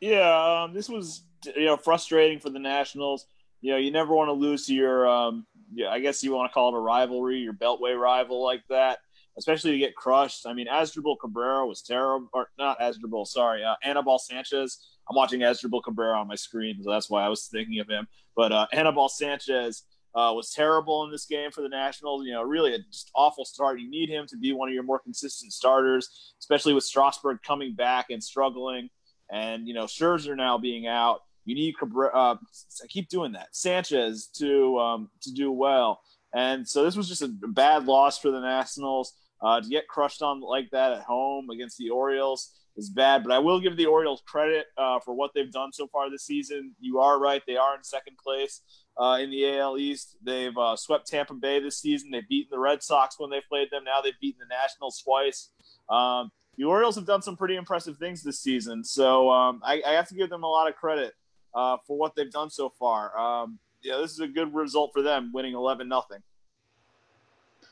Yeah, 0.00 0.62
um, 0.64 0.74
this 0.74 0.88
was 0.88 1.22
you 1.44 1.66
know 1.66 1.76
frustrating 1.76 2.38
for 2.38 2.50
the 2.50 2.58
Nationals. 2.58 3.26
You 3.64 3.70
know, 3.70 3.78
you 3.78 3.90
never 3.90 4.14
want 4.14 4.28
to 4.28 4.34
lose 4.34 4.68
your, 4.68 5.08
um, 5.08 5.46
yeah, 5.72 5.88
I 5.88 5.98
guess 5.98 6.22
you 6.22 6.34
want 6.34 6.50
to 6.50 6.52
call 6.52 6.74
it 6.74 6.76
a 6.76 6.80
rivalry, 6.80 7.38
your 7.38 7.54
Beltway 7.54 7.98
rival 7.98 8.44
like 8.44 8.62
that, 8.68 8.98
especially 9.38 9.70
to 9.70 9.78
get 9.78 9.96
crushed. 9.96 10.46
I 10.46 10.52
mean, 10.52 10.66
Asdrubal 10.66 11.16
Cabrera 11.18 11.66
was 11.66 11.80
terrible, 11.80 12.28
or 12.34 12.48
not 12.58 12.78
Asdrubal, 12.78 13.26
sorry, 13.26 13.64
uh, 13.64 13.76
Anibal 13.82 14.18
Sanchez. 14.18 14.80
I'm 15.08 15.16
watching 15.16 15.40
Asdrubal 15.40 15.82
Cabrera 15.82 16.18
on 16.18 16.28
my 16.28 16.34
screen, 16.34 16.78
so 16.82 16.90
that's 16.90 17.08
why 17.08 17.24
I 17.24 17.30
was 17.30 17.46
thinking 17.46 17.80
of 17.80 17.88
him. 17.88 18.06
But 18.36 18.52
uh, 18.52 18.66
Anibal 18.74 19.08
Sanchez 19.08 19.84
uh, 20.14 20.34
was 20.34 20.52
terrible 20.52 21.04
in 21.04 21.10
this 21.10 21.24
game 21.24 21.50
for 21.50 21.62
the 21.62 21.70
Nationals. 21.70 22.26
You 22.26 22.32
know, 22.32 22.42
really 22.42 22.74
a 22.74 22.80
just 22.92 23.10
awful 23.14 23.46
start. 23.46 23.80
You 23.80 23.88
need 23.88 24.10
him 24.10 24.26
to 24.26 24.36
be 24.36 24.52
one 24.52 24.68
of 24.68 24.74
your 24.74 24.82
more 24.82 24.98
consistent 24.98 25.54
starters, 25.54 26.34
especially 26.38 26.74
with 26.74 26.84
Strasburg 26.84 27.38
coming 27.42 27.74
back 27.74 28.10
and 28.10 28.22
struggling, 28.22 28.90
and 29.32 29.66
you 29.66 29.72
know 29.72 29.86
Scherzer 29.86 30.36
now 30.36 30.58
being 30.58 30.86
out. 30.86 31.22
You 31.44 31.54
need 31.54 31.78
Cabrera. 31.78 32.10
Uh, 32.14 32.36
I 32.82 32.86
keep 32.88 33.08
doing 33.08 33.32
that. 33.32 33.48
Sanchez 33.52 34.28
to 34.38 34.78
um, 34.78 35.10
to 35.22 35.32
do 35.32 35.52
well, 35.52 36.00
and 36.34 36.66
so 36.66 36.84
this 36.84 36.96
was 36.96 37.08
just 37.08 37.22
a 37.22 37.28
bad 37.28 37.86
loss 37.86 38.18
for 38.18 38.30
the 38.30 38.40
Nationals. 38.40 39.14
Uh, 39.42 39.60
to 39.60 39.68
get 39.68 39.86
crushed 39.88 40.22
on 40.22 40.40
like 40.40 40.70
that 40.70 40.92
at 40.92 41.02
home 41.02 41.50
against 41.50 41.76
the 41.76 41.90
Orioles 41.90 42.52
is 42.76 42.88
bad, 42.88 43.22
but 43.22 43.32
I 43.32 43.38
will 43.38 43.60
give 43.60 43.76
the 43.76 43.86
Orioles 43.86 44.22
credit 44.26 44.66
uh, 44.78 45.00
for 45.00 45.14
what 45.14 45.32
they've 45.34 45.52
done 45.52 45.72
so 45.72 45.86
far 45.86 46.10
this 46.10 46.24
season. 46.24 46.74
You 46.80 47.00
are 47.00 47.20
right; 47.20 47.42
they 47.46 47.56
are 47.56 47.76
in 47.76 47.84
second 47.84 48.16
place 48.16 48.62
uh, 48.98 49.18
in 49.20 49.30
the 49.30 49.58
AL 49.58 49.78
East. 49.78 50.16
They've 50.24 50.56
uh, 50.56 50.76
swept 50.76 51.06
Tampa 51.06 51.34
Bay 51.34 51.60
this 51.60 51.78
season. 51.78 52.10
They've 52.10 52.28
beaten 52.28 52.48
the 52.50 52.58
Red 52.58 52.82
Sox 52.82 53.16
when 53.18 53.30
they 53.30 53.42
played 53.48 53.68
them. 53.70 53.84
Now 53.84 54.00
they've 54.00 54.18
beaten 54.20 54.40
the 54.40 54.54
Nationals 54.54 55.02
twice. 55.04 55.50
Um, 55.88 56.30
the 56.56 56.64
Orioles 56.64 56.94
have 56.96 57.06
done 57.06 57.22
some 57.22 57.36
pretty 57.36 57.56
impressive 57.56 57.98
things 57.98 58.22
this 58.22 58.40
season, 58.40 58.84
so 58.84 59.30
um, 59.30 59.60
I, 59.64 59.82
I, 59.86 59.92
have 59.92 60.08
to 60.08 60.14
give 60.14 60.30
them 60.30 60.44
a 60.44 60.48
lot 60.48 60.68
of 60.68 60.76
credit 60.76 61.12
uh, 61.54 61.76
for 61.86 61.96
what 61.96 62.14
they've 62.14 62.30
done 62.30 62.50
so 62.50 62.72
far. 62.78 63.16
Um, 63.18 63.58
yeah, 63.82 63.98
this 63.98 64.12
is 64.12 64.20
a 64.20 64.28
good 64.28 64.54
result 64.54 64.92
for 64.92 65.02
them, 65.02 65.30
winning 65.32 65.54
eleven 65.54 65.88
nothing. 65.88 66.22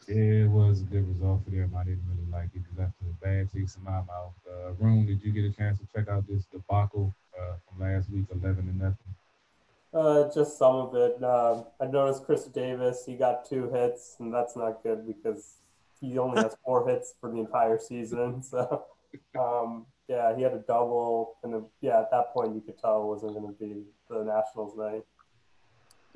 It 0.09 0.49
was 0.49 0.81
a 0.81 0.85
good 0.85 1.09
result 1.09 1.45
for 1.45 1.51
them. 1.51 1.75
I 1.77 1.85
didn't 1.85 2.03
really 2.09 2.31
like 2.31 2.51
it. 2.55 2.59
It 2.61 2.81
left 2.81 2.95
a 3.03 3.25
bad 3.25 3.53
taste 3.53 3.77
in 3.77 3.85
my 3.85 4.03
mouth. 4.03 4.35
Uh, 4.47 4.73
Room, 4.79 5.07
did 5.07 5.23
you 5.23 5.33
get 5.33 5.45
a 5.45 5.51
chance 5.51 5.79
to 5.79 5.87
check 5.95 6.09
out 6.09 6.27
this 6.29 6.45
debacle 6.47 7.15
uh, 7.39 7.55
from 7.69 7.87
last 7.87 8.11
week, 8.11 8.25
eleven 8.33 8.67
to 8.67 8.77
nothing? 8.77 9.15
Uh, 9.95 10.33
just 10.35 10.59
some 10.59 10.75
of 10.75 10.95
it. 10.95 11.23
Uh, 11.23 11.63
I 11.81 11.87
noticed 11.87 12.25
Chris 12.25 12.45
Davis. 12.47 13.05
He 13.07 13.15
got 13.15 13.49
two 13.49 13.71
hits, 13.71 14.17
and 14.19 14.33
that's 14.33 14.57
not 14.57 14.83
good 14.83 15.07
because 15.07 15.57
he 16.01 16.19
only 16.19 16.43
has 16.43 16.57
four 16.65 16.89
hits 16.89 17.15
for 17.21 17.31
the 17.31 17.39
entire 17.39 17.79
season. 17.79 18.43
So, 18.53 18.87
um, 19.39 19.85
yeah, 20.09 20.35
he 20.37 20.43
had 20.43 20.53
a 20.53 20.59
double, 20.59 21.37
and 21.43 21.55
a, 21.55 21.63
yeah, 21.81 22.01
at 22.01 22.11
that 22.11 22.33
point 22.33 22.55
you 22.55 22.61
could 22.61 22.79
tell 22.79 23.03
it 23.03 23.07
wasn't 23.07 23.35
going 23.35 23.47
to 23.47 23.59
be 23.59 23.83
the 24.09 24.25
Nationals 24.25 24.77
night. 24.77 25.05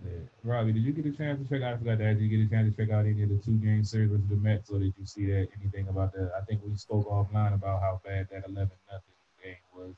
Yeah. 0.05 0.21
Robbie, 0.45 0.73
did 0.73 0.83
you 0.83 0.93
get 0.93 1.07
a 1.07 1.17
chance 1.17 1.41
to 1.41 1.49
check 1.49 1.63
out? 1.63 1.75
I 1.75 1.77
forgot 1.79 1.99
to 1.99 2.05
ask. 2.05 2.19
Did 2.19 2.25
you 2.25 2.39
get 2.39 2.47
a 2.47 2.51
chance 2.51 2.75
to 2.75 2.77
check 2.77 2.93
out 2.93 3.07
any 3.07 3.23
of 3.23 3.31
the 3.31 3.39
two 3.39 3.57
game 3.57 3.83
series 3.83 4.11
with 4.11 4.29
the 4.29 4.37
Mets, 4.37 4.71
or 4.71 4.79
did 4.79 4.93
you 4.99 5.07
see 5.07 5.27
that 5.27 5.49
anything 5.61 5.89
about 5.89 6.13
that? 6.13 6.33
I 6.37 6.45
think 6.45 6.61
we 6.65 6.77
spoke 6.77 7.09
offline 7.09 7.55
about 7.55 7.81
how 7.81 8.01
bad 8.05 8.29
that 8.31 8.45
eleven 8.47 8.77
nothing 8.93 9.15
game 9.43 9.55
was. 9.75 9.95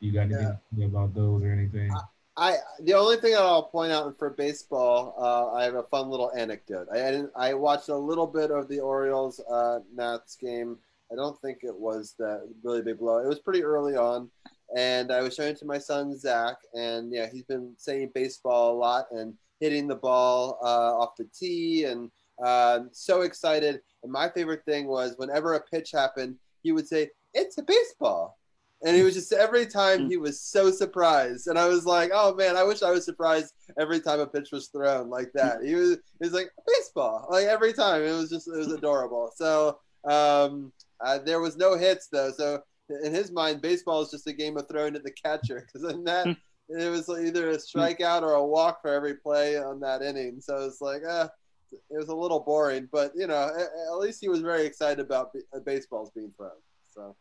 You 0.00 0.12
got 0.12 0.22
anything 0.22 0.58
yeah. 0.76 0.86
about 0.86 1.14
those 1.14 1.42
or 1.42 1.52
anything? 1.52 1.90
I, 1.90 2.02
I 2.36 2.56
the 2.80 2.94
only 2.94 3.16
thing 3.16 3.32
that 3.32 3.42
I'll 3.42 3.62
point 3.62 3.92
out 3.92 4.18
for 4.18 4.30
baseball, 4.30 5.14
uh, 5.18 5.54
I 5.54 5.64
have 5.64 5.74
a 5.74 5.84
fun 5.84 6.10
little 6.10 6.30
anecdote. 6.36 6.88
I 6.92 6.96
didn't, 6.96 7.30
I 7.34 7.54
watched 7.54 7.88
a 7.88 7.96
little 7.96 8.26
bit 8.26 8.50
of 8.50 8.68
the 8.68 8.80
Orioles 8.80 9.40
uh, 9.40 9.80
Nats 9.94 10.36
game. 10.36 10.78
I 11.12 11.16
don't 11.16 11.40
think 11.40 11.58
it 11.62 11.76
was 11.76 12.14
that 12.18 12.48
really 12.62 12.82
big 12.82 12.98
blow. 12.98 13.18
It 13.18 13.28
was 13.28 13.40
pretty 13.40 13.62
early 13.62 13.96
on, 13.96 14.30
and 14.76 15.10
I 15.12 15.22
was 15.22 15.34
showing 15.34 15.50
it 15.50 15.58
to 15.58 15.66
my 15.66 15.78
son 15.78 16.16
Zach, 16.16 16.56
and 16.74 17.12
yeah, 17.12 17.26
he's 17.30 17.44
been 17.44 17.74
saying 17.76 18.12
baseball 18.14 18.74
a 18.74 18.78
lot 18.78 19.06
and 19.10 19.34
hitting 19.58 19.88
the 19.88 19.96
ball 19.96 20.58
uh, 20.62 20.96
off 20.98 21.16
the 21.16 21.28
tee, 21.36 21.84
and 21.84 22.10
uh, 22.44 22.80
so 22.92 23.22
excited. 23.22 23.80
And 24.02 24.12
my 24.12 24.28
favorite 24.28 24.64
thing 24.64 24.86
was 24.86 25.14
whenever 25.16 25.54
a 25.54 25.60
pitch 25.60 25.90
happened, 25.90 26.36
he 26.62 26.72
would 26.72 26.86
say, 26.86 27.10
"It's 27.34 27.58
a 27.58 27.62
baseball," 27.62 28.38
and 28.84 28.96
he 28.96 29.02
was 29.02 29.14
just 29.14 29.32
every 29.32 29.66
time 29.66 30.08
he 30.08 30.16
was 30.16 30.40
so 30.40 30.70
surprised, 30.70 31.48
and 31.48 31.58
I 31.58 31.66
was 31.66 31.86
like, 31.86 32.12
"Oh 32.14 32.34
man, 32.36 32.56
I 32.56 32.62
wish 32.62 32.82
I 32.82 32.92
was 32.92 33.04
surprised 33.04 33.52
every 33.80 34.00
time 34.00 34.20
a 34.20 34.26
pitch 34.26 34.50
was 34.52 34.68
thrown 34.68 35.10
like 35.10 35.32
that." 35.34 35.64
He 35.64 35.74
was, 35.74 35.90
he 35.90 36.26
was 36.26 36.32
like 36.32 36.50
baseball, 36.68 37.26
like 37.30 37.46
every 37.46 37.72
time. 37.72 38.02
It 38.02 38.12
was 38.12 38.30
just, 38.30 38.46
it 38.46 38.56
was 38.56 38.70
adorable. 38.72 39.32
So 39.34 39.78
um, 40.08 40.72
uh, 41.04 41.18
there 41.18 41.40
was 41.40 41.56
no 41.56 41.76
hits 41.76 42.08
though, 42.12 42.30
so 42.30 42.62
in 43.02 43.14
his 43.14 43.30
mind, 43.30 43.62
baseball 43.62 44.02
is 44.02 44.10
just 44.10 44.26
a 44.26 44.32
game 44.32 44.56
of 44.56 44.68
throwing 44.68 44.96
at 44.96 45.04
the 45.04 45.12
catcher 45.12 45.66
because 45.66 45.92
in 45.92 46.04
that 46.04 46.26
it 46.70 46.90
was 46.90 47.08
either 47.08 47.50
a 47.50 47.56
strikeout 47.56 48.22
or 48.22 48.34
a 48.34 48.44
walk 48.44 48.80
for 48.80 48.92
every 48.92 49.14
play 49.14 49.58
on 49.58 49.80
that 49.80 50.02
inning. 50.02 50.40
So 50.40 50.58
it's 50.58 50.80
like, 50.80 51.02
uh, 51.08 51.28
it 51.72 51.96
was 51.98 52.08
a 52.08 52.14
little 52.14 52.40
boring, 52.40 52.88
but 52.90 53.12
you 53.14 53.26
know, 53.26 53.50
at, 53.56 53.98
least 53.98 54.20
he 54.20 54.28
was 54.28 54.40
very 54.40 54.64
excited 54.66 55.00
about 55.00 55.30
uh, 55.54 55.60
baseballs 55.60 56.10
being 56.14 56.32
thrown. 56.36 56.50
So 56.92 57.14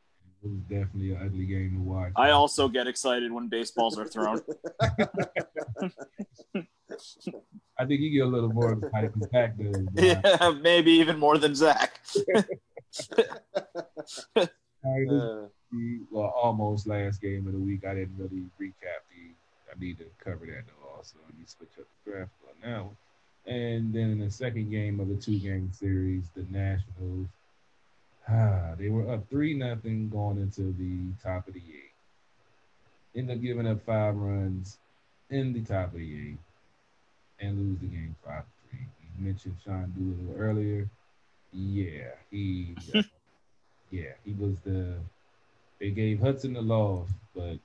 it 0.43 0.49
was 0.49 0.59
definitely 0.61 1.11
an 1.11 1.21
ugly 1.23 1.45
game 1.45 1.75
to 1.75 1.81
watch. 1.81 2.11
I 2.15 2.31
also 2.31 2.67
get 2.67 2.87
excited 2.87 3.31
when 3.31 3.47
baseballs 3.47 3.99
are 3.99 4.07
thrown. 4.07 4.41
I 7.77 7.85
think 7.85 8.01
you 8.01 8.09
get 8.09 8.23
a 8.23 8.25
little 8.25 8.51
more 8.51 8.73
excited 8.73 9.13
than 9.13 9.29
Zach 9.29 9.57
does. 9.57 9.87
Yeah, 9.93 10.53
maybe 10.61 10.91
even 10.93 11.19
more 11.19 11.37
than 11.37 11.53
Zach. 11.55 11.99
uh, 14.35 14.47
well, 16.11 16.33
almost 16.35 16.87
last 16.87 17.21
game 17.21 17.45
of 17.47 17.53
the 17.53 17.59
week. 17.59 17.85
I 17.85 17.93
didn't 17.93 18.17
really 18.17 18.45
recap 18.59 19.03
the. 19.09 19.33
I 19.71 19.79
need 19.79 19.99
to 19.99 20.05
cover 20.23 20.45
that 20.47 20.65
though. 20.67 20.95
Also, 20.95 21.17
let 21.25 21.37
me 21.37 21.45
switch 21.45 21.69
up 21.79 21.85
the 22.05 22.11
draft 22.11 22.31
for 22.41 22.67
now. 22.67 22.91
And 23.45 23.93
then 23.93 24.11
in 24.11 24.19
the 24.19 24.31
second 24.31 24.69
game 24.69 24.99
of 24.99 25.07
the 25.07 25.15
two-game 25.15 25.71
series, 25.71 26.29
the 26.35 26.45
Nationals, 26.49 27.27
ah, 28.27 28.75
they 28.77 28.89
were 28.89 29.11
up 29.11 29.29
three 29.29 29.53
nothing 29.53 30.09
going 30.09 30.37
into 30.37 30.73
the 30.73 31.13
top 31.23 31.47
of 31.47 31.53
the 31.53 31.59
eight. 31.59 31.93
End 33.15 33.31
up 33.31 33.41
giving 33.41 33.67
up 33.67 33.83
five 33.85 34.15
runs 34.15 34.77
in 35.29 35.53
the 35.53 35.61
top 35.61 35.93
of 35.93 35.99
the 35.99 36.29
eight 36.29 36.37
and 37.39 37.57
lose 37.57 37.79
the 37.79 37.87
game 37.87 38.15
five 38.25 38.43
three. 38.69 38.79
You 38.81 39.25
mentioned 39.25 39.55
Sean 39.63 39.93
Doolittle 39.97 40.35
earlier. 40.37 40.89
Yeah, 41.51 42.11
he, 42.31 42.75
yeah, 43.91 44.13
he 44.23 44.33
was 44.33 44.59
the 44.65 44.95
they 45.79 45.91
gave 45.91 46.19
Hudson 46.19 46.53
the 46.53 46.61
loss, 46.61 47.07
but 47.33 47.57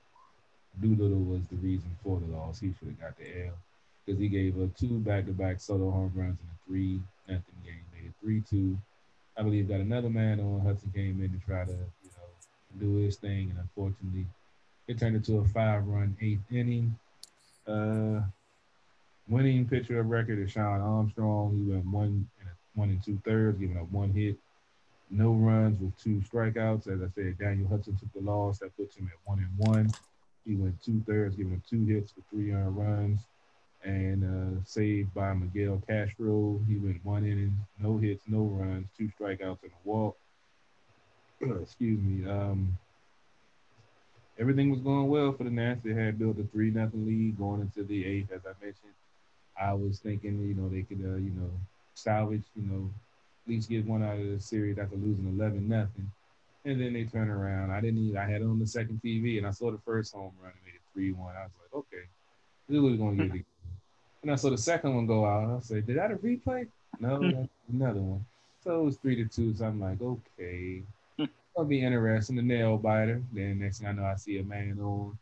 Doolittle 0.81 1.23
was 1.23 1.45
the 1.47 1.57
reason 1.57 1.95
for 2.03 2.19
the 2.19 2.27
loss. 2.27 2.59
He 2.59 2.73
should 2.79 2.87
have 2.87 2.99
got 2.99 3.17
the 3.17 3.47
L 3.47 3.53
because 4.05 4.19
he 4.19 4.27
gave 4.27 4.61
up 4.61 4.75
two 4.75 4.99
back-to-back 4.99 5.59
solo 5.59 5.91
home 5.91 6.11
runs 6.15 6.37
in 6.39 6.47
a 6.47 6.67
three 6.67 7.01
nothing 7.27 7.55
game. 7.63 7.81
Made 7.93 8.07
it 8.07 8.13
three 8.21 8.41
two. 8.49 8.77
I 9.37 9.43
believe 9.43 9.67
got 9.67 9.81
another 9.81 10.09
man 10.09 10.39
on. 10.39 10.61
Hudson 10.61 10.91
came 10.95 11.21
in 11.21 11.31
to 11.37 11.45
try 11.45 11.65
to 11.65 11.71
you 11.71 12.09
know 12.15 12.79
do 12.79 12.95
his 12.95 13.17
thing, 13.17 13.51
and 13.51 13.59
unfortunately, 13.59 14.25
it 14.87 14.97
turned 14.97 15.15
into 15.15 15.39
a 15.39 15.45
five-run 15.45 16.15
eighth 16.21 16.51
inning. 16.51 16.97
Uh, 17.67 18.21
winning 19.27 19.67
pitcher 19.67 19.99
of 19.99 20.09
record 20.09 20.39
is 20.39 20.51
Shawn 20.51 20.79
Armstrong. 20.79 21.55
He 21.57 21.71
went 21.71 21.85
one 21.85 22.29
one 22.75 22.89
and 22.89 23.03
two 23.03 23.19
thirds, 23.25 23.59
giving 23.59 23.77
up 23.77 23.91
one 23.91 24.11
hit, 24.11 24.37
no 25.09 25.31
runs 25.31 25.79
with 25.79 25.97
two 25.97 26.21
strikeouts. 26.21 26.87
As 26.87 27.01
I 27.01 27.07
said, 27.15 27.37
Daniel 27.37 27.67
Hudson 27.67 27.95
took 27.97 28.11
the 28.13 28.29
loss. 28.29 28.59
That 28.59 28.75
puts 28.75 28.95
him 28.95 29.09
at 29.11 29.29
one 29.29 29.39
and 29.39 29.67
one. 29.67 29.91
He 30.45 30.55
went 30.55 30.81
two 30.83 31.01
thirds, 31.07 31.35
giving 31.35 31.53
up 31.53 31.65
two 31.67 31.85
hits 31.85 32.11
for 32.11 32.21
three 32.29 32.51
earned 32.51 32.77
runs, 32.77 33.19
and 33.83 34.23
uh, 34.23 34.63
saved 34.65 35.13
by 35.13 35.33
Miguel 35.33 35.81
Castro. 35.87 36.59
He 36.67 36.77
went 36.77 37.03
one 37.03 37.25
inning, 37.25 37.55
no 37.79 37.97
hits, 37.97 38.23
no 38.27 38.43
runs, 38.43 38.87
two 38.97 39.09
strikeouts, 39.19 39.63
and 39.63 39.71
a 39.71 39.89
walk. 39.89 40.17
Excuse 41.41 41.99
me. 42.01 42.29
Um, 42.29 42.77
everything 44.39 44.69
was 44.69 44.81
going 44.81 45.07
well 45.07 45.33
for 45.33 45.43
the 45.43 45.49
Nats. 45.49 45.81
They 45.83 45.93
had 45.93 46.19
built 46.19 46.39
a 46.39 46.43
three 46.43 46.71
nothing 46.71 47.05
lead 47.05 47.37
going 47.37 47.61
into 47.61 47.83
the 47.83 48.05
eighth, 48.05 48.31
as 48.31 48.41
I 48.45 48.53
mentioned. 48.63 48.93
I 49.59 49.73
was 49.73 49.99
thinking, 49.99 50.45
you 50.47 50.53
know, 50.53 50.67
they 50.67 50.81
could, 50.81 51.01
uh, 51.03 51.15
you 51.15 51.31
know, 51.31 51.51
salvage, 51.95 52.43
you 52.55 52.63
know, 52.63 52.89
at 53.45 53.49
least 53.49 53.69
get 53.69 53.85
one 53.85 54.03
out 54.03 54.19
of 54.19 54.27
the 54.27 54.39
series 54.39 54.77
after 54.77 54.95
losing 54.95 55.27
11 55.27 55.67
nothing. 55.67 56.11
And 56.65 56.81
then 56.81 56.93
they 56.93 57.03
turn 57.03 57.29
around. 57.29 57.71
I 57.71 57.79
didn't 57.79 57.99
even, 57.99 58.17
I 58.17 58.29
had 58.29 58.41
it 58.41 58.45
on 58.45 58.59
the 58.59 58.67
second 58.67 59.01
TV 59.03 59.37
and 59.37 59.45
I 59.45 59.51
saw 59.51 59.71
the 59.71 59.77
first 59.79 60.13
home 60.13 60.31
run 60.41 60.51
and 60.51 60.65
made 60.65 60.75
it 60.75 60.81
3 60.93 61.11
1. 61.11 61.35
I 61.35 61.43
was 61.43 61.51
like, 61.61 61.73
okay, 61.73 62.05
this 62.67 62.77
is 62.77 62.97
going 62.97 63.17
to 63.17 63.27
get 63.27 63.35
it. 63.35 63.45
And 64.23 64.31
I 64.31 64.35
saw 64.35 64.49
the 64.49 64.57
second 64.57 64.95
one 64.95 65.05
go 65.05 65.25
out. 65.25 65.57
I 65.57 65.59
said, 65.61 65.85
did 65.85 65.97
that 65.97 66.11
a 66.11 66.15
replay? 66.15 66.67
No, 66.99 67.47
another 67.71 67.99
one. 67.99 68.25
So 68.63 68.81
it 68.81 68.85
was 68.85 68.97
3 68.97 69.15
to 69.17 69.25
2. 69.25 69.55
So 69.55 69.65
I'm 69.65 69.79
like, 69.79 70.01
okay, 70.01 70.81
it'll 71.19 71.65
be 71.65 71.83
interesting. 71.83 72.35
The 72.35 72.41
nail 72.41 72.77
biter. 72.77 73.21
Then 73.31 73.59
next 73.59 73.79
thing 73.79 73.87
I 73.87 73.91
know, 73.91 74.05
I 74.05 74.15
see 74.15 74.39
a 74.39 74.43
man 74.43 74.79
on. 74.81 75.17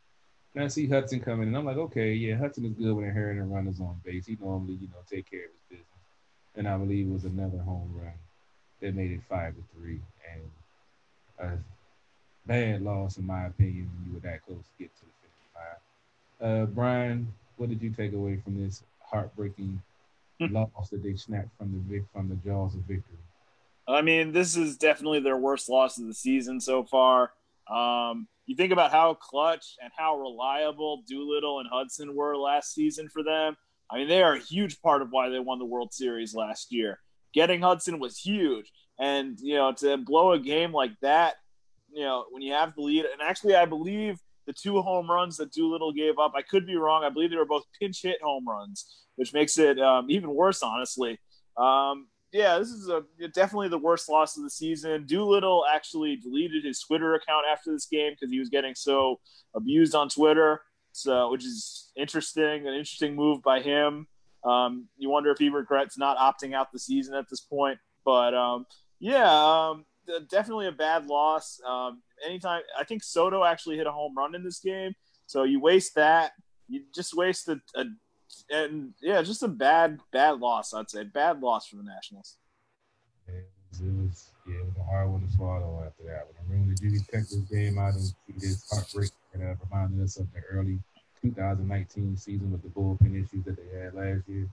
And 0.56 0.64
I 0.64 0.68
see 0.68 0.88
Hudson 0.88 1.20
coming, 1.20 1.48
and 1.48 1.58
I'm 1.58 1.66
like, 1.66 1.78
okay, 1.78 2.14
yeah, 2.14 2.38
Hudson 2.38 2.64
is 2.66 2.74
good 2.74 2.94
when 2.94 3.06
inheriting 3.06 3.52
runners 3.52 3.80
on 3.80 4.00
base. 4.06 4.28
He 4.28 4.38
normally, 4.40 4.76
you 4.76 4.88
know, 4.88 5.02
take 5.10 5.30
care 5.30 5.46
of 5.46 5.52
his 5.68 5.80
business 5.80 5.93
and 6.56 6.68
I 6.68 6.78
believe 6.78 7.08
it 7.08 7.14
was 7.14 7.26
another 7.26 7.60
home 7.60 7.92
run 7.96 8.14
that 8.82 8.96
made 8.96 9.12
it 9.12 9.22
five 9.30 9.56
to 9.56 9.64
three. 9.76 10.00
And 10.32 10.42
a 11.40 11.58
bad 12.48 12.82
loss, 12.82 13.18
in 13.18 13.26
my 13.26 13.46
opinion, 13.46 13.90
when 13.96 14.08
you 14.08 14.14
were 14.14 14.20
that 14.22 14.46
close 14.46 14.58
to 14.60 14.84
get 14.84 14.96
to 14.96 15.02
the 15.02 15.12
finish 15.22 16.50
line. 16.50 16.62
Uh, 16.62 16.66
Brian, 16.68 17.34
what 17.58 17.70
did 17.70 17.82
you 17.82 17.90
take 17.90 18.14
away 18.14 18.38
from 18.44 18.62
this 18.62 18.84
heartbreaking 19.00 19.82
hmm. 20.40 20.54
loss 20.54 20.90
that 20.90 21.04
they 21.04 21.16
snapped 21.16 21.56
from 21.58 21.86
the 21.90 22.04
from 22.14 22.30
the 22.30 22.36
jaws 22.36 22.76
of 22.76 22.82
victory? 22.82 23.18
I 23.88 24.02
mean, 24.02 24.32
this 24.32 24.56
is 24.56 24.78
definitely 24.78 25.20
their 25.20 25.38
worst 25.38 25.70
loss 25.70 25.98
of 25.98 26.08
the 26.08 26.14
season 26.14 26.62
so 26.62 26.84
far. 26.84 27.32
Um, 27.70 28.28
you 28.46 28.56
think 28.56 28.72
about 28.72 28.92
how 28.92 29.14
clutch 29.14 29.76
and 29.82 29.92
how 29.96 30.20
reliable 30.20 31.04
Doolittle 31.08 31.60
and 31.60 31.70
Hudson 31.72 32.16
were 32.16 32.38
last 32.38 32.74
season 32.74 33.10
for 33.10 33.24
them. 33.24 33.56
I 33.94 33.98
mean, 33.98 34.08
they 34.08 34.24
are 34.24 34.34
a 34.34 34.40
huge 34.40 34.82
part 34.82 35.02
of 35.02 35.10
why 35.12 35.30
they 35.30 35.40
won 35.40 35.60
the 35.60 35.66
World 35.66 35.94
Series 35.94 36.34
last 36.34 36.72
year. 36.72 37.00
Getting 37.34 37.62
Hudson 37.62 38.00
was 38.00 38.18
huge, 38.18 38.72
and 39.00 39.40
you 39.40 39.56
know 39.56 39.72
to 39.74 39.98
blow 39.98 40.32
a 40.32 40.40
game 40.40 40.72
like 40.72 40.94
that, 41.02 41.36
you 41.92 42.04
know 42.04 42.26
when 42.32 42.42
you 42.42 42.54
have 42.54 42.74
the 42.76 42.82
lead, 42.82 43.06
and 43.06 43.22
actually 43.22 43.56
I 43.56 43.66
believe 43.66 44.20
the 44.48 44.54
two 44.54 44.82
home 44.82 45.10
runs 45.10 45.38
that 45.38 45.52
Doolittle 45.52 45.94
gave 45.94 46.20
up, 46.20 46.34
I 46.36 46.42
could 46.42 46.66
be 46.66 46.76
wrong. 46.76 47.04
I 47.04 47.10
believe 47.10 47.30
they 47.30 47.38
were 47.38 47.46
both 47.46 47.64
pinch 47.80 48.02
hit 48.02 48.22
home 48.22 48.48
runs, 48.48 49.06
which 49.16 49.34
makes 49.34 49.58
it 49.58 49.80
um, 49.80 50.08
even 50.10 50.34
worse, 50.34 50.62
honestly. 50.62 51.20
Um, 51.58 52.08
yeah, 52.32 52.58
this 52.58 52.70
is 52.70 52.90
a 52.90 53.04
definitely 53.34 53.70
the 53.70 53.78
worst 53.78 54.10
loss 54.10 54.38
of 54.38 54.44
the 54.44 54.50
season. 54.50 55.06
Doolittle 55.06 55.66
actually 55.72 56.16
deleted 56.16 56.66
his 56.66 56.80
Twitter 56.80 57.14
account 57.14 57.46
after 57.50 57.72
this 57.72 57.86
game 57.86 58.14
because 58.14 58.32
he 58.32 58.40
was 58.40 58.50
getting 58.50 58.74
so 58.76 59.20
abused 59.56 59.94
on 59.94 60.10
Twitter. 60.10 60.62
So, 60.94 61.32
which 61.32 61.44
is 61.44 61.92
interesting, 61.98 62.68
an 62.68 62.74
interesting 62.74 63.16
move 63.16 63.42
by 63.42 63.62
him. 63.62 64.08
Um, 64.46 64.88
you 64.98 65.10
wonder 65.10 65.32
if 65.32 65.40
he 65.40 65.50
regrets 65.50 65.98
not 65.98 66.18
opting 66.18 66.54
out 66.54 66.72
the 66.72 66.80
season 66.80 67.16
at 67.16 67.26
this 67.30 67.42
point. 67.42 67.80
But 68.06 68.34
um, 68.34 68.66
yeah, 69.00 69.26
um, 69.28 69.86
definitely 70.30 70.68
a 70.68 70.72
bad 70.72 71.08
loss. 71.08 71.60
Um, 71.68 72.02
anytime 72.26 72.62
I 72.80 72.84
think 72.84 73.04
Soto 73.04 73.44
actually 73.44 73.78
hit 73.78 73.88
a 73.88 73.92
home 73.92 74.14
run 74.18 74.36
in 74.36 74.44
this 74.44 74.60
game, 74.60 74.94
so 75.26 75.44
you 75.44 75.60
waste 75.60 75.96
that. 75.96 76.34
You 76.68 76.84
just 76.94 77.16
waste 77.16 77.48
a, 77.50 77.60
a 77.76 77.86
and 78.50 78.94
yeah, 79.02 79.22
just 79.22 79.44
a 79.44 79.48
bad, 79.48 80.00
bad 80.12 80.40
loss. 80.40 80.74
I'd 80.74 80.90
say 80.90 81.04
bad 81.04 81.42
loss 81.42 81.68
for 81.68 81.78
the 81.78 81.84
Nationals. 81.84 82.38
It, 83.28 83.50
was, 83.72 83.82
it 83.82 83.94
was 83.94 84.33
a 84.84 84.92
hard 84.92 85.10
one 85.10 85.26
to 85.26 85.34
swallow 85.34 85.84
after 85.86 86.04
that. 86.04 86.28
When 86.28 86.36
I 86.38 86.52
remember 86.52 86.76
the 86.76 86.82
Jimmy 86.82 87.00
Texas 87.12 87.42
game 87.52 87.78
out 87.78 87.94
and 87.94 88.04
see 88.04 88.34
this 88.38 88.70
heartbreak 88.70 89.12
and 89.34 89.44
uh, 89.44 89.56
reminded 89.70 90.04
us 90.04 90.18
of 90.18 90.28
the 90.34 90.40
early 90.52 90.80
2019 91.22 92.18
season 92.18 92.52
with 92.52 92.62
the 92.62 92.70
bullpen 92.70 93.14
issues 93.16 93.44
that 93.46 93.58
they 93.58 93.80
had 93.80 93.94
last 93.94 94.28
year. 94.28 94.48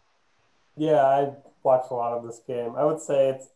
Yeah, 0.77 1.05
I 1.05 1.33
watched 1.63 1.91
a 1.91 1.95
lot 1.95 2.17
of 2.17 2.25
this 2.25 2.41
game. 2.47 2.75
I 2.77 2.85
would 2.85 3.01
say 3.01 3.31
it's 3.31 3.49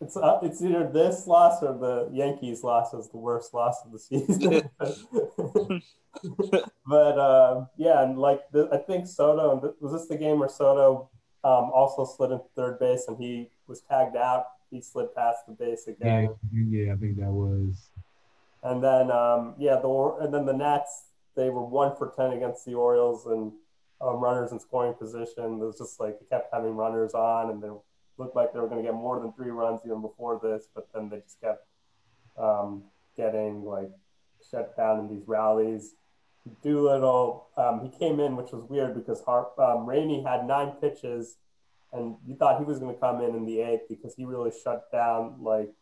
it's 0.00 0.16
uh, 0.16 0.40
it's 0.42 0.60
either 0.60 0.90
this 0.92 1.26
loss 1.26 1.62
or 1.62 1.72
the 1.72 2.10
Yankees 2.12 2.62
loss 2.62 2.92
is 2.92 3.08
the 3.08 3.16
worst 3.16 3.54
loss 3.54 3.82
of 3.84 3.92
the 3.92 3.98
season. 3.98 4.68
but 6.86 7.18
uh, 7.18 7.64
yeah, 7.78 8.02
and 8.02 8.18
like 8.18 8.40
the, 8.50 8.68
I 8.72 8.76
think 8.78 9.06
Soto 9.06 9.74
was 9.80 9.92
this 9.92 10.06
the 10.06 10.18
game 10.18 10.38
where 10.38 10.48
Soto 10.48 11.08
um, 11.44 11.70
also 11.72 12.04
slid 12.04 12.32
into 12.32 12.44
third 12.54 12.78
base 12.78 13.06
and 13.08 13.16
he 13.16 13.48
was 13.66 13.80
tagged 13.80 14.16
out. 14.16 14.46
He 14.76 14.82
slid 14.82 15.14
past 15.14 15.46
the 15.46 15.54
base 15.54 15.86
again. 15.86 16.28
Yeah, 16.52 16.64
yeah, 16.68 16.92
I 16.92 16.96
think 16.96 17.16
that 17.16 17.30
was. 17.30 17.88
And 18.62 18.84
then 18.84 19.10
um, 19.10 19.54
yeah, 19.58 19.76
the 19.80 19.88
and 20.20 20.34
then 20.34 20.44
the 20.44 20.52
Nats 20.52 21.04
they 21.34 21.48
were 21.48 21.64
one 21.64 21.96
for 21.96 22.12
ten 22.14 22.32
against 22.32 22.66
the 22.66 22.74
Orioles 22.74 23.24
and 23.26 23.52
um, 24.02 24.16
runners 24.16 24.52
in 24.52 24.60
scoring 24.60 24.92
position. 24.94 25.44
It 25.44 25.64
was 25.64 25.78
just 25.78 25.98
like 25.98 26.20
they 26.20 26.26
kept 26.26 26.52
having 26.52 26.76
runners 26.76 27.14
on 27.14 27.50
and 27.50 27.62
they 27.62 27.70
looked 28.18 28.36
like 28.36 28.52
they 28.52 28.60
were 28.60 28.68
going 28.68 28.82
to 28.82 28.86
get 28.86 28.94
more 28.94 29.18
than 29.20 29.32
three 29.32 29.50
runs 29.50 29.80
even 29.86 30.02
before 30.02 30.38
this, 30.42 30.68
but 30.74 30.88
then 30.92 31.08
they 31.08 31.20
just 31.20 31.40
kept 31.40 31.66
um, 32.38 32.82
getting 33.16 33.64
like 33.64 33.90
shut 34.50 34.76
down 34.76 35.00
in 35.00 35.08
these 35.08 35.26
rallies. 35.26 35.94
Doolittle, 36.62 37.48
um, 37.56 37.80
he 37.80 37.98
came 37.98 38.20
in, 38.20 38.36
which 38.36 38.52
was 38.52 38.64
weird 38.64 38.94
because 38.94 39.22
Har- 39.22 39.50
um, 39.58 39.86
Rainey 39.86 40.22
had 40.22 40.46
nine 40.46 40.72
pitches, 40.80 41.36
and 41.96 42.16
you 42.26 42.36
thought 42.36 42.58
he 42.58 42.64
was 42.64 42.78
going 42.78 42.94
to 42.94 43.00
come 43.00 43.22
in 43.22 43.34
in 43.34 43.44
the 43.44 43.60
eighth 43.60 43.88
because 43.88 44.14
he 44.14 44.24
really 44.24 44.52
shut 44.62 44.90
down 44.92 45.36
like 45.40 45.72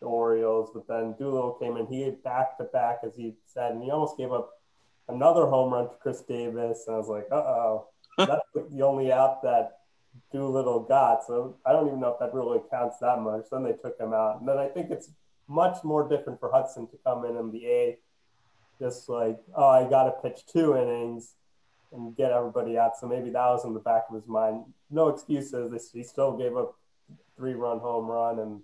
the 0.00 0.06
Orioles. 0.06 0.70
But 0.72 0.86
then 0.88 1.14
Doolittle 1.18 1.58
came 1.60 1.76
in, 1.76 1.86
he 1.86 2.02
had 2.02 2.22
back 2.22 2.58
to 2.58 2.64
back, 2.64 3.00
as 3.04 3.16
he 3.16 3.34
said, 3.46 3.72
and 3.72 3.82
he 3.82 3.90
almost 3.90 4.16
gave 4.16 4.32
up 4.32 4.50
another 5.08 5.46
home 5.46 5.72
run 5.72 5.88
to 5.88 5.94
Chris 6.00 6.20
Davis. 6.22 6.84
And 6.86 6.96
I 6.96 6.98
was 6.98 7.08
like, 7.08 7.26
uh 7.30 7.36
oh, 7.36 7.88
that's 8.18 8.42
the 8.54 8.82
only 8.82 9.12
out 9.12 9.42
that 9.42 9.78
Doolittle 10.32 10.80
got. 10.80 11.24
So 11.26 11.56
I 11.64 11.72
don't 11.72 11.86
even 11.86 12.00
know 12.00 12.12
if 12.12 12.18
that 12.20 12.34
really 12.34 12.60
counts 12.70 12.98
that 13.00 13.20
much. 13.20 13.44
Then 13.50 13.64
they 13.64 13.72
took 13.72 13.98
him 13.98 14.12
out, 14.12 14.40
and 14.40 14.48
then 14.48 14.58
I 14.58 14.68
think 14.68 14.90
it's 14.90 15.10
much 15.48 15.82
more 15.84 16.08
different 16.08 16.40
for 16.40 16.50
Hudson 16.50 16.86
to 16.88 16.98
come 17.04 17.24
in 17.24 17.36
in 17.36 17.50
the 17.50 17.66
eighth 17.66 17.98
just 18.78 19.08
like, 19.08 19.38
oh, 19.54 19.68
I 19.68 19.88
got 19.88 20.04
to 20.04 20.28
pitch 20.28 20.44
two 20.46 20.76
innings 20.76 21.34
and 21.92 22.16
get 22.16 22.32
everybody 22.32 22.78
out. 22.78 22.96
So 22.96 23.06
maybe 23.06 23.30
that 23.30 23.46
was 23.46 23.64
in 23.64 23.74
the 23.74 23.80
back 23.80 24.04
of 24.08 24.16
his 24.16 24.26
mind. 24.26 24.64
No 24.90 25.08
excuses. 25.08 25.90
He 25.92 26.02
still 26.02 26.36
gave 26.36 26.56
up 26.56 26.74
three 27.36 27.54
run 27.54 27.78
home 27.78 28.06
run, 28.06 28.38
and 28.38 28.60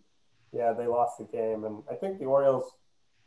yeah, 0.52 0.72
they 0.72 0.86
lost 0.86 1.18
the 1.18 1.24
game. 1.24 1.64
And 1.64 1.82
I 1.90 1.94
think 1.94 2.18
the 2.18 2.24
Orioles, 2.26 2.72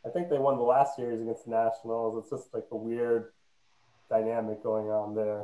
I 0.05 0.09
think 0.09 0.29
they 0.29 0.37
won 0.37 0.57
the 0.57 0.63
last 0.63 0.95
series 0.95 1.21
against 1.21 1.45
the 1.45 1.51
Nationals. 1.51 2.17
It's 2.17 2.29
just 2.29 2.53
like 2.53 2.67
a 2.71 2.75
weird 2.75 3.31
dynamic 4.09 4.63
going 4.63 4.87
on 4.87 5.15
there. 5.15 5.43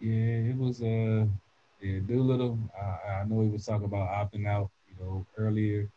Yeah, 0.00 0.50
it 0.50 0.58
was 0.58 0.82
uh 0.82 1.26
yeah, 1.80 2.00
Doolittle. 2.06 2.58
I, 2.80 3.20
I 3.20 3.24
know 3.26 3.42
he 3.42 3.48
was 3.48 3.66
talking 3.66 3.84
about 3.84 4.08
opting 4.08 4.46
out, 4.46 4.70
you 4.88 5.04
know, 5.04 5.26
earlier 5.36 5.90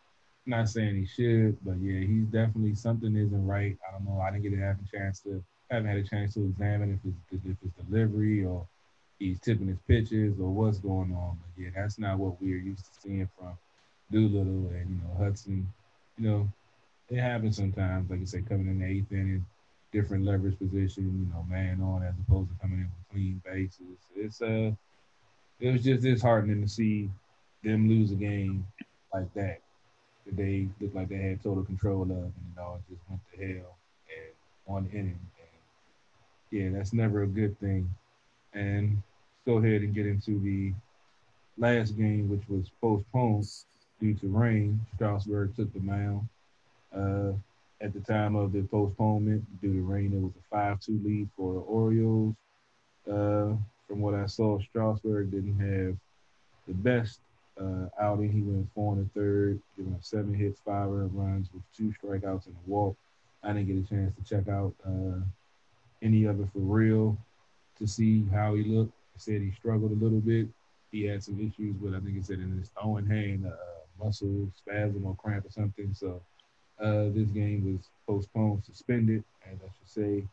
not 0.47 0.69
saying 0.69 0.95
he 0.95 1.05
should, 1.05 1.57
but 1.63 1.75
yeah, 1.81 1.99
he's 1.99 2.25
definitely 2.25 2.73
something 2.73 3.15
isn't 3.15 3.45
right. 3.45 3.77
I 3.87 3.91
don't 3.91 4.05
know. 4.05 4.21
I 4.21 4.31
didn't 4.31 4.43
get 4.43 4.51
to 4.51 4.63
have 4.63 4.77
a 4.79 4.97
chance 4.97 5.19
to 5.21 5.43
haven't 5.69 5.89
had 5.89 5.97
a 5.97 6.03
chance 6.03 6.33
to 6.35 6.45
examine 6.45 6.93
if 6.93 7.13
it's 7.31 7.43
if 7.45 7.57
it's 7.63 7.89
delivery 7.89 8.45
or 8.45 8.67
he's 9.19 9.39
tipping 9.39 9.67
his 9.67 9.79
pitches 9.87 10.39
or 10.39 10.49
what's 10.49 10.79
going 10.79 11.13
on. 11.13 11.37
But 11.41 11.63
yeah, 11.63 11.69
that's 11.75 11.99
not 11.99 12.19
what 12.19 12.41
we're 12.41 12.57
used 12.59 12.85
to 12.85 13.01
seeing 13.01 13.29
from 13.37 13.57
Doolittle 14.11 14.69
and 14.73 14.89
you 14.89 14.97
know 15.03 15.15
Hudson. 15.17 15.67
You 16.17 16.29
know, 16.29 16.49
it 17.09 17.19
happens 17.19 17.57
sometimes. 17.57 18.09
Like 18.09 18.19
you 18.19 18.25
say, 18.25 18.41
coming 18.41 18.67
in 18.67 18.79
the 18.79 18.85
eighth 18.85 19.11
inning, 19.11 19.45
different 19.91 20.25
leverage 20.25 20.57
position. 20.59 21.03
You 21.27 21.33
know, 21.33 21.45
man 21.49 21.81
on 21.81 22.03
as 22.03 22.15
opposed 22.27 22.49
to 22.51 22.55
coming 22.61 22.79
in 22.79 22.85
with 22.85 23.09
clean 23.11 23.41
bases. 23.45 23.97
It's 24.15 24.41
uh, 24.41 24.71
it 25.59 25.71
was 25.71 25.83
just 25.83 26.03
disheartening 26.03 26.61
to 26.61 26.69
see 26.69 27.09
them 27.63 27.89
lose 27.89 28.11
a 28.11 28.15
game 28.15 28.65
like 29.13 29.33
that 29.33 29.61
that 30.25 30.35
they 30.37 30.67
looked 30.79 30.95
like 30.95 31.09
they 31.09 31.17
had 31.17 31.41
total 31.41 31.63
control 31.63 32.03
of, 32.03 32.09
and 32.11 32.33
it 32.55 32.59
all 32.59 32.81
just 32.89 33.01
went 33.09 33.21
to 33.33 33.37
hell 33.37 33.77
and 34.09 34.33
one 34.65 34.89
inning. 34.93 35.19
Yeah, 36.51 36.69
that's 36.73 36.93
never 36.93 37.23
a 37.23 37.27
good 37.27 37.59
thing. 37.59 37.93
And 38.53 39.01
go 39.45 39.57
ahead 39.57 39.81
and 39.81 39.93
get 39.93 40.05
into 40.05 40.39
the 40.39 40.73
last 41.57 41.97
game, 41.97 42.29
which 42.29 42.47
was 42.47 42.69
postponed 42.81 43.47
due 43.99 44.13
to 44.15 44.27
rain. 44.27 44.79
Strasburg 44.95 45.55
took 45.55 45.73
the 45.73 45.79
mound. 45.79 46.27
Uh, 46.95 47.33
at 47.81 47.93
the 47.93 47.99
time 47.99 48.35
of 48.35 48.53
the 48.53 48.63
postponement, 48.63 49.45
due 49.61 49.73
to 49.73 49.81
rain, 49.81 50.13
it 50.13 50.19
was 50.19 50.31
a 50.35 50.55
5 50.55 50.79
2 50.79 51.01
lead 51.03 51.29
for 51.35 51.53
the 51.53 51.59
Orioles. 51.59 52.35
Uh, 53.07 53.55
from 53.87 54.01
what 54.01 54.13
I 54.13 54.25
saw, 54.25 54.59
Strasburg 54.59 55.31
didn't 55.31 55.59
have 55.59 55.95
the 56.67 56.73
best 56.73 57.19
uh, 57.59 57.87
outing. 57.99 58.31
He 58.31 58.41
went 58.41 58.67
four 58.73 58.93
and 58.93 59.05
a 59.05 59.09
third, 59.13 59.59
giving 59.75 59.93
up 59.93 60.03
seven 60.03 60.33
hits, 60.33 60.59
five 60.65 60.89
earned 60.89 61.11
runs 61.13 61.49
with 61.53 61.63
two 61.75 61.93
strikeouts 62.01 62.47
and 62.47 62.55
a 62.55 62.69
walk. 62.69 62.95
I 63.43 63.53
didn't 63.53 63.67
get 63.67 63.85
a 63.85 63.95
chance 63.95 64.13
to 64.15 64.23
check 64.23 64.47
out 64.49 64.73
uh, 64.85 65.21
any 66.01 66.25
of 66.25 66.39
it 66.39 66.47
for 66.53 66.59
real 66.59 67.17
to 67.77 67.87
see 67.87 68.25
how 68.31 68.55
he 68.55 68.63
looked. 68.63 68.93
He 69.13 69.19
said 69.19 69.41
he 69.41 69.51
struggled 69.51 69.91
a 69.91 70.03
little 70.03 70.19
bit. 70.19 70.47
He 70.91 71.03
had 71.05 71.23
some 71.23 71.39
issues 71.39 71.75
with, 71.81 71.93
I 71.93 71.99
think 71.99 72.15
he 72.15 72.23
said 72.23 72.39
in 72.39 72.57
his 72.57 72.69
throwing 72.69 73.05
hand, 73.05 73.45
uh, 73.45 74.03
muscle 74.03 74.49
spasm 74.55 75.05
or 75.05 75.15
cramp 75.15 75.45
or 75.45 75.51
something. 75.51 75.93
So 75.93 76.21
uh, 76.79 77.09
this 77.13 77.29
game 77.29 77.65
was 77.65 77.89
postponed, 78.07 78.63
suspended, 78.65 79.23
and 79.47 79.59
I 79.63 79.69
should 79.77 79.89
say. 79.89 80.23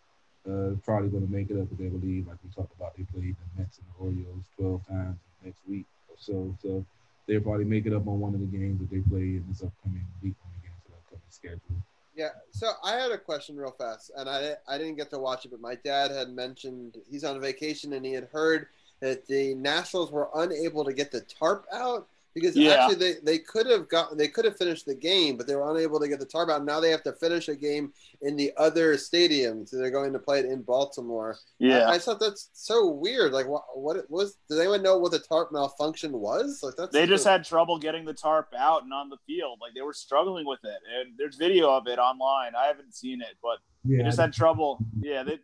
Uh, 0.46 0.76
probably 0.84 1.08
going 1.08 1.26
to 1.26 1.32
make 1.32 1.48
it 1.48 1.56
up 1.56 1.70
because 1.70 1.78
they 1.78 1.88
believe, 1.88 2.28
like 2.28 2.36
we 2.44 2.50
talked 2.50 2.76
about, 2.76 2.94
they 2.98 3.04
played 3.04 3.34
the 3.34 3.62
Mets 3.62 3.78
and 3.78 3.86
the 3.88 4.04
Orioles 4.04 4.44
12 4.58 4.86
times 4.86 5.16
next 5.42 5.60
week 5.66 5.86
or 6.06 6.16
so. 6.18 6.54
So 6.60 6.84
they'll 7.26 7.40
probably 7.40 7.64
make 7.64 7.86
it 7.86 7.94
up 7.94 8.06
on 8.06 8.20
one 8.20 8.34
of 8.34 8.40
the 8.40 8.46
games 8.46 8.78
that 8.80 8.90
they 8.90 9.00
play 9.08 9.40
in 9.40 9.44
this 9.48 9.62
upcoming 9.62 10.04
week 10.22 10.34
into 10.44 10.90
the 10.90 10.96
upcoming 10.96 11.30
schedule. 11.30 11.80
Yeah, 12.14 12.28
so 12.52 12.70
I 12.84 12.92
had 12.92 13.10
a 13.10 13.18
question 13.18 13.56
real 13.56 13.72
fast, 13.72 14.12
and 14.16 14.28
I 14.28 14.54
I 14.68 14.78
didn't 14.78 14.96
get 14.96 15.10
to 15.10 15.18
watch 15.18 15.44
it, 15.44 15.50
but 15.50 15.60
my 15.60 15.74
dad 15.74 16.12
had 16.12 16.28
mentioned 16.30 16.98
he's 17.10 17.24
on 17.24 17.40
vacation 17.40 17.92
and 17.92 18.06
he 18.06 18.12
had 18.12 18.28
heard 18.32 18.68
that 19.00 19.26
the 19.26 19.54
Nationals 19.54 20.12
were 20.12 20.30
unable 20.34 20.84
to 20.84 20.92
get 20.92 21.10
the 21.10 21.22
tarp 21.22 21.66
out 21.72 22.08
because 22.34 22.56
yeah. 22.56 22.72
actually 22.72 22.96
they, 22.96 23.14
they 23.22 23.38
could 23.38 23.66
have 23.66 23.88
got 23.88 24.16
they 24.18 24.28
could 24.28 24.44
have 24.44 24.56
finished 24.56 24.86
the 24.86 24.94
game, 24.94 25.36
but 25.36 25.46
they 25.46 25.54
were 25.54 25.70
unable 25.70 26.00
to 26.00 26.08
get 26.08 26.18
the 26.18 26.26
tarp 26.26 26.50
out. 26.50 26.64
Now 26.64 26.80
they 26.80 26.90
have 26.90 27.02
to 27.04 27.12
finish 27.12 27.48
a 27.48 27.54
game 27.54 27.92
in 28.22 28.36
the 28.36 28.52
other 28.56 28.98
stadium, 28.98 29.66
so 29.66 29.76
they're 29.76 29.90
going 29.90 30.12
to 30.12 30.18
play 30.18 30.40
it 30.40 30.46
in 30.46 30.62
Baltimore. 30.62 31.36
Yeah, 31.58 31.88
I, 31.88 31.94
I 31.94 31.98
thought 31.98 32.18
that's 32.18 32.50
so 32.52 32.88
weird. 32.88 33.32
Like, 33.32 33.46
what 33.46 33.62
what 33.74 33.96
it 33.96 34.10
was? 34.10 34.36
Does 34.48 34.58
anyone 34.58 34.82
know 34.82 34.98
what 34.98 35.12
the 35.12 35.20
tarp 35.20 35.52
malfunction 35.52 36.12
was? 36.12 36.60
Like, 36.62 36.74
that's 36.76 36.92
they 36.92 37.06
just 37.06 37.24
had 37.24 37.44
trouble 37.44 37.78
getting 37.78 38.04
the 38.04 38.14
tarp 38.14 38.52
out 38.58 38.82
and 38.82 38.92
on 38.92 39.10
the 39.10 39.18
field. 39.26 39.58
Like 39.60 39.74
they 39.74 39.82
were 39.82 39.94
struggling 39.94 40.46
with 40.46 40.60
it, 40.64 40.80
and 40.98 41.14
there's 41.16 41.36
video 41.36 41.70
of 41.70 41.86
it 41.86 41.98
online. 41.98 42.52
I 42.56 42.66
haven't 42.66 42.94
seen 42.94 43.20
it, 43.20 43.36
but 43.42 43.58
yeah, 43.84 43.98
they 43.98 44.04
just 44.04 44.18
had 44.18 44.32
trouble. 44.32 44.78
Yeah, 45.00 45.22
they 45.22 45.38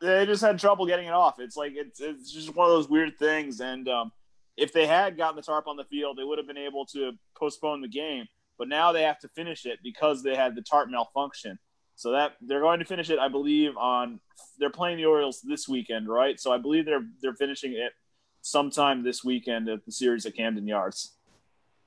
they 0.00 0.26
just 0.26 0.42
had 0.42 0.58
trouble 0.58 0.86
getting 0.86 1.06
it 1.06 1.12
off. 1.12 1.40
It's 1.40 1.56
like 1.56 1.72
it's 1.74 2.00
it's 2.00 2.32
just 2.32 2.54
one 2.54 2.68
of 2.68 2.72
those 2.72 2.88
weird 2.88 3.18
things, 3.18 3.60
and 3.60 3.88
um, 3.88 4.12
if 4.56 4.72
they 4.72 4.86
had 4.86 5.16
gotten 5.16 5.36
the 5.36 5.42
tarp 5.42 5.66
on 5.66 5.76
the 5.76 5.84
field, 5.84 6.16
they 6.16 6.24
would 6.24 6.38
have 6.38 6.46
been 6.46 6.56
able 6.56 6.86
to 6.86 7.12
postpone 7.36 7.80
the 7.80 7.88
game. 7.88 8.26
But 8.58 8.68
now 8.68 8.92
they 8.92 9.02
have 9.02 9.18
to 9.20 9.28
finish 9.28 9.66
it 9.66 9.80
because 9.82 10.22
they 10.22 10.34
had 10.34 10.54
the 10.54 10.62
tarp 10.62 10.88
malfunction. 10.88 11.58
So 11.94 12.12
that 12.12 12.32
they're 12.40 12.60
going 12.60 12.78
to 12.80 12.84
finish 12.84 13.08
it, 13.10 13.18
I 13.18 13.28
believe, 13.28 13.76
on 13.76 14.20
they're 14.58 14.70
playing 14.70 14.98
the 14.98 15.06
Orioles 15.06 15.40
this 15.40 15.66
weekend, 15.66 16.08
right? 16.08 16.38
So 16.38 16.52
I 16.52 16.58
believe 16.58 16.84
they're 16.84 17.06
they're 17.22 17.34
finishing 17.34 17.72
it 17.72 17.92
sometime 18.42 19.02
this 19.02 19.24
weekend 19.24 19.68
at 19.68 19.84
the 19.84 19.92
series 19.92 20.26
at 20.26 20.36
Camden 20.36 20.66
Yards. 20.66 21.16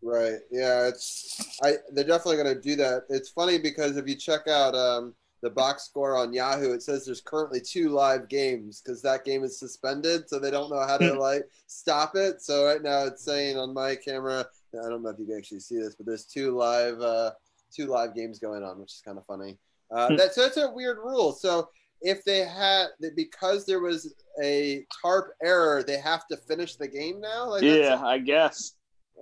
Right. 0.02 0.40
Yeah. 0.52 0.88
It's 0.88 1.60
I. 1.62 1.74
They're 1.91 2.06
definitely 2.06 2.41
going 2.44 2.56
to 2.56 2.62
do 2.62 2.76
that. 2.78 3.04
It's 3.10 3.30
funny 3.30 3.60
because 3.60 3.98
if 3.98 4.08
you 4.08 4.16
check 4.16 4.48
out 4.48 4.74
um, 4.74 5.14
the 5.41 5.49
box 5.49 5.84
score 5.84 6.18
on 6.18 6.34
Yahoo, 6.34 6.74
it 6.74 6.84
says 6.84 7.06
there's 7.06 7.22
currently 7.22 7.61
two 7.61 7.90
live 7.90 8.28
games 8.28 8.82
because 8.82 9.02
that 9.02 9.26
game 9.26 9.44
is 9.44 9.60
suspended, 9.60 10.30
so 10.30 10.40
they 10.40 10.52
don't 10.52 10.70
know 10.70 10.86
how 10.86 10.98
to 10.98 11.14
like 11.14 11.44
stop 11.68 12.16
it. 12.16 12.41
So 12.41 12.66
right 12.66 12.82
now 12.82 13.06
it's 13.06 13.24
saying 13.24 13.57
on 13.57 13.74
my 13.74 13.95
camera, 13.95 14.45
I 14.74 14.90
don't 14.90 15.03
know 15.03 15.10
if 15.10 15.20
you 15.20 15.26
can 15.26 15.38
actually 15.38 15.61
see 15.61 15.78
this, 15.78 15.95
but 15.95 16.06
there's 16.06 16.26
two 16.26 16.56
live 16.57 16.99
uh, 17.02 17.32
two 17.74 17.88
live 17.88 18.16
games 18.16 18.40
going 18.40 18.64
on, 18.64 18.80
which 18.80 18.94
is 18.94 19.02
kind 19.03 19.18
of 19.18 19.26
funny. 19.26 19.57
Uh, 19.91 20.16
that's 20.16 20.36
that's 20.36 20.57
a 20.57 20.70
weird 20.70 20.98
rule. 20.98 21.32
So 21.32 21.70
if 22.02 22.24
they 22.24 22.40
had 22.40 22.88
because 23.16 23.66
there 23.66 23.82
was 23.82 24.14
a 24.41 24.86
tarp 25.02 25.34
error, 25.44 25.84
they 25.84 25.98
have 25.98 26.28
to 26.28 26.38
finish 26.38 26.76
the 26.76 26.88
game 26.88 27.20
now. 27.20 27.49
Like, 27.49 27.64
yeah, 27.64 28.02
I 28.03 28.20
guess. 28.20 28.74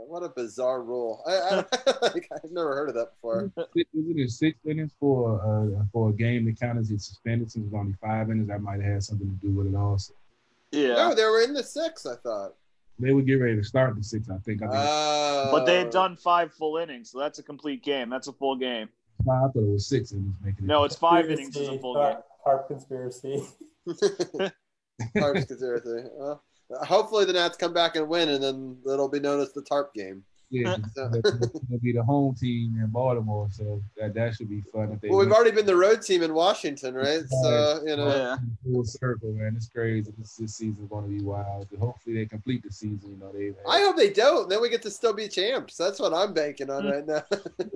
What 0.06 0.24
a 0.24 0.30
bizarre 0.30 0.84
rule. 0.84 1.24
I, 1.28 1.32
I, 1.32 1.56
like, 2.14 2.30
I've 2.32 2.52
never 2.52 2.76
heard 2.76 2.90
of 2.90 2.96
that 2.96 3.14
before. 3.16 3.52
Isn't 3.76 4.20
it 4.20 4.32
six 4.32 4.58
innings 4.66 4.92
for 5.00 5.42
uh, 5.42 5.84
for 5.92 6.10
a 6.10 6.14
game 6.14 6.46
that 6.46 6.60
counts 6.60 6.82
as 6.82 6.92
it's 6.92 7.08
suspended 7.08 7.52
since 7.52 7.66
it's 7.66 7.76
only 7.76 7.94
five 8.02 8.30
innings? 8.30 8.48
That 8.48 8.62
might 8.62 8.82
have 8.82 8.94
had 8.94 9.04
something 9.04 9.28
to 9.28 9.48
do 9.48 9.54
with 9.54 9.68
it 9.68 9.76
also. 9.76 10.14
Yeah. 10.72 10.96
No, 10.96 11.16
they 11.16 11.24
were 11.24 11.42
in 11.42 11.54
the 11.54 11.64
six. 11.64 12.06
I 12.06 12.16
thought. 12.16 12.54
They 13.00 13.14
would 13.14 13.28
get 13.28 13.36
ready 13.36 13.56
to 13.56 13.64
start 13.64 13.96
the 13.96 14.04
six, 14.04 14.28
I 14.28 14.38
think. 14.40 14.64
I, 14.64 14.66
think 14.66 14.76
Uh, 14.76 15.52
But 15.52 15.66
they 15.66 15.78
had 15.78 15.92
done 15.92 16.16
five 16.16 16.52
full 16.54 16.78
innings, 16.78 17.12
so 17.12 17.20
that's 17.20 17.38
a 17.38 17.44
complete 17.44 17.84
game. 17.84 18.10
That's 18.10 18.28
a 18.28 18.34
full 18.34 18.56
game. 18.56 18.90
I 19.22 19.24
thought 19.24 19.52
it 19.56 19.72
was 19.72 19.86
six 19.86 20.14
innings 20.14 20.34
making 20.44 20.66
it. 20.66 20.68
No, 20.68 20.84
it's 20.84 20.96
five 20.96 21.30
innings 21.30 21.56
is 21.56 21.70
a 21.70 21.78
full 21.78 21.94
game. 21.94 22.04
Tarp, 22.04 22.26
tarp 22.44 22.68
conspiracy. 22.68 23.44
tarp 25.16 25.36
conspiracy. 25.36 26.10
Well, 26.14 26.44
hopefully 26.72 27.26
the 27.26 27.34
Nats 27.34 27.58
come 27.58 27.74
back 27.74 27.96
and 27.96 28.08
win, 28.08 28.30
and 28.30 28.44
then 28.44 28.78
it'll 28.86 29.10
be 29.10 29.20
known 29.20 29.40
as 29.40 29.54
the 29.54 29.62
tarp 29.62 29.94
game. 29.94 30.24
Yeah, 30.50 30.78
So- 30.96 31.12
it'll 31.16 31.80
be 31.82 31.92
the 31.92 32.04
home 32.04 32.34
team 32.36 32.80
in 32.82 32.88
Baltimore, 32.88 33.50
so 33.52 33.82
that, 33.98 34.14
that 34.14 34.36
should 34.36 34.50
be 34.50 34.62
fun. 34.74 34.92
If 34.94 35.02
they 35.02 35.10
well, 35.10 35.20
we've 35.20 35.32
already 35.32 35.52
been 35.52 35.66
the 35.66 35.76
road 35.76 36.02
team 36.02 36.24
in 36.24 36.34
Washington, 36.34 36.96
right? 36.96 37.24
So 37.28 37.82
you 37.86 37.98
know. 37.98 38.08
Yeah. 38.08 38.38
full 38.64 38.86
circle, 38.86 39.32
man. 39.34 39.56
It's 39.58 39.68
crazy. 39.68 40.14
This, 40.18 40.38
this 40.38 40.56
season's 40.56 40.90
going 40.90 41.04
to 41.04 41.10
be 41.10 41.22
wild. 41.22 41.68
Hopefully, 41.80 42.16
they 42.16 42.26
complete 42.26 42.64
the 42.64 42.72
season. 42.72 43.12
You 43.12 43.18
know, 43.18 43.32
they've. 43.34 43.56
I 43.68 43.82
hope 43.82 43.98
they 43.98 44.10
don't. 44.10 44.50
Then 44.50 44.62
we 44.62 44.70
get 44.70 44.82
to 44.84 44.92
still 44.92 45.14
be 45.14 45.28
champs. 45.28 45.76
That's 45.76 46.00
what 46.00 46.14
I'm 46.14 46.34
banking 46.34 46.70
on 46.70 46.84
mm. 46.84 46.92
right 46.94 47.08
now. 47.08 47.24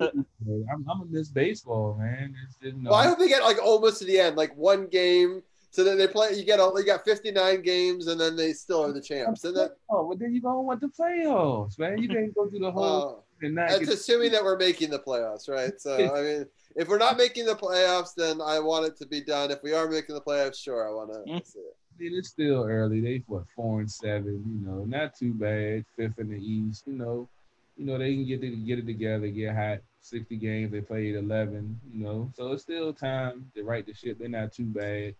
I'm, 0.00 0.26
I'm 0.70 0.84
gonna 0.84 1.04
miss 1.10 1.28
baseball, 1.28 1.96
man. 1.98 2.34
It's, 2.46 2.56
you 2.62 2.72
know, 2.72 2.90
well, 2.90 3.00
I 3.00 3.06
hope 3.06 3.18
they 3.18 3.28
get 3.28 3.42
like 3.42 3.62
almost 3.62 3.98
to 3.98 4.06
the 4.06 4.18
end, 4.18 4.36
like 4.36 4.56
one 4.56 4.86
game. 4.86 5.42
So 5.72 5.82
then 5.82 5.96
they 5.96 6.06
play. 6.06 6.34
You 6.34 6.44
get 6.44 6.60
all. 6.60 6.78
You 6.78 6.84
got 6.84 7.02
59 7.02 7.62
games, 7.62 8.06
and 8.06 8.20
then 8.20 8.36
they 8.36 8.52
still 8.52 8.84
are 8.84 8.92
the 8.92 9.00
champs. 9.00 9.42
And 9.44 9.56
that. 9.56 9.76
Oh, 9.88 10.06
well, 10.06 10.16
then 10.16 10.34
you 10.34 10.42
gonna 10.42 10.60
want 10.60 10.82
the 10.82 10.88
playoffs, 10.88 11.78
man. 11.78 11.96
You 11.96 12.08
can't 12.08 12.34
go 12.34 12.48
through 12.48 12.58
the 12.58 12.70
whole 12.70 12.84
Oh. 12.84 13.24
and 13.40 13.56
That's 13.56 13.78
get- 13.78 13.88
assuming 13.88 14.32
that 14.32 14.44
we're 14.44 14.58
making 14.58 14.90
the 14.90 14.98
playoffs, 14.98 15.48
right? 15.48 15.80
So 15.80 15.94
I 16.14 16.20
mean, 16.20 16.46
if 16.76 16.88
we're 16.88 16.98
not 16.98 17.16
making 17.16 17.46
the 17.46 17.54
playoffs, 17.54 18.14
then 18.14 18.42
I 18.42 18.60
want 18.60 18.84
it 18.84 18.98
to 18.98 19.06
be 19.06 19.22
done. 19.22 19.50
If 19.50 19.62
we 19.62 19.72
are 19.72 19.88
making 19.88 20.14
the 20.14 20.20
playoffs, 20.20 20.62
sure, 20.62 20.86
I 20.86 20.92
want 20.92 21.10
to 21.10 21.20
hmm. 21.20 21.38
see 21.42 21.60
it. 21.60 21.76
I 21.98 22.02
mean, 22.02 22.18
it's 22.18 22.28
still 22.28 22.64
early. 22.64 23.00
They 23.00 23.24
what 23.26 23.44
four 23.56 23.80
and 23.80 23.90
seven, 23.90 24.44
you 24.46 24.66
know, 24.66 24.84
not 24.84 25.16
too 25.16 25.32
bad. 25.32 25.86
Fifth 25.96 26.18
in 26.18 26.28
the 26.28 26.36
East, 26.38 26.84
you 26.86 26.94
know, 26.94 27.30
you 27.78 27.86
know 27.86 27.96
they 27.96 28.12
can 28.12 28.26
get 28.26 28.44
it 28.44 28.66
get 28.66 28.78
it 28.78 28.86
together, 28.86 29.26
get 29.28 29.56
hot. 29.56 29.78
Sixty 30.02 30.36
games, 30.36 30.72
they 30.72 30.82
played 30.82 31.14
eleven, 31.14 31.80
you 31.94 32.04
know, 32.04 32.30
so 32.36 32.52
it's 32.52 32.64
still 32.64 32.92
time 32.92 33.50
to 33.54 33.62
right 33.62 33.86
the 33.86 33.94
ship. 33.94 34.18
They're 34.18 34.28
not 34.28 34.52
too 34.52 34.64
bad. 34.64 35.14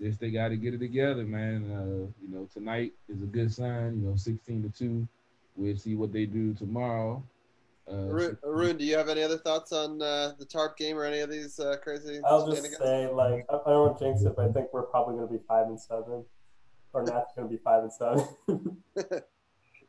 Just 0.00 0.20
they 0.20 0.30
got 0.30 0.48
to 0.48 0.56
get 0.56 0.74
it 0.74 0.78
together, 0.78 1.24
man. 1.24 1.70
Uh, 1.70 2.12
you 2.22 2.28
know, 2.28 2.48
tonight 2.52 2.92
is 3.08 3.22
a 3.22 3.26
good 3.26 3.52
sign. 3.52 4.00
You 4.00 4.10
know, 4.10 4.16
sixteen 4.16 4.62
to 4.62 4.68
two. 4.68 5.08
We'll 5.56 5.76
see 5.76 5.94
what 5.94 6.12
they 6.12 6.26
do 6.26 6.52
tomorrow. 6.52 7.22
Uh, 7.90 8.08
Arun, 8.08 8.38
Arun, 8.44 8.76
do 8.76 8.84
you 8.84 8.96
have 8.96 9.08
any 9.08 9.22
other 9.22 9.38
thoughts 9.38 9.72
on 9.72 10.02
uh, 10.02 10.32
the 10.38 10.44
tarp 10.44 10.76
game 10.76 10.98
or 10.98 11.04
any 11.04 11.20
of 11.20 11.30
these 11.30 11.58
uh, 11.60 11.76
crazy? 11.82 12.20
I'll 12.26 12.50
just 12.50 12.76
say, 12.76 13.06
like, 13.06 13.46
I 13.48 13.54
I 13.54 13.70
don't 13.70 13.86
want 13.86 13.98
to 13.98 14.04
jinx 14.04 14.22
it, 14.22 14.34
but 14.36 14.46
I 14.46 14.52
think 14.52 14.72
we're 14.72 14.82
probably 14.82 15.14
going 15.14 15.28
to 15.28 15.32
be 15.32 15.40
five 15.46 15.68
and 15.68 15.80
seven, 15.80 16.24
or 16.92 17.02
Nats 17.04 17.32
going 17.36 17.48
to 17.48 17.54
be 17.54 17.62
five 17.62 17.84
and 17.84 17.92
seven. 17.92 18.82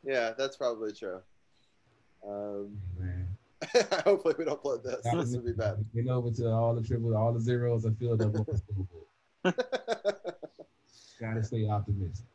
yeah, 0.04 0.32
that's 0.38 0.56
probably 0.56 0.92
true. 0.92 1.20
Um, 2.26 2.78
man. 2.98 3.28
hopefully, 4.04 4.34
we 4.38 4.44
don't 4.44 4.62
blow 4.62 4.76
this. 4.76 5.02
This 5.02 5.34
would 5.34 5.44
be 5.44 5.52
bad. 5.52 5.84
Get 5.94 6.06
over 6.08 6.30
to 6.30 6.48
all 6.50 6.74
the 6.74 6.82
triple, 6.82 7.16
all 7.16 7.32
the 7.32 7.40
zeros 7.40 7.84
I 7.84 7.90
filled 7.98 8.22
up 8.22 8.32
with 8.32 8.46
the 8.46 8.58
scoreboard. 8.58 9.07
Gotta 11.20 11.42
stay 11.42 11.68
optimistic. 11.68 12.26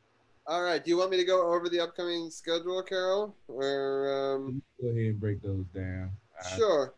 All 0.46 0.62
right. 0.62 0.84
Do 0.84 0.90
you 0.90 0.98
want 0.98 1.12
me 1.12 1.18
to 1.18 1.24
go 1.24 1.54
over 1.54 1.70
the 1.70 1.80
upcoming 1.80 2.30
schedule, 2.30 2.82
Carol? 2.84 3.36
Or 3.48 4.36
um, 4.36 4.62
Go 4.82 4.90
ahead 4.90 4.98
and 4.98 5.20
break 5.20 5.42
those 5.42 5.66
down. 5.74 6.12
Sure. 6.58 6.94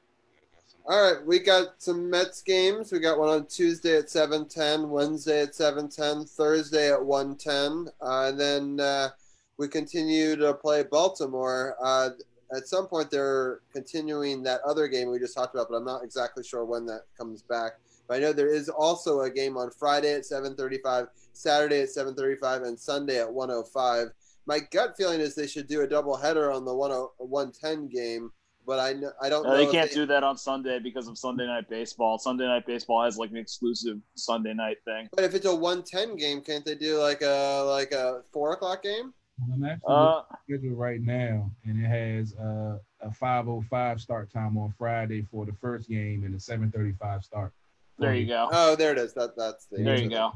All 0.88 1.14
right, 1.14 1.26
we 1.26 1.40
got 1.40 1.82
some 1.82 2.12
Mets 2.12 2.44
games. 2.44 2.92
We 2.92 3.00
got 3.00 3.18
one 3.18 3.30
on 3.30 3.48
Tuesday 3.48 3.98
at 3.98 4.08
seven 4.08 4.48
ten, 4.48 4.92
Wednesday 4.92 5.42
at 5.42 5.56
seven 5.56 5.90
ten, 5.90 6.26
Thursday 6.26 6.92
at 6.92 7.04
one 7.04 7.36
ten, 7.38 7.88
uh, 8.04 8.28
and 8.30 8.40
then 8.40 8.80
uh, 8.80 9.10
we 9.58 9.68
continue 9.68 10.36
to 10.36 10.54
play 10.54 10.84
Baltimore. 10.84 11.76
Uh, 11.84 12.10
at 12.56 12.68
some 12.68 12.86
point, 12.86 13.10
they're 13.10 13.62
continuing 13.74 14.44
that 14.44 14.62
other 14.62 14.88
game 14.88 15.10
we 15.10 15.18
just 15.18 15.36
talked 15.36 15.56
about, 15.56 15.70
but 15.72 15.76
I'm 15.76 15.86
not 15.86 16.04
exactly 16.04 16.44
sure 16.44 16.66
when 16.66 16.86
that 16.86 17.06
comes 17.18 17.42
back. 17.42 17.80
But 18.08 18.18
I 18.18 18.20
know 18.20 18.34
there 18.34 18.54
is 18.54 18.70
also 18.70 19.22
a 19.22 19.30
game 19.30 19.58
on 19.58 19.72
Friday 19.72 20.14
at 20.14 20.26
seven 20.26 20.56
thirty-five, 20.56 21.08
Saturday 21.34 21.82
at 21.82 21.90
seven 21.90 22.16
thirty-five, 22.16 22.62
and 22.64 22.80
Sunday 22.80 23.20
at 23.20 23.32
one 23.32 23.52
o 23.52 23.64
five. 23.64 24.08
My 24.46 24.60
gut 24.72 24.96
feeling 24.98 25.20
is 25.22 25.34
they 25.34 25.48
should 25.48 25.68
do 25.68 25.82
a 25.82 25.88
double 25.88 26.16
header 26.16 26.52
on 26.52 26.66
the 26.66 26.72
10 26.72 27.28
110 27.28 27.88
game 27.88 28.32
but 28.66 28.80
I 28.80 28.90
I 29.22 29.30
don't 29.30 29.44
No, 29.44 29.52
know. 29.52 29.58
they 29.58 29.72
can't 29.72 29.92
do 29.92 30.06
that 30.08 30.24
on 30.24 30.38
Sunday 30.38 30.80
because 30.80 31.08
of 31.08 31.18
Sunday 31.18 31.46
Night 31.46 31.70
Baseball. 31.70 32.18
Sunday 32.18 32.46
Night 32.46 32.66
Baseball 32.66 33.04
has 33.04 33.18
like 33.18 33.30
an 33.30 33.38
exclusive 33.38 34.00
Sunday 34.16 34.54
night 34.54 34.78
thing. 34.86 35.08
But 35.14 35.24
if 35.24 35.36
it's 35.36 35.46
a 35.46 35.56
one 35.56 35.84
ten 35.84 36.16
game, 36.16 36.42
can't 36.42 36.66
they 36.66 36.76
do 36.76 36.98
like 37.00 37.22
a 37.22 37.64
like 37.68 37.92
a 37.92 38.22
four 38.34 38.54
o'clock 38.54 38.82
game? 38.84 39.14
I'm 39.54 39.64
actually 39.64 39.94
Uh, 39.94 40.02
looking 40.06 40.18
at 40.18 40.30
the 40.48 40.54
schedule 40.56 40.76
right 40.78 41.02
now, 41.02 41.52
and 41.66 41.84
it 41.84 41.88
has 41.88 42.34
uh, 42.36 42.80
a 43.02 43.10
5:05 43.10 44.00
start 44.00 44.32
time 44.32 44.58
on 44.58 44.74
Friday 44.78 45.28
for 45.30 45.46
the 45.46 45.54
first 45.54 45.88
game 45.90 46.24
and 46.24 46.34
a 46.34 46.40
7:35 46.40 47.24
start. 47.24 47.54
There 47.98 48.14
you 48.14 48.26
go. 48.28 48.50
Oh, 48.52 48.76
there 48.76 48.92
it 48.92 48.98
is. 48.98 49.14
That 49.14 49.38
that's 49.38 49.66
the 49.68 49.78
There 49.82 49.98
you 49.98 50.10
go. 50.10 50.34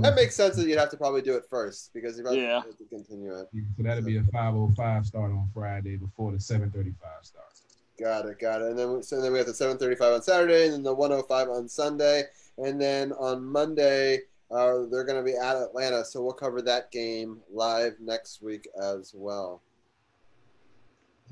That 0.00 0.14
makes 0.14 0.34
sense 0.34 0.56
that 0.56 0.66
you'd 0.68 0.78
have 0.78 0.90
to 0.90 0.96
probably 0.96 1.22
do 1.22 1.34
it 1.36 1.44
first 1.48 1.92
because 1.94 2.18
you 2.18 2.22
probably 2.22 2.42
Yeah. 2.42 2.60
have 2.62 2.76
to 2.76 2.84
continue 2.84 3.34
it. 3.34 3.48
So 3.76 3.82
that'll 3.82 4.04
be 4.04 4.18
a 4.18 4.22
5:05 4.24 5.06
start 5.06 5.30
on 5.30 5.48
Friday 5.54 5.96
before 5.96 6.32
the 6.32 6.38
7:35 6.40 7.24
start. 7.24 7.46
Got 7.98 8.26
it, 8.26 8.38
got 8.38 8.60
it. 8.62 8.68
And 8.68 8.78
then 8.78 8.92
we- 8.92 9.02
so 9.02 9.20
then 9.20 9.32
we 9.32 9.38
have 9.38 9.46
the 9.46 9.54
seven 9.54 9.76
thirty 9.78 9.96
five 9.96 10.12
on 10.12 10.22
Saturday, 10.22 10.66
and 10.66 10.74
then 10.74 10.82
the 10.82 10.94
one 10.94 11.10
oh 11.12 11.22
five 11.22 11.48
on 11.48 11.66
Sunday, 11.68 12.24
and 12.58 12.80
then 12.80 13.12
on 13.12 13.42
Monday 13.44 14.20
uh, 14.50 14.84
they're 14.90 15.04
going 15.04 15.18
to 15.18 15.22
be 15.22 15.36
at 15.36 15.56
Atlanta, 15.56 16.02
so 16.04 16.22
we'll 16.22 16.32
cover 16.32 16.62
that 16.62 16.90
game 16.90 17.42
live 17.52 17.98
next 18.00 18.40
week 18.40 18.66
as 18.80 19.12
well. 19.14 19.60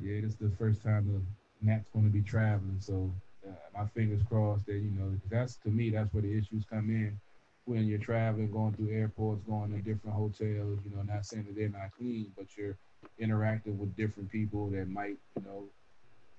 Yeah, 0.00 0.20
this 0.20 0.32
is 0.32 0.36
the 0.36 0.50
first 0.58 0.82
time 0.82 1.06
the 1.06 1.66
Nats 1.66 1.88
going 1.94 2.04
to 2.04 2.10
be 2.12 2.20
traveling, 2.20 2.76
so 2.80 3.10
uh, 3.46 3.78
my 3.78 3.86
fingers 3.88 4.22
crossed 4.28 4.66
that 4.66 4.74
you 4.74 4.90
know 4.90 5.12
that's 5.30 5.56
to 5.56 5.68
me 5.68 5.90
that's 5.90 6.12
where 6.12 6.22
the 6.22 6.36
issues 6.36 6.64
come 6.70 6.90
in 6.90 7.18
when 7.66 7.86
you're 7.86 7.98
traveling, 7.98 8.50
going 8.50 8.72
through 8.74 8.90
airports, 8.90 9.42
going 9.46 9.72
to 9.72 9.78
different 9.78 10.16
hotels. 10.16 10.80
You 10.84 10.96
know, 10.96 11.02
not 11.02 11.26
saying 11.26 11.44
that 11.48 11.56
they're 11.56 11.68
not 11.68 11.90
clean, 11.98 12.32
but 12.36 12.56
you're 12.56 12.76
interacting 13.18 13.78
with 13.78 13.96
different 13.96 14.30
people 14.30 14.70
that 14.70 14.88
might 14.88 15.16
you 15.36 15.44
know 15.44 15.64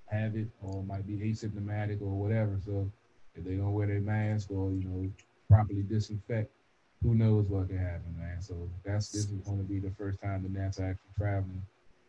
have 0.08 0.36
it 0.36 0.48
or 0.62 0.84
might 0.84 1.06
be 1.06 1.16
asymptomatic 1.18 2.02
or 2.02 2.12
whatever. 2.12 2.60
So 2.66 2.90
if 3.36 3.44
they 3.44 3.56
don't 3.56 3.74
wear 3.74 3.88
their 3.88 4.00
mask 4.02 4.50
or 4.52 4.72
you 4.72 4.84
know 4.86 5.12
properly 5.50 5.84
disinfect, 5.84 6.52
who 7.04 7.14
knows 7.14 7.48
what 7.48 7.68
can 7.68 7.78
happen, 7.78 8.16
man. 8.18 8.42
So 8.42 8.70
that's 8.86 9.10
this 9.10 9.26
is 9.26 9.42
going 9.46 9.58
to 9.58 9.64
be 9.64 9.80
the 9.80 9.92
first 9.92 10.22
time 10.22 10.44
the 10.44 10.50
Nats 10.50 10.80
are 10.80 10.92
actually 10.92 11.12
traveling. 11.18 11.62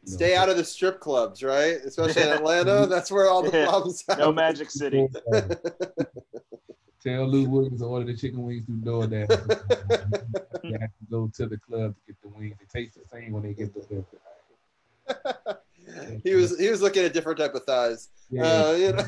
You 0.09 0.13
know, 0.13 0.17
Stay 0.17 0.37
out 0.37 0.49
of 0.49 0.57
the 0.57 0.65
strip 0.65 1.01
clubs, 1.01 1.43
right? 1.43 1.77
Especially 1.85 2.23
in 2.23 2.29
Atlanta. 2.29 2.87
That's 2.89 3.11
where 3.11 3.29
all 3.29 3.43
the 3.43 3.51
Yeah. 3.57 3.67
problems 3.67 4.05
happen. 4.09 4.25
No 4.25 4.33
Magic 4.33 4.71
City. 4.71 5.09
Tell 7.03 7.27
Lou 7.29 7.49
Williams 7.49 7.81
to 7.81 7.87
order 7.87 8.07
the 8.07 8.17
chicken 8.17 8.43
wings 8.43 8.65
through 8.67 8.79
DoorDash. 8.79 9.31
you 10.65 10.73
have 10.81 10.91
to 10.91 11.05
go 11.11 11.31
to 11.37 11.47
the 11.47 11.57
club 11.59 11.95
to 11.95 12.01
get 12.07 12.17
the 12.23 12.29
wings. 12.29 12.57
They 12.59 12.81
taste 12.81 12.95
the 12.95 13.09
same 13.09 13.33
when 13.33 13.43
they 13.45 13.55
get 13.55 13.73
the 13.73 13.81
delivered. 13.83 14.07
he 16.25 16.35
was 16.35 16.59
he 16.59 16.69
was 16.69 16.83
looking 16.83 17.05
at 17.05 17.13
different 17.13 17.39
type 17.39 17.55
of 17.55 17.63
thighs. 17.65 18.09
Uh, 18.33 18.75
you 18.79 18.93
know. 18.93 19.05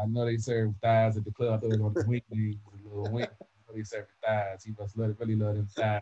I 0.00 0.06
know 0.06 0.24
they 0.24 0.36
serve 0.36 0.74
thighs 0.80 1.16
at 1.16 1.24
the 1.24 1.32
club. 1.32 1.54
I 1.54 1.58
thought 1.58 1.72
it 1.74 1.80
was 1.80 1.80
on 1.80 1.94
the 1.94 2.04
wing 2.06 2.22
wings, 2.30 2.56
the 2.84 2.88
little 2.88 3.10
wing. 3.12 3.24
I 3.24 3.28
know 3.68 3.74
they 3.76 3.82
serve 3.82 4.06
thighs. 4.24 4.62
He 4.64 4.72
must 4.78 4.96
love, 4.96 5.16
really 5.18 5.34
love 5.36 5.56
them 5.56 5.66
thighs. 5.74 6.00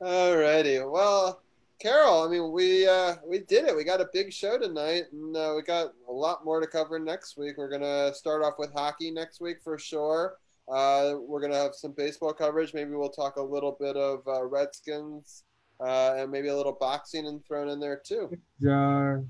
Alrighty. 0.00 0.90
Well, 0.90 1.42
Carol, 1.78 2.22
I 2.22 2.28
mean, 2.28 2.52
we 2.52 2.86
uh, 2.86 3.16
we 3.26 3.40
did 3.40 3.64
it. 3.64 3.74
We 3.76 3.82
got 3.82 4.00
a 4.00 4.08
big 4.12 4.32
show 4.32 4.56
tonight, 4.58 5.04
and 5.12 5.36
uh, 5.36 5.52
we 5.56 5.62
got 5.62 5.92
a 6.08 6.12
lot 6.12 6.44
more 6.44 6.60
to 6.60 6.66
cover 6.66 6.98
next 6.98 7.36
week. 7.36 7.56
We're 7.58 7.68
gonna 7.68 8.14
start 8.14 8.44
off 8.44 8.54
with 8.58 8.72
hockey 8.72 9.10
next 9.10 9.40
week 9.40 9.56
for 9.64 9.78
sure. 9.78 10.36
Uh, 10.68 11.14
we're 11.18 11.40
gonna 11.40 11.56
have 11.56 11.74
some 11.74 11.92
baseball 11.92 12.32
coverage. 12.32 12.72
Maybe 12.72 12.92
we'll 12.92 13.08
talk 13.10 13.36
a 13.36 13.42
little 13.42 13.76
bit 13.80 13.96
of 13.96 14.22
uh, 14.28 14.44
Redskins 14.44 15.42
uh, 15.80 16.14
and 16.16 16.30
maybe 16.30 16.48
a 16.48 16.56
little 16.56 16.76
boxing 16.78 17.26
and 17.26 17.44
thrown 17.44 17.68
in 17.68 17.80
there 17.80 18.00
too. 18.04 18.30
Jar, 18.62 19.24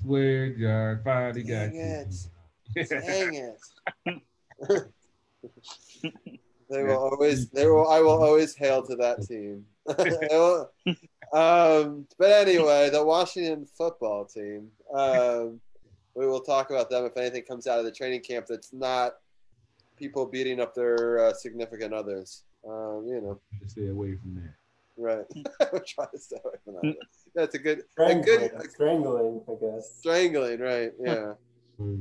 swear 0.00 0.50
jar, 0.56 1.00
finally 1.02 1.42
got 1.42 1.72
Dang 1.72 1.74
you. 1.74 2.06
it! 2.76 2.88
Dang 2.88 3.34
it! 4.06 4.84
they 6.70 6.82
will 6.82 6.96
always. 6.98 7.48
They 7.50 7.66
will. 7.66 7.88
I 7.88 8.00
will 8.00 8.22
always 8.22 8.54
hail 8.54 8.82
to 8.86 8.96
that 8.96 9.22
team. 9.26 9.64
Will- 10.30 10.70
um, 11.32 12.06
but 12.18 12.30
anyway, 12.30 12.90
the 12.90 13.04
Washington 13.04 13.66
football 13.66 14.24
team. 14.24 14.68
Um, 14.94 15.60
we 16.14 16.26
will 16.26 16.40
talk 16.40 16.70
about 16.70 16.88
them 16.90 17.04
if 17.04 17.16
anything 17.16 17.42
comes 17.42 17.66
out 17.66 17.78
of 17.78 17.84
the 17.84 17.92
training 17.92 18.22
camp 18.22 18.46
that's 18.48 18.72
not 18.72 19.16
people 19.96 20.24
beating 20.26 20.60
up 20.60 20.74
their 20.74 21.26
uh, 21.26 21.32
significant 21.34 21.92
others. 21.92 22.42
Um, 22.66 23.04
you 23.06 23.20
know, 23.20 23.40
Stay 23.66 23.88
away 23.88 24.16
from 24.16 24.34
that. 24.36 24.54
right? 24.96 25.24
we'll 25.72 25.82
try 25.82 26.06
to 26.12 26.18
stay 26.18 26.36
away 26.44 26.54
from 26.64 26.74
that. 26.74 26.96
That's 27.34 27.54
a 27.54 27.58
good, 27.58 27.80
a 27.80 27.82
Strangling, 27.90 28.48
good 28.56 28.70
strangling, 28.70 29.42
I 29.48 29.52
guess. 29.60 29.94
strangling, 29.98 30.60
right? 30.60 30.92
Yeah. 31.00 31.32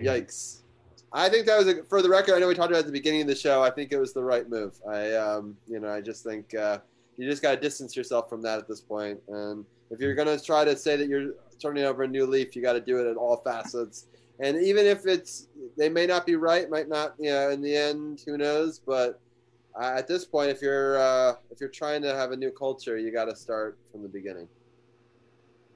Yeah. 0.00 0.14
Yikes. 0.14 0.60
I 1.12 1.28
think 1.28 1.46
that 1.46 1.58
was 1.58 1.68
a, 1.68 1.84
for 1.84 2.02
the 2.02 2.08
record. 2.08 2.34
I 2.34 2.38
know 2.38 2.48
we 2.48 2.54
talked 2.54 2.70
about 2.70 2.78
it 2.78 2.80
at 2.80 2.86
the 2.86 2.92
beginning 2.92 3.22
of 3.22 3.28
the 3.28 3.34
show. 3.34 3.62
I 3.62 3.70
think 3.70 3.92
it 3.92 3.98
was 3.98 4.12
the 4.12 4.22
right 4.22 4.48
move. 4.48 4.74
I, 4.88 5.14
um, 5.14 5.56
you 5.66 5.80
know, 5.80 5.88
I 5.88 6.00
just 6.00 6.22
think 6.22 6.54
uh, 6.54 6.78
you 7.16 7.28
just 7.28 7.42
got 7.42 7.54
to 7.54 7.60
distance 7.60 7.96
yourself 7.96 8.28
from 8.28 8.42
that 8.42 8.58
at 8.58 8.68
this 8.68 8.80
point. 8.80 9.18
And 9.28 9.64
if 9.90 10.00
you're 10.00 10.14
going 10.14 10.28
to 10.28 10.44
try 10.44 10.64
to 10.64 10.76
say 10.76 10.96
that 10.96 11.08
you're 11.08 11.32
turning 11.58 11.84
over 11.84 12.02
a 12.02 12.08
new 12.08 12.26
leaf, 12.26 12.54
you 12.54 12.62
got 12.62 12.74
to 12.74 12.80
do 12.80 12.98
it 12.98 13.10
at 13.10 13.16
all 13.16 13.38
facets. 13.38 14.06
And 14.40 14.56
even 14.62 14.86
if 14.86 15.06
it's, 15.06 15.48
they 15.76 15.88
may 15.88 16.06
not 16.06 16.26
be 16.26 16.36
right, 16.36 16.68
might 16.70 16.88
not, 16.88 17.14
you 17.18 17.30
know, 17.30 17.50
in 17.50 17.60
the 17.60 17.74
end, 17.74 18.22
who 18.24 18.36
knows? 18.36 18.78
But 18.78 19.18
uh, 19.80 19.94
at 19.96 20.06
this 20.06 20.24
point, 20.24 20.50
if 20.50 20.62
you're 20.62 20.98
uh, 20.98 21.34
if 21.50 21.60
you're 21.60 21.70
trying 21.70 22.02
to 22.02 22.14
have 22.14 22.32
a 22.32 22.36
new 22.36 22.50
culture, 22.50 22.98
you 22.98 23.12
got 23.12 23.24
to 23.26 23.36
start 23.36 23.78
from 23.90 24.02
the 24.02 24.08
beginning. 24.08 24.48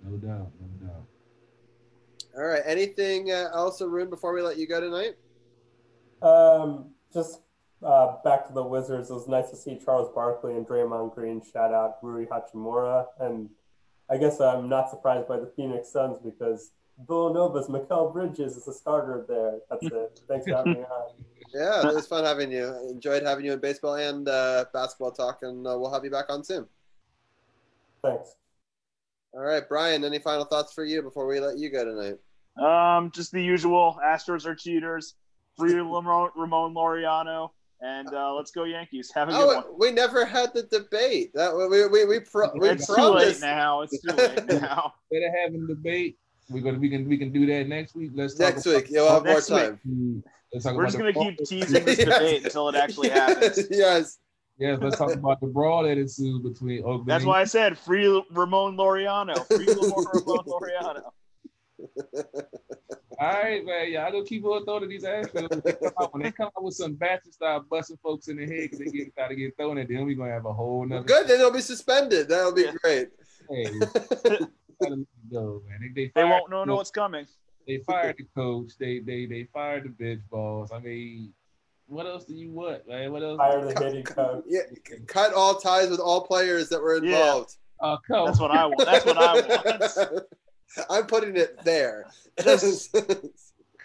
No 0.04 0.16
doubt, 0.16 0.50
no 0.60 0.86
doubt. 0.86 1.02
All 2.36 2.44
right. 2.44 2.62
Anything 2.64 3.30
uh, 3.30 3.50
else, 3.52 3.82
Arun, 3.82 4.10
before 4.10 4.32
we 4.32 4.42
let 4.42 4.56
you 4.56 4.66
go 4.66 4.80
tonight? 4.80 5.16
Um, 6.22 6.90
just 7.12 7.40
uh, 7.84 8.16
back 8.24 8.46
to 8.46 8.52
the 8.52 8.62
Wizards. 8.62 9.10
It 9.10 9.14
was 9.14 9.28
nice 9.28 9.50
to 9.50 9.56
see 9.56 9.78
Charles 9.84 10.12
Barkley 10.14 10.54
and 10.54 10.66
Draymond 10.66 11.14
Green 11.14 11.42
shout 11.52 11.72
out 11.72 11.98
Rui 12.02 12.26
Hachimura, 12.26 13.06
and 13.20 13.50
I 14.08 14.18
guess 14.18 14.40
I'm 14.40 14.68
not 14.68 14.90
surprised 14.90 15.28
by 15.28 15.38
the 15.38 15.50
Phoenix 15.56 15.90
Suns 15.90 16.18
because 16.18 16.70
Villanova's 17.06 17.68
Mikal 17.68 18.12
Bridges 18.12 18.56
is 18.56 18.68
a 18.68 18.72
starter 18.72 19.24
there. 19.28 19.58
That's 19.70 19.86
it. 19.86 20.20
Thanks 20.28 20.46
for 20.46 20.56
having 20.56 20.74
me 20.74 20.80
on. 20.80 21.12
Yeah, 21.54 21.86
it 21.86 21.94
was 21.94 22.06
fun 22.06 22.24
having 22.24 22.50
you. 22.50 22.74
Enjoyed 22.88 23.24
having 23.24 23.44
you 23.44 23.52
in 23.52 23.58
baseball 23.58 23.96
and 23.96 24.26
uh, 24.26 24.64
basketball 24.72 25.10
talk, 25.10 25.40
and 25.42 25.66
uh, 25.66 25.76
we'll 25.78 25.92
have 25.92 26.02
you 26.02 26.10
back 26.10 26.30
on 26.30 26.42
soon. 26.42 26.66
Thanks. 28.02 28.36
All 29.34 29.42
right, 29.42 29.62
Brian. 29.68 30.02
Any 30.02 30.18
final 30.18 30.46
thoughts 30.46 30.72
for 30.72 30.82
you 30.82 31.02
before 31.02 31.26
we 31.26 31.40
let 31.40 31.58
you 31.58 31.68
go 31.68 31.84
tonight? 31.84 32.18
Um, 32.56 33.10
just 33.10 33.32
the 33.32 33.42
usual. 33.42 33.98
Astros 34.02 34.46
are 34.46 34.54
cheaters. 34.54 35.14
Free 35.58 35.74
Ramon, 35.74 36.30
Ramon 36.36 36.74
Laureano, 36.74 37.50
and 37.80 38.08
uh, 38.14 38.34
let's 38.34 38.50
go 38.50 38.64
Yankees. 38.64 39.10
Have 39.14 39.28
a 39.28 39.32
good 39.32 39.46
one. 39.46 39.64
Oh, 39.66 39.76
we 39.78 39.90
never 39.90 40.24
had 40.24 40.54
the 40.54 40.62
debate. 40.64 41.32
That 41.34 41.54
we 41.56 41.86
we 41.88 42.04
we, 42.06 42.20
pro- 42.20 42.50
we 42.54 42.68
It's 42.70 42.86
too 42.86 42.94
promised 42.94 43.40
late 43.42 43.46
now. 43.48 43.82
It's 43.82 44.00
too 44.00 44.14
late 44.14 44.46
now. 44.62 44.94
Instead 45.10 45.28
of 45.28 45.34
having 45.44 45.66
debate, 45.66 46.16
we're 46.48 46.62
gonna 46.62 46.78
we 46.78 46.88
can 46.88 47.08
we 47.08 47.18
can 47.18 47.32
do 47.32 47.44
that 47.46 47.68
next 47.68 47.94
week. 47.94 48.12
Let's 48.14 48.38
next 48.38 48.66
about- 48.66 48.76
week. 48.82 48.90
You'll 48.90 49.08
have 49.08 49.24
more 49.24 49.34
Next 49.34 49.50
week. 49.50 49.58
time. 49.60 50.24
Let's 50.52 50.64
talk 50.64 50.74
We're 50.74 50.82
about 50.84 50.92
just 50.92 50.98
gonna 50.98 51.12
keep 51.12 51.38
teasing 51.46 51.84
this 51.84 51.98
Yes. 51.98 52.08
debate 52.18 52.44
until 52.44 52.68
it 52.68 52.74
actually 52.76 53.08
happens. 53.10 53.58
yes. 53.70 54.18
Yes, 54.58 54.78
let's 54.82 54.96
talk 54.98 55.12
about 55.12 55.40
the 55.40 55.46
brawl 55.48 55.82
that 55.84 55.96
ensued 55.98 56.42
between 56.44 56.80
Oakland. 56.84 57.06
That's 57.06 57.24
why 57.24 57.40
I 57.40 57.44
said 57.44 57.76
free 57.76 58.06
Ramon 58.30 58.76
Laureano. 58.76 59.44
Free 59.48 59.66
Ramon 59.66 60.44
Laureano. 60.46 61.10
All 63.22 63.28
right, 63.40 63.64
man. 63.64 63.92
Y'all 63.92 64.10
gonna 64.10 64.24
keep 64.24 64.44
on 64.44 64.64
throwing 64.64 64.82
at 64.82 64.88
these 64.88 65.04
Astros. 65.04 65.48
When 65.48 65.60
they 65.62 65.72
come 65.72 65.92
out- 66.00 66.12
When 66.14 66.22
they 66.24 66.32
come 66.32 66.46
out 66.56 66.64
with 66.64 66.74
some 66.74 66.94
bats 66.94 67.24
and 67.26 67.32
start 67.32 67.68
busting 67.68 67.98
folks 68.02 68.26
in 68.26 68.36
the 68.36 68.46
head 68.46 68.62
because 68.70 68.78
they 68.80 68.86
get 68.86 69.14
try 69.14 69.28
to 69.28 69.36
get 69.36 69.56
thrown 69.56 69.78
at 69.78 69.86
them, 69.86 70.06
we 70.06 70.16
gonna 70.16 70.32
have 70.32 70.44
a 70.44 70.52
whole 70.52 70.84
nother. 70.84 71.04
Good. 71.04 71.28
Then 71.28 71.38
they'll 71.38 71.52
be 71.52 71.60
suspended. 71.60 72.28
That'll 72.28 72.52
be 72.52 72.66
great. 72.82 73.10
Hey, 73.48 73.64
gotta 73.78 74.48
let 74.80 74.90
it 74.98 74.98
go, 75.32 75.62
man. 75.68 75.92
They, 75.94 76.06
they, 76.06 76.12
They 76.16 76.24
won't 76.24 76.50
know, 76.50 76.64
know 76.64 76.74
what's 76.74 76.90
coming. 76.90 77.26
They 77.66 77.78
fired 77.78 78.16
the 78.18 78.24
coach. 78.34 78.72
They 78.76 78.98
they 78.98 79.26
they 79.26 79.44
fired 79.52 79.84
the 79.84 79.90
bench 79.90 80.22
boss. 80.28 80.72
I 80.72 80.80
mean, 80.80 81.32
what 81.86 82.06
else 82.06 82.24
do 82.24 82.34
you 82.34 82.50
want, 82.50 82.88
man? 82.88 83.12
What 83.12 83.22
else? 83.22 83.36
Fire 83.36 83.64
the 83.72 83.84
hitting 83.84 84.02
coach. 84.02 84.42
Yeah. 84.48 84.62
Cut 85.06 85.32
all 85.32 85.54
ties 85.54 85.90
with 85.90 86.00
all 86.00 86.22
players 86.22 86.68
that 86.70 86.82
were 86.82 86.96
involved. 86.96 87.56
Oh, 87.80 87.98
come 88.06 88.26
That's 88.26 88.40
what 88.40 88.50
I 88.50 88.66
want. 88.66 88.78
That's 88.84 89.04
what 89.06 89.16
I 89.18 89.34
want. 89.34 90.22
I'm 90.90 91.06
putting 91.06 91.36
it 91.36 91.62
there. 91.64 92.06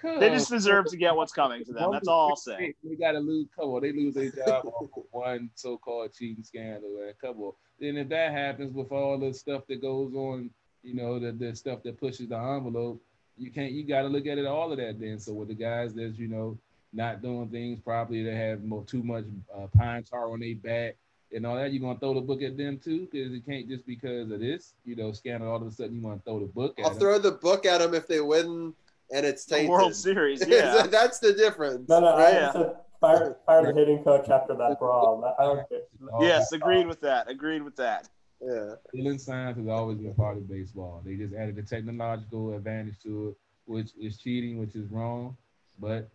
come 0.01 0.19
They 0.19 0.29
just 0.29 0.49
deserve 0.49 0.85
to 0.87 0.97
get 0.97 1.15
what's 1.15 1.33
coming 1.33 1.63
to 1.65 1.73
them. 1.73 1.91
That's 1.91 2.07
all 2.07 2.29
I'll 2.29 2.35
say. 2.35 2.73
They 2.83 2.95
gotta 2.95 3.19
lose. 3.19 3.47
Come 3.55 3.69
on, 3.69 3.81
they 3.81 3.91
lose 3.91 4.13
their 4.13 4.29
job 4.29 4.65
off 4.65 4.89
of 4.95 5.03
one 5.11 5.49
so-called 5.55 6.13
cheating 6.13 6.43
scandal. 6.43 6.97
Man. 6.99 7.13
Come 7.21 7.41
on. 7.41 7.53
Then 7.79 7.97
if 7.97 8.09
that 8.09 8.31
happens 8.31 8.73
with 8.73 8.91
all 8.91 9.17
the 9.17 9.33
stuff 9.33 9.63
that 9.67 9.81
goes 9.81 10.13
on, 10.13 10.49
you 10.83 10.95
know, 10.95 11.19
the, 11.19 11.31
the 11.31 11.55
stuff 11.55 11.83
that 11.83 11.99
pushes 11.99 12.29
the 12.29 12.37
envelope, 12.37 13.01
you 13.37 13.51
can't. 13.51 13.71
You 13.71 13.83
got 13.83 14.03
to 14.03 14.07
look 14.07 14.25
at 14.25 14.37
it 14.37 14.45
all 14.45 14.71
of 14.71 14.77
that. 14.77 14.99
Then, 14.99 15.19
so 15.19 15.33
with 15.33 15.49
the 15.49 15.53
guys 15.53 15.93
that's 15.93 16.17
you 16.17 16.27
know 16.27 16.57
not 16.93 17.21
doing 17.21 17.49
things 17.49 17.79
properly, 17.79 18.23
they 18.23 18.35
have 18.35 18.63
more 18.63 18.83
too 18.83 19.03
much 19.03 19.25
uh, 19.55 19.67
pine 19.77 20.03
tar 20.03 20.31
on 20.31 20.39
their 20.39 20.55
back 20.55 20.95
and 21.33 21.45
all 21.45 21.55
that. 21.55 21.71
You're 21.73 21.81
gonna 21.81 21.99
throw 21.99 22.13
the 22.13 22.21
book 22.21 22.41
at 22.41 22.57
them 22.57 22.79
too, 22.79 23.07
because 23.11 23.33
it 23.33 23.45
can't 23.45 23.67
just 23.67 23.85
because 23.85 24.31
of 24.31 24.39
this, 24.39 24.73
you 24.85 24.95
know, 24.95 25.11
scandal. 25.11 25.49
All 25.49 25.57
of 25.57 25.67
a 25.67 25.71
sudden, 25.71 25.95
you 25.95 26.01
want 26.01 26.23
to 26.23 26.29
throw 26.29 26.39
the 26.39 26.45
book 26.45 26.79
at 26.79 26.85
I'll 26.85 26.91
them. 26.91 26.99
throw 26.99 27.19
the 27.19 27.31
book 27.31 27.65
at 27.65 27.79
them 27.79 27.93
if 27.93 28.07
they 28.07 28.21
win 28.21 28.73
and 29.11 29.25
it's 29.25 29.45
The. 29.45 29.67
World 29.67 29.95
Series, 29.95 30.45
yeah. 30.47 30.87
That's 30.87 31.19
the 31.19 31.33
difference. 31.33 31.87
No, 31.89 31.99
no, 31.99 32.07
I 32.07 32.23
right? 32.23 32.33
just 32.33 32.53
said 32.53 32.75
fire, 32.99 33.37
fire 33.45 33.73
the 33.73 33.79
hitting 33.79 34.03
coach 34.03 34.29
after 34.29 34.53
that 34.55 34.79
brawl. 34.79 35.35
I 35.39 35.43
don't 35.43 35.69
care. 35.69 35.79
Oh, 36.13 36.23
yes, 36.23 36.51
agreed 36.51 36.87
with 36.87 37.01
that. 37.01 37.29
Agreed 37.29 37.61
with 37.63 37.75
that. 37.77 38.09
Yeah. 38.41 38.73
Stealing 38.89 39.17
signs 39.17 39.57
has 39.57 39.67
always 39.67 39.97
been 39.97 40.13
part 40.13 40.37
of 40.37 40.47
baseball. 40.49 41.01
They 41.03 41.15
just 41.15 41.33
added 41.33 41.57
a 41.57 41.63
technological 41.63 42.53
advantage 42.55 42.95
to 43.03 43.29
it, 43.29 43.37
which 43.65 43.91
is 43.99 44.17
cheating, 44.17 44.59
which 44.59 44.75
is 44.75 44.89
wrong. 44.91 45.35
But 45.79 46.09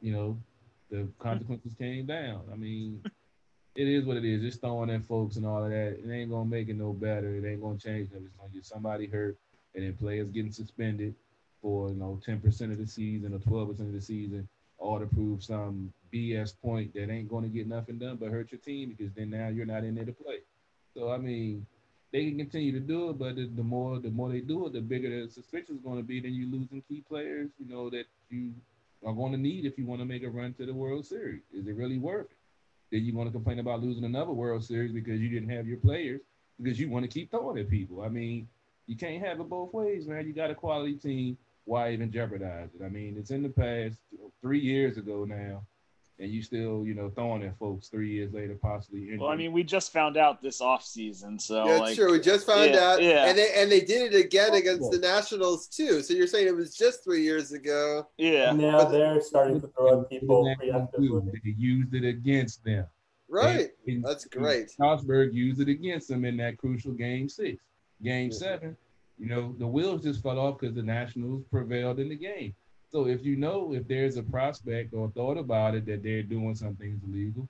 you 0.00 0.12
know, 0.12 0.38
the 0.90 1.08
consequences 1.18 1.72
came 1.78 2.06
down. 2.06 2.42
I 2.52 2.56
mean, 2.56 3.02
it 3.76 3.88
is 3.88 4.04
what 4.04 4.16
it 4.16 4.24
is. 4.24 4.42
Just 4.42 4.60
throwing 4.60 4.90
in 4.90 5.02
folks 5.02 5.36
and 5.36 5.46
all 5.46 5.64
of 5.64 5.70
that. 5.70 5.98
It 6.02 6.10
ain't 6.10 6.30
gonna 6.30 6.48
make 6.48 6.68
it 6.68 6.76
no 6.76 6.92
better. 6.92 7.34
It 7.36 7.48
ain't 7.48 7.62
gonna 7.62 7.78
change 7.78 8.10
nothing. 8.10 8.26
It's 8.26 8.36
gonna 8.36 8.52
get 8.52 8.64
somebody 8.64 9.06
hurt, 9.06 9.36
and 9.74 9.84
then 9.84 9.94
players 9.94 10.28
getting 10.28 10.52
suspended 10.52 11.14
for 11.60 11.90
you 11.90 11.96
know 11.96 12.20
ten 12.24 12.40
percent 12.40 12.72
of 12.72 12.78
the 12.78 12.86
season 12.86 13.34
or 13.34 13.38
twelve 13.38 13.70
percent 13.70 13.88
of 13.88 13.94
the 13.94 14.00
season, 14.00 14.48
all 14.78 14.98
to 14.98 15.06
prove 15.06 15.44
some 15.44 15.92
BS 16.12 16.54
point 16.62 16.94
that 16.94 17.10
ain't 17.10 17.28
gonna 17.28 17.48
get 17.48 17.66
nothing 17.66 17.98
done 17.98 18.16
but 18.16 18.30
hurt 18.30 18.52
your 18.52 18.60
team 18.60 18.94
because 18.96 19.12
then 19.14 19.30
now 19.30 19.48
you're 19.48 19.66
not 19.66 19.84
in 19.84 19.94
there 19.94 20.04
to 20.04 20.12
play. 20.12 20.38
So 20.94 21.10
I 21.10 21.18
mean, 21.18 21.66
they 22.12 22.24
can 22.24 22.38
continue 22.38 22.72
to 22.72 22.80
do 22.80 23.10
it, 23.10 23.18
but 23.18 23.36
the, 23.36 23.46
the 23.46 23.62
more 23.62 23.98
the 23.98 24.10
more 24.10 24.30
they 24.30 24.40
do 24.40 24.66
it, 24.66 24.72
the 24.72 24.80
bigger 24.80 25.24
the 25.24 25.30
suspension 25.30 25.76
is 25.76 25.82
going 25.82 25.98
to 25.98 26.02
be. 26.02 26.20
Then 26.20 26.32
you 26.32 26.46
losing 26.50 26.82
key 26.88 27.02
players, 27.06 27.50
you 27.58 27.68
know 27.68 27.90
that 27.90 28.04
you 28.30 28.54
are 29.04 29.12
going 29.12 29.32
to 29.32 29.38
need 29.38 29.66
if 29.66 29.76
you 29.76 29.84
want 29.84 30.00
to 30.00 30.06
make 30.06 30.22
a 30.22 30.30
run 30.30 30.54
to 30.54 30.66
the 30.66 30.72
World 30.72 31.04
Series. 31.04 31.42
Is 31.52 31.66
it 31.66 31.76
really 31.76 31.98
worth 31.98 32.30
it? 32.30 32.35
Then 32.90 33.04
you 33.04 33.14
want 33.14 33.28
to 33.28 33.32
complain 33.32 33.58
about 33.58 33.82
losing 33.82 34.04
another 34.04 34.32
World 34.32 34.64
Series 34.64 34.92
because 34.92 35.20
you 35.20 35.28
didn't 35.28 35.50
have 35.50 35.66
your 35.66 35.78
players 35.78 36.20
because 36.60 36.78
you 36.78 36.88
want 36.88 37.04
to 37.04 37.10
keep 37.10 37.30
throwing 37.30 37.58
at 37.58 37.68
people. 37.68 38.02
I 38.02 38.08
mean, 38.08 38.48
you 38.86 38.96
can't 38.96 39.24
have 39.24 39.40
it 39.40 39.48
both 39.48 39.72
ways, 39.72 40.06
man. 40.06 40.26
You 40.26 40.32
got 40.32 40.50
a 40.50 40.54
quality 40.54 40.94
team. 40.94 41.36
Why 41.64 41.92
even 41.92 42.12
jeopardize 42.12 42.68
it? 42.78 42.84
I 42.84 42.88
mean, 42.88 43.16
it's 43.18 43.32
in 43.32 43.42
the 43.42 43.48
past, 43.48 43.98
three 44.40 44.60
years 44.60 44.96
ago 44.96 45.24
now, 45.24 45.62
and 46.18 46.30
you 46.30 46.42
still, 46.42 46.86
you 46.86 46.94
know, 46.94 47.10
throwing 47.10 47.42
at 47.42 47.58
folks 47.58 47.88
three 47.88 48.10
years 48.10 48.32
later, 48.32 48.56
possibly 48.60 49.02
injured. 49.02 49.20
Well, 49.20 49.30
I 49.30 49.36
mean, 49.36 49.52
we 49.52 49.62
just 49.62 49.92
found 49.92 50.16
out 50.16 50.40
this 50.40 50.60
off 50.60 50.82
season, 50.84 51.38
so 51.38 51.66
Yeah, 51.66 51.76
like, 51.78 51.88
it's 51.90 51.96
true. 51.96 52.12
We 52.12 52.20
just 52.20 52.46
found 52.46 52.72
yeah, 52.72 52.80
out, 52.80 53.02
Yeah, 53.02 53.26
and 53.26 53.36
they 53.36 53.52
and 53.54 53.70
they 53.70 53.80
did 53.80 54.14
it 54.14 54.18
again 54.24 54.54
against 54.54 54.90
the 54.90 54.98
Nationals 54.98 55.66
too. 55.68 56.00
So 56.02 56.14
you're 56.14 56.26
saying 56.26 56.46
it 56.48 56.56
was 56.56 56.74
just 56.76 57.04
three 57.04 57.22
years 57.22 57.52
ago? 57.52 58.06
yeah. 58.16 58.50
And 58.50 58.58
now 58.58 58.84
they're 58.84 59.20
starting 59.20 59.60
to 59.60 59.68
throw 59.68 60.00
at 60.02 60.10
people 60.10 60.44
preemptively. 60.60 61.32
They 61.32 61.54
used 61.56 61.94
it 61.94 62.04
against 62.04 62.64
them. 62.64 62.86
Right. 63.28 63.70
And- 63.86 64.04
That's 64.04 64.24
great. 64.24 64.70
Strasburg 64.70 65.34
used 65.34 65.60
it 65.60 65.68
against 65.68 66.08
them 66.08 66.24
in 66.24 66.36
that 66.38 66.58
crucial 66.58 66.92
game 66.92 67.28
six. 67.28 67.62
Game 68.02 68.30
Yeah. 68.30 68.38
seven, 68.38 68.76
you 69.18 69.26
know, 69.26 69.54
the 69.58 69.66
wheels 69.66 70.02
just 70.02 70.22
fell 70.22 70.38
off 70.38 70.58
because 70.60 70.74
the 70.76 70.82
Nationals 70.82 71.42
prevailed 71.50 71.98
in 71.98 72.08
the 72.08 72.16
game. 72.16 72.54
So 72.96 73.06
if 73.06 73.26
you 73.26 73.36
know 73.36 73.74
if 73.74 73.86
there's 73.86 74.16
a 74.16 74.22
prospect 74.22 74.94
or 74.94 75.10
thought 75.10 75.36
about 75.36 75.74
it 75.74 75.84
that 75.84 76.02
they're 76.02 76.22
doing 76.22 76.54
something 76.54 76.98
illegal, 77.06 77.46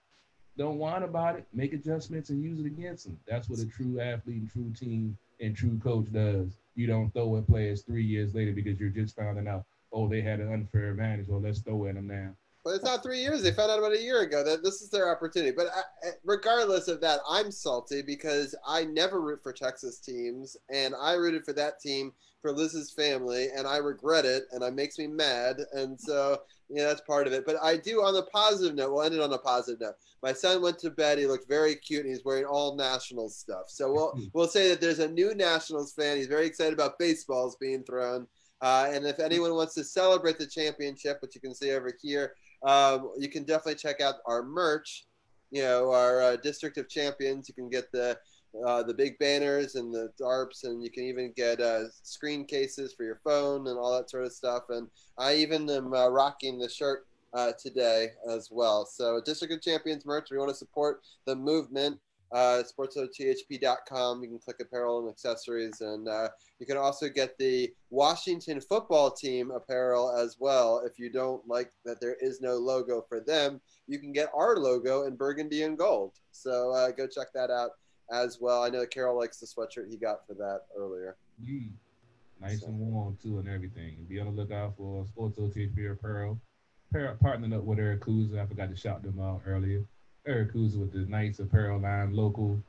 don't 0.58 0.76
whine 0.76 1.04
about 1.04 1.36
it. 1.36 1.46
Make 1.54 1.72
adjustments 1.72 2.30
and 2.30 2.42
use 2.42 2.58
it 2.58 2.66
against 2.66 3.04
them. 3.04 3.16
That's 3.28 3.48
what 3.48 3.60
a 3.60 3.66
true 3.66 4.00
athlete 4.00 4.40
and 4.40 4.50
true 4.50 4.72
team 4.76 5.16
and 5.40 5.56
true 5.56 5.78
coach 5.78 6.12
does. 6.12 6.48
You 6.74 6.88
don't 6.88 7.12
throw 7.12 7.36
at 7.36 7.46
players 7.46 7.82
three 7.82 8.02
years 8.02 8.34
later 8.34 8.50
because 8.50 8.80
you're 8.80 8.88
just 8.88 9.14
finding 9.14 9.46
out, 9.46 9.62
oh, 9.92 10.08
they 10.08 10.20
had 10.20 10.40
an 10.40 10.52
unfair 10.52 10.90
advantage. 10.90 11.28
Well, 11.28 11.40
let's 11.40 11.60
throw 11.60 11.86
at 11.86 11.94
them 11.94 12.08
now. 12.08 12.34
But 12.64 12.74
it's 12.74 12.84
not 12.84 13.04
three 13.04 13.20
years. 13.20 13.44
They 13.44 13.52
found 13.52 13.70
out 13.70 13.78
about 13.78 13.92
a 13.92 14.02
year 14.02 14.22
ago 14.22 14.42
that 14.42 14.64
this 14.64 14.82
is 14.82 14.90
their 14.90 15.08
opportunity. 15.14 15.52
But 15.56 15.68
I, 15.68 16.08
regardless 16.24 16.88
of 16.88 17.00
that, 17.02 17.20
I'm 17.30 17.52
salty 17.52 18.02
because 18.02 18.56
I 18.66 18.82
never 18.82 19.20
root 19.20 19.44
for 19.44 19.52
Texas 19.52 20.00
teams, 20.00 20.56
and 20.68 20.92
I 21.00 21.12
rooted 21.12 21.44
for 21.44 21.52
that 21.52 21.78
team 21.78 22.12
for 22.46 22.52
Liz's 22.52 22.92
family, 22.92 23.48
and 23.56 23.66
I 23.66 23.78
regret 23.78 24.24
it, 24.24 24.44
and 24.52 24.62
it 24.62 24.72
makes 24.72 24.98
me 24.98 25.08
mad. 25.08 25.56
And 25.72 26.00
so, 26.00 26.42
yeah, 26.68 26.84
that's 26.84 27.00
part 27.00 27.26
of 27.26 27.32
it. 27.32 27.44
But 27.44 27.56
I 27.60 27.76
do, 27.76 28.04
on 28.04 28.14
the 28.14 28.22
positive 28.32 28.76
note, 28.76 28.92
we'll 28.92 29.02
end 29.02 29.16
it 29.16 29.20
on 29.20 29.32
a 29.32 29.38
positive 29.38 29.80
note. 29.80 29.94
My 30.22 30.32
son 30.32 30.62
went 30.62 30.78
to 30.80 30.90
bed. 30.90 31.18
He 31.18 31.26
looked 31.26 31.48
very 31.48 31.74
cute, 31.74 32.04
and 32.04 32.14
he's 32.14 32.24
wearing 32.24 32.44
all 32.44 32.76
Nationals 32.76 33.36
stuff. 33.36 33.64
So 33.66 33.92
we'll 33.92 34.16
we'll 34.32 34.46
say 34.46 34.68
that 34.68 34.80
there's 34.80 35.00
a 35.00 35.08
new 35.08 35.34
Nationals 35.34 35.92
fan. 35.92 36.18
He's 36.18 36.28
very 36.28 36.46
excited 36.46 36.72
about 36.72 37.00
baseballs 37.00 37.56
being 37.56 37.82
thrown. 37.82 38.28
Uh, 38.60 38.88
and 38.90 39.04
if 39.04 39.18
anyone 39.18 39.54
wants 39.54 39.74
to 39.74 39.82
celebrate 39.82 40.38
the 40.38 40.46
championship, 40.46 41.18
which 41.20 41.34
you 41.34 41.40
can 41.40 41.54
see 41.54 41.72
over 41.72 41.92
here, 42.00 42.34
um, 42.62 43.10
you 43.18 43.28
can 43.28 43.42
definitely 43.42 43.74
check 43.74 44.00
out 44.00 44.16
our 44.26 44.44
merch. 44.44 45.04
You 45.50 45.62
know, 45.62 45.92
our 45.92 46.22
uh, 46.22 46.36
District 46.36 46.78
of 46.78 46.88
Champions. 46.88 47.48
You 47.48 47.54
can 47.54 47.68
get 47.68 47.90
the 47.90 48.18
uh, 48.66 48.82
the 48.82 48.94
big 48.94 49.18
banners 49.18 49.74
and 49.74 49.92
the 49.92 50.10
darps, 50.20 50.64
and 50.64 50.82
you 50.82 50.90
can 50.90 51.04
even 51.04 51.32
get 51.36 51.60
uh, 51.60 51.90
screen 52.02 52.44
cases 52.44 52.94
for 52.94 53.04
your 53.04 53.20
phone 53.24 53.66
and 53.66 53.78
all 53.78 53.96
that 53.96 54.10
sort 54.10 54.24
of 54.24 54.32
stuff. 54.32 54.64
And 54.70 54.88
I 55.18 55.36
even 55.36 55.68
am 55.70 55.92
uh, 55.92 56.08
rocking 56.08 56.58
the 56.58 56.68
shirt 56.68 57.06
uh, 57.34 57.52
today 57.60 58.10
as 58.30 58.48
well. 58.50 58.86
So, 58.86 59.20
District 59.24 59.52
of 59.52 59.62
Champions 59.62 60.06
merch. 60.06 60.30
We 60.30 60.38
want 60.38 60.50
to 60.50 60.56
support 60.56 61.02
the 61.26 61.36
movement 61.36 61.98
uh, 62.32 62.62
sportsothp.com. 62.62 64.22
You 64.22 64.28
can 64.28 64.38
click 64.38 64.56
apparel 64.60 65.00
and 65.00 65.08
accessories, 65.08 65.80
and 65.80 66.08
uh, 66.08 66.28
you 66.58 66.66
can 66.66 66.76
also 66.76 67.08
get 67.08 67.38
the 67.38 67.72
Washington 67.90 68.60
football 68.60 69.10
team 69.10 69.50
apparel 69.50 70.14
as 70.16 70.36
well. 70.38 70.82
If 70.84 70.98
you 70.98 71.10
don't 71.10 71.46
like 71.46 71.72
that 71.84 72.00
there 72.00 72.16
is 72.20 72.40
no 72.40 72.56
logo 72.56 73.04
for 73.08 73.20
them, 73.20 73.60
you 73.86 73.98
can 73.98 74.12
get 74.12 74.30
our 74.34 74.56
logo 74.56 75.04
in 75.04 75.16
burgundy 75.16 75.62
and 75.62 75.78
gold. 75.78 76.14
So 76.32 76.72
uh, 76.72 76.90
go 76.90 77.06
check 77.06 77.28
that 77.34 77.50
out 77.50 77.70
as 78.10 78.38
well. 78.40 78.62
I 78.62 78.68
know 78.68 78.86
Carol 78.86 79.16
likes 79.16 79.38
the 79.38 79.46
sweatshirt 79.46 79.90
he 79.90 79.96
got 79.96 80.26
for 80.26 80.34
that 80.34 80.62
earlier. 80.76 81.16
Mm. 81.42 81.70
Nice 82.40 82.60
so. 82.60 82.66
and 82.66 82.78
warm 82.78 83.16
too, 83.22 83.38
and 83.38 83.48
everything. 83.48 83.96
Be 84.08 84.20
on 84.20 84.26
the 84.26 84.42
lookout 84.42 84.74
for 84.76 85.06
Sports 85.06 85.38
OTHP 85.38 85.90
apparel. 85.92 86.38
Partnering 86.94 87.54
up 87.54 87.64
with 87.64 87.78
Eric 87.78 88.00
Kuzia. 88.00 88.42
I 88.42 88.46
forgot 88.46 88.70
to 88.70 88.76
shout 88.76 89.02
them 89.02 89.20
out 89.20 89.42
earlier. 89.46 89.84
Eric 90.26 90.54
with 90.54 90.92
the 90.92 91.06
nice 91.08 91.38
apparel 91.38 91.80
line, 91.80 92.12
local. 92.14 92.60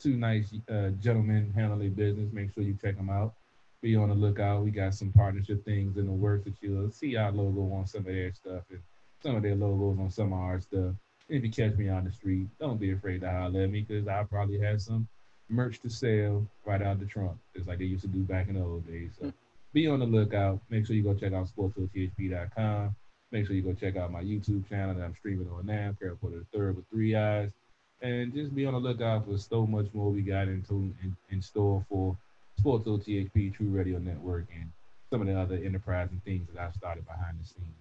Two 0.00 0.16
nice 0.16 0.52
uh, 0.68 0.88
gentlemen 1.00 1.52
handling 1.54 1.80
their 1.80 1.90
business. 1.90 2.32
Make 2.32 2.52
sure 2.52 2.62
you 2.62 2.76
check 2.82 2.96
them 2.96 3.10
out. 3.10 3.34
Be 3.80 3.94
on 3.94 4.08
the 4.08 4.14
lookout. 4.14 4.64
We 4.64 4.70
got 4.70 4.94
some 4.94 5.12
partnership 5.12 5.64
things 5.64 5.96
in 5.96 6.06
the 6.06 6.12
works 6.12 6.44
that 6.44 6.54
you'll 6.60 6.90
see 6.90 7.16
our 7.16 7.30
logo 7.30 7.72
on 7.74 7.86
some 7.86 8.00
of 8.00 8.06
their 8.06 8.32
stuff 8.32 8.62
and 8.70 8.80
some 9.22 9.36
of 9.36 9.42
their 9.42 9.54
logos 9.54 9.98
on 9.98 10.10
some 10.10 10.32
of 10.32 10.38
our 10.38 10.60
stuff. 10.60 10.94
If 11.34 11.42
you 11.42 11.50
catch 11.50 11.76
me 11.76 11.88
on 11.88 12.04
the 12.04 12.12
street, 12.12 12.46
don't 12.60 12.78
be 12.78 12.92
afraid 12.92 13.22
to 13.22 13.30
holler 13.30 13.64
at 13.64 13.70
me 13.70 13.80
because 13.80 14.06
I 14.06 14.22
probably 14.22 14.60
have 14.60 14.80
some 14.80 15.08
merch 15.48 15.80
to 15.80 15.90
sell 15.90 16.46
right 16.64 16.80
out 16.80 17.00
the 17.00 17.06
trunk, 17.06 17.36
just 17.56 17.66
like 17.66 17.78
they 17.78 17.86
used 17.86 18.02
to 18.02 18.08
do 18.08 18.20
back 18.20 18.46
in 18.46 18.54
the 18.54 18.62
old 18.62 18.86
days. 18.86 19.10
So 19.20 19.32
be 19.72 19.88
on 19.88 19.98
the 19.98 20.06
lookout. 20.06 20.60
Make 20.70 20.86
sure 20.86 20.94
you 20.94 21.02
go 21.02 21.12
check 21.12 21.32
out 21.32 21.48
sportsothp.com. 21.48 22.94
Make 23.32 23.46
sure 23.48 23.56
you 23.56 23.62
go 23.62 23.72
check 23.72 23.96
out 23.96 24.12
my 24.12 24.22
YouTube 24.22 24.68
channel 24.68 24.94
that 24.94 25.02
I'm 25.02 25.16
streaming 25.16 25.48
on 25.50 25.66
now, 25.66 25.96
Carol 25.98 26.16
Porter 26.20 26.38
the 26.38 26.56
Third 26.56 26.76
with 26.76 26.88
three 26.88 27.16
eyes. 27.16 27.50
And 28.00 28.32
just 28.32 28.54
be 28.54 28.64
on 28.64 28.74
the 28.74 28.78
lookout 28.78 29.26
for 29.26 29.36
so 29.36 29.66
much 29.66 29.86
more 29.92 30.10
we 30.10 30.22
got 30.22 30.46
into 30.46 30.94
in, 31.02 31.16
in 31.30 31.42
store 31.42 31.84
for 31.88 32.16
Sports 32.58 32.86
OTHP, 32.86 33.56
True 33.56 33.70
Radio 33.70 33.98
Network, 33.98 34.46
and 34.54 34.70
some 35.10 35.20
of 35.20 35.26
the 35.26 35.36
other 35.36 35.56
enterprising 35.56 36.22
things 36.24 36.46
that 36.54 36.62
I've 36.62 36.74
started 36.76 37.04
behind 37.06 37.38
the 37.42 37.48
scenes. 37.48 37.74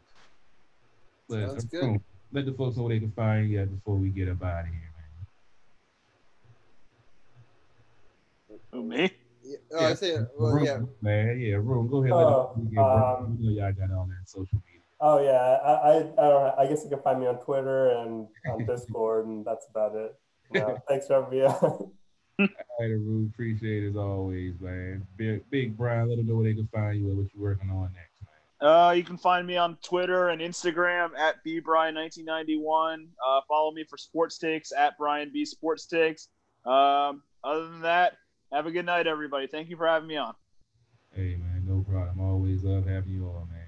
But 1.29 1.49
Sounds 1.49 1.65
good. 1.65 2.01
Let 2.33 2.45
the 2.47 2.53
folks 2.53 2.77
know 2.77 2.83
where 2.83 2.95
they 2.95 2.99
can 2.99 3.11
find 3.11 3.49
you 3.49 3.63
before 3.63 3.95
we 3.95 4.09
get 4.09 4.27
up 4.27 4.43
out 4.43 4.61
of 4.61 4.65
here, 4.65 4.91
man. 8.49 8.59
Who, 8.71 8.83
me? 8.83 9.11
Yeah, 9.43 9.57
oh, 9.71 9.81
yeah. 9.81 9.87
I 9.87 9.93
say, 9.93 10.17
well, 10.35 10.53
room, 10.53 10.65
yeah. 10.65 10.79
Man, 11.01 11.39
yeah, 11.39 11.55
room. 11.55 11.87
Go 11.87 12.03
ahead. 12.03 12.13
Oh, 12.13 12.53
let 12.57 12.83
um, 12.83 13.37
you 13.39 13.51
know 13.51 13.65
y'all 13.65 13.73
got 13.73 13.95
all 13.95 14.07
that 14.07 14.27
social 14.27 14.57
media. 14.65 14.81
Oh 14.99 15.21
yeah, 15.21 15.31
I, 15.31 15.71
I, 15.73 15.97
I 15.97 16.01
don't 16.01 16.17
know. 16.17 16.55
I 16.57 16.65
guess 16.65 16.83
you 16.83 16.89
can 16.89 17.01
find 17.01 17.19
me 17.19 17.27
on 17.27 17.39
Twitter 17.39 17.89
and 17.89 18.27
on 18.49 18.65
Discord, 18.67 19.27
and 19.27 19.45
that's 19.45 19.67
about 19.69 19.95
it. 19.95 20.15
Yeah, 20.53 20.75
thanks 20.87 21.07
for 21.07 21.15
having 21.15 21.39
me 21.39 21.45
on. 21.45 21.53
All 21.53 21.91
right, 22.37 22.91
Aru, 22.91 23.27
appreciate 23.33 23.85
it 23.85 23.89
as 23.89 23.95
always, 23.95 24.53
man. 24.59 25.07
Big, 25.17 25.49
Big 25.49 25.75
Brian, 25.75 26.09
let 26.09 26.17
them 26.17 26.27
know 26.27 26.35
where 26.35 26.43
they 26.43 26.53
can 26.53 26.67
find 26.67 26.99
you 26.99 27.07
and 27.07 27.17
what 27.17 27.27
you're 27.33 27.41
working 27.41 27.71
on 27.71 27.89
next, 27.93 27.95
man. 27.95 28.12
Uh, 28.63 28.93
you 28.95 29.03
can 29.03 29.17
find 29.17 29.45
me 29.45 29.57
on 29.57 29.77
Twitter 29.83 30.29
and 30.29 30.39
Instagram 30.39 31.09
at 31.19 31.43
bbrian1991. 31.45 33.07
Uh, 33.25 33.41
follow 33.45 33.73
me 33.73 33.83
for 33.83 33.97
sports 33.97 34.37
takes 34.37 34.71
at 34.71 34.97
Brian 34.97 35.31
B 35.33 35.43
Sports 35.43 35.85
Takes. 35.85 36.29
Um, 36.65 37.23
other 37.43 37.67
than 37.67 37.81
that, 37.81 38.13
have 38.53 38.65
a 38.65 38.71
good 38.71 38.85
night, 38.85 39.05
everybody. 39.05 39.47
Thank 39.47 39.69
you 39.69 39.75
for 39.75 39.85
having 39.85 40.07
me 40.07 40.15
on. 40.15 40.33
Hey, 41.13 41.35
man, 41.35 41.65
no 41.67 41.81
problem. 41.81 42.21
Always 42.21 42.63
love 42.63 42.85
having 42.85 43.11
you 43.11 43.25
on, 43.25 43.49
man. 43.51 43.67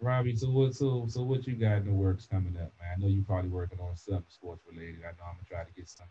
Robbie, 0.00 0.34
so 0.34 0.48
what 0.48 0.74
so 0.74 1.06
so 1.08 1.22
what 1.22 1.46
you 1.46 1.54
got 1.54 1.78
in 1.78 1.86
the 1.86 1.92
works 1.92 2.26
coming 2.26 2.56
up, 2.56 2.72
man? 2.80 2.96
I 2.96 3.00
know 3.00 3.08
you're 3.08 3.24
probably 3.24 3.50
working 3.50 3.80
on 3.80 3.96
something 3.96 4.24
sports 4.28 4.62
related. 4.70 5.00
I 5.00 5.12
know 5.12 5.28
I'm 5.28 5.36
gonna 5.36 5.48
try 5.48 5.64
to 5.64 5.72
get 5.72 5.90
some 5.90 6.06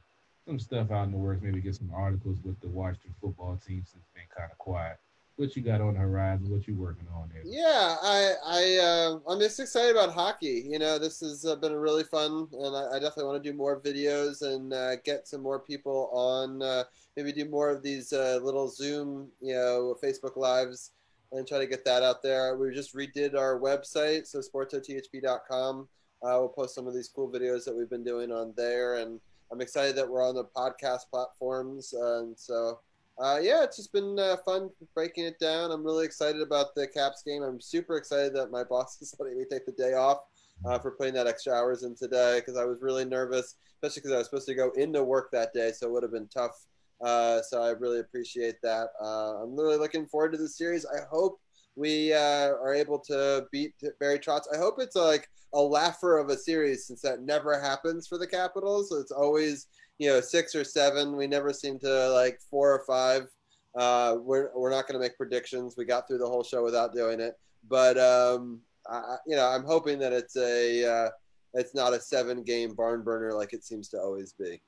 some 0.45 0.60
stuff 0.60 0.91
out 0.91 1.06
in 1.06 1.11
the 1.11 1.18
works, 1.18 1.41
maybe 1.41 1.60
get 1.60 1.76
some 1.76 1.91
articles 1.94 2.38
with 2.44 2.60
the 2.61 2.68
Washington 2.68 3.15
football 3.19 3.60
team 3.65 3.84
since 3.84 4.03
it's 4.03 4.14
been 4.14 4.23
kind 4.36 4.52
of 4.52 4.57
quiet. 4.60 4.98
What 5.38 5.56
you 5.56 5.62
got 5.62 5.82
on 5.82 5.95
the 5.95 5.99
horizon? 5.99 6.49
What 6.49 6.66
you 6.66 6.76
working 6.76 7.07
on 7.14 7.30
there? 7.34 7.41
Yeah, 7.44 7.98
I 8.02 8.34
I 8.45 8.78
uh, 8.78 9.20
I'm 9.30 9.40
just 9.40 9.60
excited 9.60 9.91
about 9.91 10.14
hockey. 10.14 10.66
You 10.66 10.80
know, 10.80 10.98
this 10.98 11.20
has 11.20 11.45
uh, 11.45 11.57
been 11.57 11.74
really 11.74 12.06
fun, 12.06 12.48
and 12.53 12.76
I, 12.76 12.91
I 12.91 12.99
definitely 12.99 13.26
want 13.26 13.44
to 13.44 13.52
do 13.52 13.57
more 13.57 13.82
videos 13.82 14.41
and 14.41 14.72
uh, 14.74 14.95
get 15.03 15.28
some 15.28 15.41
more 15.41 15.60
people 15.60 16.10
on. 16.14 16.62
Uh, 16.62 16.84
maybe 17.18 17.34
do 17.34 17.49
more 17.49 17.70
of 17.70 17.84
these 17.84 18.14
uh, 18.14 18.40
little 18.41 18.70
Zoom, 18.70 19.28
you 19.41 19.53
know, 19.53 19.98
Facebook 20.02 20.38
lives 20.38 20.91
and 21.32 21.48
try 21.48 21.60
to 21.60 21.68
get 21.68 21.86
that 21.86 22.03
out 22.03 22.22
there. 22.22 22.56
We 22.57 22.74
just 22.74 22.95
redid 22.95 23.36
our 23.36 23.60
website, 23.60 24.28
so 24.28 24.40
sportsothp.com. 24.40 25.88
Uh, 26.24 26.38
we'll 26.40 26.49
post 26.49 26.76
some 26.76 26.88
of 26.88 26.94
these 26.94 27.10
cool 27.10 27.30
videos 27.30 27.66
that 27.66 27.76
we've 27.76 27.90
been 27.90 28.03
doing 28.03 28.32
on 28.32 28.53
there, 28.56 28.95
and 28.95 29.20
I'm 29.52 29.62
excited 29.62 29.95
that 29.98 30.10
we're 30.10 30.28
on 30.28 30.36
the 30.36 30.45
podcast 30.45 31.10
platforms. 31.12 31.94
and 31.94 32.38
so, 32.38 32.80
uh, 33.20 33.40
yeah, 33.42 33.64
it's 33.64 33.78
just 33.78 33.94
been 33.94 34.20
uh, 34.20 34.38
fun 34.46 34.70
breaking 34.94 35.26
it 35.26 35.40
down. 35.40 35.72
I'm 35.72 35.86
really 35.86 36.06
excited 36.06 36.42
about 36.42 36.76
the 36.76 36.88
Caps 36.88 37.24
game. 37.26 37.44
I'm 37.44 37.62
super 37.62 37.98
excited 37.98 38.36
that 38.36 38.52
my 38.52 38.64
boss 38.64 39.02
is 39.02 39.16
letting 39.20 39.38
me 39.38 39.46
take 39.50 39.66
the 39.66 39.72
day 39.72 39.94
off 39.94 40.20
uh, 40.66 40.80
for 40.80 40.92
putting 40.92 41.14
that 41.14 41.28
extra 41.28 41.54
hours 41.54 41.84
in 41.84 41.96
today 41.96 42.40
because 42.40 42.58
I 42.58 42.66
was 42.66 42.82
really 42.82 43.06
nervous, 43.06 43.56
especially 43.76 44.02
because 44.02 44.12
I 44.12 44.18
was 44.18 44.28
supposed 44.28 44.48
to 44.48 44.56
go 44.56 44.72
into 44.72 45.04
work 45.04 45.30
that 45.32 45.54
day, 45.54 45.72
so 45.72 45.88
it 45.88 45.92
would 45.92 46.04
have 46.04 46.12
been 46.12 46.28
tough 46.28 46.66
uh, 47.02 47.42
so 47.42 47.62
I 47.62 47.70
really 47.70 48.00
appreciate 48.00 48.62
that. 48.64 48.90
Uh, 49.02 49.44
I'm 49.44 49.56
really 49.56 49.78
looking 49.78 50.06
forward 50.06 50.32
to 50.34 50.38
the 50.38 50.48
series. 50.48 50.86
I 50.86 51.06
hope 51.10 51.40
we 51.76 52.14
uh, 52.14 52.50
are 52.50 52.74
able 52.74 53.00
to 53.00 53.46
beat 53.52 53.74
Barry 54.00 54.20
Trotz. 54.20 54.44
I 54.54 54.58
hope 54.58 54.76
it's 54.80 54.96
like 54.96 55.30
a 55.54 55.60
laugher 55.60 56.18
of 56.18 56.30
a 56.30 56.38
series 56.38 56.88
since 56.88 57.02
that 57.02 57.22
never 57.22 57.60
happens 57.60 58.08
for 58.08 58.18
the 58.18 58.28
Capitals. 58.28 58.92
It's 58.92 59.12
always 59.12 59.68
you 59.97 60.09
know 60.09 60.22
six 60.22 60.55
or 60.55 60.63
seven. 60.63 61.15
We 61.15 61.27
never 61.27 61.53
seem 61.53 61.80
to 61.80 62.09
like 62.09 62.39
four 62.49 62.73
or 62.73 62.84
five. 62.85 63.27
Uh, 63.76 64.17
we're 64.19 64.49
we're 64.55 64.69
not 64.69 64.88
going 64.88 64.99
to 64.99 65.05
make 65.05 65.17
predictions. 65.17 65.76
We 65.77 65.85
got 65.85 66.07
through 66.07 66.19
the 66.19 66.27
whole 66.27 66.43
show 66.43 66.63
without 66.63 66.93
doing 66.93 67.19
it, 67.19 67.35
but 67.69 67.97
um, 67.97 68.61
I, 68.89 69.17
you 69.27 69.35
know 69.35 69.47
I'm 69.47 69.63
hoping 69.63 69.99
that 69.99 70.13
it's 70.13 70.35
a 70.38 70.85
uh, 70.85 71.09
it's 71.53 71.73
not 71.73 71.93
a 71.93 71.99
seven 71.99 72.43
game 72.43 72.73
barn 72.73 73.03
burner 73.03 73.34
like 73.34 73.53
it 73.53 73.63
seems 73.63 73.89
to 73.89 73.99
always 73.99 74.34
be. 74.34 74.61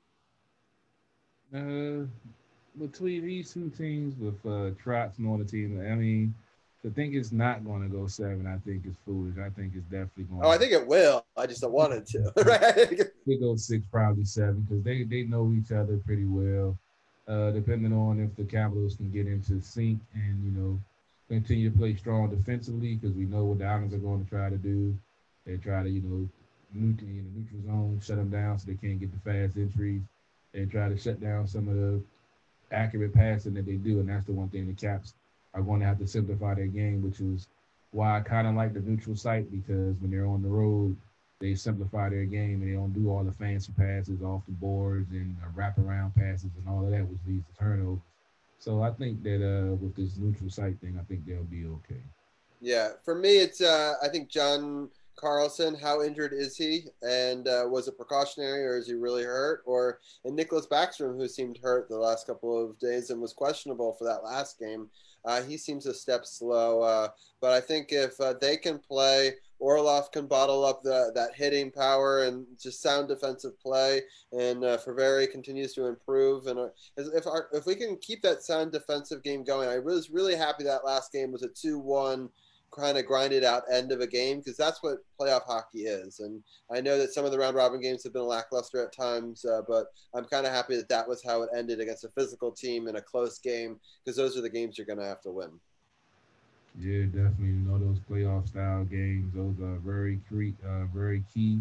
Uh, 1.53 2.05
between 2.79 3.25
these 3.25 3.53
two 3.53 3.69
teams 3.69 4.15
with 4.19 4.35
uh, 4.45 4.71
Trotz 4.83 5.17
and 5.17 5.27
all 5.27 5.37
the 5.37 5.45
team, 5.45 5.79
I 5.79 5.95
mean, 5.95 6.33
to 6.83 6.91
think 6.91 7.15
it's 7.15 7.31
not 7.31 7.65
going 7.65 7.81
to 7.81 7.89
go 7.89 8.07
seven, 8.07 8.45
I 8.45 8.57
think 8.65 8.85
is 8.85 8.95
foolish. 9.05 9.35
I 9.37 9.49
think 9.49 9.73
it's 9.75 9.85
definitely 9.85 10.25
going. 10.25 10.45
Oh, 10.45 10.49
I 10.49 10.57
think 10.57 10.73
it 10.73 10.85
will. 10.85 11.25
I 11.35 11.47
just 11.47 11.61
don't 11.61 11.71
want 11.71 11.93
it 11.93 12.07
to. 12.07 12.31
right? 12.43 13.11
It 13.27 13.41
go 13.41 13.55
six, 13.55 13.85
probably 13.91 14.25
seven, 14.25 14.61
because 14.61 14.83
they 14.83 15.03
they 15.03 15.23
know 15.23 15.53
each 15.57 15.71
other 15.71 15.97
pretty 16.05 16.25
well. 16.25 16.77
Uh, 17.27 17.51
depending 17.51 17.91
on 17.91 18.21
if 18.21 18.33
the 18.37 18.43
Capitals 18.43 18.95
can 18.95 19.11
get 19.11 19.27
into 19.27 19.59
sync 19.61 19.99
and 20.13 20.45
you 20.45 20.51
know 20.51 20.79
continue 21.27 21.69
to 21.69 21.77
play 21.77 21.95
strong 21.95 22.29
defensively, 22.29 22.95
because 22.95 23.15
we 23.15 23.25
know 23.25 23.43
what 23.45 23.59
the 23.59 23.65
Islanders 23.65 23.99
are 23.99 24.03
going 24.03 24.23
to 24.23 24.29
try 24.29 24.49
to 24.49 24.57
do. 24.57 24.95
They 25.45 25.57
try 25.57 25.83
to 25.83 25.89
you 25.89 26.01
know 26.01 26.29
neutral 26.73 27.09
in 27.09 27.25
the 27.33 27.39
neutral 27.39 27.61
zone, 27.65 28.01
shut 28.03 28.17
them 28.17 28.29
down 28.29 28.59
so 28.59 28.67
they 28.67 28.75
can't 28.75 28.99
get 28.99 29.11
the 29.11 29.19
fast 29.29 29.57
entries 29.57 30.01
and 30.53 30.71
try 30.71 30.89
to 30.89 30.97
shut 30.97 31.19
down 31.19 31.47
some 31.47 31.67
of 31.67 31.75
the 31.75 32.01
accurate 32.71 33.13
passing 33.13 33.53
that 33.55 33.65
they 33.65 33.75
do. 33.75 33.99
And 33.99 34.09
that's 34.09 34.25
the 34.25 34.33
one 34.33 34.49
thing 34.49 34.67
the 34.67 34.73
Caps 34.73 35.13
are 35.53 35.61
going 35.61 35.79
to 35.79 35.85
have 35.85 35.99
to 35.99 36.07
simplify 36.07 36.53
their 36.53 36.67
game, 36.67 37.01
which 37.01 37.19
is 37.19 37.47
why 37.91 38.17
I 38.17 38.21
kind 38.21 38.47
of 38.47 38.55
like 38.55 38.73
the 38.73 38.79
neutral 38.79 39.15
site 39.15 39.49
because 39.51 39.95
when 39.99 40.11
they're 40.11 40.27
on 40.27 40.41
the 40.41 40.49
road, 40.49 40.95
they 41.39 41.55
simplify 41.55 42.09
their 42.09 42.25
game 42.25 42.61
and 42.61 42.69
they 42.69 42.75
don't 42.75 42.93
do 42.93 43.09
all 43.09 43.23
the 43.23 43.31
fancy 43.31 43.71
passes 43.77 44.21
off 44.21 44.45
the 44.45 44.53
boards 44.53 45.11
and 45.11 45.35
uh, 45.43 45.47
wraparound 45.55 46.15
passes 46.15 46.49
and 46.57 46.67
all 46.67 46.83
of 46.83 46.91
that, 46.91 47.07
which 47.07 47.19
leads 47.27 47.45
to 47.47 47.59
turnovers. 47.59 47.99
So 48.59 48.81
I 48.81 48.91
think 48.91 49.23
that 49.23 49.43
uh, 49.43 49.75
with 49.75 49.95
this 49.95 50.17
neutral 50.17 50.49
site 50.49 50.79
thing, 50.81 50.97
I 50.99 51.03
think 51.03 51.25
they'll 51.25 51.43
be 51.43 51.65
okay. 51.65 52.01
Yeah, 52.59 52.89
for 53.05 53.13
me, 53.13 53.37
it's 53.37 53.61
uh, 53.61 53.93
I 54.01 54.07
think 54.09 54.29
John 54.29 54.89
Carlson. 55.15 55.75
How 55.75 56.01
injured 56.01 56.33
is 56.33 56.57
he? 56.57 56.85
And 57.03 57.47
uh, 57.47 57.65
was 57.69 57.87
it 57.87 57.97
precautionary, 57.97 58.65
or 58.65 58.77
is 58.77 58.87
he 58.87 58.93
really 58.93 59.23
hurt? 59.23 59.61
Or 59.65 59.99
and 60.25 60.37
Nicklas 60.37 60.67
Backstrom, 60.67 61.17
who 61.17 61.27
seemed 61.27 61.59
hurt 61.61 61.87
the 61.87 61.97
last 61.97 62.25
couple 62.25 62.63
of 62.63 62.79
days 62.79 63.09
and 63.09 63.21
was 63.21 63.33
questionable 63.33 63.93
for 63.93 64.05
that 64.05 64.23
last 64.23 64.57
game. 64.57 64.89
Uh, 65.25 65.41
he 65.41 65.57
seems 65.57 65.85
a 65.85 65.93
step 65.93 66.25
slow, 66.25 66.81
uh, 66.81 67.09
but 67.41 67.51
I 67.51 67.59
think 67.59 67.91
if 67.91 68.19
uh, 68.19 68.33
they 68.39 68.57
can 68.57 68.79
play 68.79 69.33
Orlov 69.59 70.11
can 70.11 70.27
bottle 70.27 70.63
up 70.65 70.83
the, 70.83 71.11
that 71.15 71.33
hitting 71.33 71.71
power 71.71 72.23
and 72.23 72.45
just 72.59 72.81
sound 72.81 73.07
defensive 73.07 73.59
play, 73.59 74.01
and 74.31 74.63
uh, 74.63 74.77
Fehervary 74.77 75.29
continues 75.29 75.73
to 75.73 75.87
improve. 75.87 76.47
And 76.47 76.59
uh, 76.59 76.67
if 76.97 77.25
our, 77.25 77.49
if 77.53 77.65
we 77.65 77.75
can 77.75 77.97
keep 77.97 78.21
that 78.21 78.43
sound 78.43 78.71
defensive 78.71 79.23
game 79.23 79.43
going, 79.43 79.67
I 79.67 79.79
was 79.79 80.09
really 80.09 80.35
happy 80.35 80.63
that 80.65 80.85
last 80.85 81.11
game 81.11 81.31
was 81.31 81.43
a 81.43 81.49
two 81.49 81.79
one 81.79 82.29
kind 82.75 82.97
of 82.97 83.05
grinded 83.05 83.43
out 83.43 83.63
end 83.71 83.91
of 83.91 84.01
a 84.01 84.07
game 84.07 84.39
because 84.39 84.57
that's 84.57 84.81
what 84.83 84.99
playoff 85.19 85.43
hockey 85.43 85.81
is. 85.85 86.19
And 86.19 86.43
I 86.71 86.81
know 86.81 86.97
that 86.97 87.13
some 87.13 87.25
of 87.25 87.31
the 87.31 87.39
round 87.39 87.55
robin 87.55 87.81
games 87.81 88.03
have 88.03 88.13
been 88.13 88.25
lackluster 88.25 88.83
at 88.85 88.95
times, 88.95 89.45
uh, 89.45 89.61
but 89.67 89.87
I'm 90.13 90.25
kind 90.25 90.45
of 90.45 90.53
happy 90.53 90.75
that 90.75 90.89
that 90.89 91.07
was 91.07 91.23
how 91.23 91.41
it 91.43 91.49
ended 91.55 91.79
against 91.79 92.03
a 92.03 92.09
physical 92.09 92.51
team 92.51 92.87
in 92.87 92.95
a 92.95 93.01
close 93.01 93.39
game 93.39 93.79
because 94.03 94.17
those 94.17 94.37
are 94.37 94.41
the 94.41 94.49
games 94.49 94.77
you're 94.77 94.87
going 94.87 94.99
to 94.99 95.05
have 95.05 95.21
to 95.21 95.31
win. 95.31 95.51
Yeah, 96.79 97.05
definitely. 97.05 97.47
You 97.47 97.65
know 97.65 97.79
those 97.79 97.97
playoff 98.09 98.47
style 98.49 98.83
games; 98.83 99.33
those 99.33 99.55
are 99.65 99.77
very 99.77 100.19
key. 100.29 100.53
Uh, 100.63 100.85
very 100.93 101.23
key. 101.33 101.59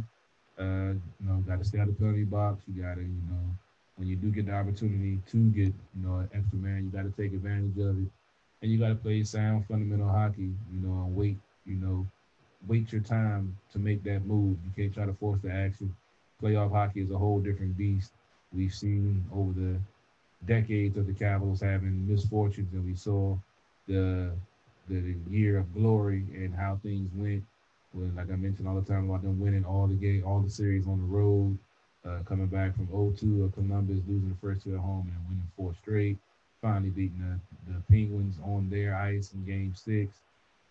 Uh, 0.59 0.93
you 0.93 1.27
know, 1.27 1.37
got 1.47 1.59
to 1.59 1.65
stay 1.65 1.79
out 1.79 1.89
of 1.89 1.95
the 1.97 2.01
penalty 2.01 2.25
box. 2.25 2.63
You 2.67 2.83
got 2.83 2.97
to, 2.97 3.01
you 3.01 3.23
know, 3.31 3.57
when 3.97 4.09
you 4.09 4.17
do 4.17 4.31
get 4.31 4.47
the 4.47 4.53
opportunity 4.53 5.19
to 5.31 5.51
get, 5.51 5.73
you 5.97 6.07
know, 6.07 6.19
an 6.19 6.31
extra 6.35 6.59
man, 6.59 6.85
you 6.85 6.91
got 6.91 7.05
to 7.05 7.23
take 7.23 7.33
advantage 7.33 7.79
of 7.79 7.99
it, 7.99 8.09
and 8.63 8.71
you 8.71 8.79
got 8.79 8.89
to 8.89 8.95
play 8.95 9.23
sound, 9.25 9.67
fundamental 9.67 10.09
hockey. 10.09 10.53
You 10.73 10.81
know, 10.81 11.05
and 11.05 11.17
wait. 11.17 11.39
You 11.67 11.77
know, 11.77 12.07
wait 12.67 12.93
your 12.93 13.01
time 13.03 13.57
to 13.73 13.79
make 13.79 14.03
that 14.05 14.25
move. 14.25 14.57
You 14.65 14.71
can't 14.77 14.95
try 14.95 15.07
to 15.07 15.13
force 15.15 15.41
the 15.43 15.53
action. 15.53 15.95
Playoff 16.43 16.71
hockey 16.71 17.01
is 17.01 17.11
a 17.11 17.19
whole 17.19 17.41
different 17.41 17.77
beast. 17.77 18.13
We've 18.53 18.73
seen 18.73 19.25
over 19.35 19.53
the 19.53 19.79
decades 20.47 20.97
of 20.97 21.07
the 21.07 21.13
Capitals 21.13 21.61
having 21.61 22.07
misfortunes, 22.09 22.73
and 22.73 22.85
we 22.85 22.95
saw 22.95 23.37
the 23.89 24.33
the 24.89 25.17
year 25.31 25.59
of 25.59 25.75
glory 25.75 26.25
and 26.35 26.55
how 26.55 26.79
things 26.83 27.11
went. 27.15 27.45
When, 27.93 28.15
like 28.15 28.31
I 28.31 28.37
mentioned 28.37 28.69
all 28.69 28.81
the 28.81 28.87
time 28.87 29.09
about 29.09 29.23
them 29.23 29.41
winning 29.41 29.65
all 29.65 29.87
the 29.87 29.95
game, 29.95 30.23
all 30.27 30.41
the 30.41 30.51
series 30.51 30.87
on 30.87 30.99
the 31.01 31.07
road, 31.07 31.59
uh, 32.07 32.19
coming 32.25 32.47
back 32.47 32.75
from 32.77 32.87
0-2 32.89 33.45
of 33.45 33.55
Columbus, 33.55 34.01
losing 34.07 34.29
the 34.29 34.37
first 34.41 34.63
two 34.63 34.75
at 34.75 34.81
home 34.81 35.11
and 35.13 35.29
winning 35.29 35.51
four 35.57 35.75
straight. 35.83 36.19
Finally 36.63 36.91
beating 36.91 37.19
the, 37.19 37.39
the 37.67 37.81
Penguins 37.91 38.37
on 38.45 38.69
their 38.71 38.95
ice 38.95 39.33
in 39.33 39.45
Game 39.45 39.75
Six. 39.75 40.19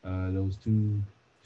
Uh, 0.04 0.32
those 0.32 0.56
two 0.58 1.02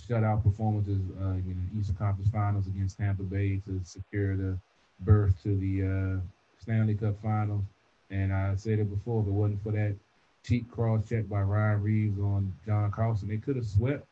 shutout 0.08 0.44
performances 0.44 1.00
uh, 1.22 1.30
in 1.30 1.70
the 1.74 1.80
Eastern 1.80 1.96
Conference 1.96 2.30
Finals 2.32 2.68
against 2.68 2.98
Tampa 2.98 3.24
Bay 3.24 3.62
to 3.66 3.80
secure 3.84 4.36
the 4.36 4.58
berth 5.02 5.42
to 5.44 5.56
the 5.58 5.84
uh, 5.84 6.22
Stanley 6.62 6.96
Cup 6.96 7.16
Finals. 7.22 7.64
And 8.12 8.34
I 8.34 8.56
said 8.56 8.80
it 8.80 8.90
before, 8.90 9.22
if 9.22 9.28
it 9.28 9.32
wasn't 9.32 9.64
for 9.64 9.72
that 9.72 9.96
cheap 10.44 10.70
cross 10.72 11.08
check 11.08 11.30
by 11.30 11.42
Ryan 11.42 11.82
Reaves 11.82 12.20
on 12.20 12.54
John 12.66 12.92
Carlson. 12.92 13.28
They 13.28 13.38
could 13.38 13.56
have 13.56 13.68
swept 13.68 14.06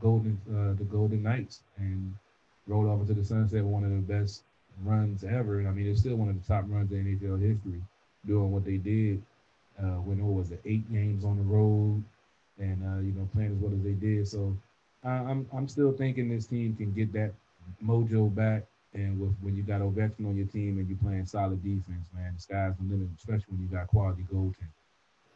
Golden 0.00 0.40
uh, 0.48 0.78
the 0.78 0.84
Golden 0.84 1.22
Knights 1.22 1.60
and 1.76 2.14
rolled 2.66 2.86
off 2.86 3.00
into 3.00 3.14
the 3.14 3.24
sunset 3.24 3.64
one 3.64 3.84
of 3.84 3.90
the 3.90 3.96
best 3.96 4.42
runs 4.82 5.24
ever. 5.24 5.66
I 5.66 5.72
mean, 5.72 5.86
it's 5.86 6.00
still 6.00 6.16
one 6.16 6.28
of 6.28 6.40
the 6.40 6.46
top 6.46 6.64
runs 6.68 6.92
in 6.92 7.04
NHL 7.04 7.40
history, 7.40 7.82
doing 8.26 8.52
what 8.52 8.64
they 8.64 8.76
did 8.76 9.22
uh, 9.82 10.00
when 10.02 10.18
it 10.18 10.24
was 10.24 10.52
eight 10.64 10.90
games 10.92 11.24
on 11.24 11.36
the 11.36 11.42
road 11.42 12.02
and 12.58 12.82
uh, 12.84 13.00
you 13.00 13.12
know 13.12 13.28
playing 13.32 13.52
as 13.52 13.58
well 13.58 13.72
as 13.72 13.82
they 13.82 13.92
did. 13.92 14.28
So 14.28 14.56
I'm 15.04 15.46
I'm 15.52 15.68
still 15.68 15.92
thinking 15.92 16.28
this 16.28 16.46
team 16.46 16.76
can 16.76 16.92
get 16.92 17.12
that 17.14 17.32
mojo 17.84 18.34
back. 18.34 18.64
And 18.92 19.20
with 19.20 19.36
when 19.40 19.54
you 19.54 19.62
got 19.62 19.82
Ovechkin 19.82 20.26
on 20.26 20.36
your 20.36 20.46
team 20.46 20.78
and 20.78 20.88
you're 20.88 20.98
playing 20.98 21.24
solid 21.24 21.62
defense, 21.62 22.04
man, 22.12 22.32
the 22.34 22.40
sky's 22.40 22.74
the 22.76 22.92
limit, 22.92 23.08
especially 23.18 23.44
when 23.50 23.62
you 23.62 23.68
got 23.68 23.86
quality 23.86 24.26
goaltending 24.32 24.66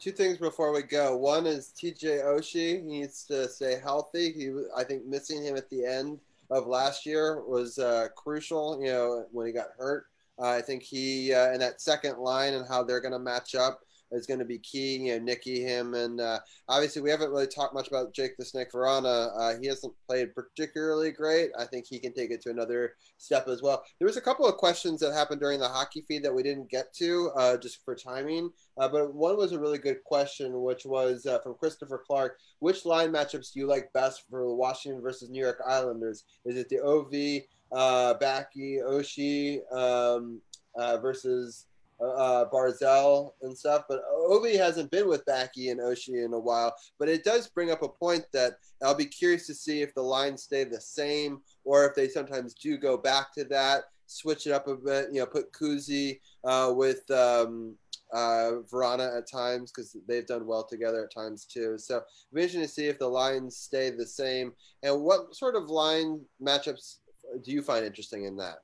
two 0.04 0.12
things 0.12 0.36
before 0.36 0.72
we 0.72 0.82
go. 0.82 1.16
One 1.16 1.46
is 1.46 1.72
TJ 1.80 2.24
Oshie 2.24 2.76
he 2.76 2.82
needs 2.82 3.24
to 3.24 3.48
stay 3.48 3.78
healthy. 3.82 4.32
He, 4.32 4.52
I 4.76 4.84
think, 4.84 5.06
missing 5.06 5.42
him 5.42 5.56
at 5.56 5.70
the 5.70 5.84
end 5.86 6.20
of 6.50 6.66
last 6.66 7.06
year 7.06 7.42
was 7.42 7.78
uh, 7.78 8.08
crucial. 8.14 8.78
You 8.82 8.92
know, 8.92 9.26
when 9.32 9.46
he 9.46 9.52
got 9.52 9.68
hurt, 9.78 10.04
uh, 10.38 10.48
I 10.48 10.60
think 10.60 10.82
he 10.82 11.32
uh, 11.32 11.52
in 11.52 11.60
that 11.60 11.80
second 11.80 12.18
line 12.18 12.52
and 12.52 12.68
how 12.68 12.82
they're 12.82 13.00
going 13.00 13.12
to 13.12 13.18
match 13.18 13.54
up 13.54 13.80
is 14.12 14.26
going 14.26 14.38
to 14.38 14.44
be 14.44 14.58
key. 14.58 14.96
You 14.96 15.18
know, 15.18 15.24
Nicky, 15.24 15.62
him, 15.62 15.94
and 15.94 16.20
uh, 16.20 16.38
obviously 16.68 17.02
we 17.02 17.10
haven't 17.10 17.30
really 17.30 17.46
talked 17.46 17.74
much 17.74 17.88
about 17.88 18.14
Jake 18.14 18.36
the 18.36 18.44
Snake 18.44 18.72
Vrana. 18.72 19.30
Uh, 19.38 19.58
he 19.60 19.66
hasn't 19.66 19.92
played 20.08 20.34
particularly 20.34 21.10
great. 21.10 21.50
I 21.58 21.64
think 21.64 21.86
he 21.88 21.98
can 21.98 22.12
take 22.12 22.30
it 22.30 22.40
to 22.42 22.50
another 22.50 22.94
step 23.18 23.48
as 23.48 23.62
well. 23.62 23.82
There 23.98 24.06
was 24.06 24.16
a 24.16 24.22
couple 24.22 24.46
of 24.46 24.56
questions 24.56 25.00
that 25.00 25.12
happened 25.12 25.40
during 25.40 25.60
the 25.60 25.68
hockey 25.68 26.04
feed 26.06 26.24
that 26.24 26.34
we 26.34 26.42
didn't 26.42 26.70
get 26.70 26.92
to 26.94 27.30
uh, 27.36 27.56
just 27.56 27.84
for 27.84 27.94
timing. 27.94 28.50
Uh, 28.78 28.88
but 28.88 29.14
one 29.14 29.36
was 29.36 29.52
a 29.52 29.58
really 29.58 29.78
good 29.78 30.02
question, 30.04 30.62
which 30.62 30.84
was 30.84 31.26
uh, 31.26 31.38
from 31.40 31.54
Christopher 31.54 32.02
Clark. 32.04 32.38
Which 32.58 32.84
line 32.84 33.12
matchups 33.12 33.52
do 33.52 33.60
you 33.60 33.66
like 33.66 33.92
best 33.92 34.24
for 34.28 34.54
Washington 34.54 35.00
versus 35.00 35.30
New 35.30 35.42
York 35.42 35.60
Islanders? 35.66 36.24
Is 36.44 36.56
it 36.56 36.68
the 36.68 36.80
OV, 36.80 37.42
uh, 37.72 38.14
Backy, 38.14 38.78
Oshie 38.84 39.60
um, 39.72 40.40
uh, 40.76 40.98
versus 40.98 41.66
uh, 42.04 42.44
Barzal 42.50 43.32
and 43.42 43.56
stuff. 43.56 43.84
But 43.88 44.02
Ovi 44.28 44.56
hasn't 44.56 44.90
been 44.90 45.08
with 45.08 45.24
Backy 45.24 45.70
and 45.70 45.80
Oshie 45.80 46.24
in 46.24 46.32
a 46.32 46.38
while. 46.38 46.74
But 46.98 47.08
it 47.08 47.24
does 47.24 47.48
bring 47.48 47.70
up 47.70 47.82
a 47.82 47.88
point 47.88 48.24
that 48.32 48.54
I'll 48.82 48.94
be 48.94 49.06
curious 49.06 49.46
to 49.46 49.54
see 49.54 49.82
if 49.82 49.94
the 49.94 50.02
lines 50.02 50.42
stay 50.42 50.64
the 50.64 50.80
same 50.80 51.40
or 51.64 51.86
if 51.86 51.94
they 51.94 52.08
sometimes 52.08 52.54
do 52.54 52.76
go 52.76 52.96
back 52.96 53.32
to 53.34 53.44
that, 53.44 53.84
switch 54.06 54.46
it 54.46 54.52
up 54.52 54.68
a 54.68 54.76
bit. 54.76 55.08
You 55.12 55.20
know, 55.20 55.26
put 55.26 55.52
Kuzi 55.52 56.20
uh, 56.44 56.72
with. 56.74 57.08
Um, 57.10 57.76
uh, 58.12 58.62
Vrana 58.72 59.18
at 59.18 59.28
times 59.28 59.72
because 59.72 59.96
they've 60.06 60.26
done 60.26 60.46
well 60.46 60.64
together 60.64 61.02
at 61.04 61.12
times 61.12 61.44
too. 61.44 61.76
So 61.78 62.02
interesting 62.32 62.62
to 62.62 62.68
see 62.68 62.86
if 62.86 62.98
the 62.98 63.08
lines 63.08 63.56
stay 63.56 63.90
the 63.90 64.06
same 64.06 64.52
and 64.84 65.02
what 65.02 65.34
sort 65.34 65.56
of 65.56 65.68
line 65.68 66.20
matchups 66.40 66.98
do 67.42 67.50
you 67.50 67.60
find 67.60 67.84
interesting 67.84 68.24
in 68.24 68.36
that? 68.36 68.58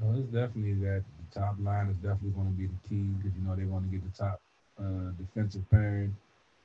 Well, 0.00 0.18
it's 0.18 0.28
definitely 0.28 0.74
that 0.86 1.04
top 1.34 1.56
line 1.60 1.88
is 1.88 1.96
definitely 1.96 2.30
going 2.30 2.46
to 2.46 2.58
be 2.58 2.66
the 2.66 2.88
key 2.88 3.08
because 3.18 3.36
you 3.36 3.46
know 3.46 3.56
they 3.56 3.64
want 3.64 3.84
to 3.84 3.90
get 3.90 4.04
the 4.04 4.16
top 4.16 4.40
uh, 4.78 5.10
defensive 5.18 5.68
pairing, 5.70 6.14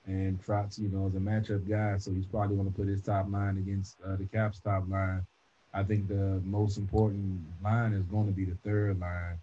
and 0.06 0.41
Trotz, 0.44 0.80
you 0.80 0.90
know, 0.90 1.08
is 1.08 1.16
a 1.16 1.20
matchup 1.20 1.68
guy, 1.70 1.98
so 1.98 2.12
he's 2.12 2.26
probably 2.26 2.56
going 2.56 2.72
to 2.72 2.78
put 2.78 2.88
his 2.88 3.02
top 3.02 3.30
line 3.32 3.58
against 3.58 3.98
uh, 4.06 4.16
the 4.16 4.26
Caps 4.26 4.60
top 4.60 4.90
line. 4.90 5.26
I 5.74 5.84
think 5.84 6.08
the 6.08 6.41
most 6.46 6.78
important 6.78 7.41
line 7.64 7.94
is 7.94 8.04
going 8.04 8.26
to 8.26 8.32
be 8.32 8.46
the 8.46 8.58
third 8.64 9.00
line, 9.00 9.40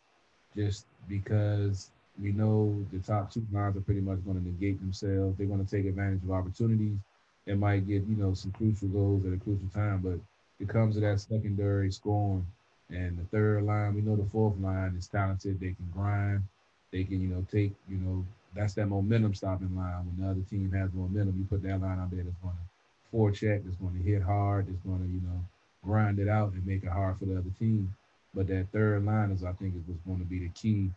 just 0.57 0.87
because 1.09 1.91
we 2.21 2.33
know 2.33 2.85
the 2.93 2.99
top 2.99 3.31
two 3.33 3.47
lines 3.53 3.77
are 3.77 3.81
pretty 3.81 4.01
much 4.01 4.25
going 4.25 4.39
to 4.39 4.45
negate 4.45 4.81
themselves. 4.81 5.37
They're 5.37 5.47
going 5.47 5.65
to 5.65 5.71
take 5.71 5.87
advantage 5.87 6.23
of 6.25 6.31
opportunities. 6.33 6.99
They 7.47 7.55
might 7.55 7.87
get 7.87 8.03
you 8.07 8.17
know 8.17 8.35
some 8.35 8.53
crucial 8.53 8.89
goals 8.89 9.25
at 9.27 9.33
a 9.33 9.37
crucial 9.37 9.69
time, 9.73 10.01
but 10.03 10.19
it 10.59 10.69
comes 10.69 10.95
to 10.95 11.01
that 11.03 11.21
secondary 11.21 11.93
scoring 11.93 12.47
and 12.91 13.19
the 13.19 13.25
third 13.25 13.65
line, 13.65 13.95
we 13.95 14.01
know 14.01 14.17
the 14.17 14.29
fourth 14.31 14.59
line 14.59 14.95
is 14.97 15.09
talented. 15.09 15.59
They 15.59 15.75
can 15.75 15.91
grind. 15.93 16.43
They 16.93 17.05
can, 17.05 17.21
you 17.21 17.29
know, 17.29 17.45
take, 17.51 17.73
you 17.89 17.97
know, 17.97 18.25
that's 18.55 18.75
that 18.75 18.87
momentum 18.87 19.35
stopping 19.35 19.77
line. 19.77 20.07
When 20.07 20.25
the 20.25 20.31
other 20.31 20.43
team 20.49 20.71
has 20.73 20.93
momentum, 20.95 21.35
you 21.37 21.45
put 21.45 21.63
that 21.65 21.81
line 21.81 21.99
out 21.99 22.11
there 22.11 22.23
that's 22.23 22.37
going 22.39 22.55
to 22.55 23.17
forecheck, 23.17 23.65
that's 23.65 23.77
going 23.77 23.97
to 23.97 24.03
hit 24.03 24.23
hard, 24.23 24.69
that's 24.69 24.83
going 24.83 25.01
to, 25.01 25.07
you 25.07 25.21
know, 25.21 25.41
grind 25.85 26.19
it 26.19 26.29
out 26.29 26.53
and 26.53 26.67
make 26.67 26.85
it 26.85 26.89
hard 26.89 27.19
for 27.19 27.27
the 27.27 27.37
other 27.37 27.51
team. 27.59 27.93
But 28.35 28.47
that 28.49 28.69
third 28.73 29.05
line 29.05 29.31
is, 29.31 29.43
I 29.45 29.53
think, 29.53 29.75
is 29.75 29.83
what's 29.87 30.03
going 30.07 30.21
to 30.21 30.25
be 30.25 30.41
the 30.41 30.49
key 30.51 30.91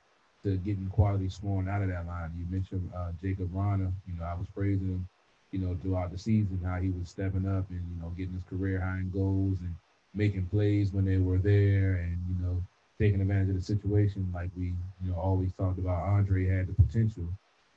to 0.44 0.58
getting 0.58 0.88
quality 0.88 1.30
scoring 1.30 1.68
out 1.68 1.82
of 1.82 1.90
that 1.90 2.06
line. 2.06 2.32
You 2.38 2.46
mentioned 2.50 2.90
uh, 2.96 3.12
Jacob 3.22 3.52
Vrana. 3.54 3.92
You 4.08 4.20
know, 4.20 4.26
I 4.26 4.36
was 4.36 4.48
praising 4.54 4.88
him, 4.88 5.08
you 5.52 5.60
know, 5.60 5.78
throughout 5.82 6.12
the 6.12 6.18
season 6.18 6.60
how 6.64 6.78
he 6.78 6.90
was 6.90 7.10
stepping 7.10 7.48
up 7.48 7.70
and 7.70 7.82
you 7.82 8.02
know 8.02 8.10
getting 8.18 8.34
his 8.34 8.44
career 8.44 8.80
high 8.80 9.00
in 9.00 9.10
goals 9.12 9.60
and 9.60 9.76
making 10.14 10.46
plays 10.48 10.92
when 10.92 11.06
they 11.06 11.18
were 11.18 11.38
there 11.38 11.96
and, 11.96 12.18
you 12.30 12.46
know, 12.46 12.62
taking 13.00 13.22
advantage 13.22 13.50
of 13.50 13.56
the 13.56 13.62
situation 13.62 14.30
like 14.34 14.50
we, 14.58 14.74
you 15.04 15.10
know, 15.10 15.16
always 15.16 15.52
talked 15.54 15.80
about. 15.80 16.04
Andre 16.04 16.48
had 16.48 16.68
the 16.68 16.74
potential, 16.74 17.26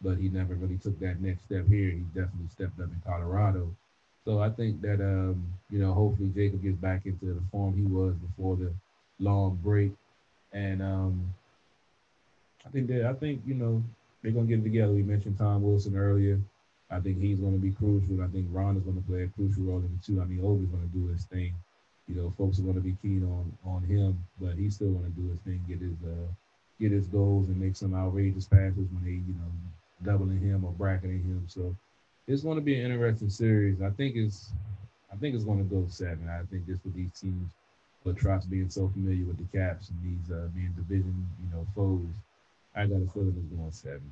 but 0.00 0.16
he 0.16 0.28
never 0.28 0.54
really 0.54 0.78
took 0.78 0.98
that 1.00 1.20
next 1.20 1.44
step 1.44 1.68
here. 1.68 1.90
He 1.90 2.02
definitely 2.14 2.48
stepped 2.50 2.80
up 2.80 2.90
in 2.90 3.02
Colorado. 3.06 3.70
So 4.24 4.40
I 4.40 4.50
think 4.50 4.80
that, 4.82 5.00
um, 5.00 5.44
you 5.70 5.78
know, 5.78 5.92
hopefully 5.92 6.30
Jacob 6.34 6.62
gets 6.62 6.76
back 6.76 7.06
into 7.06 7.26
the 7.26 7.42
form 7.50 7.76
he 7.76 7.82
was 7.82 8.14
before 8.14 8.56
the 8.56 8.72
long 9.18 9.59
break. 9.62 9.92
And 10.52 10.82
um, 10.82 11.34
I 12.66 12.70
think 12.70 12.88
that, 12.88 13.06
I 13.06 13.14
think, 13.14 13.42
you 13.46 13.54
know, 13.54 13.82
they're 14.22 14.32
to 14.46 14.56
get 14.56 14.60
it 14.60 14.64
together. 14.64 14.92
We 14.92 15.02
mentioned 15.02 15.38
Tom 15.38 15.62
Wilson 15.62 15.96
earlier. 15.96 16.40
I 16.90 17.00
think 17.00 17.18
he's 17.20 17.40
to 17.54 17.59
be 17.59 17.72
crucial. 17.72 18.22
I 18.22 18.28
think 18.28 18.46
Ron 18.50 18.76
is 18.76 18.82
going 18.82 19.00
to 19.00 19.09
play 19.09 19.22
a 19.22 19.28
crucial 19.28 19.64
role 19.64 19.78
in 19.78 19.84
it 19.86 20.04
too. 20.04 20.20
I 20.20 20.24
mean, 20.24 20.40
Ovi's 20.40 20.70
to 20.70 20.98
do 20.98 21.06
his 21.09 21.24
thing 21.24 21.54
you 22.12 22.20
know, 22.20 22.32
folks 22.36 22.59
are 22.59 22.62
going 22.62 22.74
to 22.74 22.80
be 22.80 22.97
keen 23.01 23.22
on 23.24 23.52
on 23.64 23.82
him, 23.84 24.22
but 24.40 24.55
he's 24.56 24.74
still 24.74 24.93
going 24.93 25.10
to 25.10 25.20
do 25.20 25.30
his 25.30 25.40
thing, 25.40 25.64
get 25.68 25.80
his 25.80 25.97
uh, 26.05 26.28
get 26.80 26.93
his 26.93 27.06
goals, 27.06 27.48
and 27.48 27.59
make 27.59 27.76
some 27.76 27.94
outrageous 27.94 28.47
passes 28.47 28.89
when 28.93 29.05
they, 29.05 29.10
you 29.12 29.34
know, 29.39 29.51
doubling 30.05 30.40
him 30.40 30.64
or 30.64 30.72
bracketing 30.72 31.22
him. 31.22 31.44
So 31.48 31.74
it's 32.26 32.43
going 32.43 32.56
to 32.56 32.62
be 32.62 32.78
an 32.78 32.93
interesting 32.93 33.30
series. 33.30 33.80
I 33.80 33.90
think 33.90 34.16
it's 34.16 34.51
I 35.12 35.16
think 35.16 35.34
it's 35.34 35.44
going 35.44 35.59
to 35.59 35.74
go 35.74 35.86
seven. 35.89 36.28
I 36.28 36.44
think 36.51 36.66
just 36.66 36.84
with 36.84 36.94
these 36.94 37.12
teams, 37.18 37.51
but 38.05 38.16
Trotz 38.16 38.48
being 38.48 38.68
so 38.68 38.89
familiar 38.89 39.24
with 39.24 39.39
the 39.39 39.59
Caps 39.59 39.90
and 39.90 39.98
these 40.02 40.30
uh, 40.30 40.48
being 40.55 40.72
division, 40.76 41.26
you 41.43 41.56
know, 41.56 41.66
foes, 41.74 42.12
I 42.76 42.86
got 42.86 42.97
a 42.97 43.10
feeling 43.12 43.36
it's 43.39 43.56
going 43.56 43.72
seven. 43.72 44.10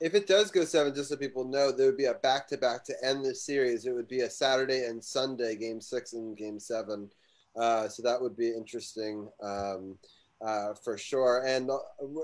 If 0.00 0.14
it 0.14 0.26
does 0.26 0.50
go 0.50 0.64
seven, 0.64 0.94
just 0.94 1.10
so 1.10 1.16
people 1.16 1.44
know, 1.44 1.70
there 1.70 1.86
would 1.86 1.96
be 1.96 2.06
a 2.06 2.14
back 2.14 2.48
to 2.48 2.56
back 2.56 2.82
to 2.84 2.94
end 3.04 3.24
the 3.24 3.34
series. 3.34 3.86
It 3.86 3.92
would 3.92 4.08
be 4.08 4.20
a 4.20 4.30
Saturday 4.30 4.86
and 4.86 5.02
Sunday, 5.02 5.54
game 5.54 5.80
six 5.80 6.12
and 6.12 6.36
game 6.36 6.58
seven. 6.58 7.08
Uh, 7.56 7.88
so 7.88 8.02
that 8.02 8.20
would 8.20 8.36
be 8.36 8.48
interesting 8.48 9.28
um, 9.42 9.98
uh, 10.44 10.74
for 10.82 10.98
sure. 10.98 11.44
And 11.46 11.70
uh, 11.70 11.78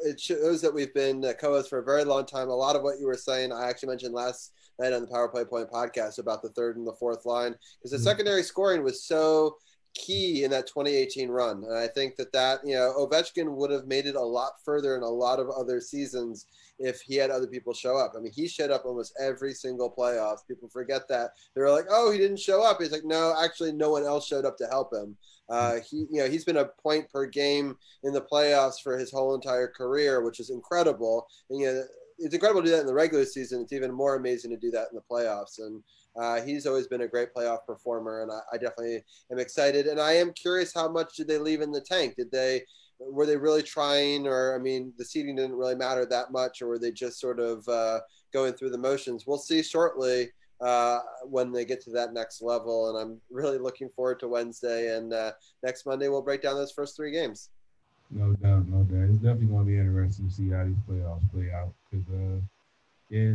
it 0.05 0.21
shows 0.21 0.61
that 0.63 0.75
we've 0.75 0.95
been 0.95 1.23
co 1.41 1.53
hosts 1.53 1.69
for 1.69 1.79
a 1.79 1.85
very 1.85 2.05
long 2.05 2.27
time. 2.27 2.49
A 2.49 2.55
lot 2.55 2.77
of 2.77 2.83
what 2.83 2.99
you 2.99 3.07
were 3.07 3.15
saying, 3.15 3.53
I 3.53 3.69
actually 3.69 3.91
mentioned 3.91 4.15
last 4.15 4.53
night 4.79 4.93
on 4.93 5.03
the 5.03 5.09
Power 5.09 5.29
Play 5.29 5.45
Point 5.45 5.71
podcast 5.71 6.19
about 6.19 6.43
the 6.43 6.51
third 6.51 6.77
and 6.77 6.87
the 6.87 6.97
fourth 6.99 7.27
line 7.27 7.55
because 7.79 7.91
the 7.91 7.97
mm-hmm. 7.97 8.05
secondary 8.05 8.43
scoring 8.43 8.83
was 8.83 9.05
so 9.05 9.57
key 9.95 10.45
in 10.45 10.51
that 10.51 10.67
2018 10.67 11.29
run. 11.29 11.65
And 11.65 11.77
I 11.77 11.89
think 11.89 12.17
that 12.17 12.33
that, 12.33 12.61
you 12.65 12.75
know, 12.75 12.95
Ovechkin 12.99 13.55
would 13.57 13.71
have 13.71 13.87
made 13.87 14.07
it 14.07 14.15
a 14.15 14.21
lot 14.21 14.53
further 14.65 14.97
in 14.97 15.03
a 15.03 15.09
lot 15.09 15.41
of 15.41 15.51
other 15.51 15.81
seasons 15.81 16.47
if 16.79 17.01
he 17.01 17.17
had 17.17 17.31
other 17.31 17.47
people 17.47 17.75
show 17.75 17.97
up. 17.97 18.13
I 18.17 18.21
mean, 18.21 18.33
he 18.33 18.49
showed 18.49 18.71
up 18.71 18.85
almost 18.85 19.15
every 19.21 19.53
single 19.53 19.91
playoff. 19.91 20.47
People 20.47 20.69
forget 20.69 21.09
that. 21.09 21.31
They 21.55 21.61
were 21.61 21.71
like, 21.71 21.87
oh, 21.91 22.11
he 22.11 22.19
didn't 22.19 22.39
show 22.39 22.63
up. 22.63 22.81
He's 22.81 22.93
like, 22.93 23.05
no, 23.05 23.35
actually, 23.43 23.73
no 23.73 23.91
one 23.91 24.05
else 24.05 24.27
showed 24.27 24.45
up 24.45 24.57
to 24.59 24.67
help 24.67 24.93
him. 24.93 25.17
Uh, 25.49 25.77
he, 25.89 26.07
you 26.11 26.21
know, 26.21 26.29
he's 26.29 26.45
been 26.45 26.59
a 26.59 26.69
point 26.83 27.11
per 27.11 27.27
game 27.27 27.77
in 28.05 28.13
the 28.13 28.21
playoffs 28.21 28.81
for 28.83 28.99
his 28.99 29.11
whole 29.11 29.35
entire 29.35 29.69
career, 29.69 30.23
which 30.23 30.41
is 30.41 30.51
incredible. 30.51 31.27
And, 31.51 31.61
you 31.61 31.67
know, 31.67 31.83
it's 32.19 32.35
incredible 32.35 32.63
to 32.63 32.67
do 32.67 32.73
that 32.73 32.81
in 32.81 32.87
the 32.87 32.95
regular 32.95 33.25
season. 33.25 33.63
It's 33.63 33.73
even 33.73 33.93
more 33.93 34.17
amazing 34.17 34.51
to 34.51 34.57
do 34.57 34.71
that 34.73 34.89
in 34.91 34.97
the 34.97 35.03
playoffs. 35.11 35.59
And 35.59 35.83
uh, 36.17 36.43
he's 36.43 36.67
always 36.67 36.89
been 36.89 37.03
a 37.03 37.09
great 37.09 37.33
playoff 37.33 37.65
performer, 37.65 38.23
and 38.23 38.33
I, 38.33 38.41
I, 38.53 38.59
definitely 38.59 39.05
am 39.31 39.39
excited. 39.39 39.87
And 39.87 40.01
I 40.01 40.13
am 40.15 40.33
curious, 40.33 40.75
how 40.75 40.89
much 40.89 41.15
did 41.17 41.29
they 41.29 41.39
leave 41.39 41.61
in 41.61 41.71
the 41.71 41.81
tank? 41.81 42.17
Did 42.17 42.33
they 42.33 42.63
were 42.99 43.27
they 43.27 43.37
really 43.37 43.63
trying, 43.63 44.27
or 44.27 44.55
I 44.55 44.59
mean, 44.59 44.93
the 44.99 45.05
seating 45.05 45.37
didn't 45.37 45.57
really 45.57 45.75
matter 45.75 46.05
that 46.07 46.33
much, 46.33 46.63
or 46.63 46.69
were 46.69 46.79
they 46.79 46.91
just 46.91 47.21
sort 47.21 47.41
of 47.41 47.67
uh, 47.69 48.01
going 48.33 48.55
through 48.55 48.71
the 48.71 48.79
motions? 48.79 49.27
We'll 49.27 49.39
see 49.39 49.63
shortly 49.63 50.31
uh, 50.61 51.01
when 51.25 51.53
they 51.53 51.65
get 51.65 51.81
to 51.85 51.91
that 51.91 52.13
next 52.13 52.43
level, 52.43 52.89
and 52.89 52.99
I'm 52.99 53.21
really 53.31 53.59
looking 53.59 53.89
forward 53.95 54.21
to 54.21 54.29
Wednesday 54.29 54.97
and 54.97 55.13
uh, 55.13 55.33
next 55.63 55.87
Monday. 55.87 56.09
We'll 56.09 56.23
break 56.23 56.43
down 56.43 56.57
those 56.57 56.73
first 56.73 56.97
three 56.97 57.13
games. 57.13 57.51
No 58.11 58.33
doubt, 58.35 58.67
no 58.69 58.83
doubt. 58.85 59.11
It's 59.11 59.19
definitely 59.19 59.47
going 59.47 59.67
to 59.67 59.71
be 59.71 59.79
interesting 59.79 60.29
to 60.29 60.35
see 60.35 60.49
how 60.51 60.65
these 60.65 60.77
playoffs 60.89 61.31
play 61.33 61.53
out 61.53 61.73
because 61.91 62.07
uh, 62.09 62.41
yeah, 63.11 63.35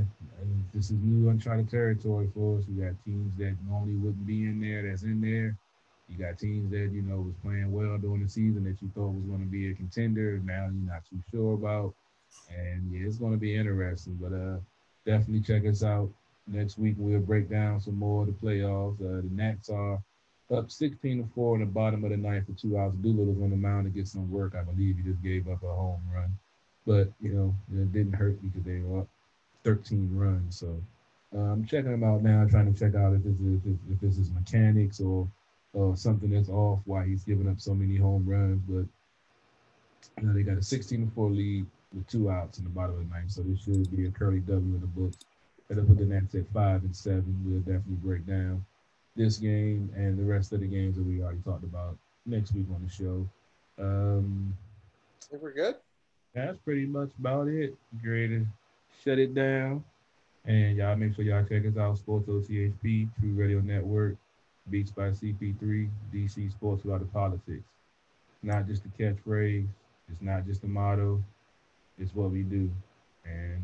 this 0.74 0.86
is 0.86 0.98
new 1.02 1.30
uncharted 1.30 1.70
territory 1.70 2.30
for 2.34 2.58
us. 2.58 2.66
We 2.68 2.84
got 2.84 2.94
teams 3.06 3.32
that 3.38 3.56
normally 3.68 3.96
wouldn't 3.96 4.26
be 4.26 4.44
in 4.44 4.60
there 4.60 4.88
that's 4.88 5.04
in 5.04 5.22
there. 5.22 5.58
You 6.14 6.26
got 6.26 6.38
teams 6.38 6.70
that 6.72 6.92
you 6.92 7.02
know 7.02 7.18
was 7.18 7.34
playing 7.44 7.72
well 7.72 7.98
during 7.98 8.24
the 8.24 8.30
season 8.30 8.64
that 8.66 8.82
you 8.82 8.92
thought 8.94 9.14
was 9.14 9.26
going 9.26 9.40
to 9.40 9.52
be 9.52 9.72
a 9.72 9.74
contender. 9.74 10.40
Now 10.44 10.70
you're 10.72 10.94
not 10.94 11.04
too 11.10 11.22
sure 11.32 11.54
about, 11.56 11.94
and 12.56 12.92
yeah, 12.92 13.08
it's 13.08 13.18
going 13.18 13.32
to 13.32 13.38
be 13.38 13.56
interesting. 13.56 14.18
But 14.22 14.34
uh, 14.34 14.58
definitely 15.06 15.42
check 15.42 15.66
us 15.66 15.84
out 15.84 16.10
next 16.48 16.78
week. 16.78 16.96
We'll 16.98 17.20
break 17.20 17.50
down 17.50 17.82
some 17.82 17.98
more 17.98 18.24
of 18.24 18.28
the 18.28 18.34
playoffs. 18.34 19.02
Uh, 19.02 19.22
the 19.22 19.30
Nats 19.32 19.70
are 19.70 20.02
up 20.54 20.70
16 20.70 21.24
to 21.24 21.30
four 21.34 21.56
in 21.56 21.62
the 21.62 21.66
bottom 21.66 22.04
of 22.04 22.12
the 22.12 22.18
ninth 22.18 22.46
for 22.46 22.54
two 22.54 22.78
outs. 22.78 22.96
Doolittle's 22.98 23.42
on 23.42 23.50
the 23.50 23.56
mound 23.56 23.86
to 23.86 23.90
get 23.90 24.08
some 24.08 24.30
work. 24.32 24.54
I 24.56 24.64
believe 24.64 24.98
he 24.98 25.04
just 25.04 25.24
gave 25.24 25.48
up 25.48 25.64
a 25.64 25.68
home 25.68 26.02
run, 26.14 26.38
but 26.86 27.12
you 27.22 27.34
know 27.34 27.56
it 27.74 27.92
didn't 27.92 28.14
hurt 28.14 28.40
because 28.42 28.64
they 28.64 28.80
were 28.80 29.02
up 29.02 29.08
13 29.64 30.10
runs. 30.14 30.60
So 30.60 30.80
uh, 31.36 31.40
I'm 31.40 31.66
checking 31.66 31.92
them 31.92 32.04
out 32.04 32.22
now, 32.22 32.46
trying 32.46 32.72
to 32.72 32.80
check 32.80 32.94
out 32.96 33.14
if 33.14 33.24
this 33.24 33.40
is, 33.40 33.62
if, 33.66 33.78
if 33.92 34.00
this 34.00 34.18
is 34.18 34.30
mechanics 34.32 35.00
or 35.00 35.28
uh, 35.78 35.96
something 35.96 36.30
that's 36.30 36.50
off 36.50 36.80
why 36.86 37.06
he's 37.06 37.24
giving 37.24 37.50
up 37.50 37.60
so 37.60 37.74
many 37.74 37.98
home 37.98 38.26
runs. 38.26 38.62
But 38.68 38.86
you 40.22 40.28
know, 40.28 40.34
they 40.34 40.44
got 40.44 40.58
a 40.58 40.64
16 40.64 41.12
4 41.16 41.30
lead 41.30 41.66
with 41.94 42.08
two 42.08 42.30
outs 42.30 42.58
in 42.58 42.64
the 42.64 42.70
bottom 42.70 42.96
of 42.96 43.10
the 43.10 43.14
ninth. 43.14 43.32
So 43.32 43.42
this 43.42 43.64
should 43.64 43.96
be 43.96 44.06
a 44.08 44.12
curly 44.12 44.40
W 44.40 44.76
in 44.76 44.82
the 44.82 44.88
books. 44.88 45.18
And 45.70 45.80
up 45.80 45.88
with 45.88 46.00
the 46.00 46.06
Nats 46.06 46.36
at 46.36 46.48
five 46.54 46.84
and 46.84 46.96
seven, 46.96 47.42
we'll 47.46 47.60
definitely 47.60 47.96
break 48.04 48.26
down 48.26 48.66
this 49.16 49.38
game 49.38 49.92
and 49.96 50.18
the 50.18 50.24
rest 50.24 50.52
of 50.52 50.60
the 50.60 50.68
games 50.68 50.98
that 50.98 51.04
we 51.04 51.22
already 51.22 51.40
talked 51.46 51.64
about 51.64 51.98
next 52.26 52.54
week 52.54 52.66
on 52.74 52.84
the 52.84 52.92
show. 52.92 53.28
Um, 53.80 54.56
I 55.24 55.26
think 55.32 55.44
we're 55.44 55.54
good. 55.54 55.76
That's 56.34 56.58
pretty 56.60 56.86
much 56.86 57.12
about 57.20 57.48
it. 57.48 57.76
Great 58.02 58.44
shut 59.04 59.20
it 59.20 59.34
down. 59.34 59.84
And 60.46 60.78
y'all 60.78 60.96
make 60.96 61.16
sure 61.16 61.24
y'all 61.24 61.46
check 61.46 61.66
us 61.66 61.78
out, 61.78 61.98
Sports 61.98 62.28
OCHP, 62.28 63.10
True 63.20 63.34
Radio 63.34 63.60
Network, 63.62 64.16
Beats 64.70 64.92
by 64.92 65.10
CP3, 65.10 65.90
DC 66.14 66.52
Sports 66.52 66.84
Without 66.84 67.00
the 67.00 67.06
Politics. 67.06 67.64
Not 68.42 68.68
just 68.68 68.84
a 68.86 68.90
catchphrase, 68.90 69.68
it's 70.10 70.22
not 70.22 70.46
just 70.46 70.64
a 70.64 70.68
motto, 70.68 71.24
it's 72.00 72.16
what 72.16 72.32
we 72.32 72.44
do. 72.44 72.72
And 73.26 73.62